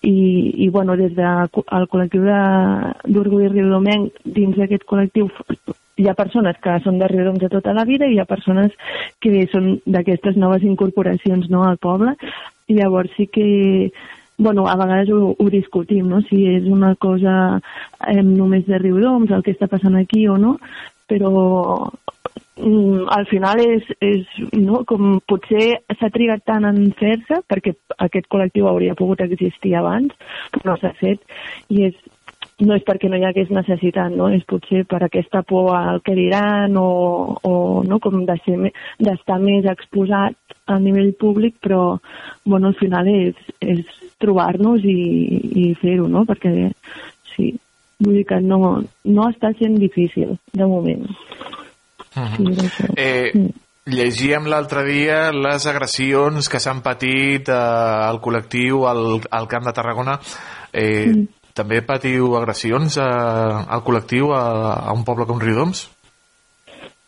i, 0.07 0.17
i 0.63 0.69
bueno, 0.69 0.95
des 0.99 1.13
del 1.17 1.49
de, 1.51 1.63
el 1.77 1.87
col·lectiu 1.91 2.23
d'Orgull 2.27 3.49
Riudomenc, 3.51 4.21
dins 4.23 4.55
d'aquest 4.55 4.87
col·lectiu 4.87 5.27
hi 5.97 6.05
ha 6.07 6.13
persones 6.17 6.59
que 6.61 6.75
són 6.83 6.99
de 7.01 7.09
Riudoms 7.09 7.41
de 7.41 7.49
tota 7.49 7.73
la 7.73 7.83
vida 7.89 8.05
i 8.05 8.15
hi 8.15 8.21
ha 8.21 8.29
persones 8.29 8.75
que 9.19 9.47
són 9.51 9.79
d'aquestes 9.85 10.37
noves 10.37 10.63
incorporacions 10.63 11.49
no, 11.49 11.63
al 11.65 11.79
poble 11.81 12.13
i 12.69 12.77
llavors 12.77 13.11
sí 13.17 13.25
que 13.33 13.47
bueno, 14.37 14.67
a 14.69 14.75
vegades 14.77 15.09
ho, 15.09 15.33
ho 15.33 15.49
discutim, 15.49 16.05
no? 16.11 16.21
si 16.29 16.43
és 16.45 16.67
una 16.69 16.93
cosa 17.01 17.57
eh, 18.05 18.21
només 18.21 18.67
de 18.67 18.77
Riudoms, 18.77 19.33
el 19.33 19.41
que 19.41 19.55
està 19.55 19.65
passant 19.71 19.97
aquí 19.97 20.27
o 20.29 20.37
no, 20.37 20.59
però 21.09 21.89
al 22.57 23.25
final 23.29 23.59
és, 23.61 23.85
és 24.01 24.25
no? 24.57 24.81
com 24.87 25.19
potser 25.29 25.77
s'ha 25.99 26.09
trigat 26.13 26.43
tant 26.47 26.65
en 26.65 26.79
fer-se 26.97 27.41
perquè 27.49 27.75
aquest 28.01 28.27
col·lectiu 28.31 28.67
hauria 28.69 28.97
pogut 28.97 29.21
existir 29.21 29.75
abans 29.77 30.13
però 30.53 30.73
no 30.73 30.77
s'ha 30.81 30.93
fet 30.97 31.21
i 31.69 31.85
és, 31.89 31.99
no 32.65 32.73
és 32.73 32.85
perquè 32.87 33.11
no 33.11 33.19
hi 33.19 33.27
hagués 33.27 33.51
necessitat 33.53 34.15
no? 34.15 34.31
és 34.33 34.45
potser 34.49 34.83
per 34.89 35.03
aquesta 35.05 35.43
por 35.45 35.69
al 35.77 36.01
que 36.01 36.15
diran 36.17 36.73
o, 36.81 37.37
o 37.43 37.53
no? 37.85 37.99
com 37.99 38.25
d'estar 38.25 39.39
més 39.43 39.69
exposat 39.69 40.57
a 40.67 40.79
nivell 40.81 41.13
públic 41.13 41.59
però 41.61 41.99
bueno, 42.45 42.73
al 42.73 42.79
final 42.81 43.07
és, 43.11 43.37
és 43.61 43.85
trobar-nos 44.17 44.81
i, 44.81 44.97
i 45.61 45.69
fer-ho 45.77 46.09
no? 46.09 46.25
perquè 46.25 46.71
sí, 47.35 47.53
vull 48.01 48.17
dir 48.17 48.25
que 48.33 48.41
no, 48.41 48.81
no 49.05 49.29
està 49.29 49.53
sent 49.61 49.77
difícil 49.77 50.35
de 50.57 50.65
moment 50.65 51.05
Era 52.17 52.67
això. 52.67 52.91
Eh, 52.97 53.31
llegíem 53.87 54.47
l'altre 54.51 54.83
dia 54.87 55.19
les 55.31 55.65
agressions 55.69 56.49
que 56.51 56.61
s'han 56.63 56.83
patit 56.85 57.49
eh, 57.49 57.57
al 57.57 58.21
col·lectiu 58.23 58.85
al, 58.89 59.19
al 59.31 59.49
Camp 59.51 59.67
de 59.69 59.75
Tarragona. 59.77 60.19
Eh, 60.73 61.07
Mm. 61.07 61.27
També 61.57 61.79
patiu 61.81 62.35
agressions 62.37 62.99
eh, 63.01 63.03
al 63.03 63.81
col·lectiu 63.81 64.29
a, 64.35 64.41
a 64.89 64.93
un 64.93 65.01
poble 65.07 65.25
com 65.25 65.39
Riudoms? 65.41 65.87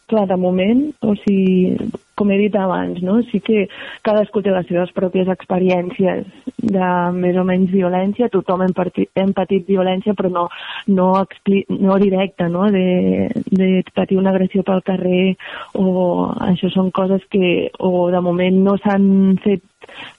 Clar, 0.09 0.25
de 0.25 0.37
moment, 0.41 0.87
o 1.05 1.13
sigui, 1.21 1.75
com 2.19 2.31
he 2.31 2.37
dit 2.41 2.55
abans, 2.59 2.99
no? 3.05 3.19
sí 3.31 3.39
que 3.45 3.67
cadascú 4.03 4.43
té 4.43 4.51
les 4.51 4.67
seves 4.67 4.91
pròpies 4.95 5.31
experiències 5.31 6.27
de 6.59 6.89
més 7.15 7.37
o 7.39 7.45
menys 7.47 7.71
violència, 7.71 8.29
tothom 8.33 8.65
hem 8.65 8.75
patit, 8.75 9.09
hem 9.15 9.31
patit 9.37 9.67
violència 9.69 10.15
però 10.17 10.31
no, 10.33 10.45
no, 10.91 11.09
expli 11.23 11.63
no 11.79 11.95
directa, 12.01 12.49
no? 12.51 12.67
De, 12.73 13.29
de 13.55 13.69
patir 13.95 14.19
una 14.19 14.33
agressió 14.35 14.65
pel 14.67 14.83
carrer 14.85 15.35
o 15.79 16.29
això 16.49 16.71
són 16.73 16.91
coses 16.91 17.23
que 17.31 17.69
o 17.79 18.09
de 18.11 18.21
moment 18.25 18.63
no 18.67 18.75
s'han 18.83 19.39
fet 19.45 19.63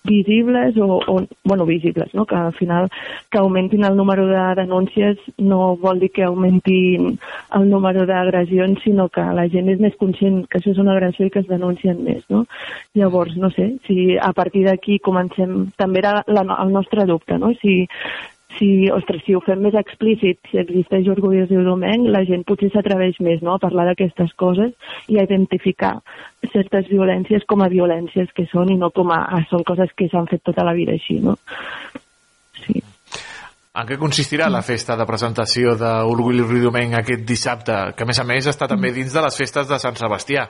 visibles 0.04 0.76
o, 0.78 1.00
o 1.06 1.26
bueno, 1.44 1.66
visibles, 1.66 2.14
no? 2.14 2.24
que 2.26 2.34
al 2.34 2.52
final 2.54 2.88
que 3.30 3.38
augmentin 3.38 3.84
el 3.84 3.96
número 3.96 4.26
de 4.26 4.54
denúncies 4.56 5.18
no 5.38 5.76
vol 5.76 6.00
dir 6.00 6.10
que 6.10 6.24
augmentin 6.24 7.18
el 7.54 7.70
número 7.70 8.06
d'agressions, 8.06 8.82
sinó 8.82 9.08
que 9.08 9.20
la 9.20 9.48
gent 9.48 9.68
és 9.68 9.80
més 9.80 9.96
conscient 10.00 10.44
que 10.48 10.58
això 10.58 10.72
és 10.72 10.80
una 10.82 10.96
agressió 10.96 11.26
i 11.26 11.30
que 11.30 11.42
es 11.44 11.48
denuncien 11.48 12.02
més. 12.04 12.24
No? 12.30 12.46
Llavors, 12.94 13.36
no 13.36 13.50
sé, 13.50 13.74
si 13.86 14.16
a 14.16 14.32
partir 14.32 14.64
d'aquí 14.66 14.98
comencem, 14.98 15.70
també 15.76 16.00
era 16.04 16.20
la, 16.26 16.46
el 16.62 16.72
nostre 16.72 17.06
dubte, 17.06 17.38
no? 17.38 17.52
si, 17.60 17.84
si, 18.58 18.90
ostres, 18.92 19.22
si 19.26 19.34
ho 19.36 19.40
fem 19.44 19.62
més 19.64 19.76
explícit, 19.78 20.40
si 20.50 20.58
existeix 20.60 21.08
orgullós 21.12 21.50
domenc, 21.50 22.08
la 22.10 22.22
gent 22.28 22.44
potser 22.48 22.70
s'atreveix 22.72 23.20
més 23.24 23.42
no? 23.46 23.54
a 23.54 23.62
parlar 23.62 23.86
d'aquestes 23.90 24.32
coses 24.40 24.72
i 25.08 25.18
a 25.18 25.26
identificar 25.26 25.96
certes 26.52 26.88
violències 26.90 27.46
com 27.48 27.62
a 27.62 27.70
violències 27.72 28.32
que 28.36 28.46
són 28.50 28.72
i 28.72 28.78
no 28.80 28.90
com 28.94 29.12
a 29.14 29.20
ah, 29.28 29.42
són 29.50 29.64
coses 29.66 29.92
que 29.96 30.08
s'han 30.10 30.28
fet 30.30 30.42
tota 30.46 30.66
la 30.66 30.74
vida 30.76 30.96
així, 30.96 31.20
no? 31.22 31.36
Sí. 32.64 32.80
En 33.70 33.86
què 33.86 34.00
consistirà 34.00 34.48
la 34.50 34.64
festa 34.66 34.96
de 34.98 35.06
presentació 35.06 35.76
d'Orgull 35.78 36.42
Ridomenc 36.48 36.98
aquest 36.98 37.22
dissabte, 37.28 37.76
que 37.94 38.02
a 38.02 38.08
més 38.08 38.18
a 38.18 38.26
més 38.26 38.50
està 38.50 38.66
també 38.68 38.90
dins 38.92 39.14
de 39.14 39.22
les 39.22 39.38
festes 39.38 39.70
de 39.70 39.78
Sant 39.78 39.96
Sebastià? 40.00 40.48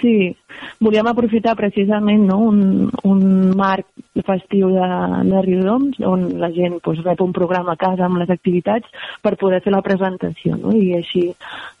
Sí, 0.00 0.34
volíem 0.82 1.06
aprofitar 1.06 1.54
precisament 1.58 2.24
no, 2.26 2.38
un, 2.48 2.88
un 3.06 3.20
marc 3.56 3.86
festiu 4.26 4.70
de, 4.74 4.86
de 5.28 5.42
Riudoms 5.44 6.00
on 6.06 6.24
la 6.40 6.50
gent 6.54 6.80
pues, 6.82 7.02
rep 7.04 7.22
un 7.22 7.34
programa 7.36 7.74
a 7.74 7.80
casa 7.80 8.06
amb 8.06 8.18
les 8.22 8.30
activitats 8.30 8.90
per 9.22 9.36
poder 9.40 9.60
fer 9.64 9.74
la 9.74 9.82
presentació 9.86 10.58
no? 10.58 10.74
i 10.74 10.94
així 10.98 11.24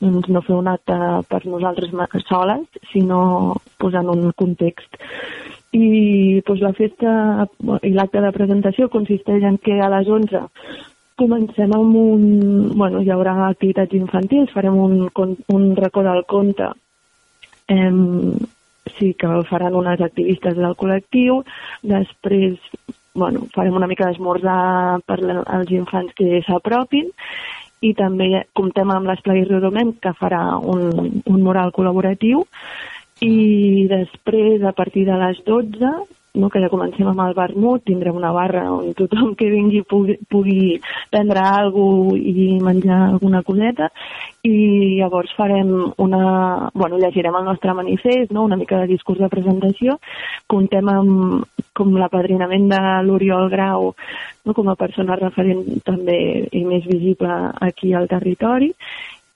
doncs, 0.02 0.28
no 0.28 0.44
fer 0.46 0.56
un 0.58 0.70
acte 0.70 0.98
per 1.30 1.42
nosaltres 1.46 1.94
soles, 2.28 2.66
sinó 2.92 3.56
posant 3.78 4.08
un 4.10 4.30
context. 4.36 5.00
I 5.74 6.40
pues, 6.46 6.62
la 6.62 6.72
festa 6.72 7.48
i 7.82 7.92
l'acte 7.94 8.22
de 8.22 8.34
presentació 8.34 8.88
consisteix 8.92 9.42
en 9.42 9.58
que 9.58 9.80
a 9.82 9.90
les 9.96 10.08
11 10.08 10.46
comencem 11.18 11.74
amb 11.74 11.98
un... 11.98 12.24
Bueno, 12.74 13.02
hi 13.02 13.10
haurà 13.10 13.34
activitats 13.48 13.94
infantils, 13.94 14.54
farem 14.54 14.78
un, 14.78 15.04
un 15.54 15.68
racó 15.78 16.02
del 16.06 16.24
conte 16.30 16.70
eh, 17.68 17.92
sí 18.98 19.14
que 19.14 19.26
el 19.26 19.46
faran 19.46 19.74
unes 19.74 20.00
activistes 20.00 20.56
del 20.56 20.76
col·lectiu, 20.76 21.42
després 21.82 22.58
bueno, 23.14 23.46
farem 23.54 23.76
una 23.78 23.86
mica 23.86 24.08
d'esmorzar 24.08 25.00
per 25.06 25.18
als 25.22 25.70
infants 25.70 26.14
que 26.18 26.42
s'apropin. 26.46 27.10
I 27.84 27.92
també 27.94 28.44
comptem 28.56 28.90
amb 28.90 29.06
l'Esplai 29.06 29.44
Rodomem 29.44 29.92
que 30.02 30.14
farà 30.18 30.56
un, 30.58 31.22
un 31.22 31.40
mural 31.44 31.72
col·laboratiu. 31.76 32.44
I 33.22 33.86
després 33.90 34.64
a 34.64 34.72
partir 34.72 35.04
de 35.06 35.18
les 35.20 35.40
12 35.46 35.92
no, 36.34 36.50
que 36.50 36.60
ja 36.62 36.70
comencem 36.70 37.06
amb 37.06 37.22
el 37.22 37.34
vermut, 37.36 37.84
tindrem 37.86 38.16
una 38.18 38.32
barra 38.34 38.64
on 38.72 38.90
tothom 38.98 39.34
que 39.38 39.46
vingui 39.52 39.84
pugui, 39.86 40.16
pugui 40.30 40.80
prendre 41.12 41.44
alguna 41.46 42.18
i 42.18 42.46
menjar 42.62 43.00
alguna 43.12 43.42
coseta 43.46 43.90
i 44.42 44.98
llavors 44.98 45.34
farem 45.38 45.70
una... 46.02 46.70
Bueno, 46.74 46.98
llegirem 46.98 47.38
el 47.38 47.46
nostre 47.46 47.74
manifest, 47.74 48.32
no? 48.34 48.44
una 48.44 48.58
mica 48.58 48.80
de 48.82 48.90
discurs 48.90 49.22
de 49.22 49.30
presentació, 49.30 49.98
contem 50.50 50.90
amb 50.90 51.46
com 51.74 51.94
l'apadrinament 51.98 52.68
de 52.70 52.80
l'Oriol 53.06 53.48
Grau 53.50 53.92
no? 54.44 54.54
com 54.54 54.68
a 54.70 54.76
persona 54.78 55.18
referent 55.18 55.82
també 55.86 56.18
i 56.52 56.64
més 56.66 56.86
visible 56.86 57.34
aquí 57.66 57.94
al 57.94 58.10
territori 58.10 58.72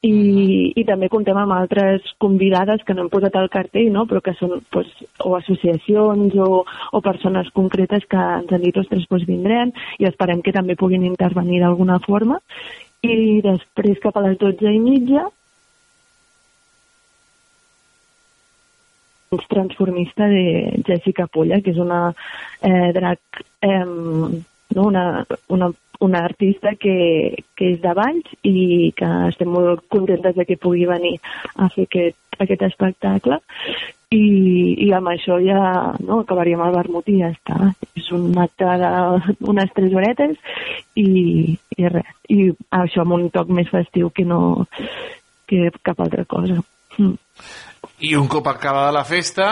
i, 0.07 0.73
i 0.79 0.85
també 0.87 1.09
comptem 1.11 1.37
amb 1.41 1.55
altres 1.57 2.05
convidades 2.23 2.85
que 2.87 2.95
no 2.95 3.05
hem 3.05 3.11
posat 3.11 3.35
al 3.37 3.49
cartell, 3.51 3.89
no? 3.95 4.05
però 4.07 4.23
que 4.23 4.35
són 4.39 4.61
pues, 4.70 4.91
o 5.25 5.35
associacions 5.39 6.37
o, 6.39 6.62
o 6.65 7.01
persones 7.03 7.51
concretes 7.57 8.07
que 8.11 8.19
ens 8.19 8.53
han 8.53 8.62
dit, 8.62 8.79
ostres, 8.79 9.09
pues 9.11 9.27
vindrem 9.27 9.73
i 9.99 10.07
esperem 10.07 10.43
que 10.43 10.55
també 10.55 10.79
puguin 10.79 11.07
intervenir 11.09 11.65
d'alguna 11.65 11.99
forma. 12.05 12.39
I 13.03 13.41
després, 13.43 13.99
cap 14.03 14.16
a 14.19 14.23
les 14.27 14.39
12 14.39 14.70
i 14.75 14.79
mitja, 14.83 15.27
transformista 19.49 20.27
de 20.27 20.83
Jessica 20.87 21.27
Pulla, 21.27 21.61
que 21.61 21.75
és 21.75 21.79
una 21.83 22.15
eh, 22.62 22.93
drac, 22.95 23.43
eh, 23.61 23.85
no? 24.74 24.89
una, 24.93 25.27
una 25.49 25.73
una 26.01 26.20
artista 26.20 26.77
que, 26.78 27.45
que 27.59 27.73
és 27.73 27.81
de 27.82 27.93
Valls 27.97 28.35
i 28.47 28.93
que 28.97 29.07
estem 29.28 29.51
molt 29.51 29.82
contentes 29.90 30.36
de 30.36 30.45
que 30.47 30.59
pugui 30.61 30.86
venir 30.86 31.16
a 31.57 31.66
fer 31.74 31.89
aquest, 31.89 32.19
aquest 32.39 32.62
espectacle 32.69 33.40
i, 34.15 34.23
i 34.86 34.89
amb 34.97 35.11
això 35.11 35.36
ja 35.43 35.59
no, 36.01 36.20
acabaríem 36.23 36.62
el 36.65 36.77
vermut 36.77 37.11
i 37.11 37.19
ja 37.20 37.32
està. 37.35 37.73
És 37.99 38.09
un 38.15 38.31
acte 38.40 38.69
d'unes 39.40 39.74
tres 39.77 39.97
horetes 39.99 40.39
i, 40.97 41.59
i 41.77 41.90
res. 41.90 42.15
I 42.32 42.49
això 42.78 43.05
amb 43.05 43.19
un 43.19 43.28
toc 43.35 43.51
més 43.53 43.69
festiu 43.73 44.12
que 44.15 44.24
no 44.24 44.69
que 45.49 45.69
cap 45.82 46.01
altra 46.01 46.24
cosa. 46.28 46.61
Mm. 46.97 47.16
I 48.09 48.15
un 48.16 48.28
cop 48.31 48.49
acabada 48.49 48.95
la 48.95 49.05
festa, 49.05 49.51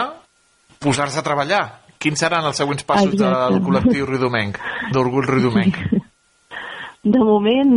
posar-se 0.81 1.19
a 1.21 1.25
treballar. 1.25 1.86
Quins 2.07 2.23
seran 2.23 2.45
els 2.47 2.59
següents 2.59 2.85
passos 2.87 3.13
Exacte. 3.13 3.39
del 3.51 3.63
col·lectiu 3.65 4.07
Ridomenc, 4.07 4.61
d'Orgull 4.95 5.27
Ridomenc? 5.27 5.81
de 7.07 7.23
moment, 7.23 7.73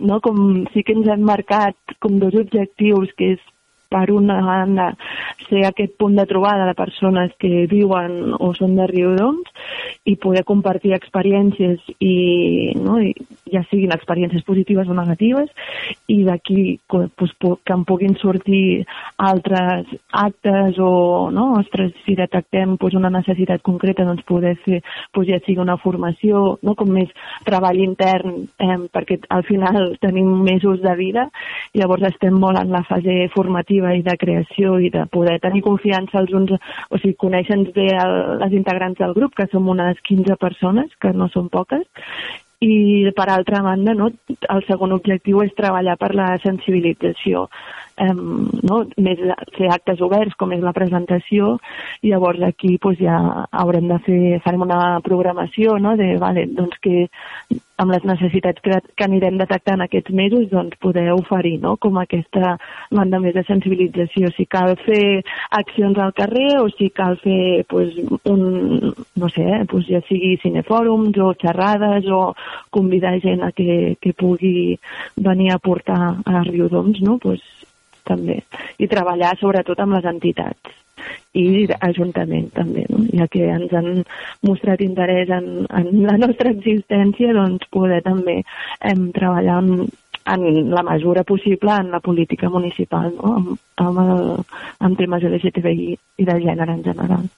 no, 0.00 0.20
com 0.24 0.66
sí 0.74 0.84
que 0.84 0.96
ens 0.96 1.08
hem 1.08 1.24
marcat 1.24 1.96
com 2.00 2.20
dos 2.20 2.36
objectius, 2.42 3.12
que 3.16 3.34
és 3.36 3.48
per 3.90 4.06
una 4.14 4.38
banda 4.46 4.92
ser 5.48 5.64
aquest 5.66 5.96
punt 5.98 6.14
de 6.14 6.26
trobada 6.30 6.68
de 6.68 6.76
persones 6.78 7.32
que 7.42 7.66
viuen 7.70 8.36
o 8.38 8.52
són 8.54 8.76
de 8.78 8.86
Riudoms 8.86 9.50
i 10.06 10.14
poder 10.22 10.44
compartir 10.46 10.94
experiències 10.94 11.82
i, 11.98 12.14
no, 12.78 13.00
i 13.02 13.10
ja 13.52 13.62
siguin 13.68 13.92
experiències 13.94 14.44
positives 14.46 14.88
o 14.88 14.96
negatives 14.96 15.50
i 16.10 16.22
d'aquí 16.26 16.78
pues, 16.88 17.34
que 17.38 17.74
en 17.74 17.84
puguin 17.88 18.16
sortir 18.20 18.86
altres 19.18 19.88
actes 20.12 20.78
o, 20.78 21.30
no, 21.32 21.52
ostres, 21.60 21.92
si 22.04 22.16
detectem 22.18 22.76
pues, 22.80 22.94
una 22.94 23.10
necessitat 23.10 23.62
concreta, 23.62 24.06
doncs 24.08 24.26
poder 24.28 24.56
fer 24.64 24.80
pues, 25.12 25.28
ja 25.28 25.40
sigui 25.44 25.60
una 25.62 25.78
formació, 25.80 26.58
no, 26.66 26.74
com 26.78 26.90
més 26.94 27.10
treball 27.46 27.80
intern, 27.82 28.44
eh, 28.60 28.78
perquè 28.92 29.20
al 29.30 29.44
final 29.48 29.94
tenim 30.02 30.30
mesos 30.44 30.80
de 30.82 30.94
vida, 30.98 31.28
llavors 31.74 32.08
estem 32.10 32.36
molt 32.40 32.60
en 32.60 32.72
la 32.74 32.82
fase 32.88 33.28
formativa 33.34 33.94
i 33.96 34.04
de 34.06 34.16
creació 34.20 34.78
i 34.80 34.90
de 34.92 35.06
poder 35.10 35.38
tenir 35.42 35.64
confiança 35.66 36.20
els 36.22 36.34
uns, 36.36 36.54
o 36.90 37.00
sigui, 37.00 37.16
conèixer-nos 37.20 37.74
bé 37.76 37.90
el, 37.94 38.16
les 38.42 38.56
integrants 38.60 38.98
del 39.00 39.16
grup, 39.16 39.34
que 39.36 39.48
som 39.50 39.68
unes 39.68 40.00
15 40.06 40.38
persones, 40.40 40.94
que 41.00 41.12
no 41.16 41.28
són 41.32 41.50
poques, 41.52 41.86
i 42.60 43.10
per 43.16 43.28
altra 43.32 43.62
banda 43.64 43.94
no, 43.96 44.10
el 44.54 44.64
segon 44.68 44.92
objectiu 44.92 45.40
és 45.44 45.54
treballar 45.56 45.96
per 46.00 46.12
la 46.14 46.34
sensibilització 46.42 47.46
um, 48.00 48.48
no? 48.66 48.82
més 48.98 49.20
fer 49.56 49.70
actes 49.72 50.00
oberts 50.04 50.36
com 50.40 50.52
és 50.56 50.62
la 50.64 50.74
presentació 50.76 51.56
i 52.02 52.12
llavors 52.12 52.42
aquí 52.46 52.76
pues, 52.82 52.98
ja 53.00 53.46
haurem 53.50 53.88
de 53.90 53.98
fer 54.06 54.20
farem 54.44 54.66
una 54.66 55.00
programació 55.04 55.78
no? 55.78 55.96
de, 56.00 56.14
vale, 56.22 56.46
doncs 56.56 56.80
que 56.84 57.06
amb 57.80 57.94
les 57.94 58.04
necessitats 58.04 58.60
que, 58.60 58.76
que 58.96 59.06
anirem 59.06 59.38
detectant 59.40 59.80
aquests 59.80 60.12
mesos, 60.16 60.48
doncs 60.50 60.76
poder 60.84 61.06
oferir 61.14 61.56
no? 61.62 61.76
com 61.80 61.96
aquesta 61.98 62.56
banda 62.92 63.20
més 63.22 63.34
de 63.36 63.44
sensibilització. 63.48 64.28
Si 64.36 64.44
cal 64.50 64.74
fer 64.84 65.22
accions 65.56 65.98
al 65.98 66.12
carrer 66.16 66.50
o 66.60 66.68
si 66.74 66.90
cal 66.92 67.16
fer 67.22 67.64
pues, 67.70 67.96
un, 68.28 68.92
no 68.92 69.30
sé, 69.32 69.46
eh, 69.60 69.62
pues 69.70 69.88
ja 69.88 70.02
sigui 70.08 70.34
cinefòrums 70.42 71.16
o 71.24 71.32
xerrades 71.40 72.10
o 72.12 72.34
convidar 72.74 73.16
gent 73.24 73.46
a 73.46 73.52
que, 73.56 73.96
que 74.00 74.12
pugui 74.12 74.76
venir 75.16 75.54
a 75.54 75.58
portar 75.58 76.02
a 76.20 76.44
Riudoms, 76.44 77.00
no? 77.00 77.16
pues, 77.18 77.40
també. 78.08 78.40
I 78.78 78.88
treballar 78.90 79.36
sobretot 79.40 79.80
amb 79.80 79.98
les 79.98 80.08
entitats 80.10 80.78
i 81.34 81.66
Ajuntament 81.80 82.50
també, 82.56 82.84
no? 82.90 83.04
ja 83.14 83.26
que 83.30 83.46
ens 83.54 83.72
han 83.76 84.02
mostrat 84.46 84.82
interès 84.84 85.30
en, 85.32 85.48
en 85.68 85.90
la 86.06 86.16
nostra 86.20 86.52
existència, 86.52 87.32
doncs 87.36 87.68
poder 87.72 88.00
també 88.06 88.40
em, 88.40 89.06
treballar 89.16 89.60
en, 89.62 89.86
en 90.34 90.46
la 90.74 90.84
mesura 90.90 91.24
possible 91.24 91.76
en 91.76 91.92
la 91.94 92.02
política 92.04 92.50
municipal, 92.50 93.12
no? 93.16 93.34
amb, 93.38 93.54
amb, 93.86 94.02
el, 94.04 94.24
amb 94.86 94.98
temes 94.98 95.26
LGTBI 95.30 95.90
i 95.94 96.28
de 96.28 96.38
gènere 96.42 96.76
en 96.76 96.84
general. 96.90 97.28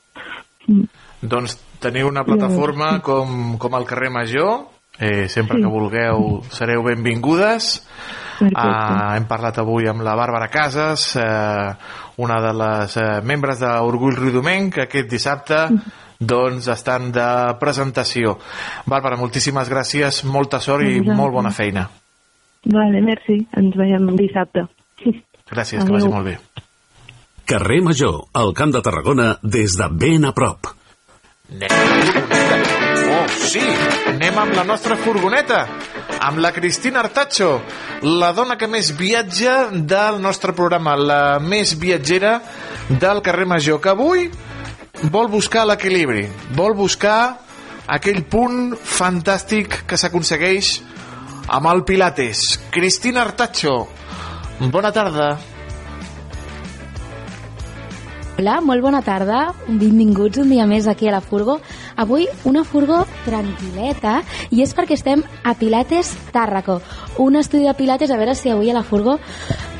Mm. 0.69 0.89
Doncs 1.23 1.55
teniu 1.83 2.09
una 2.11 2.25
plataforma 2.27 2.97
com, 3.05 3.57
com 3.63 3.77
el 3.79 3.87
carrer 3.87 4.11
Major 4.15 4.72
Eh, 4.99 5.29
sempre 5.29 5.59
que 5.61 5.71
vulgueu 5.71 6.43
sereu 6.53 6.83
benvingudes. 6.85 7.81
Ah, 8.55 9.15
hem 9.17 9.25
parlat 9.31 9.59
avui 9.63 9.87
amb 9.89 10.03
la 10.03 10.17
Bàrbara 10.19 10.49
Casas, 10.51 11.15
eh, 11.17 11.73
una 12.23 12.41
de 12.43 12.53
les 12.59 12.97
eh, 12.99 13.21
membres 13.25 13.61
d'Orgull 13.63 14.19
Riudomenc, 14.19 14.75
que 14.75 14.87
aquest 14.89 15.09
dissabte 15.11 15.63
doncs 16.19 16.69
estan 16.71 17.11
de 17.15 17.29
presentació. 17.61 18.37
Bàrbara, 18.87 19.19
moltíssimes 19.19 19.71
gràcies, 19.71 20.23
molta 20.25 20.61
sort 20.63 20.87
i 20.87 21.01
molt 21.03 21.35
bona 21.35 21.51
feina. 21.55 21.89
Vale, 22.65 23.03
merci. 23.03 23.41
Ens 23.59 23.79
veiem 23.79 24.07
dissabte. 24.19 24.69
Gràcies, 25.51 25.83
que 25.83 25.93
vagi 25.93 26.11
molt 26.11 26.29
bé. 26.31 26.37
Carrer 27.49 27.83
Major, 27.83 28.23
al 28.39 28.55
Camp 28.55 28.73
de 28.73 28.83
Tarragona, 28.85 29.33
des 29.43 29.75
de 29.79 29.89
ben 29.91 30.25
a 30.25 30.33
prop. 30.33 30.71
Oh, 31.53 32.72
sí, 33.43 33.63
anem 34.13 34.39
amb 34.39 34.55
la 34.57 34.65
nostra 34.67 34.97
furgoneta, 34.97 35.63
amb 36.23 36.41
la 36.43 36.53
Cristina 36.55 37.01
Artacho, 37.03 37.51
la 38.07 38.33
dona 38.37 38.57
que 38.59 38.69
més 38.71 38.93
viatja 38.97 39.69
del 39.73 40.21
nostre 40.23 40.55
programa, 40.57 40.95
la 40.97 41.39
més 41.43 41.75
viatgera 41.79 42.39
del 42.89 43.23
carrer 43.25 43.47
Major, 43.51 43.81
que 43.83 43.93
avui 43.93 44.29
vol 45.11 45.31
buscar 45.33 45.67
l'equilibri, 45.67 46.27
vol 46.57 46.77
buscar 46.79 47.39
aquell 47.91 48.23
punt 48.31 48.77
fantàstic 48.77 49.83
que 49.89 49.99
s'aconsegueix 49.99 50.77
amb 51.49 51.73
el 51.73 51.83
Pilates. 51.89 52.61
Cristina 52.71 53.25
Artacho, 53.27 53.81
bona 54.71 54.93
tarda. 54.95 55.33
Hola, 58.33 58.61
molt 58.65 58.83
bona 58.83 59.03
tarda. 59.05 59.53
Benvinguts 59.69 60.41
un 60.41 60.49
dia 60.51 60.65
més 60.67 60.87
aquí 60.89 61.07
a 61.07 61.13
la 61.13 61.21
Furgo. 61.21 61.59
Avui 62.03 62.27
una 62.49 62.65
Furgo 62.67 63.03
tranquil·leta 63.27 64.17
i 64.51 64.63
és 64.65 64.73
perquè 64.75 64.97
estem 64.99 65.23
a 65.47 65.53
Pilates 65.55 66.13
Tàrraco, 66.35 66.81
un 67.23 67.37
estudi 67.39 67.69
de 67.69 67.75
Pilates, 67.79 68.11
a 68.11 68.19
veure 68.19 68.35
si 68.35 68.51
avui 68.51 68.71
a 68.73 68.75
la 68.75 68.83
Furgo 68.83 69.19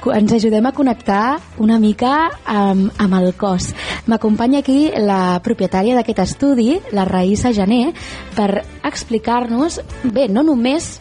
co- 0.05 0.13
ens 0.15 0.33
ajudem 0.37 0.67
a 0.67 0.73
connectar 0.77 1.41
una 1.59 1.81
mica 1.83 2.29
amb, 2.47 2.93
amb 3.03 3.19
el 3.19 3.33
cos. 3.35 3.73
M'acompanya 4.07 4.61
aquí 4.63 4.91
la 4.95 5.41
propietària 5.43 5.97
d'aquest 5.99 6.23
estudi, 6.23 6.77
la 6.95 7.05
Raïssa 7.09 7.51
Jané, 7.57 7.93
per 8.37 8.63
explicar-nos, 8.87 9.81
bé, 10.05 10.29
no 10.29 10.43
només 10.47 11.01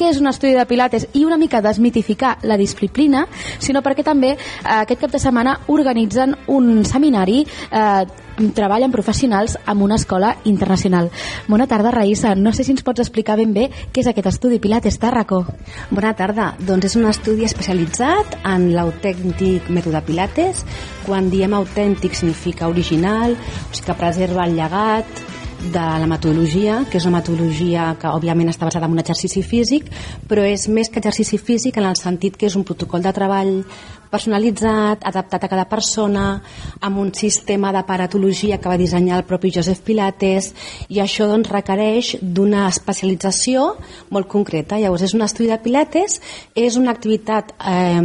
què 0.00 0.08
és 0.14 0.20
un 0.22 0.30
estudi 0.30 0.54
de 0.56 0.64
pilates 0.64 1.06
i 1.12 1.26
una 1.28 1.36
mica 1.36 1.60
desmitificar 1.60 2.38
la 2.48 2.56
disciplina, 2.56 3.26
sinó 3.60 3.84
perquè 3.84 4.04
també 4.06 4.32
eh, 4.32 4.40
aquest 4.80 5.04
cap 5.04 5.12
de 5.12 5.20
setmana 5.20 5.58
organitzen 5.68 6.36
un 6.48 6.86
seminari 6.88 7.42
eh, 7.44 8.06
treball 8.56 8.86
amb 8.86 8.94
professionals 8.94 9.58
amb 9.68 9.84
una 9.84 9.98
escola 10.00 10.30
internacional. 10.48 11.10
Bona 11.48 11.66
tarda, 11.68 11.92
Raïssa. 11.92 12.32
No 12.38 12.54
sé 12.56 12.64
si 12.64 12.72
ens 12.72 12.84
pots 12.86 13.02
explicar 13.04 13.36
ben 13.36 13.52
bé 13.52 13.66
què 13.92 14.00
és 14.00 14.08
aquest 14.08 14.30
estudi 14.30 14.60
Pilates 14.62 14.96
Tàrraco. 15.02 15.42
Bona 15.90 16.14
tarda. 16.16 16.54
Doncs 16.58 16.88
és 16.88 16.96
un 16.96 17.08
estudi 17.10 17.44
especialitzat 17.44 18.38
en 18.48 18.70
l'autèntic 18.76 19.68
mètode 19.68 20.00
Pilates. 20.06 20.64
Quan 21.04 21.28
diem 21.28 21.52
autèntic 21.58 22.16
significa 22.16 22.70
original, 22.72 23.36
o 23.36 23.74
sigui 23.74 23.90
que 23.90 24.00
preserva 24.00 24.48
el 24.48 24.56
llegat 24.56 25.39
de 25.60 25.84
la 26.00 26.08
metodologia, 26.08 26.80
que 26.90 26.96
és 26.98 27.06
una 27.06 27.18
metodologia 27.18 27.90
que 28.00 28.08
òbviament 28.08 28.48
està 28.48 28.64
basada 28.64 28.88
en 28.88 28.96
un 28.96 29.02
exercici 29.02 29.42
físic, 29.44 29.90
però 30.28 30.44
és 30.48 30.66
més 30.72 30.88
que 30.88 31.02
exercici 31.02 31.38
físic 31.38 31.76
en 31.76 31.88
el 31.90 31.98
sentit 32.00 32.38
que 32.40 32.48
és 32.48 32.56
un 32.56 32.64
protocol 32.64 33.04
de 33.04 33.12
treball 33.12 33.52
personalitzat, 34.10 35.04
adaptat 35.06 35.44
a 35.44 35.50
cada 35.52 35.66
persona, 35.70 36.40
amb 36.82 36.98
un 36.98 37.12
sistema 37.14 37.70
d'aparatologia 37.72 38.58
que 38.58 38.72
va 38.72 38.78
dissenyar 38.80 39.20
el 39.20 39.26
propi 39.28 39.52
Joseph 39.54 39.84
Pilates, 39.86 40.50
i 40.88 40.98
això 40.98 41.28
doncs, 41.30 41.52
requereix 41.52 42.16
d'una 42.20 42.66
especialització 42.68 43.76
molt 44.10 44.26
concreta. 44.32 44.80
Llavors, 44.80 45.06
és 45.06 45.14
un 45.14 45.22
estudi 45.26 45.52
de 45.52 45.60
Pilates, 45.62 46.18
és 46.56 46.80
una 46.80 46.90
activitat 46.96 47.54
eh, 47.60 48.02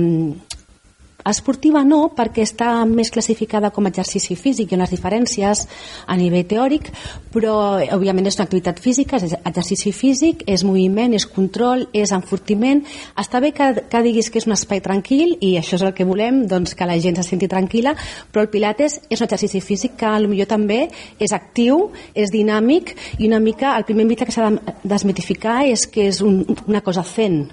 Esportiva 1.26 1.84
no, 1.84 2.12
perquè 2.16 2.46
està 2.46 2.70
més 2.86 3.12
classificada 3.12 3.72
com 3.76 3.86
a 3.86 3.92
exercici 3.92 4.38
físic, 4.40 4.72
ha 4.72 4.80
unes 4.80 4.94
diferències 4.94 5.66
a 6.08 6.18
nivell 6.20 6.46
teòric, 6.48 6.92
però 7.34 7.56
òbviament 7.98 8.30
és 8.30 8.40
una 8.40 8.46
activitat 8.48 8.80
física, 8.80 9.18
és 9.20 9.36
exercici 9.36 9.92
físic, 9.92 10.46
és 10.48 10.64
moviment, 10.64 11.14
és 11.18 11.28
control, 11.28 11.88
és 11.94 12.14
enfortiment. 12.16 12.84
Està 13.20 13.42
bé 13.44 13.52
que, 13.58 13.72
que 13.92 14.04
diguis 14.06 14.32
que 14.32 14.40
és 14.40 14.48
un 14.48 14.56
espai 14.56 14.80
tranquil 14.86 15.36
i 15.42 15.56
això 15.60 15.76
és 15.80 15.84
el 15.84 15.96
que 15.98 16.08
volem, 16.08 16.46
doncs 16.48 16.78
que 16.78 16.88
la 16.88 17.00
gent 17.02 17.20
se 17.20 17.28
senti 17.28 17.50
tranquil·la, 17.52 17.96
però 18.32 18.46
el 18.46 18.52
Pilates 18.54 19.02
és 19.10 19.20
un 19.20 19.28
exercici 19.28 19.60
físic 19.66 20.00
que 20.00 20.16
potser 20.16 20.46
també 20.46 20.90
és 21.20 21.34
actiu, 21.34 21.92
és 22.14 22.32
dinàmic 22.32 22.96
i 23.20 23.28
una 23.28 23.40
mica 23.40 23.76
el 23.78 23.86
primer 23.86 24.06
mite 24.06 24.26
que 24.26 24.32
s'ha 24.32 24.50
de 24.50 24.74
desmitificar 24.84 25.66
és 25.66 25.88
que 25.88 26.10
és 26.10 26.22
un, 26.22 26.44
una 26.68 26.82
cosa 26.82 27.04
zen, 27.04 27.46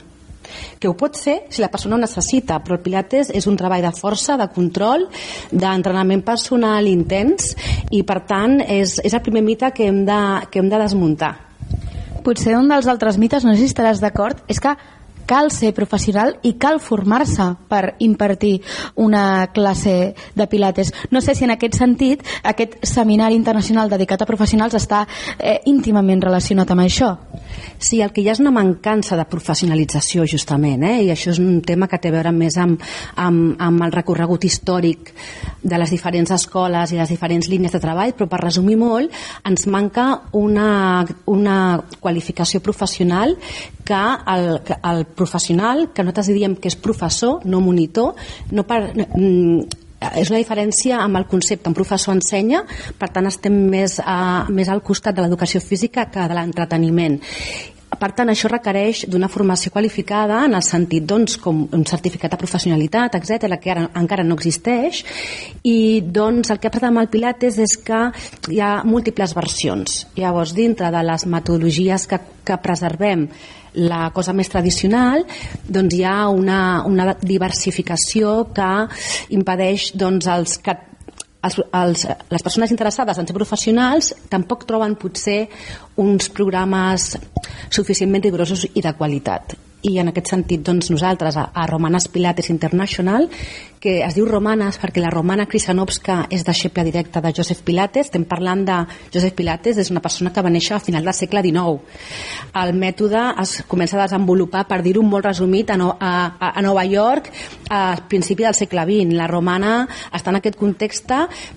que 0.79 0.91
ho 0.91 0.97
pot 0.99 1.19
fer 1.19 1.43
si 1.51 1.63
la 1.63 1.71
persona 1.73 1.97
ho 1.97 2.01
necessita, 2.03 2.61
però 2.63 2.79
el 2.79 2.83
Pilates 2.85 3.33
és 3.35 3.47
un 3.51 3.59
treball 3.61 3.85
de 3.85 3.93
força, 3.97 4.37
de 4.41 4.49
control, 4.55 5.07
d'entrenament 5.53 6.25
personal 6.27 6.89
intens 6.91 7.53
i 7.91 8.03
per 8.07 8.23
tant 8.29 8.61
és, 8.65 8.99
és 9.05 9.15
el 9.15 9.25
primer 9.25 9.45
mite 9.47 9.73
que 9.75 9.89
hem 9.89 10.05
de, 10.09 10.21
que 10.51 10.63
hem 10.63 10.71
de 10.73 10.83
desmuntar. 10.83 11.35
Potser 12.23 12.55
un 12.55 12.69
dels 12.71 12.87
altres 12.87 13.19
mites, 13.19 13.45
no 13.45 13.55
sé 13.55 13.65
si 13.65 13.73
estaràs 13.73 14.03
d'acord, 14.03 14.45
és 14.51 14.61
que 14.63 14.77
cal 15.27 15.51
ser 15.51 15.73
professional 15.75 16.37
i 16.43 16.55
cal 16.61 16.81
formar-se 16.81 17.49
per 17.69 17.95
impartir 18.05 18.61
una 18.95 19.49
classe 19.53 20.15
de 20.35 20.47
pilates. 20.47 20.93
No 21.11 21.21
sé 21.21 21.35
si 21.35 21.45
en 21.45 21.55
aquest 21.55 21.79
sentit 21.79 22.23
aquest 22.43 22.79
seminari 22.87 23.37
internacional 23.39 23.91
dedicat 23.91 24.23
a 24.23 24.29
professionals 24.29 24.77
està 24.79 25.05
eh, 25.39 25.61
íntimament 25.67 26.23
relacionat 26.23 26.71
amb 26.71 26.85
això. 26.85 27.15
Sí, 27.79 28.01
el 28.01 28.13
que 28.13 28.23
hi 28.23 28.29
ha 28.29 28.37
és 28.37 28.41
una 28.41 28.53
mancança 28.55 29.17
de 29.19 29.27
professionalització, 29.29 30.25
justament, 30.29 30.85
eh? 30.87 31.03
i 31.07 31.11
això 31.13 31.33
és 31.33 31.41
un 31.43 31.61
tema 31.67 31.89
que 31.91 31.99
té 31.99 32.13
a 32.13 32.17
veure 32.17 32.33
més 32.35 32.57
amb, 32.61 32.81
amb, 33.17 33.57
amb 33.61 33.87
el 33.87 33.93
recorregut 33.95 34.45
històric 34.47 35.13
de 35.63 35.79
les 35.79 35.91
diferents 35.91 36.31
escoles 36.35 36.93
i 36.93 37.01
les 37.01 37.11
diferents 37.11 37.49
línies 37.51 37.75
de 37.75 37.83
treball, 37.83 38.15
però 38.17 38.29
per 38.31 38.43
resumir 38.45 38.79
molt, 38.81 39.13
ens 39.49 39.67
manca 39.67 40.07
una, 40.39 41.05
una 41.27 41.57
qualificació 42.01 42.63
professional 42.63 43.37
que 43.93 44.33
el, 44.33 44.63
que 44.65 44.79
el 44.83 45.05
professional, 45.05 45.91
que 45.93 46.05
nosaltres 46.05 46.33
diríem 46.33 46.57
que 46.57 46.71
és 46.73 46.79
professor, 46.81 47.43
no 47.45 47.61
monitor, 47.61 48.15
no 48.57 48.65
per, 48.69 48.81
mm, 48.97 49.81
és 50.19 50.33
una 50.33 50.41
diferència 50.41 50.99
amb 51.03 51.21
el 51.21 51.27
concepte. 51.31 51.69
Un 51.71 51.77
professor 51.77 52.17
ensenya, 52.17 52.65
per 52.99 53.11
tant 53.15 53.29
estem 53.31 53.55
més, 53.71 53.99
a, 54.01 54.47
més 54.51 54.71
al 54.73 54.83
costat 54.83 55.17
de 55.17 55.27
l'educació 55.27 55.61
física 55.63 56.09
que 56.11 56.29
de 56.29 56.39
l'entreteniment. 56.39 57.21
Per 57.93 58.09
tant, 58.17 58.31
això 58.33 58.49
requereix 58.49 59.05
d'una 59.11 59.29
formació 59.29 59.73
qualificada 59.75 60.41
en 60.47 60.57
el 60.57 60.65
sentit, 60.65 61.05
doncs, 61.09 61.37
com 61.43 61.65
un 61.77 61.85
certificat 61.89 62.33
de 62.33 62.41
professionalitat, 62.41 63.19
etc 63.19 63.59
que 63.61 63.73
ara, 63.75 63.87
encara 64.01 64.25
no 64.25 64.37
existeix, 64.39 65.03
i 65.69 66.01
doncs 66.03 66.51
el 66.51 66.61
que 66.61 66.71
ha 66.71 66.75
passat 66.75 66.89
amb 66.89 67.03
el 67.03 67.11
Pilates 67.13 67.59
és 67.63 67.77
que 67.85 68.05
hi 68.51 68.61
ha 68.61 68.75
múltiples 68.89 69.35
versions. 69.37 70.07
Llavors, 70.17 70.55
dintre 70.57 70.93
de 70.95 71.03
les 71.05 71.27
metodologies 71.27 72.07
que, 72.09 72.21
que 72.45 72.61
preservem 72.65 73.29
la 73.75 74.11
cosa 74.13 74.35
més 74.37 74.51
tradicional, 74.53 75.25
doncs 75.65 75.97
hi 75.97 76.05
ha 76.05 76.29
una, 76.29 76.83
una 76.89 77.13
diversificació 77.21 78.39
que 78.57 78.71
impedeix 79.37 79.93
doncs, 79.97 80.29
els 80.29 80.59
que 80.65 80.77
els, 81.43 81.59
els, 81.75 82.07
les 82.31 82.45
persones 82.45 82.73
interessades 82.75 83.19
en 83.19 83.29
ser 83.29 83.37
professionals 83.37 84.13
tampoc 84.31 84.67
troben 84.69 84.95
potser 85.01 85.41
uns 86.03 86.31
programes 86.35 87.13
suficientment 87.71 88.25
rigorosos 88.25 88.67
i 88.73 88.85
de 88.85 88.95
qualitat. 88.99 89.57
I 89.83 89.97
en 89.99 90.13
aquest 90.13 90.31
sentit 90.31 90.63
doncs, 90.63 90.93
nosaltres 90.95 91.37
a, 91.37 91.49
a 91.55 91.67
Romanes 91.67 92.07
Pilates 92.13 92.53
International 92.55 93.27
que 93.83 93.99
es 94.07 94.15
diu 94.15 94.29
Romanes 94.29 94.79
perquè 94.79 95.03
la 95.03 95.11
Romana 95.11 95.49
Krisanovska 95.51 96.29
és 96.31 96.47
deixeble 96.47 96.85
directa 96.87 97.21
de 97.21 97.33
Joseph 97.35 97.65
Pilates. 97.67 98.07
Estem 98.07 98.25
parlant 98.31 98.63
de 98.69 98.79
Joseph 99.13 99.35
Pilates 99.35 99.81
és 99.83 99.91
una 99.91 100.03
persona 100.05 100.31
que 100.33 100.45
va 100.45 100.53
néixer 100.53 100.77
a 100.77 100.83
final 100.83 101.05
del 101.05 101.17
segle 101.19 101.43
XIX 101.43 101.83
el 102.63 102.73
mètode 102.77 103.21
es 103.41 103.55
comença 103.69 103.97
a 103.97 104.05
desenvolupar 104.05 104.65
per 104.69 104.81
dir-ho 104.85 105.03
molt 105.07 105.27
resumit 105.27 105.71
a, 105.73 105.79
no, 105.81 105.93
a, 105.99 106.13
a, 106.39 106.51
a 106.59 106.63
Nova 106.65 106.85
York 106.89 107.31
al 107.73 108.05
principi 108.11 108.45
del 108.45 108.57
segle 108.57 108.85
XX 108.89 109.17
la 109.17 109.29
Romana 109.31 109.73
està 110.13 110.33
en 110.33 110.41
aquest 110.41 110.59
context 110.61 111.11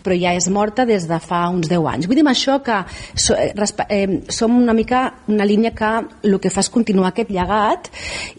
però 0.03 0.15
ja 0.17 0.33
és 0.35 0.47
morta 0.49 0.85
des 0.87 1.05
de 1.07 1.19
fa 1.21 1.43
uns 1.53 1.69
10 1.69 1.89
anys. 1.91 2.07
Vull 2.09 2.19
dir 2.21 2.25
això 2.31 2.57
que 2.65 2.79
so, 3.13 3.35
eh, 3.35 3.53
eh, 3.89 4.21
som 4.31 4.55
una 4.57 4.73
mica 4.73 5.03
una 5.27 5.45
línia 5.45 5.73
que 5.75 5.91
el 6.23 6.39
que 6.41 6.49
fa 6.49 6.63
és 6.63 6.71
continuar 6.71 7.11
aquest 7.11 7.29
llegat 7.29 7.91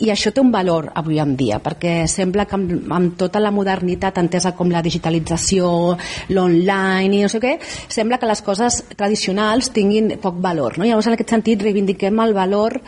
i 0.03 0.11
això 0.11 0.33
té 0.33 0.41
un 0.41 0.51
valor 0.53 0.91
avui 0.95 1.21
en 1.23 1.37
dia 1.37 1.61
perquè 1.63 2.07
sembla 2.11 2.47
que 2.49 2.57
amb, 2.59 2.93
amb 2.93 3.17
tota 3.21 3.41
la 3.41 3.53
modernitat 3.53 3.76
entesa 3.82 4.53
com 4.57 4.70
la 4.70 4.82
digitalització 4.82 5.97
l'online 6.28 7.16
i 7.16 7.23
no 7.23 7.28
sé 7.28 7.40
què 7.43 7.57
sembla 7.89 8.19
que 8.19 8.27
les 8.27 8.43
coses 8.43 8.82
tradicionals 8.97 9.70
tinguin 9.73 10.16
poc 10.23 10.40
valor 10.40 10.78
no? 10.78 10.85
llavors 10.85 11.07
en 11.07 11.16
aquest 11.16 11.31
sentit 11.31 11.62
reivindiquem 11.62 12.20
el 12.20 12.35
valor 12.35 12.81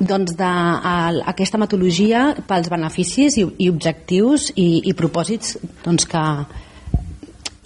doncs 0.00 0.32
d'aquesta 0.36 1.60
metodologia 1.60 2.34
pels 2.48 2.70
beneficis 2.72 3.36
i, 3.36 3.44
i 3.58 3.68
objectius 3.68 4.50
i, 4.56 4.88
i 4.88 4.94
propòsits 4.96 5.58
doncs, 5.84 6.06
que 6.08 6.24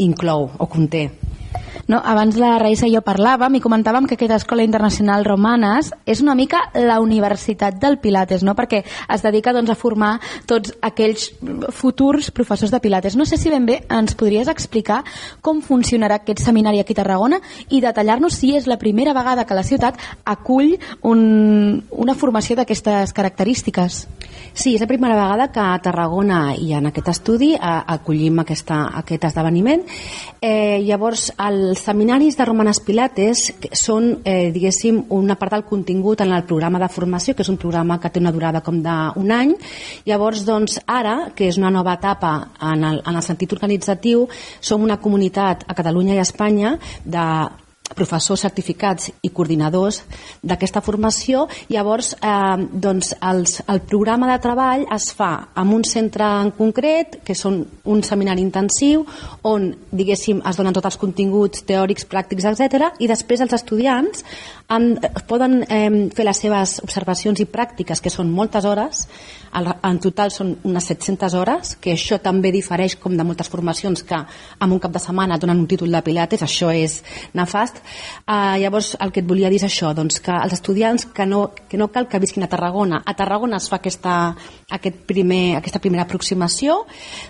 inclou 0.03 0.51
o 0.59 0.67
conté 0.67 1.09
No, 1.87 1.99
abans 2.01 2.39
la 2.41 2.55
Raïssa 2.61 2.89
i 2.89 2.95
jo 2.95 3.03
parlàvem 3.05 3.59
i 3.59 3.61
comentàvem 3.61 4.07
que 4.09 4.17
aquesta 4.17 4.39
Escola 4.41 4.65
Internacional 4.65 5.27
Romanes 5.27 5.91
és 6.09 6.23
una 6.25 6.35
mica 6.35 6.63
la 6.73 6.97
universitat 7.03 7.77
del 7.81 7.99
Pilates, 8.01 8.43
no? 8.43 8.55
perquè 8.57 8.81
es 8.85 9.25
dedica 9.25 9.53
doncs, 9.53 9.71
a 9.71 9.77
formar 9.77 10.15
tots 10.49 10.73
aquells 10.81 11.29
futurs 11.77 12.31
professors 12.33 12.73
de 12.73 12.81
Pilates. 12.81 13.19
No 13.21 13.27
sé 13.29 13.37
si 13.37 13.53
ben 13.53 13.67
bé 13.69 13.83
ens 13.93 14.17
podries 14.17 14.49
explicar 14.49 15.03
com 15.45 15.61
funcionarà 15.65 16.23
aquest 16.23 16.41
seminari 16.47 16.81
aquí 16.81 16.97
a 16.97 17.03
Tarragona 17.03 17.41
i 17.69 17.83
detallar-nos 17.85 18.41
si 18.41 18.55
és 18.57 18.69
la 18.71 18.81
primera 18.81 19.13
vegada 19.13 19.45
que 19.45 19.59
la 19.59 19.67
ciutat 19.67 20.01
acull 20.25 20.79
un, 21.03 21.85
una 21.91 22.17
formació 22.17 22.57
d'aquestes 22.57 23.13
característiques. 23.13 24.07
Sí, 24.55 24.75
és 24.77 24.81
la 24.81 24.89
primera 24.89 25.17
vegada 25.19 25.51
que 25.53 25.61
a 25.61 25.79
Tarragona 25.83 26.55
i 26.55 26.73
en 26.79 26.89
aquest 26.89 27.11
estudi 27.11 27.53
a, 27.59 27.81
acollim 27.97 28.39
aquesta, 28.41 28.85
aquest 29.01 29.29
esdeveniment. 29.29 29.83
Eh, 30.41 30.81
llavors, 30.87 31.33
els 31.45 31.83
seminaris 31.85 32.37
de 32.39 32.47
Romanes 32.47 32.81
Pilates 32.85 33.45
són, 33.77 34.21
eh, 34.25 34.51
diguéssim, 34.55 35.05
una 35.11 35.37
part 35.41 35.53
del 35.53 35.65
contingut 35.65 36.21
en 36.21 36.33
el 36.33 36.45
programa 36.45 36.79
de 36.79 36.89
formació, 36.89 37.35
que 37.35 37.43
és 37.43 37.49
un 37.49 37.59
programa 37.59 37.99
que 38.01 38.11
té 38.11 38.21
una 38.21 38.33
durada 38.33 38.61
com 38.61 38.83
d'un 38.83 39.31
any. 39.31 39.55
Llavors, 40.07 40.45
doncs, 40.45 40.81
ara, 40.87 41.33
que 41.35 41.49
és 41.49 41.59
una 41.59 41.71
nova 41.71 41.95
etapa 41.95 42.51
en 42.61 42.85
el, 42.85 43.03
en 43.07 43.17
el 43.17 43.23
sentit 43.23 43.53
organitzatiu, 43.53 44.29
som 44.61 44.83
una 44.83 45.01
comunitat 45.01 45.65
a 45.67 45.75
Catalunya 45.75 46.15
i 46.15 46.19
a 46.19 46.23
Espanya 46.29 46.79
de 47.05 47.27
professors 47.93 48.41
certificats 48.41 49.11
i 49.23 49.29
coordinadors 49.29 50.01
d'aquesta 50.43 50.81
formació. 50.81 51.45
Llavors, 51.69 52.15
eh, 52.15 52.65
doncs 52.73 53.13
els, 53.21 53.61
el 53.69 53.83
programa 53.85 54.31
de 54.33 54.39
treball 54.41 54.87
es 54.95 55.11
fa 55.13 55.49
en 55.55 55.69
un 55.69 55.85
centre 55.85 56.25
en 56.25 56.51
concret, 56.57 57.21
que 57.25 57.35
són 57.35 57.61
un 57.85 58.03
seminari 58.03 58.41
intensiu, 58.41 59.05
on, 59.43 59.75
diguéssim, 59.93 60.41
es 60.49 60.57
donen 60.57 60.73
tots 60.73 60.87
els 60.87 60.97
continguts 60.97 61.65
teòrics, 61.69 62.09
pràctics, 62.09 62.49
etc. 62.49 62.95
i 62.99 63.07
després 63.11 63.45
els 63.45 63.53
estudiants 63.53 64.25
han, 64.69 64.99
poden 65.29 65.63
eh, 65.69 66.11
fer 66.15 66.25
les 66.27 66.41
seves 66.41 66.79
observacions 66.85 67.41
i 67.41 67.49
pràctiques, 67.51 68.01
que 68.01 68.13
són 68.13 68.31
moltes 68.33 68.65
hores, 68.65 69.05
en 69.55 69.99
total 70.03 70.33
són 70.35 70.55
unes 70.67 70.89
700 70.91 71.35
hores, 71.39 71.75
que 71.81 71.93
això 71.95 72.19
també 72.23 72.51
difereix 72.55 72.97
com 72.99 73.15
de 73.15 73.27
moltes 73.27 73.51
formacions 73.51 74.03
que 74.03 74.19
en 74.19 74.73
un 74.73 74.81
cap 74.83 74.93
de 74.95 75.03
setmana 75.03 75.39
donen 75.39 75.61
un 75.63 75.69
títol 75.71 75.93
de 75.95 76.03
pilates, 76.03 76.43
això 76.43 76.73
és 76.75 76.97
nefast. 77.35 77.79
Uh, 78.27 78.57
llavors, 78.59 78.95
el 79.01 79.13
que 79.15 79.23
et 79.23 79.29
volia 79.29 79.51
dir 79.53 79.61
és 79.61 79.67
això, 79.69 79.93
doncs, 79.95 80.19
que 80.25 80.35
els 80.35 80.57
estudiants 80.57 81.07
que 81.15 81.27
no, 81.27 81.45
que 81.71 81.79
no 81.79 81.91
cal 81.95 82.09
que 82.11 82.19
visquin 82.19 82.47
a 82.47 82.51
Tarragona, 82.51 83.03
a 83.05 83.15
Tarragona 83.15 83.61
es 83.63 83.69
fa 83.71 83.79
aquesta, 83.79 84.17
aquest 84.75 85.05
primer, 85.07 85.61
aquesta 85.61 85.79
primera 85.83 86.03
aproximació, 86.09 86.81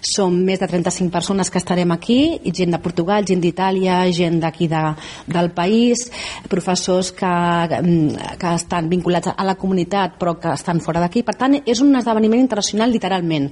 som 0.01 0.33
més 0.47 0.63
de 0.63 0.71
35 0.71 1.13
persones 1.13 1.53
que 1.53 1.61
estarem 1.61 1.93
aquí, 1.93 2.39
gent 2.49 2.73
de 2.73 2.81
Portugal, 2.81 3.29
gent 3.29 3.43
d'Itàlia, 3.45 4.01
gent 4.17 4.41
d'aquí 4.41 4.71
de, 4.73 4.83
del 5.29 5.53
país, 5.53 6.09
professors 6.49 7.13
que, 7.13 7.24
que 7.25 8.55
estan 8.55 8.89
vinculats 8.91 9.33
a 9.35 9.47
la 9.47 9.57
comunitat 9.61 10.19
però 10.21 10.37
que 10.41 10.53
estan 10.55 10.81
fora 10.85 11.03
d'aquí, 11.03 11.25
per 11.27 11.37
tant 11.39 11.59
és 11.65 11.81
un 11.85 11.95
esdeveniment 11.97 12.43
internacional 12.43 12.93
literalment. 12.93 13.51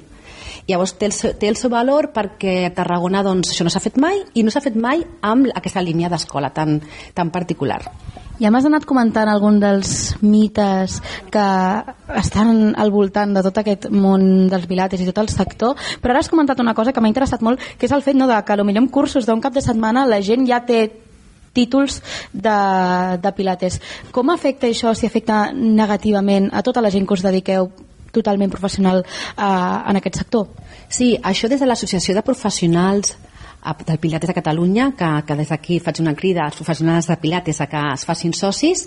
Llavors 0.69 0.95
té 0.99 1.09
el, 1.09 1.15
seu, 1.17 1.33
té 1.39 1.49
el 1.51 1.59
seu 1.59 1.73
valor 1.73 2.13
perquè 2.15 2.69
a 2.69 2.75
Tarragona 2.75 3.25
doncs, 3.27 3.51
això 3.51 3.67
no 3.67 3.73
s'ha 3.73 3.83
fet 3.83 3.99
mai 3.99 4.21
i 4.39 4.45
no 4.47 4.53
s'ha 4.55 4.63
fet 4.63 4.79
mai 4.79 5.03
amb 5.27 5.51
aquesta 5.51 5.83
línia 5.83 6.11
d'escola 6.13 6.53
tan, 6.55 6.79
tan 7.15 7.33
particular. 7.35 7.81
Ja 8.43 8.51
m'has 8.51 8.65
anat 8.67 8.87
comentant 8.89 9.29
algun 9.31 9.59
dels 9.63 10.17
mites 10.23 10.97
que 11.31 11.47
estan 12.19 12.73
al 12.81 12.91
voltant 12.91 13.37
de 13.37 13.43
tot 13.45 13.61
aquest 13.61 13.87
món 13.93 14.49
dels 14.51 14.67
pilates 14.71 15.03
i 15.03 15.07
tot 15.11 15.21
el 15.23 15.31
sector, 15.31 15.77
però 16.01 16.15
ara 16.15 16.23
has 16.25 16.31
comentat 16.33 16.63
una 16.63 16.75
cosa 16.75 16.93
que 16.93 17.03
m'ha 17.03 17.11
interessat 17.13 17.45
molt, 17.45 17.61
que 17.79 17.87
és 17.87 17.95
el 17.95 18.03
fet 18.03 18.19
no, 18.19 18.27
de 18.27 18.39
que 18.43 18.57
potser 18.57 18.81
en 18.81 18.89
cursos 18.89 19.29
d'un 19.29 19.41
cap 19.41 19.55
de 19.55 19.63
setmana 19.63 20.07
la 20.07 20.23
gent 20.23 20.47
ja 20.49 20.63
té 20.67 21.02
títols 21.53 22.01
de, 22.33 22.59
de 23.23 23.33
pilates. 23.37 23.81
Com 24.13 24.31
afecta 24.33 24.69
això, 24.69 24.95
si 24.95 25.07
afecta 25.07 25.51
negativament 25.53 26.51
a 26.53 26.63
tota 26.63 26.83
la 26.85 26.91
gent 26.91 27.07
que 27.07 27.19
us 27.19 27.25
dediqueu 27.25 27.71
totalment 28.13 28.53
professional 28.53 29.03
eh, 29.03 29.43
en 29.43 30.01
aquest 30.01 30.21
sector? 30.23 30.49
Sí, 30.93 31.15
això 31.23 31.49
des 31.49 31.61
de 31.61 31.69
l'Associació 31.69 32.15
de 32.15 32.25
Professionals 32.27 33.17
del 33.87 33.99
Pilates 33.99 34.31
a 34.31 34.35
Catalunya, 34.35 34.93
que, 34.99 35.09
que 35.27 35.37
des 35.39 35.51
d'aquí 35.53 35.79
faig 35.81 36.01
una 36.03 36.15
crida 36.19 36.45
als 36.45 36.59
professionals 36.59 37.07
de 37.07 37.17
Pilates 37.17 37.61
a 37.61 37.69
que 37.71 37.83
es 37.93 38.05
facin 38.05 38.33
socis 38.35 38.87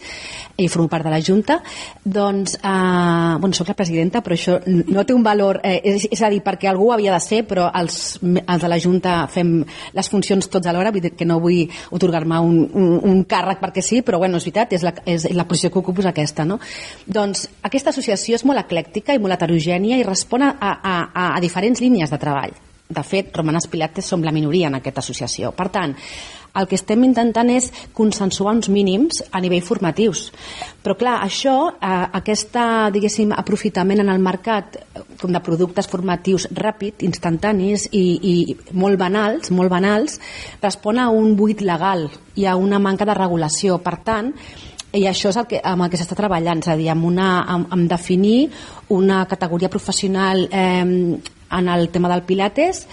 i 0.57 0.67
formo 0.67 0.89
part 0.91 1.05
de 1.07 1.13
la 1.13 1.21
Junta, 1.23 1.61
doncs, 2.03 2.57
eh, 2.59 3.37
bueno, 3.39 3.53
soc 3.55 3.71
la 3.71 3.77
presidenta, 3.77 4.21
però 4.23 4.35
això 4.35 4.59
no 4.65 5.05
té 5.05 5.15
un 5.15 5.23
valor, 5.23 5.61
eh, 5.63 5.79
és, 5.83 6.07
és 6.11 6.21
a 6.21 6.29
dir, 6.29 6.41
perquè 6.43 6.67
algú 6.69 6.91
havia 6.91 7.13
de 7.15 7.21
ser, 7.23 7.43
però 7.47 7.69
els, 7.73 8.19
els 8.23 8.61
de 8.61 8.71
la 8.71 8.79
Junta 8.79 9.15
fem 9.31 9.57
les 9.95 10.11
funcions 10.11 10.49
tots 10.51 10.67
alhora, 10.67 10.91
vull 10.91 11.03
dir 11.07 11.15
que 11.15 11.27
no 11.27 11.39
vull 11.39 11.71
otorgar-me 11.95 12.39
un, 12.43 12.59
un, 12.73 12.91
un 12.99 13.23
càrrec 13.23 13.63
perquè 13.63 13.83
sí, 13.83 14.03
però 14.03 14.19
bueno, 14.19 14.37
és 14.37 14.47
veritat, 14.47 14.75
és 14.75 14.83
la, 14.83 14.95
és 15.05 15.29
la 15.31 15.47
posició 15.47 15.71
que 15.71 15.79
ocupo 15.79 16.03
és 16.03 16.11
aquesta, 16.11 16.45
no? 16.45 16.59
Doncs 17.07 17.47
aquesta 17.63 17.95
associació 17.95 18.35
és 18.35 18.45
molt 18.45 18.59
eclèctica 18.65 19.15
i 19.15 19.23
molt 19.23 19.37
heterogènia 19.37 19.99
i 19.99 20.07
respon 20.07 20.43
a, 20.43 20.55
a, 20.59 20.77
a, 20.83 21.27
a 21.31 21.43
diferents 21.43 21.79
línies 21.83 22.11
de 22.11 22.19
treball 22.19 22.55
de 22.87 23.03
fet, 23.03 23.31
Romanes 23.35 23.67
Pilates 23.67 24.05
som 24.05 24.23
la 24.23 24.33
minoria 24.33 24.67
en 24.69 24.77
aquesta 24.77 25.01
associació. 25.01 25.51
Per 25.57 25.69
tant, 25.73 25.95
el 26.55 26.67
que 26.69 26.77
estem 26.77 27.03
intentant 27.03 27.49
és 27.51 27.67
consensuar 27.97 28.53
uns 28.55 28.69
mínims 28.71 29.19
a 29.31 29.41
nivell 29.43 29.63
formatius. 29.65 30.29
Però 30.83 30.95
clar, 30.95 31.17
això, 31.25 31.55
eh, 31.73 31.95
aquesta, 32.19 32.91
diguéssim, 32.95 33.33
aprofitament 33.35 33.99
en 34.05 34.09
el 34.13 34.21
mercat 34.23 34.77
eh, 34.77 35.03
com 35.19 35.33
de 35.33 35.41
productes 35.43 35.89
formatius 35.91 36.47
ràpid, 36.53 37.03
instantanis 37.03 37.89
i, 37.91 38.05
i 38.21 38.35
molt 38.71 39.01
banals, 39.01 39.51
molt 39.51 39.73
banals, 39.73 40.19
respon 40.61 41.01
a 41.01 41.09
un 41.09 41.35
buit 41.35 41.65
legal 41.65 42.07
i 42.35 42.45
a 42.45 42.55
una 42.55 42.79
manca 42.79 43.05
de 43.05 43.17
regulació. 43.17 43.81
Per 43.83 43.97
tant, 44.05 44.31
i 44.95 45.03
això 45.09 45.33
és 45.33 45.37
el 45.41 45.47
que, 45.49 45.59
amb 45.59 45.83
el 45.83 45.91
que 45.91 45.99
s'està 45.99 46.15
treballant, 46.15 46.61
és 46.63 46.71
a 46.71 46.77
dir, 46.79 46.87
amb, 46.93 47.03
una, 47.03 47.41
amb, 47.51 47.67
amb 47.73 47.89
definir 47.91 48.45
una 48.95 49.25
categoria 49.27 49.67
professional 49.73 50.45
eh, 50.47 51.19
en 51.57 51.69
el 51.69 51.89
tema 51.89 52.09
del 52.11 52.23
Pilates 52.27 52.85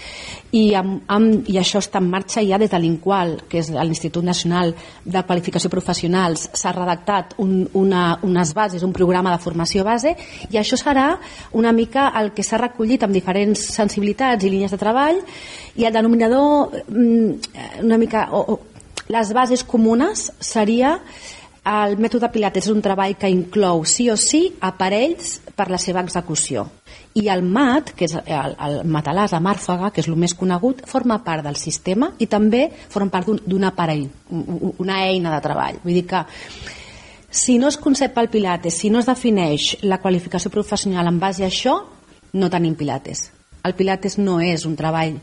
i, 0.53 0.73
amb, 0.77 1.01
amb, 1.11 1.47
i 1.49 1.57
això 1.59 1.81
està 1.81 1.99
en 2.01 2.09
marxa 2.11 2.43
ja 2.45 2.59
des 2.61 2.71
de 2.71 2.79
l'INQUAL, 2.79 3.35
que 3.49 3.59
és 3.63 3.71
l'Institut 3.73 4.25
Nacional 4.25 4.75
de 5.05 5.23
Qualificació 5.27 5.71
Professionals. 5.73 6.47
S'ha 6.53 6.73
redactat 6.75 7.33
un, 7.41 7.63
una, 7.79 8.19
unes 8.23 8.53
bases, 8.53 8.85
un 8.85 8.93
programa 8.93 9.33
de 9.33 9.41
formació 9.43 9.85
base 9.87 10.15
i 10.49 10.59
això 10.61 10.77
serà 10.79 11.07
una 11.57 11.73
mica 11.73 12.11
el 12.19 12.31
que 12.33 12.45
s'ha 12.45 12.61
recollit 12.61 13.03
amb 13.03 13.15
diferents 13.15 13.67
sensibilitats 13.73 14.45
i 14.45 14.53
línies 14.53 14.73
de 14.73 14.81
treball 14.81 15.23
i 15.75 15.87
el 15.87 15.93
denominador 15.93 16.83
mm, 16.87 17.83
una 17.83 17.97
mica 17.97 18.27
o, 18.31 18.43
o, 18.53 18.59
les 19.09 19.33
bases 19.35 19.63
comunes 19.67 20.29
seria 20.39 20.99
el 21.63 21.95
mètode 21.95 22.27
Pilates 22.31 22.65
és 22.67 22.73
un 22.73 22.81
treball 22.83 23.15
que 23.15 23.29
inclou 23.31 23.85
sí 23.87 24.09
o 24.11 24.17
sí 24.19 24.49
aparells 24.59 25.37
per 25.55 25.69
la 25.71 25.79
seva 25.79 26.01
execució 26.03 26.65
i 27.15 27.27
el 27.29 27.43
MAT, 27.45 27.93
que 27.95 28.07
és 28.09 28.15
el, 28.17 28.55
el 28.57 28.79
matalàs, 28.89 29.31
la 29.35 29.41
màrfaga, 29.43 29.91
que 29.93 30.01
és 30.01 30.09
el 30.09 30.17
més 30.19 30.33
conegut, 30.35 30.81
forma 30.89 31.19
part 31.23 31.45
del 31.45 31.55
sistema 31.61 32.11
i 32.19 32.27
també 32.27 32.65
forma 32.89 33.13
part 33.13 33.29
d'un 33.45 33.67
aparell, 33.69 34.07
un, 34.33 34.73
una 34.81 35.03
eina 35.05 35.31
de 35.35 35.41
treball. 35.45 35.79
Vull 35.85 36.01
dir 36.01 36.07
que 36.09 36.23
si 37.33 37.57
no 37.61 37.69
es 37.71 37.77
concep 37.77 38.17
el 38.17 38.29
Pilates, 38.33 38.81
si 38.81 38.89
no 38.89 38.99
es 38.99 39.07
defineix 39.09 39.77
la 39.85 40.01
qualificació 40.01 40.51
professional 40.51 41.07
en 41.09 41.21
base 41.21 41.45
a 41.45 41.51
això, 41.53 41.79
no 42.33 42.49
tenim 42.49 42.75
Pilates. 42.75 43.29
El 43.63 43.77
Pilates 43.77 44.17
no 44.19 44.41
és 44.43 44.65
un 44.67 44.75
treball 44.75 45.15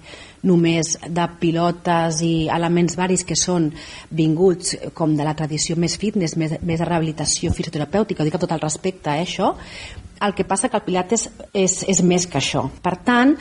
només 0.46 0.94
de 1.06 1.26
pilotes 1.40 2.20
i 2.24 2.48
elements 2.52 2.96
varis 2.98 3.24
que 3.28 3.36
són 3.38 3.70
vinguts 4.10 4.76
com 4.96 5.16
de 5.16 5.26
la 5.26 5.34
tradició 5.36 5.76
més 5.76 5.96
fitness, 6.00 6.36
més, 6.40 6.56
més 6.62 6.80
de 6.80 6.86
rehabilitació 6.88 7.52
fisioterapèutica, 7.56 8.22
ho 8.22 8.28
dic 8.28 8.38
a 8.38 8.42
tot 8.42 8.54
el 8.56 8.62
respecte, 8.62 9.12
eh, 9.12 9.26
això, 9.26 9.54
el 10.20 10.34
que 10.34 10.44
passa 10.44 10.68
que 10.68 10.76
el 10.76 10.84
Pilates 10.84 11.26
és, 11.56 11.78
és 11.88 12.02
més 12.04 12.26
que 12.28 12.38
això. 12.40 12.66
Per 12.84 12.92
tant, 13.06 13.34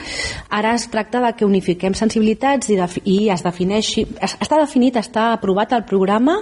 ara 0.56 0.74
es 0.78 0.88
tracta 0.92 1.20
de 1.26 1.34
que 1.36 1.48
unifiquem 1.48 1.96
sensibilitats 1.98 2.72
i, 2.72 2.78
de, 2.80 2.88
i 3.04 3.18
es 3.34 3.44
defineixi... 3.44 4.06
Està 4.24 4.62
definit, 4.62 4.96
està 4.96 5.34
aprovat 5.36 5.76
el 5.76 5.84
programa 5.90 6.40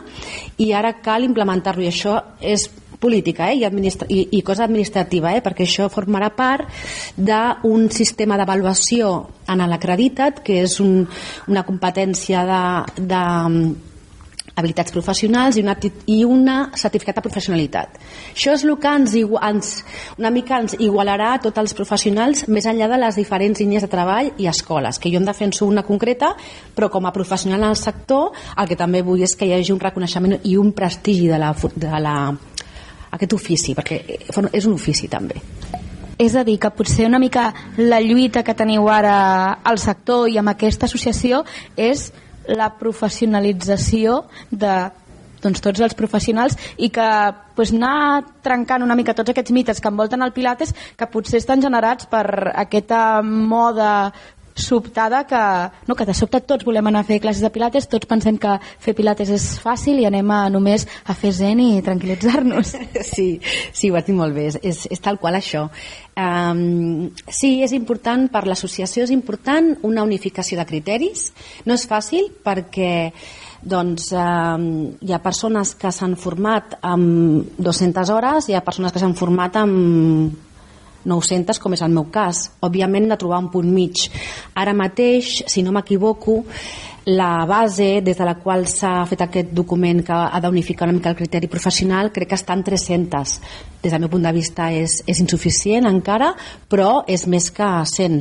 i 0.62 0.72
ara 0.78 0.94
cal 1.02 1.26
implementar-lo. 1.26 1.82
I 1.82 1.90
això 1.90 2.20
és 2.38 2.70
política 3.00 3.52
eh, 3.52 3.60
i, 3.62 3.66
administra 3.66 4.08
i, 4.10 4.28
i 4.38 4.44
cosa 4.46 4.66
administrativa, 4.66 5.34
eh, 5.36 5.44
perquè 5.46 5.68
això 5.68 5.90
formarà 5.94 6.32
part 6.36 6.70
d'un 7.18 7.90
sistema 7.94 8.38
d'avaluació 8.38 9.12
en 9.48 9.66
l'acreditat, 9.70 10.42
que 10.44 10.62
és 10.66 10.80
un, 10.84 11.06
una 11.48 11.64
competència 11.68 12.44
de, 12.48 12.64
de 13.08 13.22
habilitats 14.58 14.92
professionals 14.92 15.58
i 15.58 15.62
una, 15.62 15.76
i 16.10 16.24
una 16.26 16.58
certificat 16.76 17.20
de 17.20 17.24
professionalitat. 17.28 18.00
Això 18.34 18.56
és 18.56 18.66
el 18.66 18.74
que 18.82 18.94
ens, 19.00 19.14
ens, 19.14 19.72
una 20.18 20.32
mica 20.34 20.58
ens 20.64 20.74
igualarà 20.82 21.36
a 21.36 21.42
tots 21.44 21.62
els 21.62 21.76
professionals 21.78 22.48
més 22.50 22.66
enllà 22.66 22.90
de 22.90 23.00
les 23.04 23.20
diferents 23.22 23.62
línies 23.62 23.86
de 23.86 23.92
treball 23.92 24.32
i 24.42 24.50
escoles, 24.50 24.98
que 24.98 25.14
jo 25.14 25.22
en 25.22 25.30
defenso 25.30 25.70
una 25.70 25.86
concreta, 25.86 26.34
però 26.76 26.90
com 26.90 27.06
a 27.06 27.14
professional 27.14 27.62
en 27.62 27.70
el 27.70 27.78
sector 27.78 28.34
el 28.58 28.70
que 28.70 28.80
també 28.80 29.04
vull 29.06 29.22
és 29.22 29.38
que 29.38 29.46
hi 29.46 29.54
hagi 29.60 29.76
un 29.76 29.84
reconeixement 29.84 30.40
i 30.44 30.58
un 30.58 30.74
prestigi 30.74 31.30
de 31.30 31.38
la, 31.38 31.54
de 31.54 32.02
la, 32.02 32.18
aquest 33.12 33.34
ofici, 33.34 33.76
perquè 33.78 34.02
és 34.52 34.66
un 34.66 34.74
ofici 34.74 35.08
també. 35.08 35.42
És 36.18 36.34
a 36.36 36.44
dir, 36.44 36.58
que 36.58 36.72
potser 36.74 37.06
una 37.06 37.20
mica 37.22 37.52
la 37.78 38.00
lluita 38.02 38.42
que 38.44 38.56
teniu 38.58 38.88
ara 38.90 39.60
al 39.64 39.78
sector 39.78 40.26
i 40.30 40.40
amb 40.42 40.50
aquesta 40.50 40.90
associació 40.90 41.44
és 41.78 42.10
la 42.48 42.72
professionalització 42.80 44.24
de 44.50 44.78
doncs, 45.44 45.62
tots 45.62 45.84
els 45.86 45.94
professionals 45.98 46.56
i 46.82 46.90
que 46.94 47.08
pues, 47.56 47.74
anar 47.76 48.24
trencant 48.46 48.84
una 48.84 48.96
mica 48.98 49.14
tots 49.18 49.34
aquests 49.34 49.54
mites 49.54 49.82
que 49.82 49.92
envolten 49.92 50.26
el 50.26 50.34
Pilates 50.34 50.74
que 50.98 51.10
potser 51.12 51.42
estan 51.42 51.62
generats 51.62 52.10
per 52.10 52.26
aquesta 52.56 53.22
moda 53.22 54.10
sobtada 54.58 55.24
que, 55.30 55.42
no, 55.88 55.96
que 55.96 56.06
de 56.06 56.16
sobte 56.18 56.42
tots 56.42 56.66
volem 56.68 56.90
anar 56.90 57.06
a 57.06 57.08
fer 57.08 57.20
classes 57.24 57.44
de 57.46 57.52
pilates, 57.54 57.88
tots 57.88 58.10
pensem 58.10 58.40
que 58.42 58.58
fer 58.84 58.96
pilates 58.98 59.32
és 59.34 59.48
fàcil 59.62 60.02
i 60.02 60.08
anem 60.10 60.32
a 60.34 60.42
només 60.54 60.88
a 61.06 61.16
fer 61.18 61.32
zen 61.32 61.62
i 61.64 61.70
tranquil·litzar-nos. 61.86 62.76
Sí, 63.08 63.40
sí, 63.74 63.90
ho 63.90 63.96
has 63.96 64.06
dit 64.08 64.16
molt 64.16 64.36
bé, 64.36 64.48
és, 64.50 64.84
és, 64.90 65.00
tal 65.02 65.18
qual 65.22 65.38
això. 65.38 65.68
Um, 66.18 67.08
sí, 67.30 67.62
és 67.64 67.72
important 67.78 68.28
per 68.34 68.44
l'associació, 68.50 69.06
és 69.06 69.14
important 69.14 69.72
una 69.88 70.04
unificació 70.06 70.58
de 70.60 70.66
criteris. 70.68 71.30
No 71.66 71.78
és 71.78 71.86
fàcil 71.90 72.32
perquè 72.44 73.12
doncs 73.62 74.12
eh, 74.14 74.58
hi 75.02 75.14
ha 75.14 75.22
persones 75.24 75.74
que 75.80 75.92
s'han 75.94 76.18
format 76.20 76.78
amb 76.82 77.58
200 77.58 78.12
hores, 78.14 78.50
hi 78.50 78.58
ha 78.58 78.66
persones 78.66 78.94
que 78.94 79.02
s'han 79.02 79.18
format 79.18 79.58
amb 79.62 80.47
900, 81.06 81.60
com 81.60 81.76
és 81.78 81.84
el 81.86 81.94
meu 81.94 82.10
cas. 82.12 82.48
Òbviament 82.66 83.06
hem 83.06 83.14
de 83.14 83.20
trobar 83.22 83.40
un 83.44 83.52
punt 83.54 83.70
mig. 83.72 84.08
Ara 84.56 84.74
mateix, 84.74 85.44
si 85.48 85.64
no 85.64 85.74
m'equivoco, 85.76 86.44
la 87.08 87.46
base 87.46 88.02
des 88.04 88.18
de 88.18 88.26
la 88.28 88.36
qual 88.36 88.66
s'ha 88.68 89.06
fet 89.08 89.22
aquest 89.24 89.54
document 89.56 90.02
que 90.04 90.12
ha 90.12 90.42
d'unificar 90.44 90.90
una 90.90 90.98
mica 90.98 91.14
el 91.14 91.16
criteri 91.16 91.48
professional 91.48 92.12
crec 92.12 92.34
que 92.34 92.36
està 92.36 92.52
en 92.52 92.66
300 92.68 93.38
des 93.82 93.94
del 93.94 94.02
meu 94.04 94.12
punt 94.12 94.28
de 94.28 94.34
vista 94.36 94.68
és, 94.76 95.00
és 95.08 95.22
insuficient 95.24 95.88
encara 95.88 96.34
però 96.68 97.06
és 97.08 97.24
més 97.32 97.48
que 97.56 97.70
100 97.94 98.20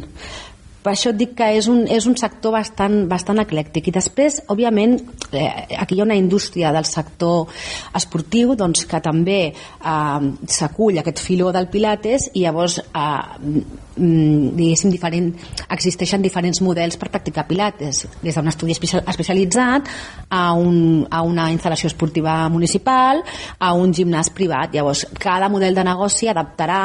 per 0.87 0.95
això 0.95 1.11
et 1.11 1.19
dic 1.19 1.33
que 1.35 1.49
és 1.59 1.67
un, 1.67 1.81
és 1.91 2.05
un 2.07 2.15
sector 2.19 2.55
bastant, 2.55 3.01
bastant 3.11 3.43
eclèctic. 3.43 3.89
I 3.91 3.95
després, 3.97 4.39
òbviament 4.55 4.95
eh, 5.33 5.49
aquí 5.83 5.97
hi 5.97 6.03
ha 6.05 6.07
una 6.07 6.19
indústria 6.19 6.71
del 6.75 6.87
sector 6.87 7.51
esportiu 7.99 8.55
doncs, 8.55 8.85
que 8.87 9.01
també 9.03 9.41
eh, 9.51 10.29
s'acull 10.47 11.03
aquest 11.03 11.25
filó 11.25 11.51
del 11.57 11.67
Pilates 11.73 12.31
i 12.35 12.45
llavors 12.45 12.79
eh, 12.87 13.51
diguéssim 13.97 14.93
diferent, 14.93 15.31
existeixen 15.73 16.23
diferents 16.23 16.61
models 16.63 16.99
per 17.01 17.09
practicar 17.11 17.47
Pilates. 17.49 18.05
Des 18.23 18.37
d'un 18.37 18.51
estudi 18.51 18.77
especialitzat 18.77 19.89
a, 20.29 20.53
un, 20.53 21.07
a 21.11 21.23
una 21.25 21.49
instal·lació 21.53 21.89
esportiva 21.91 22.37
municipal 22.53 23.23
a 23.59 23.73
un 23.75 23.95
gimnàs 23.97 24.31
privat. 24.37 24.75
Llavors 24.77 25.07
cada 25.19 25.49
model 25.49 25.75
de 25.75 25.87
negoci 25.89 26.29
adaptarà 26.29 26.83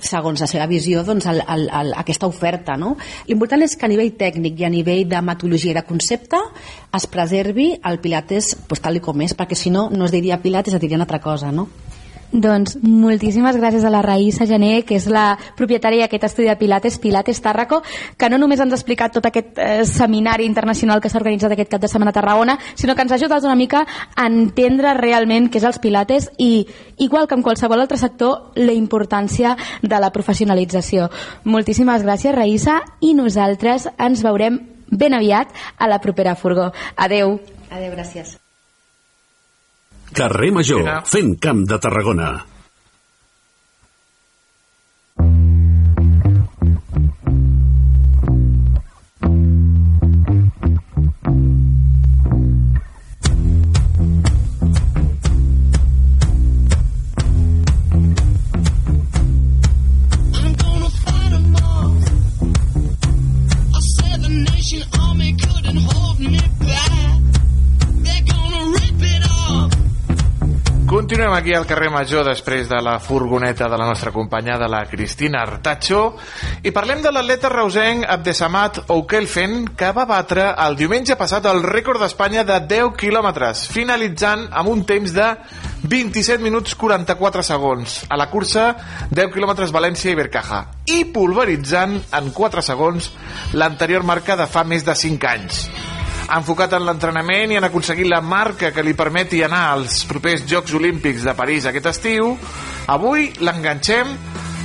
segons 0.00 0.40
la 0.40 0.48
seva 0.50 0.66
visió 0.70 1.04
doncs, 1.04 1.28
el, 1.28 1.42
el, 1.44 1.68
el, 1.68 1.92
aquesta 2.00 2.26
oferta 2.30 2.78
no? 2.80 2.96
L'important 3.28 3.60
és 3.60 3.76
que 3.76 3.84
a 3.84 3.92
nivell 3.92 4.14
tècnic 4.16 4.60
i 4.60 4.64
a 4.64 4.72
nivell 4.72 5.02
de 5.08 5.20
metodologia 5.20 5.74
i 5.74 5.76
de 5.76 5.84
concepte 5.84 6.40
es 6.96 7.06
preservi 7.12 7.74
el 7.90 8.00
Pilates 8.00 8.54
pues, 8.68 8.80
tal 8.80 8.96
com 9.04 9.20
és, 9.20 9.36
perquè 9.36 9.58
si 9.58 9.72
no, 9.74 9.90
no 9.92 10.08
es 10.08 10.14
diria 10.14 10.40
Pilates, 10.40 10.74
es 10.74 10.80
diria 10.80 10.96
una 10.96 11.04
altra 11.04 11.20
cosa, 11.20 11.52
no? 11.52 11.68
Doncs 12.32 12.76
moltíssimes 12.82 13.56
gràcies 13.56 13.84
a 13.88 13.90
la 13.90 14.02
Raïssa 14.04 14.44
Gené, 14.44 14.82
que 14.84 14.98
és 14.98 15.06
la 15.08 15.38
propietària 15.56 16.04
d'aquest 16.04 16.26
estudi 16.28 16.48
de 16.50 16.56
Pilates, 16.60 16.98
Pilates 17.00 17.40
Tàrraco, 17.40 17.80
que 18.20 18.28
no 18.28 18.36
només 18.36 18.60
ens 18.60 18.74
ha 18.74 18.76
explicat 18.76 19.14
tot 19.16 19.24
aquest 19.24 19.56
eh, 19.56 19.84
seminari 19.88 20.44
internacional 20.44 21.00
que 21.00 21.08
s'ha 21.08 21.20
organitzat 21.22 21.54
aquest 21.54 21.70
cap 21.72 21.80
de 21.80 21.88
setmana 21.88 22.12
a 22.12 22.18
Tarragona, 22.18 22.58
sinó 22.76 22.94
que 22.94 23.06
ens 23.06 23.14
ha 23.14 23.16
ajudat 23.16 23.46
una 23.48 23.56
mica 23.56 23.86
a 24.14 24.26
entendre 24.28 24.92
realment 24.98 25.48
què 25.48 25.62
és 25.62 25.64
els 25.64 25.80
Pilates 25.80 26.28
i, 26.36 26.66
igual 26.98 27.28
que 27.28 27.38
en 27.38 27.44
qualsevol 27.46 27.80
altre 27.80 27.96
sector, 27.96 28.52
la 28.60 28.76
importància 28.76 29.54
de 29.80 30.00
la 30.00 30.10
professionalització. 30.12 31.08
Moltíssimes 31.48 32.04
gràcies, 32.04 32.36
Raïssa, 32.36 32.82
i 33.00 33.14
nosaltres 33.16 33.88
ens 33.96 34.20
veurem 34.26 34.60
ben 34.90 35.16
aviat 35.16 35.48
a 35.78 35.88
la 35.88 36.02
propera 36.04 36.36
furgó. 36.36 36.74
Adeu. 36.96 37.38
Adeu, 37.70 37.96
gràcies. 37.96 38.36
Carrer 40.14 40.52
Major, 40.54 40.86
fent 41.04 41.34
camp 41.42 41.66
de 41.68 41.78
Tarragona. 41.78 42.30
Continuem 71.08 71.32
aquí 71.32 71.54
al 71.56 71.64
carrer 71.64 71.88
Major 71.88 72.26
després 72.28 72.66
de 72.68 72.82
la 72.84 72.98
furgoneta 73.00 73.64
de 73.72 73.78
la 73.80 73.86
nostra 73.88 74.10
companya 74.12 74.58
de 74.60 74.66
la 74.68 74.82
Cristina 74.90 75.40
Artacho 75.40 76.02
i 76.60 76.68
parlem 76.68 77.00
de 77.00 77.08
l'atleta 77.08 77.48
reusenc 77.48 78.04
Abdesamat 78.04 78.82
Oukelfen 78.92 79.70
que 79.72 79.88
va 79.96 80.04
batre 80.04 80.50
el 80.66 80.76
diumenge 80.76 81.16
passat 81.16 81.48
el 81.48 81.64
rècord 81.64 82.04
d'Espanya 82.04 82.44
de 82.44 82.60
10 82.74 82.92
quilòmetres 83.00 83.64
finalitzant 83.72 84.50
amb 84.52 84.68
un 84.68 84.84
temps 84.84 85.16
de 85.16 85.32
27 85.88 86.44
minuts 86.44 86.76
44 86.76 87.48
segons 87.54 88.02
a 88.04 88.20
la 88.20 88.28
cursa 88.28 88.74
10 89.08 89.32
quilòmetres 89.32 89.72
València 89.72 90.12
i 90.12 90.18
Bercaja 90.20 90.66
i 90.92 91.06
pulveritzant 91.08 92.02
en 92.20 92.34
4 92.36 92.68
segons 92.68 93.14
l'anterior 93.56 94.04
marca 94.04 94.36
de 94.36 94.44
fa 94.44 94.60
més 94.60 94.84
de 94.84 94.92
5 95.08 95.32
anys 95.38 95.68
enfocat 96.36 96.74
en 96.76 96.84
l'entrenament 96.84 97.52
i 97.52 97.58
en 97.58 97.66
aconseguir 97.68 98.08
la 98.08 98.20
marca 98.20 98.72
que 98.74 98.84
li 98.84 98.94
permeti 98.96 99.40
anar 99.44 99.64
als 99.72 100.02
propers 100.08 100.44
Jocs 100.48 100.74
Olímpics 100.76 101.24
de 101.24 101.34
París 101.38 101.66
aquest 101.66 101.88
estiu, 101.88 102.34
avui 102.88 103.30
l'enganxem 103.40 104.12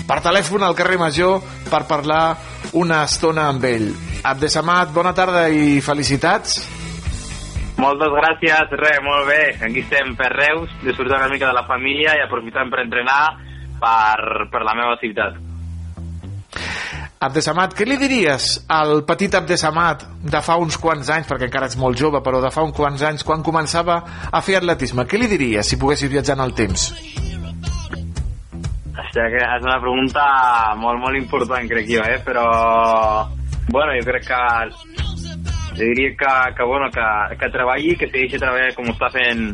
per 0.07 0.19
telèfon 0.26 0.65
al 0.68 0.76
carrer 0.76 0.99
Major 0.99 1.40
per 1.69 1.85
parlar 1.88 2.35
una 2.80 3.03
estona 3.07 3.48
amb 3.52 3.64
ell. 3.69 3.90
Abdesamat, 4.23 4.91
bona 4.95 5.14
tarda 5.15 5.48
i 5.48 5.80
felicitats. 5.84 6.60
Moltes 7.80 8.11
gràcies, 8.14 8.76
res, 8.80 8.99
molt 9.03 9.27
bé. 9.27 9.41
Aquí 9.65 9.81
estem 9.84 10.14
per 10.19 10.30
Reus, 10.35 10.72
disfrutant 10.84 11.23
una 11.23 11.31
mica 11.31 11.49
de 11.49 11.56
la 11.57 11.65
família 11.68 12.18
i 12.19 12.23
aprofitant 12.23 12.69
per 12.72 12.84
entrenar 12.84 13.23
per, 13.81 14.48
per 14.52 14.64
la 14.64 14.76
meva 14.77 14.99
ciutat. 15.02 15.52
Abdesamat, 17.24 17.72
què 17.78 17.86
li 17.88 17.95
diries 17.95 18.45
al 18.68 19.06
petit 19.08 19.32
Abdesamat 19.38 20.02
de 20.28 20.40
fa 20.44 20.58
uns 20.60 20.76
quants 20.82 21.08
anys, 21.14 21.30
perquè 21.30 21.48
encara 21.48 21.70
ets 21.70 21.78
molt 21.80 21.95
jove, 21.95 22.20
però 22.26 22.41
de 22.44 22.50
fa 22.52 22.66
uns 22.68 22.76
quants 22.76 23.04
anys, 23.08 23.24
quan 23.24 23.45
començava 23.45 23.95
a 24.28 24.41
fer 24.44 24.58
atletisme? 24.60 25.06
Què 25.08 25.22
li 25.22 25.30
diries 25.32 25.70
si 25.72 25.80
poguessis 25.80 26.12
viatjar 26.12 26.36
en 26.36 26.44
el 26.44 26.52
temps? 26.58 26.90
Hòstia, 28.91 29.30
que 29.32 29.40
és 29.40 29.64
una 29.64 29.80
pregunta 29.80 30.26
molt, 30.82 31.00
molt 31.00 31.22
important, 31.22 31.70
crec 31.72 31.88
jo, 31.94 32.04
eh? 32.04 32.20
Però, 32.28 32.44
bueno, 33.70 33.95
jo 33.95 34.04
crec 34.10 34.28
que 34.28 34.41
jo 35.78 35.80
diria 35.80 36.12
que, 36.20 36.36
que, 36.58 36.68
bueno, 36.74 36.91
que, 36.91 37.08
que 37.40 37.52
treballi, 37.56 37.95
que 37.95 38.12
segueixi 38.12 38.41
treballant 38.41 38.76
com 38.76 38.91
està 38.91 39.08
fent 39.16 39.48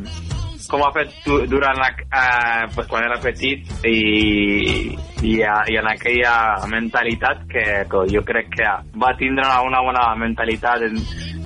com 0.69 0.83
ha 0.85 0.91
fet 0.95 1.11
du- 1.25 1.41
durant 1.49 1.77
la, 1.81 1.89
eh, 1.97 2.67
pues, 2.75 2.87
quan 2.87 3.03
era 3.07 3.17
petit 3.23 3.65
i, 3.89 4.93
i, 5.25 5.33
i 5.41 5.77
en 5.81 5.87
aquella 5.91 6.33
mentalitat 6.69 7.45
que, 7.49 7.65
que 7.89 8.03
jo 8.13 8.21
crec 8.27 8.51
que 8.55 8.69
va 9.01 9.15
tindre 9.17 9.47
una, 9.65 9.81
bona 9.85 10.03
mentalitat 10.19 10.85
en, 10.89 10.99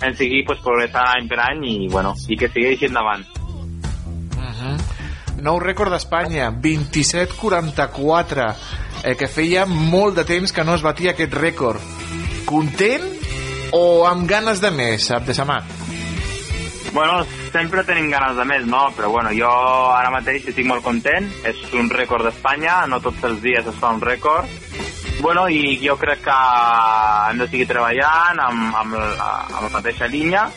en 0.03 0.15
seguir 0.19 0.43
pues, 0.45 0.59
progressant 0.65 1.07
any 1.17 1.27
per 1.31 1.39
any 1.47 1.63
i, 1.71 1.77
bueno, 1.91 2.13
i 2.27 2.37
que 2.37 2.51
segueixi 2.51 2.89
endavant. 2.91 3.23
Nou 5.43 5.57
rècord 5.59 5.91
d'Espanya, 5.91 6.51
27-44, 6.63 8.45
eh, 9.03 9.15
que 9.19 9.27
feia 9.27 9.65
molt 9.67 10.15
de 10.21 10.23
temps 10.29 10.53
que 10.55 10.63
no 10.63 10.75
es 10.77 10.83
batia 10.85 11.11
aquest 11.11 11.33
rècord. 11.35 11.81
Content 12.47 13.03
o 13.75 14.05
amb 14.07 14.27
ganes 14.29 14.61
de 14.63 14.71
més, 14.71 15.09
Abdesamat? 15.11 15.82
Bueno, 16.93 17.23
sempre 17.51 17.83
tenim 17.83 18.11
ganes 18.11 18.35
de 18.37 18.43
més, 18.45 18.65
no? 18.69 18.83
Però 18.93 19.09
bueno, 19.09 19.31
jo 19.33 19.49
ara 19.95 20.11
mateix 20.13 20.45
estic 20.51 20.67
molt 20.69 20.83
content. 20.85 21.25
És 21.49 21.57
un 21.73 21.89
rècord 21.89 22.27
d'Espanya, 22.27 22.83
no 22.87 22.99
tots 23.01 23.23
els 23.25 23.41
dies 23.41 23.65
es 23.65 23.79
fa 23.81 23.89
un 23.95 24.01
rècord. 24.01 24.45
Bueno, 25.23 25.47
i 25.49 25.77
jo 25.81 25.95
crec 25.97 26.21
que 26.25 26.35
hem 27.31 27.39
de 27.41 27.47
seguir 27.47 27.65
treballant 27.69 28.39
amb, 28.43 28.75
amb, 28.75 28.95
la, 28.99 29.31
amb 29.47 29.65
la 29.65 29.71
mateixa 29.77 30.09
línia 30.11 30.47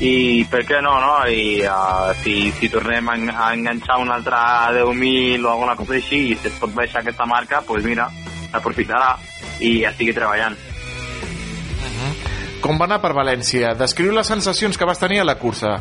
i 0.00 0.44
per 0.50 0.62
què 0.68 0.78
no, 0.84 0.94
no? 1.02 1.14
I 1.28 1.62
uh, 1.66 2.10
si, 2.22 2.50
si 2.58 2.68
tornem 2.72 3.08
a, 3.08 3.14
en- 3.18 3.30
a 3.32 3.50
enganxar 3.56 3.98
un 4.02 4.10
altre 4.12 4.36
10.000 4.78 5.44
o 5.46 5.50
alguna 5.54 5.74
cosa 5.76 5.96
així 5.98 6.20
i 6.30 6.36
si 6.36 6.48
es 6.52 6.58
pot 6.60 6.72
baixar 6.76 7.00
aquesta 7.02 7.26
marca, 7.28 7.60
doncs 7.60 7.68
pues 7.72 7.84
mira, 7.88 8.06
aprofitarà 8.52 9.14
i 9.60 9.80
ja 9.82 9.90
estigui 9.94 10.14
treballant. 10.16 10.56
Com 12.60 12.76
va 12.76 12.84
anar 12.84 13.00
per 13.00 13.14
València? 13.16 13.72
Descriu 13.78 14.12
les 14.12 14.28
sensacions 14.28 14.76
que 14.76 14.88
vas 14.88 15.00
tenir 15.00 15.22
a 15.22 15.24
la 15.24 15.38
cursa. 15.40 15.78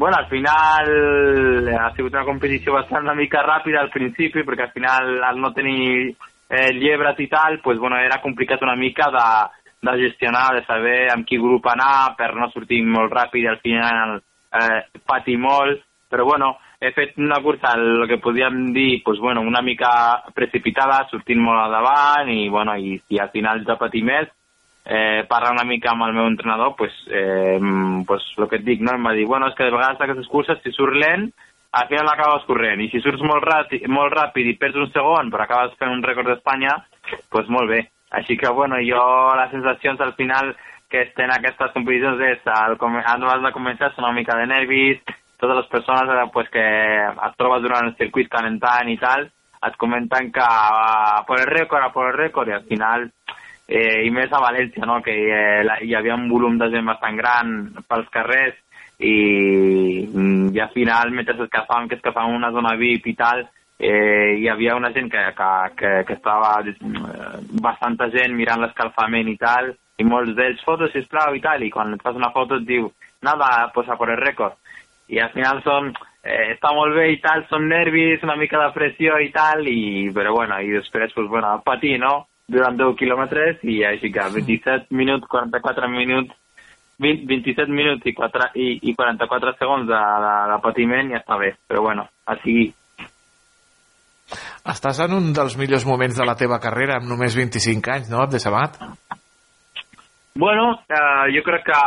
Bueno, 0.00 0.16
al 0.16 0.28
final 0.30 1.68
ha 1.76 1.90
sigut 1.96 2.14
una 2.14 2.24
competició 2.24 2.72
bastant 2.78 3.04
una 3.04 3.16
mica 3.18 3.42
ràpida 3.44 3.82
al 3.82 3.90
principi, 3.92 4.46
perquè 4.46 4.68
al 4.68 4.72
final 4.72 5.18
al 5.28 5.40
no 5.42 5.50
tenir 5.52 6.14
eh, 6.48 6.70
llebres 6.78 7.20
i 7.20 7.26
tal, 7.28 7.58
pues, 7.60 7.78
bueno, 7.78 7.98
era 8.00 8.22
complicat 8.22 8.62
una 8.62 8.78
mica 8.80 9.10
de, 9.12 9.26
de 9.90 9.98
gestionar, 10.06 10.54
de 10.56 10.64
saber 10.64 11.10
amb 11.12 11.28
qui 11.28 11.42
grup 11.42 11.68
anar 11.68 12.14
per 12.16 12.32
no 12.38 12.48
sortir 12.54 12.80
molt 12.86 13.12
ràpid 13.12 13.50
al 13.50 13.60
final 13.60 14.16
eh, 14.16 14.80
patir 15.04 15.36
molt, 15.42 15.84
però 16.08 16.24
bueno, 16.24 16.54
he 16.80 16.94
fet 16.96 17.18
una 17.20 17.42
cursa, 17.44 17.74
el 17.76 18.06
que 18.08 18.22
podíem 18.24 18.72
dir, 18.72 19.02
pues, 19.04 19.18
bueno, 19.20 19.42
una 19.42 19.60
mica 19.60 19.92
precipitada, 20.32 21.04
sortint 21.10 21.42
molt 21.44 21.60
al 21.60 21.76
davant 21.76 22.30
i, 22.32 22.48
bueno, 22.48 22.78
i 22.78 22.96
si 23.04 23.20
al 23.20 23.34
final 23.34 23.66
ja 23.66 23.76
patir 23.76 24.06
més, 24.06 24.32
eh, 24.84 25.24
parlar 25.28 25.52
una 25.52 25.66
mica 25.68 25.92
amb 25.92 26.06
el 26.08 26.14
meu 26.16 26.26
entrenador, 26.26 26.74
pues, 26.76 26.92
eh, 27.08 27.58
pues, 28.06 28.24
el 28.38 28.48
que 28.48 28.60
et 28.60 28.66
dic, 28.66 28.80
no? 28.80 28.94
em 28.94 29.06
va 29.06 29.14
dir, 29.14 29.26
bueno, 29.26 29.48
és 29.48 29.54
que 29.54 29.68
de 29.68 29.74
vegades 29.74 30.00
aquestes 30.00 30.28
curses, 30.28 30.60
si 30.64 30.72
surt 30.72 30.96
lent, 30.96 31.30
al 31.72 31.86
final 31.86 32.08
acabes 32.10 32.46
corrent, 32.48 32.80
i 32.82 32.88
si 32.90 33.00
surts 33.02 33.22
molt 33.22 33.44
ràpid, 33.46 33.86
molt 33.88 34.12
ràpid 34.16 34.48
i 34.50 34.56
perds 34.58 34.80
un 34.80 34.90
segon, 34.90 35.30
però 35.30 35.46
acabes 35.46 35.76
fent 35.78 35.92
un 35.92 36.02
rècord 36.02 36.26
d'Espanya, 36.26 36.74
pues 37.30 37.48
molt 37.48 37.70
bé. 37.70 37.84
Així 38.10 38.36
que, 38.36 38.50
bueno, 38.50 38.80
jo 38.82 39.02
les 39.38 39.52
sensacions 39.52 40.00
al 40.02 40.16
final 40.18 40.56
que 40.90 41.04
estem 41.06 41.28
en 41.28 41.36
aquestes 41.36 41.70
competicions 41.76 42.18
és, 42.26 42.40
al, 42.50 42.74
abans 42.74 43.44
de 43.44 43.52
començar, 43.54 43.92
són 43.94 44.08
una 44.08 44.16
mica 44.16 44.34
de 44.36 44.48
nervis, 44.50 44.98
totes 45.40 45.56
les 45.56 45.68
persones 45.70 46.10
eh, 46.10 46.26
pues, 46.34 46.50
que 46.50 46.64
et 47.10 47.36
trobes 47.38 47.62
durant 47.62 47.86
el 47.86 47.94
circuit 48.00 48.28
calentant 48.32 48.90
i 48.90 48.98
tal, 48.98 49.28
et 49.66 49.76
comenten 49.76 50.30
que 50.32 50.42
uh, 50.42 51.22
por 51.28 51.38
el 51.38 51.46
rècord, 51.46 51.84
a 51.84 51.92
por 51.92 52.08
el 52.10 52.16
rècord, 52.16 52.48
i 52.48 52.56
al 52.56 52.66
final, 52.68 53.10
eh, 53.70 54.02
i 54.04 54.10
més 54.10 54.32
a 54.34 54.42
València, 54.42 54.84
no? 54.86 54.98
que 55.06 55.14
eh, 55.14 55.62
la, 55.64 55.78
hi 55.86 55.94
havia 55.94 56.18
un 56.18 56.26
volum 56.28 56.58
de 56.58 56.68
gent 56.74 56.90
bastant 56.90 57.16
gran 57.16 57.54
pels 57.88 58.10
carrers, 58.10 58.58
i, 59.00 60.10
i 60.52 60.60
al 60.60 60.72
final, 60.74 61.14
mentre 61.14 61.38
es 61.38 61.46
escapàvem, 61.46 61.88
que 61.88 61.96
escapàvem 61.96 62.36
una 62.36 62.50
zona 62.52 62.74
VIP 62.76 63.12
i 63.14 63.16
tal, 63.16 63.46
eh, 63.78 64.36
hi 64.42 64.48
havia 64.52 64.76
una 64.76 64.90
gent 64.92 65.08
que, 65.12 65.22
que, 65.38 65.52
que, 65.78 65.92
que 66.08 66.16
estava 66.18 66.58
eh, 66.66 66.74
bastanta 67.64 68.10
gent 68.12 68.36
mirant 68.36 68.60
l'escalfament 68.60 69.30
i 69.32 69.38
tal, 69.40 69.72
i 70.00 70.04
molts 70.04 70.34
d'ells, 70.36 70.60
fotos, 70.66 70.92
sisplau, 70.92 71.34
i 71.36 71.40
tal, 71.44 71.64
i 71.64 71.72
quan 71.72 71.94
et 71.94 72.04
fas 72.04 72.18
una 72.18 72.32
foto 72.34 72.60
et 72.60 72.68
diu, 72.68 72.90
nada, 73.24 73.70
pues 73.74 73.88
a 73.88 73.96
por 73.96 74.12
el 74.12 74.20
rècord. 74.20 74.58
I 75.10 75.18
al 75.18 75.32
final 75.32 75.62
són, 75.64 75.90
eh, 76.22 76.52
està 76.54 76.74
molt 76.76 76.94
bé 76.96 77.10
i 77.14 77.20
tal, 77.24 77.46
són 77.48 77.68
nervis, 77.72 78.24
una 78.26 78.36
mica 78.36 78.60
de 78.60 78.72
pressió 78.76 79.16
i 79.18 79.30
tal, 79.32 79.64
i, 79.66 80.10
però 80.14 80.34
bueno, 80.36 80.60
i 80.60 80.76
després, 80.76 81.14
pues 81.16 81.28
bueno, 81.28 81.56
patir, 81.64 81.98
no?, 82.02 82.26
durant 82.50 82.78
10 82.78 82.98
quilòmetres, 82.98 83.62
i 83.62 83.80
així 83.86 84.10
que 84.14 84.26
27 84.34 84.90
minuts, 84.96 85.28
44 85.30 85.90
minuts, 85.92 86.34
20, 87.00 87.24
27 87.30 87.72
minuts 87.72 88.04
i, 88.04 88.12
4, 88.16 88.50
i, 88.60 88.68
i 88.90 88.94
44 88.98 89.54
segons 89.58 89.88
de, 89.88 90.02
de, 90.24 90.34
de 90.52 90.58
patiment 90.66 91.14
ja 91.14 91.22
està 91.22 91.38
bé, 91.40 91.54
però 91.70 91.86
bueno, 91.86 92.04
a 92.26 92.36
seguir. 92.42 92.68
Estàs 94.70 95.00
en 95.06 95.16
un 95.16 95.32
dels 95.34 95.56
millors 95.58 95.86
moments 95.88 96.18
de 96.20 96.26
la 96.28 96.36
teva 96.38 96.60
carrera 96.62 97.00
amb 97.00 97.08
només 97.10 97.38
25 97.38 97.94
anys, 97.96 98.12
no, 98.12 98.20
Abdesamat? 98.22 98.76
Bueno, 100.40 100.76
eh, 100.88 101.24
jo 101.34 101.42
crec 101.42 101.64
que 101.66 101.80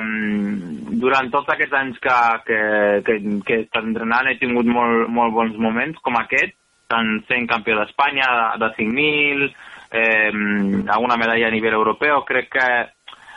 um, 0.00 0.96
durant 1.02 1.30
tots 1.30 1.52
aquests 1.52 1.76
anys 1.78 2.00
que, 2.02 2.16
que, 2.48 2.58
que, 3.06 3.18
que 3.46 3.54
he 3.54 3.62
estat 3.66 3.86
entrenant 3.86 4.28
he 4.28 4.38
tingut 4.40 4.66
molt, 4.66 5.06
molt 5.14 5.36
bons 5.36 5.60
moments 5.62 6.00
com 6.02 6.18
aquest, 6.18 6.56
tant 6.90 7.20
sent 7.28 7.46
campió 7.48 7.78
d'Espanya 7.78 8.26
de, 8.34 8.48
de 8.64 8.72
5.000, 8.80 9.52
eh, 9.94 10.32
alguna 10.90 11.16
medalla 11.16 11.46
a 11.48 11.54
nivell 11.54 11.78
europeu, 11.78 12.24
crec 12.26 12.50
que 12.56 12.68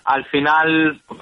al 0.07 0.23
final 0.31 0.73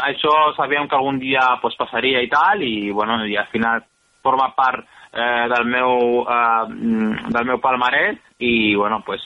això 0.07 0.33
sabíem 0.55 0.87
que 0.87 0.95
algun 0.95 1.19
dia 1.19 1.43
pues, 1.61 1.75
passaria 1.75 2.21
i 2.23 2.29
tal, 2.31 2.63
i, 2.63 2.91
bueno, 2.91 3.19
i 3.25 3.35
al 3.35 3.49
final 3.51 3.83
forma 4.23 4.53
part 4.55 4.85
eh, 5.11 5.45
del, 5.51 5.65
meu, 5.65 6.23
eh, 6.23 7.29
del 7.33 7.49
meu 7.49 7.59
palmarès 7.61 8.21
i 8.39 8.75
bueno, 8.75 9.01
pues, 9.05 9.25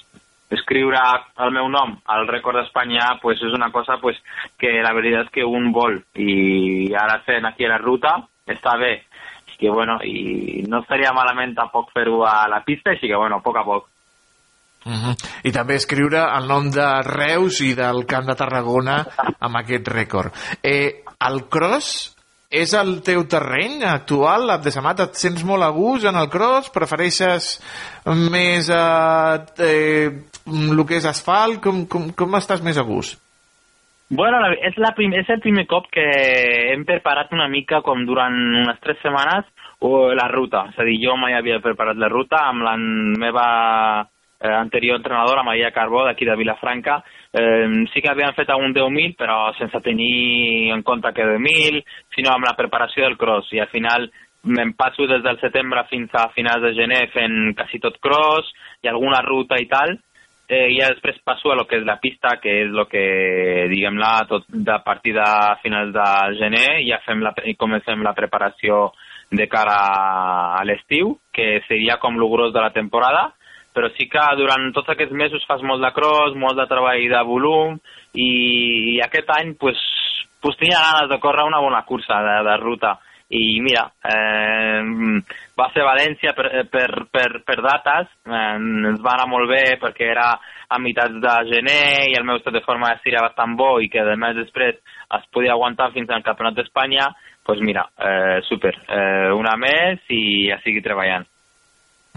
escriure 0.49 0.99
el 1.45 1.52
meu 1.53 1.68
nom 1.69 1.94
al 2.10 2.26
rècord 2.27 2.57
d'Espanya 2.57 3.19
pues, 3.22 3.41
és 3.45 3.53
una 3.53 3.69
cosa 3.72 3.99
pues, 4.02 4.18
que 4.57 4.80
la 4.81 4.95
veritat 4.98 5.27
és 5.27 5.36
que 5.38 5.45
un 5.45 5.72
vol. 5.76 5.99
I 6.15 6.90
ara 6.98 7.19
fent 7.27 7.45
aquí 7.45 7.69
la 7.69 7.77
ruta 7.77 8.18
està 8.49 8.77
bé. 8.81 8.95
Que 9.60 9.68
bueno, 9.69 9.98
i 10.07 10.64
no 10.72 10.80
estaria 10.80 11.11
malament 11.11 11.52
tampoc 11.57 11.90
fer-ho 11.91 12.23
a 12.23 12.48
la 12.48 12.61
pista, 12.64 12.94
així 12.94 13.10
que 13.11 13.18
bueno, 13.19 13.41
a 13.41 13.44
poc 13.44 13.57
a 13.60 13.65
poc. 13.68 13.90
Uh 14.85 14.91
-huh. 14.91 15.15
I 15.43 15.51
també 15.51 15.76
escriure 15.76 16.19
el 16.38 16.47
nom 16.47 16.69
de 16.72 16.88
Reus 17.03 17.61
i 17.61 17.73
del 17.76 18.06
Camp 18.06 18.26
de 18.26 18.35
Tarragona 18.35 19.06
amb 19.39 19.56
aquest 19.57 19.88
rècord. 19.88 20.31
Eh, 20.64 21.03
el 21.27 21.47
cross 21.49 22.15
és 22.49 22.73
el 22.73 23.03
teu 23.03 23.27
terreny 23.27 23.84
actual, 23.84 24.49
Abdesamat? 24.49 24.99
Et 24.99 25.14
sents 25.14 25.43
molt 25.43 25.64
a 25.64 25.69
gust 25.69 26.06
en 26.06 26.15
el 26.15 26.30
cross? 26.30 26.72
Prefereixes 26.72 27.61
més 28.06 28.69
eh, 28.69 29.45
eh, 29.60 30.10
el 30.47 30.85
que 30.85 30.95
és 30.95 31.06
asfalt? 31.06 31.61
Com, 31.61 31.85
com, 31.85 32.11
com 32.14 32.34
estàs 32.35 32.64
més 32.64 32.77
a 32.77 32.84
gust? 32.84 33.19
Bueno, 34.10 34.39
és, 34.65 34.73
la 34.77 34.95
prim, 34.97 35.14
és 35.14 35.30
el 35.30 35.39
primer 35.39 35.68
cop 35.68 35.85
que 35.91 36.01
hem 36.73 36.84
preparat 36.85 37.31
una 37.31 37.47
mica 37.47 37.84
com 37.85 38.06
durant 38.07 38.34
unes 38.34 38.80
tres 38.81 38.97
setmanes 39.03 39.45
la 39.81 40.27
ruta. 40.27 40.65
És 40.72 40.80
a 40.80 40.84
dir, 40.84 40.97
jo 41.06 41.15
mai 41.15 41.34
havia 41.34 41.61
preparat 41.61 41.97
la 41.97 42.10
ruta 42.10 42.41
amb 42.49 42.64
la 42.65 42.76
meva 42.76 43.45
eh, 44.40 44.48
anterior 44.48 44.98
entrenadora, 44.98 45.44
Maria 45.44 45.72
Carbó, 45.72 46.06
d'aquí 46.06 46.26
de 46.26 46.36
Vilafranca, 46.36 47.03
eh, 47.34 47.68
sí 47.94 48.02
que 48.02 48.10
havien 48.10 48.34
fet 48.34 48.49
algun 48.49 48.74
10.000, 48.74 49.16
però 49.20 49.52
sense 49.57 49.82
tenir 49.84 50.72
en 50.74 50.84
compte 50.84 51.11
que 51.14 51.26
10.000, 51.26 51.84
sinó 52.16 52.34
amb 52.34 52.48
la 52.48 52.56
preparació 52.57 53.03
del 53.06 53.18
cross. 53.18 53.52
I 53.53 53.60
al 53.60 53.72
final 53.74 54.10
me'n 54.44 54.74
passo 54.74 55.07
des 55.07 55.24
del 55.24 55.40
setembre 55.41 55.84
fins 55.90 56.14
a 56.16 56.30
finals 56.32 56.64
de 56.64 56.74
gener 56.78 57.10
fent 57.11 57.56
quasi 57.57 57.80
tot 57.84 57.98
cross 57.99 58.48
i 58.82 58.88
alguna 58.88 59.20
ruta 59.26 59.60
i 59.60 59.68
tal, 59.68 59.98
eh, 60.48 60.70
i 60.72 60.80
ja 60.80 60.90
després 60.94 61.20
passo 61.24 61.52
a 61.52 61.57
lo 61.60 61.68
que 61.68 61.78
és 61.78 61.86
la 61.86 61.99
pista, 61.99 62.38
que 62.41 62.61
és 62.64 62.72
el 62.72 62.86
que, 62.90 63.03
diguem-la, 63.70 64.14
tot 64.30 64.48
de 64.48 64.80
partir 64.86 65.14
de 65.18 65.28
finals 65.61 65.91
de 65.94 66.07
gener, 66.40 66.68
ja 66.88 67.02
fem 67.06 67.22
la, 67.26 67.34
comencem 67.57 68.02
la 68.03 68.16
preparació 68.18 68.90
de 69.30 69.45
cara 69.48 69.76
a 70.57 70.64
l'estiu, 70.66 71.20
que 71.32 71.60
seria 71.68 71.99
com 72.02 72.18
el 72.18 72.26
gros 72.32 72.53
de 72.53 72.64
la 72.64 72.74
temporada, 72.74 73.34
però 73.74 73.90
sí 73.96 74.08
que 74.12 74.24
durant 74.40 74.70
tots 74.76 74.94
aquests 74.94 75.16
mesos 75.16 75.46
fas 75.48 75.62
molt 75.66 75.84
de 75.84 75.91
cross, 75.96 76.38
molt 76.38 76.58
de 76.58 76.68
treball 76.70 77.06
de 77.12 77.22
volum 77.28 77.78
i, 78.14 78.30
i 78.96 78.98
aquest 79.06 79.30
any 79.38 79.54
pues, 79.60 79.80
pues 80.41 80.58
tenia 80.58 80.82
ganes 80.82 81.12
de 81.12 81.20
córrer 81.22 81.46
una 81.48 81.62
bona 81.64 81.84
cursa 81.86 82.22
de, 82.26 82.40
de 82.50 82.58
ruta 82.64 82.98
i 83.30 83.60
mira, 83.62 83.84
eh, 84.10 84.82
va 85.54 85.68
ser 85.70 85.84
València 85.86 86.32
per, 86.34 86.48
per, 86.72 86.88
per, 87.14 87.28
per 87.46 87.58
dates, 87.62 88.10
eh, 88.26 88.46
ens 88.58 89.04
va 89.06 89.14
anar 89.14 89.28
molt 89.30 89.52
bé 89.52 89.78
perquè 89.82 90.08
era 90.10 90.32
a 90.70 90.80
meitats 90.82 91.20
de 91.22 91.36
gener 91.52 92.10
i 92.10 92.18
el 92.18 92.26
meu 92.26 92.40
estat 92.40 92.58
de 92.58 92.66
forma 92.66 92.90
de 92.90 93.12
era 93.14 93.28
bastant 93.28 93.54
bo 93.58 93.76
i 93.82 93.90
que 93.90 94.02
a 94.02 94.18
més 94.18 94.36
després 94.38 94.82
es 95.20 95.30
podia 95.34 95.54
aguantar 95.54 95.91
fins 95.94 96.10
al 96.10 96.26
Campionat 96.26 96.58
d'Espanya, 96.58 97.06
doncs 97.10 97.46
pues 97.46 97.62
mira, 97.66 97.86
eh, 97.98 98.41
super, 98.50 98.76
eh, 98.88 99.30
una 99.34 99.56
més 99.58 100.02
i 100.10 100.50
ja 100.50 100.60
sigui 100.66 100.82
treballant. 100.86 101.26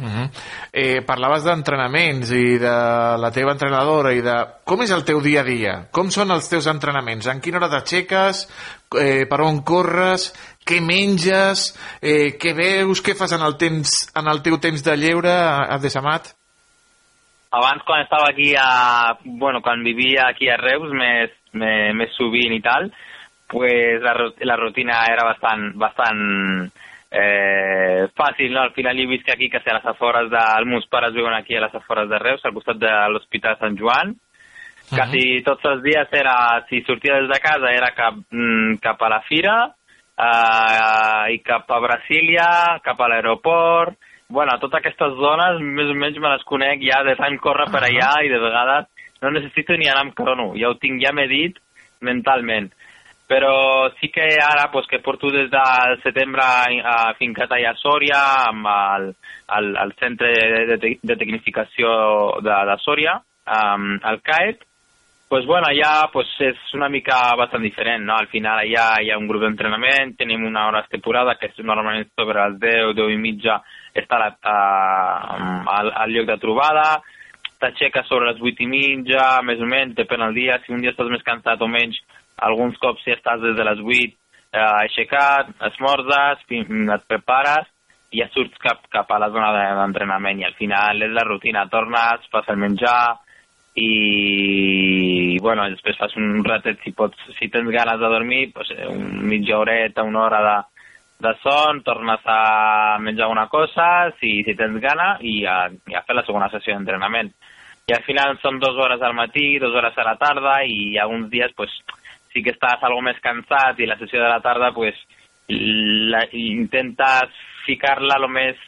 Uh 0.03 0.09
-huh. 0.09 0.31
eh, 0.73 1.01
parlaves 1.07 1.45
d'entrenaments 1.45 2.33
i 2.33 2.59
de 2.59 2.77
la 3.23 3.31
teva 3.31 3.53
entrenadora 3.53 4.13
i 4.13 4.21
de 4.21 4.35
com 4.65 4.83
és 4.83 4.91
el 4.91 5.05
teu 5.05 5.21
dia 5.21 5.43
a 5.43 5.45
dia? 5.45 5.87
Com 5.93 6.11
són 6.11 6.33
els 6.33 6.49
teus 6.51 6.67
entrenaments? 6.67 7.29
En 7.29 7.41
quina 7.41 7.59
hora 7.59 7.69
t'aixeques? 7.71 8.49
Eh, 8.99 9.27
per 9.31 9.41
on 9.41 9.63
corres? 9.63 10.35
Què 10.67 10.81
menges? 10.81 11.79
Eh, 12.03 12.35
què 12.37 12.53
veus? 12.53 13.01
Què 13.01 13.15
fas 13.15 13.33
en 13.33 13.43
el, 13.43 13.57
temps, 13.57 14.11
en 14.17 14.27
el 14.27 14.43
teu 14.43 14.59
temps 14.59 14.83
de 14.83 14.97
lleure 14.97 15.31
a, 15.31 15.75
a 15.75 15.79
Desamat? 15.79 16.35
Abans, 17.53 17.83
quan 17.85 18.01
estava 18.01 18.31
aquí 18.31 18.55
a... 18.59 19.17
Bueno, 19.25 19.61
quan 19.61 19.85
vivia 19.85 20.27
aquí 20.29 20.49
a 20.49 20.57
Reus, 20.57 20.91
més, 20.91 21.31
més, 21.53 21.95
més 21.95 22.11
sovint 22.17 22.53
i 22.57 22.61
tal, 22.61 22.91
pues 23.47 24.01
la, 24.01 24.15
la 24.41 24.57
rutina 24.57 25.05
era 25.13 25.27
bastant, 25.29 25.73
bastant 25.77 26.73
eh, 27.13 28.09
fàcil, 28.17 28.53
no? 28.55 28.63
Al 28.65 28.73
final 28.73 28.99
hi 28.99 29.07
visc 29.11 29.29
aquí, 29.31 29.51
que 29.53 29.61
sé, 29.61 29.71
a 29.71 29.79
les 29.79 29.89
afores 29.93 30.31
de... 30.33 30.43
Els 30.59 30.69
meus 30.69 30.87
pares 30.91 31.15
viuen 31.15 31.35
aquí 31.37 31.57
a 31.57 31.65
les 31.67 31.75
afores 31.75 32.09
de 32.09 32.19
Reus, 32.19 32.45
al 32.45 32.55
costat 32.57 32.81
de 32.81 32.93
l'Hospital 33.13 33.59
Sant 33.61 33.79
Joan. 33.79 34.13
Uh 34.13 34.17
-huh. 34.17 34.97
Quasi 34.97 35.43
tots 35.45 35.65
els 35.65 35.83
dies 35.83 36.09
era, 36.13 36.65
si 36.69 36.83
sortia 36.83 37.21
des 37.21 37.29
de 37.29 37.41
casa, 37.41 37.71
era 37.71 37.93
cap, 37.95 38.15
mm, 38.31 38.77
cap 38.81 39.03
a 39.03 39.09
la 39.09 39.21
fira 39.29 39.75
eh, 40.19 41.35
i 41.35 41.39
cap 41.43 41.71
a 41.71 41.79
Brasília, 41.79 42.81
cap 42.83 43.01
a 43.01 43.09
l'aeroport. 43.09 43.97
Bueno, 44.29 44.59
totes 44.59 44.79
aquestes 44.79 45.13
zones 45.15 45.61
més 45.61 45.91
o 45.91 45.95
menys 45.95 46.19
me 46.19 46.29
les 46.29 46.45
conec 46.45 46.81
ja 46.81 47.03
de 47.05 47.15
tant 47.17 47.39
córrer 47.39 47.71
per 47.71 47.83
allà 47.83 48.25
i 48.25 48.29
de 48.29 48.39
vegades 48.39 48.87
no 49.23 49.31
necessito 49.31 49.77
ni 49.77 49.89
anar 49.89 50.07
amb 50.07 50.15
crono, 50.15 50.53
ja 50.59 50.71
ho 50.71 50.75
tinc 50.75 51.01
ja 51.03 51.13
medit 51.13 51.59
mentalment 52.01 52.73
però 53.33 53.91
sí 53.99 54.11
que 54.11 54.37
ara 54.37 54.71
pues, 54.71 54.87
que 54.87 54.99
porto 54.99 55.31
des 55.31 55.49
del 55.51 56.03
setembre 56.03 56.43
a 56.85 57.15
fincat 57.17 57.55
allà 57.57 57.71
a 57.73 57.79
Sòria 57.81 58.19
amb 58.51 58.69
el, 58.69 59.07
el, 59.57 59.71
el 59.85 59.95
centre 59.97 60.29
de, 60.69 60.77
de, 60.77 60.91
de 61.01 61.17
tecnificació 61.17 61.95
de, 62.45 62.59
de 62.69 62.77
Sòria, 62.85 63.17
um, 63.57 63.95
el 64.11 64.21
CAET, 64.21 64.67
pues 65.33 65.49
bueno, 65.49 65.71
allà 65.71 66.11
pues, 66.13 66.29
és 66.45 66.61
una 66.77 66.91
mica 66.93 67.23
bastant 67.41 67.65
diferent, 67.65 68.05
no? 68.05 68.19
Al 68.21 68.29
final 68.29 68.61
allà 68.67 69.01
hi 69.01 69.09
ha 69.09 69.17
un 69.17 69.31
grup 69.31 69.47
d'entrenament, 69.47 70.13
tenim 70.21 70.45
una 70.45 70.67
hora 70.69 70.85
estipulada 70.85 71.39
que 71.41 71.49
és 71.49 71.65
normalment 71.65 72.13
sobre 72.13 72.37
les 72.37 72.61
10, 72.61 72.93
10 73.01 73.17
i 73.17 73.21
mitja 73.23 73.63
està 73.97 74.21
la, 74.21 74.29
uh, 74.45 75.63
al, 75.79 75.95
al 76.05 76.13
lloc 76.13 76.29
de 76.29 76.41
trobada, 76.45 76.89
t'aixeques 77.65 78.13
sobre 78.13 78.29
les 78.29 78.45
8 78.45 78.61
i 78.61 78.69
mitja, 78.69 79.39
més 79.47 79.63
o 79.63 79.73
menys, 79.73 79.97
depèn 79.97 80.21
del 80.27 80.37
dia, 80.37 80.61
si 80.67 80.77
un 80.77 80.85
dia 80.85 80.93
estàs 80.93 81.09
més 81.09 81.25
cansat 81.25 81.65
o 81.65 81.71
menys, 81.81 81.97
alguns 82.49 82.79
cops 82.83 83.05
ja 83.07 83.15
estàs 83.17 83.41
des 83.43 83.57
de 83.57 83.65
les 83.69 83.81
8 83.81 84.17
eh, 84.53 84.59
aixecat, 84.83 85.53
esmorzes, 85.71 86.43
fi- 86.49 86.65
et 86.67 87.07
prepares 87.09 87.69
i 88.13 88.21
ja 88.21 88.27
surts 88.35 88.59
cap, 88.61 88.83
cap 88.93 89.11
a 89.11 89.19
la 89.23 89.31
zona 89.33 89.53
de- 89.57 89.75
d'entrenament 89.81 90.41
i 90.41 90.45
al 90.45 90.55
final 90.59 91.01
és 91.03 91.13
la 91.17 91.25
rutina, 91.25 91.67
tornes, 91.73 92.27
fas 92.31 92.49
el 92.53 92.59
menjar 92.61 93.17
i 94.07 95.39
bueno, 95.41 95.65
després 95.73 95.97
fas 95.99 96.13
un 96.21 96.43
ratet 96.45 96.81
si, 96.85 96.93
pots, 96.97 97.17
si 97.39 97.49
tens 97.53 97.71
ganes 97.73 97.99
de 98.01 98.11
dormir, 98.13 98.53
pues, 98.53 98.71
eh, 98.77 98.87
un 98.89 99.25
mitja 99.29 99.59
horeta, 99.59 100.03
una 100.05 100.27
hora 100.27 100.41
de, 100.49 101.29
de 101.29 101.33
son, 101.43 101.83
tornes 101.83 102.21
a 102.27 102.99
menjar 103.01 103.29
una 103.29 103.47
cosa, 103.49 104.11
si, 104.21 104.43
si 104.45 104.55
tens 104.59 104.79
gana, 104.81 105.17
i 105.21 105.45
a, 105.47 105.57
i 105.89 105.95
a 105.97 106.03
fer 106.07 106.17
la 106.19 106.25
segona 106.27 106.51
sessió 106.53 106.75
d'entrenament. 106.77 107.33
I 107.89 107.97
al 107.97 108.05
final 108.07 108.37
són 108.43 108.61
dues 108.63 108.77
hores 108.79 109.03
al 109.03 109.15
matí, 109.19 109.57
dues 109.59 109.75
hores 109.75 109.97
a 109.99 110.05
la 110.07 110.17
tarda, 110.21 110.59
i 110.69 110.97
alguns 111.03 111.31
dies 111.33 111.51
pues, 111.57 111.73
sí 112.33 112.43
que 112.43 112.55
estàs 112.55 112.83
algo 112.83 113.03
més 113.05 113.21
cansat 113.23 113.81
i 113.81 113.89
la 113.89 113.99
sessió 114.01 114.23
de 114.23 114.29
la 114.29 114.41
tarda 114.45 114.73
pues, 114.75 114.99
la, 115.49 116.25
intentes 116.33 117.41
ficar-la 117.67 118.19
lo 118.19 118.29
més 118.33 118.59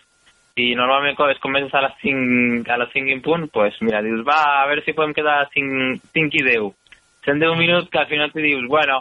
i 0.57 0.70
normalment 0.78 1.16
quan 1.19 1.32
es 1.32 1.41
comences 1.43 1.73
a 1.74 1.82
les 1.82 1.95
5, 2.03 2.70
a 2.70 2.77
les 2.78 2.93
5 2.95 3.11
en 3.11 3.23
punt, 3.24 3.49
pues 3.51 3.74
mira, 3.82 4.03
dius, 4.03 4.23
va, 4.27 4.39
a 4.61 4.66
veure 4.70 4.85
si 4.86 4.95
podem 4.95 5.15
quedar 5.16 5.41
a 5.43 5.49
5, 5.51 5.97
5 6.15 6.39
i 6.39 6.45
10. 6.47 6.69
Són 7.27 7.41
10 7.43 7.57
minuts 7.59 7.91
que 7.91 7.99
al 7.99 8.07
final 8.07 8.31
te 8.31 8.45
dius, 8.45 8.62
bueno, 8.70 9.01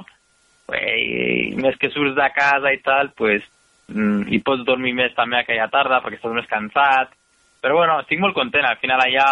pues, 0.65 1.53
més 1.61 1.77
que 1.77 1.91
surts 1.93 2.15
de 2.17 2.29
casa 2.33 2.73
i 2.73 2.79
tal, 2.81 3.11
pues, 3.13 3.45
mm, 3.93 4.33
i 4.33 4.41
pots 4.41 4.65
dormir 4.65 4.95
més 4.97 5.13
també 5.13 5.37
aquella 5.37 5.69
tarda 5.69 6.01
perquè 6.01 6.17
estàs 6.17 6.33
més 6.33 6.49
cansat. 6.49 7.13
Però 7.61 7.77
bueno, 7.77 7.99
estic 8.01 8.19
molt 8.19 8.33
content, 8.35 8.65
al 8.65 8.81
final 8.81 8.99
allà 8.99 9.27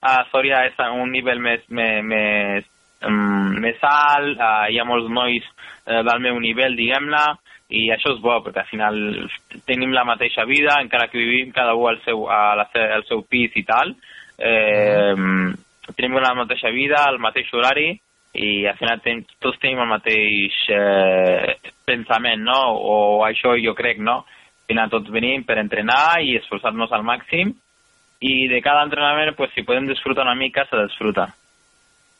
a 0.00 0.14
Sòria 0.32 0.64
és 0.66 0.78
un 0.96 1.12
nivell 1.12 1.44
més, 1.44 1.66
més, 1.68 2.00
més, 2.02 2.64
um, 3.06 3.56
més 3.62 3.78
alt, 3.86 4.36
uh, 4.38 4.66
hi 4.70 4.78
ha 4.80 4.84
molts 4.88 5.08
nois 5.12 5.46
uh, 5.86 6.02
del 6.06 6.20
meu 6.24 6.40
nivell, 6.40 6.76
diguem-ne, 6.78 7.24
i 7.70 7.84
això 7.94 8.16
és 8.16 8.20
bo, 8.22 8.40
perquè 8.42 8.64
al 8.64 8.70
final 8.70 8.96
tenim 9.66 9.92
la 9.94 10.02
mateixa 10.04 10.42
vida, 10.44 10.80
encara 10.82 11.06
que 11.08 11.18
vivim 11.22 11.52
cada 11.54 11.76
un 11.78 11.86
al 11.92 12.00
seu, 12.02 12.24
a 12.26 12.56
la, 12.58 12.64
se- 12.72 12.88
al 12.96 13.04
seu 13.06 13.22
pis 13.22 13.54
i 13.54 13.62
tal, 13.62 13.92
eh, 14.38 15.14
tenim 15.94 16.16
la 16.18 16.34
mateixa 16.34 16.70
vida, 16.74 17.04
el 17.12 17.20
mateix 17.22 17.52
horari, 17.54 17.92
i 18.34 18.66
al 18.66 18.76
final 18.78 19.00
ten, 19.02 19.22
tots 19.42 19.58
tenim 19.62 19.80
el 19.84 19.88
mateix 19.90 20.58
eh, 20.70 21.56
pensament, 21.86 22.42
no? 22.42 22.58
O 22.74 22.98
això 23.26 23.54
jo 23.58 23.74
crec, 23.78 23.98
no? 24.02 24.20
Al 24.24 24.66
final 24.70 24.90
tots 24.90 25.10
venim 25.10 25.42
per 25.46 25.58
entrenar 25.62 26.20
i 26.22 26.36
esforçar-nos 26.38 26.90
al 26.94 27.06
màxim, 27.06 27.54
i 28.20 28.48
de 28.50 28.60
cada 28.62 28.82
entrenament, 28.84 29.34
pues, 29.36 29.50
si 29.54 29.62
podem 29.62 29.86
disfrutar 29.88 30.26
una 30.26 30.34
mica, 30.34 30.66
se 30.66 30.82
disfruta. 30.82 31.30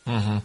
Uh 0.07 0.13
-huh. 0.13 0.43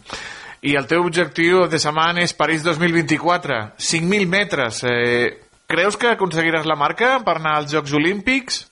I 0.62 0.76
el 0.76 0.88
teu 0.88 1.02
objectiu 1.06 1.68
de 1.68 1.78
setmana 1.80 2.22
és 2.22 2.34
París 2.34 2.64
2024, 2.64 3.74
5.000 3.78 4.28
metres. 4.28 4.84
Eh, 4.84 5.38
creus 5.68 5.98
que 5.98 6.08
aconseguiràs 6.08 6.66
la 6.66 6.76
marca 6.76 7.20
per 7.24 7.36
anar 7.38 7.58
als 7.58 7.72
Jocs 7.74 7.94
Olímpics? 7.94 8.72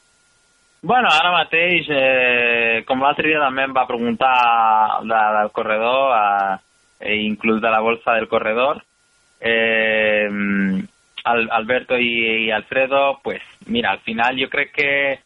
Bueno, 0.82 1.08
ara 1.12 1.32
mateix, 1.32 1.88
eh, 1.90 2.84
com 2.86 3.00
l'altre 3.00 3.28
dia 3.28 3.40
també 3.40 3.64
em 3.64 3.74
va 3.74 3.88
preguntar 3.88 5.00
de, 5.02 5.40
del 5.40 5.52
corredor, 5.52 6.12
eh, 6.18 6.58
e 7.00 7.16
inclús 7.26 7.62
de 7.62 7.70
la 7.70 7.80
bolsa 7.80 8.14
del 8.14 8.28
corredor, 8.28 8.82
eh, 9.40 10.28
Al- 11.26 11.50
Alberto 11.52 11.98
y, 11.98 12.48
y 12.48 12.52
Alfredo, 12.52 13.20
pues 13.24 13.42
mira, 13.66 13.92
al 13.92 14.00
final 14.00 14.36
yo 14.36 14.50
creo 14.50 14.68
que 14.74 15.20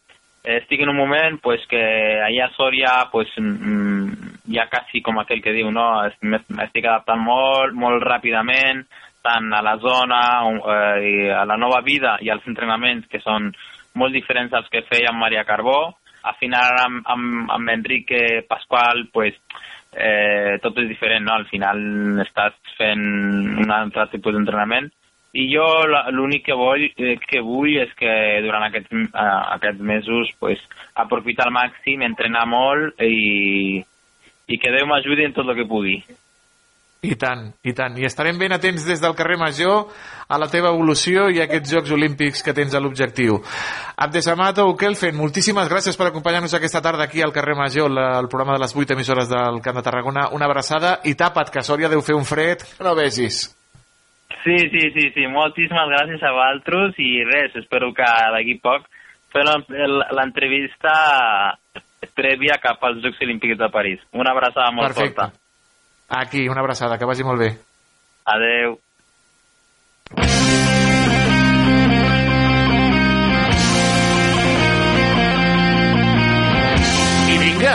estic 0.43 0.81
en 0.81 0.89
un 0.89 0.95
moment 0.97 1.41
pues, 1.41 1.61
que 1.67 2.21
allà 2.21 2.45
a 2.45 2.53
Sòria 2.55 3.09
pues, 3.11 3.27
mm, 3.35 4.36
ja 4.47 4.67
quasi 4.71 5.01
com 5.01 5.19
aquell 5.19 5.41
que 5.43 5.53
diu, 5.53 5.71
no? 5.71 6.03
Es- 6.05 6.17
m'es- 6.21 6.49
m'estic 6.49 6.85
adaptant 6.85 7.19
molt, 7.19 7.73
molt 7.73 8.03
ràpidament, 8.03 8.85
tant 9.23 9.53
a 9.53 9.61
la 9.61 9.77
zona, 9.77 10.21
eh, 10.47 10.99
i 11.09 11.29
a 11.29 11.45
la 11.45 11.57
nova 11.57 11.81
vida 11.81 12.17
i 12.21 12.29
als 12.29 12.45
entrenaments 12.47 13.07
que 13.11 13.19
són 13.19 13.51
molt 13.95 14.13
diferents 14.13 14.53
als 14.53 14.69
que 14.69 14.83
feia 14.87 15.09
amb 15.09 15.19
Maria 15.19 15.43
Carbó. 15.43 15.95
Al 16.23 16.35
final 16.39 16.77
amb, 16.83 17.01
amb, 17.07 17.51
amb 17.51 17.69
Enrique 17.69 18.43
Pasqual 18.47 19.07
pues, 19.13 19.33
eh, 19.93 20.57
tot 20.61 20.77
és 20.77 20.87
diferent, 20.87 21.25
no? 21.25 21.33
Al 21.33 21.45
final 21.47 21.77
estàs 22.23 22.53
fent 22.77 23.03
un 23.63 23.71
altre 23.71 24.07
tipus 24.11 24.33
d'entrenament 24.33 24.89
i 25.33 25.47
jo 25.53 25.65
l'únic 26.11 26.45
que 26.45 26.55
vull, 26.57 26.85
eh, 26.97 27.17
que 27.27 27.41
vull 27.41 27.75
és 27.77 27.91
que 27.99 28.41
durant 28.43 28.63
aquests, 28.63 28.91
eh, 28.91 29.41
aquests 29.57 29.81
mesos 29.81 30.31
pues, 30.39 30.59
aprofitar 30.95 31.47
al 31.47 31.53
màxim, 31.53 32.01
entrenar 32.01 32.45
molt 32.47 33.01
i, 33.03 33.83
i 34.47 34.57
que 34.59 34.71
Déu 34.71 34.87
m'ajudi 34.87 35.25
en 35.27 35.33
tot 35.35 35.47
el 35.49 35.55
que 35.59 35.65
pugui. 35.67 35.97
I 37.07 37.13
tant, 37.15 37.51
i 37.63 37.73
tant. 37.77 37.93
I 38.01 38.07
estarem 38.07 38.39
ben 38.41 38.51
atents 38.55 38.83
des 38.87 38.99
del 38.99 39.13
carrer 39.15 39.37
Major 39.37 39.85
a 40.27 40.37
la 40.41 40.47
teva 40.49 40.71
evolució 40.73 41.27
i 41.29 41.37
a 41.39 41.43
aquests 41.45 41.69
Jocs 41.75 41.91
Olímpics 41.93 42.41
que 42.43 42.55
tens 42.57 42.73
a 42.73 42.79
l'objectiu. 42.81 43.37
Abdesamato 44.01 44.65
Ukelfen, 44.71 45.15
moltíssimes 45.15 45.69
gràcies 45.69 45.95
per 45.95 46.07
acompanyar-nos 46.09 46.55
aquesta 46.57 46.81
tarda 46.81 47.05
aquí 47.05 47.21
al 47.21 47.31
carrer 47.35 47.53
Major, 47.55 47.91
la, 47.93 48.07
el 48.19 48.27
programa 48.27 48.57
de 48.57 48.63
les 48.65 48.73
8 48.75 48.95
emissores 48.97 49.29
del 49.29 49.61
Camp 49.61 49.77
de 49.77 49.83
Tarragona. 49.85 50.29
Una 50.33 50.49
abraçada 50.49 50.97
i 51.05 51.13
tapa't, 51.15 51.51
que 51.53 51.61
a 51.61 51.67
Sòria 51.69 51.87
deu 51.93 52.01
fer 52.01 52.17
un 52.17 52.25
fred 52.25 52.65
que 52.65 52.83
no 52.83 52.95
vegis. 52.97 53.43
Sí, 54.43 54.57
sí, 54.73 54.83
sí, 54.97 55.05
sí, 55.13 55.27
moltíssimes 55.29 55.89
gràcies 55.93 56.23
a 56.25 56.33
vosaltres 56.33 56.97
i 57.03 57.21
res, 57.29 57.55
espero 57.61 57.93
que 57.93 58.09
d'aquí 58.33 58.57
poc 58.63 58.89
fer 59.33 59.45
la- 59.45 60.09
l'entrevista 60.17 60.93
prèvia 62.15 62.57
cap 62.61 62.83
als 62.83 63.01
Jocs 63.03 63.21
Olímpics 63.21 63.57
de 63.57 63.69
París. 63.69 63.99
Una 64.13 64.31
abraçada 64.31 64.71
molt 64.71 64.93
Perfecte. 64.93 65.21
forta. 65.21 65.39
Aquí, 66.09 66.47
una 66.47 66.61
abraçada, 66.61 66.97
que 66.97 67.05
vagi 67.05 67.23
molt 67.23 67.39
bé. 67.39 67.57
Adeu. 68.25 68.79
I 77.27 77.37
vinga, 77.41 77.73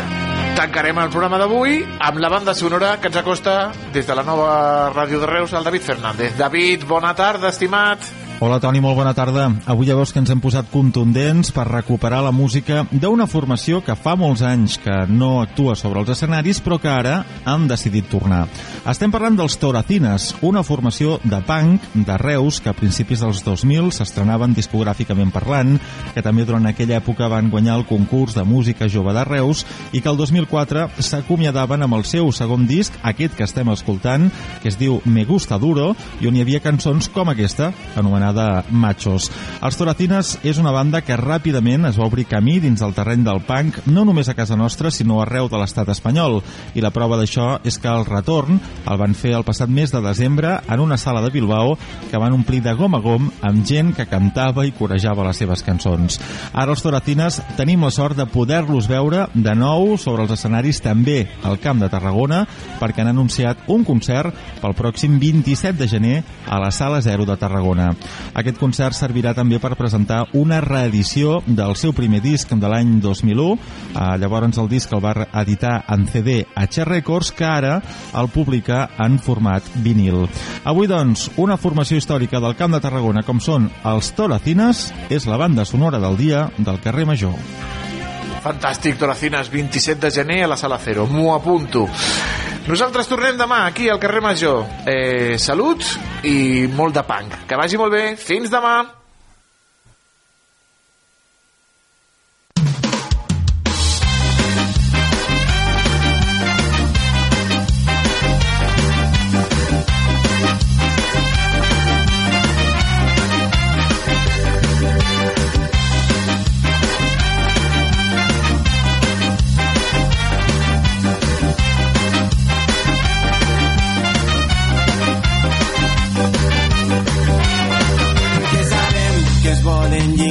tancarem 0.57 0.99
el 1.03 1.11
programa 1.13 1.39
d'avui 1.43 1.81
amb 2.01 2.21
la 2.23 2.31
banda 2.33 2.55
sonora 2.57 2.95
que 3.01 3.11
ens 3.11 3.19
acosta 3.21 3.57
des 3.93 4.07
de 4.09 4.17
la 4.17 4.25
nova 4.25 4.91
ràdio 4.95 5.21
de 5.21 5.29
Reus, 5.29 5.53
el 5.53 5.65
David 5.65 5.85
Fernández. 5.85 6.37
David, 6.39 6.87
bona 6.89 7.13
tarda, 7.15 7.51
estimat. 7.53 8.01
Hola 8.43 8.57
Toni, 8.59 8.81
molt 8.83 8.97
bona 8.99 9.13
tarda. 9.15 9.45
Avui 9.71 9.87
ja 9.87 9.95
veus 9.95 10.11
que 10.11 10.19
ens 10.19 10.33
hem 10.33 10.41
posat 10.43 10.67
contundents 10.73 11.53
per 11.55 11.63
recuperar 11.69 12.25
la 12.25 12.33
música 12.35 12.81
d'una 12.91 13.29
formació 13.31 13.79
que 13.87 13.95
fa 13.95 14.17
molts 14.19 14.41
anys 14.43 14.81
que 14.83 14.97
no 15.07 15.37
actua 15.39 15.77
sobre 15.79 16.01
els 16.03 16.11
escenaris 16.11 16.59
però 16.59 16.81
que 16.83 16.91
ara 16.91 17.21
han 17.47 17.69
decidit 17.71 18.09
tornar. 18.11 18.49
Estem 18.91 19.15
parlant 19.15 19.37
dels 19.39 19.55
Toracines, 19.63 20.33
una 20.43 20.65
formació 20.67 21.21
de 21.23 21.39
punk 21.47 21.87
de 21.95 22.17
Reus 22.19 22.59
que 22.59 22.73
a 22.73 22.75
principis 22.75 23.23
dels 23.23 23.45
2000 23.47 23.93
s'estrenaven 23.95 24.59
discogràficament 24.59 25.31
parlant, 25.31 25.77
que 26.11 26.27
també 26.27 26.43
durant 26.43 26.67
aquella 26.67 26.99
època 26.99 27.31
van 27.31 27.53
guanyar 27.53 27.79
el 27.79 27.87
concurs 27.87 28.35
de 28.35 28.43
música 28.43 28.91
jove 28.91 29.15
de 29.15 29.23
Reus 29.23 29.63
i 29.93 30.03
que 30.03 30.11
el 30.11 30.19
2004 30.19 30.89
s'acomiadaven 30.99 31.87
amb 31.87 32.01
el 32.01 32.03
seu 32.11 32.35
segon 32.35 32.67
disc, 32.67 32.99
aquest 33.07 33.39
que 33.39 33.47
estem 33.47 33.71
escoltant, 33.71 34.33
que 34.67 34.75
es 34.75 34.83
diu 34.83 34.99
Me 35.05 35.23
Gusta 35.31 35.63
Duro, 35.63 35.93
i 36.19 36.27
on 36.27 36.35
hi 36.35 36.43
havia 36.43 36.65
cançons 36.67 37.07
com 37.15 37.31
aquesta, 37.31 37.71
anomenada 37.95 38.32
Machos. 38.71 39.29
Els 39.63 39.77
Toracines 39.79 40.35
és 40.43 40.59
una 40.59 40.73
banda 40.73 41.03
que 41.05 41.17
ràpidament 41.19 41.87
es 41.89 41.99
va 42.01 42.07
obrir 42.09 42.25
camí 42.31 42.59
dins 42.63 42.83
el 42.83 42.95
terreny 42.97 43.25
del 43.27 43.43
punk, 43.47 43.83
no 43.87 44.05
només 44.09 44.29
a 44.29 44.35
casa 44.39 44.57
nostra, 44.57 44.91
sinó 44.91 45.21
arreu 45.21 45.49
de 45.53 45.61
l'estat 45.61 45.89
espanyol. 45.93 46.41
I 46.75 46.85
la 46.85 46.93
prova 46.95 47.19
d'això 47.21 47.59
és 47.69 47.79
que 47.79 47.91
el 47.91 48.07
retorn 48.09 48.61
el 48.87 49.01
van 49.01 49.15
fer 49.19 49.35
el 49.37 49.45
passat 49.45 49.69
mes 49.69 49.93
de 49.93 50.01
desembre 50.05 50.59
en 50.69 50.81
una 50.81 50.99
sala 50.99 51.23
de 51.23 51.31
Bilbao 51.31 51.77
que 52.11 52.21
van 52.21 52.33
omplir 52.33 52.63
de 52.63 52.75
gom 52.79 52.97
a 52.97 53.03
gom 53.05 53.31
amb 53.43 53.67
gent 53.69 53.93
que 53.97 54.09
cantava 54.11 54.67
i 54.67 54.75
corejava 54.77 55.27
les 55.29 55.43
seves 55.43 55.63
cançons. 55.67 56.19
Ara 56.53 56.73
els 56.73 56.83
Toracines 56.83 57.41
tenim 57.59 57.85
la 57.85 57.93
sort 57.95 58.17
de 58.17 58.27
poder-los 58.27 58.89
veure 58.91 59.27
de 59.35 59.55
nou 59.59 59.97
sobre 59.99 60.25
els 60.27 60.35
escenaris 60.37 60.83
també 60.83 61.27
al 61.45 61.61
Camp 61.63 61.83
de 61.83 61.91
Tarragona 61.93 62.45
perquè 62.81 63.03
han 63.03 63.13
anunciat 63.13 63.69
un 63.73 63.85
concert 63.85 64.35
pel 64.63 64.77
pròxim 64.79 65.19
27 65.21 65.79
de 65.79 65.89
gener 65.89 66.17
a 66.47 66.59
la 66.63 66.71
Sala 66.71 67.01
Zero 67.03 67.27
de 67.27 67.37
Tarragona. 67.37 67.93
Aquest 68.39 68.59
concert 68.61 68.97
servirà 68.97 69.35
també 69.37 69.59
per 69.61 69.75
presentar 69.77 70.23
una 70.39 70.61
reedició 70.65 71.41
del 71.47 71.77
seu 71.77 71.93
primer 71.97 72.23
disc 72.25 72.53
de 72.53 72.71
l'any 72.71 72.97
2001. 73.03 73.49
Eh, 73.53 74.07
llavors 74.23 74.59
el 74.59 74.71
disc 74.71 74.93
el 74.93 75.05
va 75.05 75.27
editar 75.43 75.83
en 75.93 76.07
CD 76.09 76.41
a 76.55 76.67
Che 76.67 76.87
Records, 76.89 77.33
que 77.33 77.45
ara 77.45 77.77
el 78.19 78.29
publica 78.33 78.87
en 79.03 79.19
format 79.19 79.67
vinil. 79.85 80.27
Avui, 80.65 80.89
doncs, 80.91 81.29
una 81.37 81.59
formació 81.61 82.01
històrica 82.01 82.41
del 82.41 82.57
Camp 82.57 82.75
de 82.77 82.83
Tarragona 82.85 83.27
com 83.27 83.41
són 83.41 83.71
els 83.85 84.13
Toracines 84.17 84.89
és 85.11 85.29
la 85.29 85.41
banda 85.41 85.67
sonora 85.69 86.01
del 86.03 86.17
dia 86.17 86.49
del 86.59 86.81
carrer 86.81 87.07
Major. 87.07 87.82
Fantàstic, 88.43 88.97
Toracines, 88.99 89.51
27 89.53 90.01
de 90.03 90.11
gener 90.11 90.43
a 90.45 90.49
la 90.51 90.57
Sala 90.59 90.79
Cero. 90.83 91.07
M'ho 91.07 91.31
apunto. 91.35 91.87
Nosaltres 92.67 93.11
tornem 93.11 93.39
demà 93.39 93.65
aquí 93.67 93.89
al 93.91 94.01
carrer 94.03 94.23
Major. 94.23 94.65
Eh, 94.87 95.39
salut 95.39 95.87
i 96.27 96.67
molt 96.75 96.99
de 96.99 97.07
punk. 97.07 97.45
Que 97.47 97.59
vagi 97.59 97.79
molt 97.79 97.95
bé. 97.95 98.05
Fins 98.19 98.51
demà. 98.51 99.02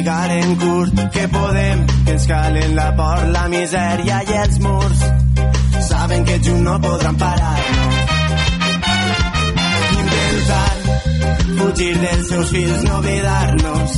Garen 0.03 0.55
curt, 0.55 0.93
que 1.11 1.27
podem, 1.27 1.85
que 2.05 2.11
ens 2.11 2.25
calen 2.27 2.75
la 2.75 2.95
por, 2.95 3.27
la 3.31 3.47
misèria 3.47 4.21
i 4.27 4.37
els 4.43 4.59
murs. 4.59 5.03
Saben 5.87 6.25
que 6.25 6.39
junts 6.39 6.61
no 6.61 6.79
podran 6.81 7.17
parar, 7.17 7.59
no. 7.77 7.85
Intentar 9.99 10.73
fugir 11.59 11.93
dels 11.99 12.27
seus 12.29 12.49
fills, 12.49 12.83
no 12.83 12.97
oblidar-nos 12.97 13.91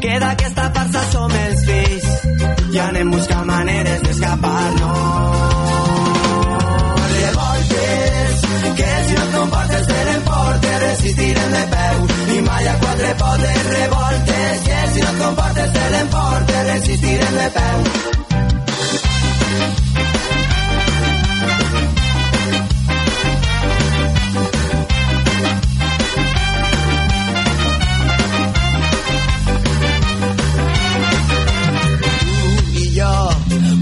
que 0.00 0.18
d'aquesta 0.20 0.70
farsa 0.74 1.02
som 1.12 1.34
els 1.46 1.66
fills 1.68 2.06
i 2.74 2.78
anem 2.88 3.10
buscant 3.10 3.46
maneres 3.46 4.00
d'escapar-nos. 4.06 5.53
L'emportes, 11.04 11.44
resistirem 11.44 11.50
de 11.52 11.64
peu 11.72 12.34
i 12.34 12.40
mai 12.40 12.66
a 12.66 12.74
quatre 12.78 13.14
potes. 13.18 13.62
Revoltes, 13.76 14.60
que 14.64 14.92
si 14.92 15.00
no 15.00 15.10
et 15.10 15.18
comportes 15.18 15.72
te 15.72 15.90
l'emportes, 15.90 16.66
resistirem 16.72 17.34
de 17.38 17.50
peu. 17.58 18.12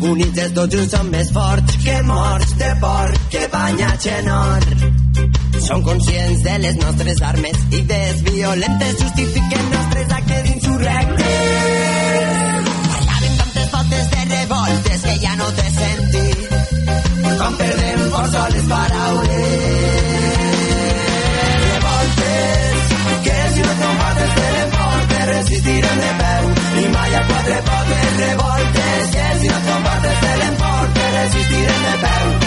units 0.02 0.38
els 0.38 0.52
dos 0.52 0.68
junts 0.68 0.90
som 0.92 1.06
més 1.08 1.30
forts 1.32 1.78
que 1.84 1.94
morts 2.02 2.52
de 2.58 2.74
porc 2.82 3.30
que 3.30 3.46
banya 3.54 3.94
xenor. 4.02 5.01
Som 5.66 5.80
conscients 5.82 6.42
de 6.42 6.58
les 6.58 6.74
nostres 6.74 7.22
armes 7.22 7.58
i 7.70 7.80
des 7.86 8.22
violentes 8.26 8.96
justifiquen 8.98 9.70
nostres 9.70 10.10
actes 10.16 10.50
insurrectes. 10.54 11.28
Parlaven 12.88 13.36
tantes 13.38 13.70
voltes 13.70 14.10
de 14.10 14.24
revoltes 14.32 15.04
que 15.06 15.14
ja 15.22 15.36
no 15.36 15.48
té 15.60 15.68
sentit. 15.78 16.38
Com 17.38 17.56
perdem 17.62 18.04
força 18.16 18.44
les 18.56 18.68
paraules. 18.74 19.32
Revoltes, 21.70 22.94
que 23.28 23.38
si 23.54 23.66
no 23.68 23.74
combates 23.86 24.36
te 24.38 24.46
l'emportes, 24.58 25.26
resistirem 25.32 26.06
de 26.06 26.12
peu 26.22 26.52
i 26.82 26.86
mai 26.98 27.18
a 27.20 27.26
quatre 27.32 27.58
potes. 27.70 28.14
Revoltes, 28.26 29.10
que 29.16 29.26
si 29.40 29.52
no 29.54 29.60
combates 29.70 30.24
te 30.26 30.38
l'emportes, 30.42 31.12
resistirem 31.20 31.84
de 31.90 32.00
peu 32.06 32.41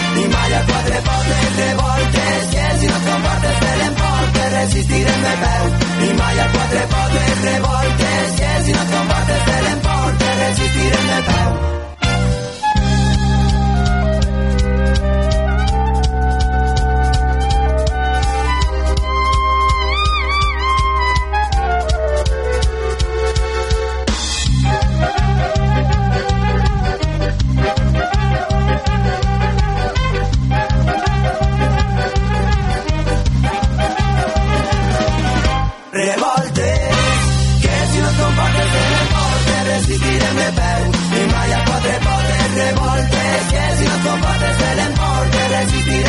i 0.46 0.48
mai 0.48 0.58
a 0.58 0.64
quatre 0.66 1.00
potes. 1.02 1.56
Revoltes, 1.56 2.46
que 2.52 2.78
si 2.78 2.86
no 2.86 2.98
combates 3.06 3.58
te 3.62 3.72
l'emportes, 3.80 4.52
resistirem 4.52 5.22
de 5.24 5.34
peu 5.42 6.06
i 6.06 6.12
mai 6.20 6.38
a 6.38 6.46
quatre 6.54 6.84
potes. 6.92 7.42
Revoltes, 7.48 8.36
que 8.38 8.52
si 8.64 8.72
no 8.78 8.84
combates 8.92 9.42
te 9.48 9.58
l'emportes, 9.66 10.38
resistirem 10.44 11.10
de 11.10 11.20
peu. 11.32 11.85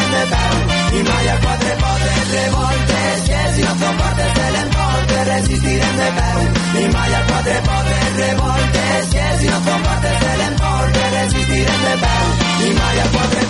Resistirem 0.08 0.14
de 0.14 0.24
peu 0.32 1.00
i 1.00 1.04
mai 1.04 1.28
a 1.30 1.38
quatre 1.44 1.74
potes 1.82 2.28
revoltes 2.32 3.22
que 3.28 3.42
si 3.54 3.62
no 3.62 3.74
combates 3.82 4.34
te 4.38 4.48
l'emportes 4.56 5.28
resistirem 5.28 5.96
de 6.02 6.10
peu 6.18 6.40
i 6.82 6.88
mai 6.96 7.14
a 7.14 7.22
quatre 7.30 7.58
potes 7.68 8.10
revoltes 8.22 9.10
que 9.14 9.28
si 9.40 9.48
no 9.48 9.60
combates 9.68 10.20
te 10.24 10.34
l'emportes 10.40 11.14
resistirem 11.18 11.80
de 11.88 11.96
peu 12.04 12.26
i 12.68 12.74
mai 12.80 13.00
a 13.00 13.08
quatre 13.16 13.48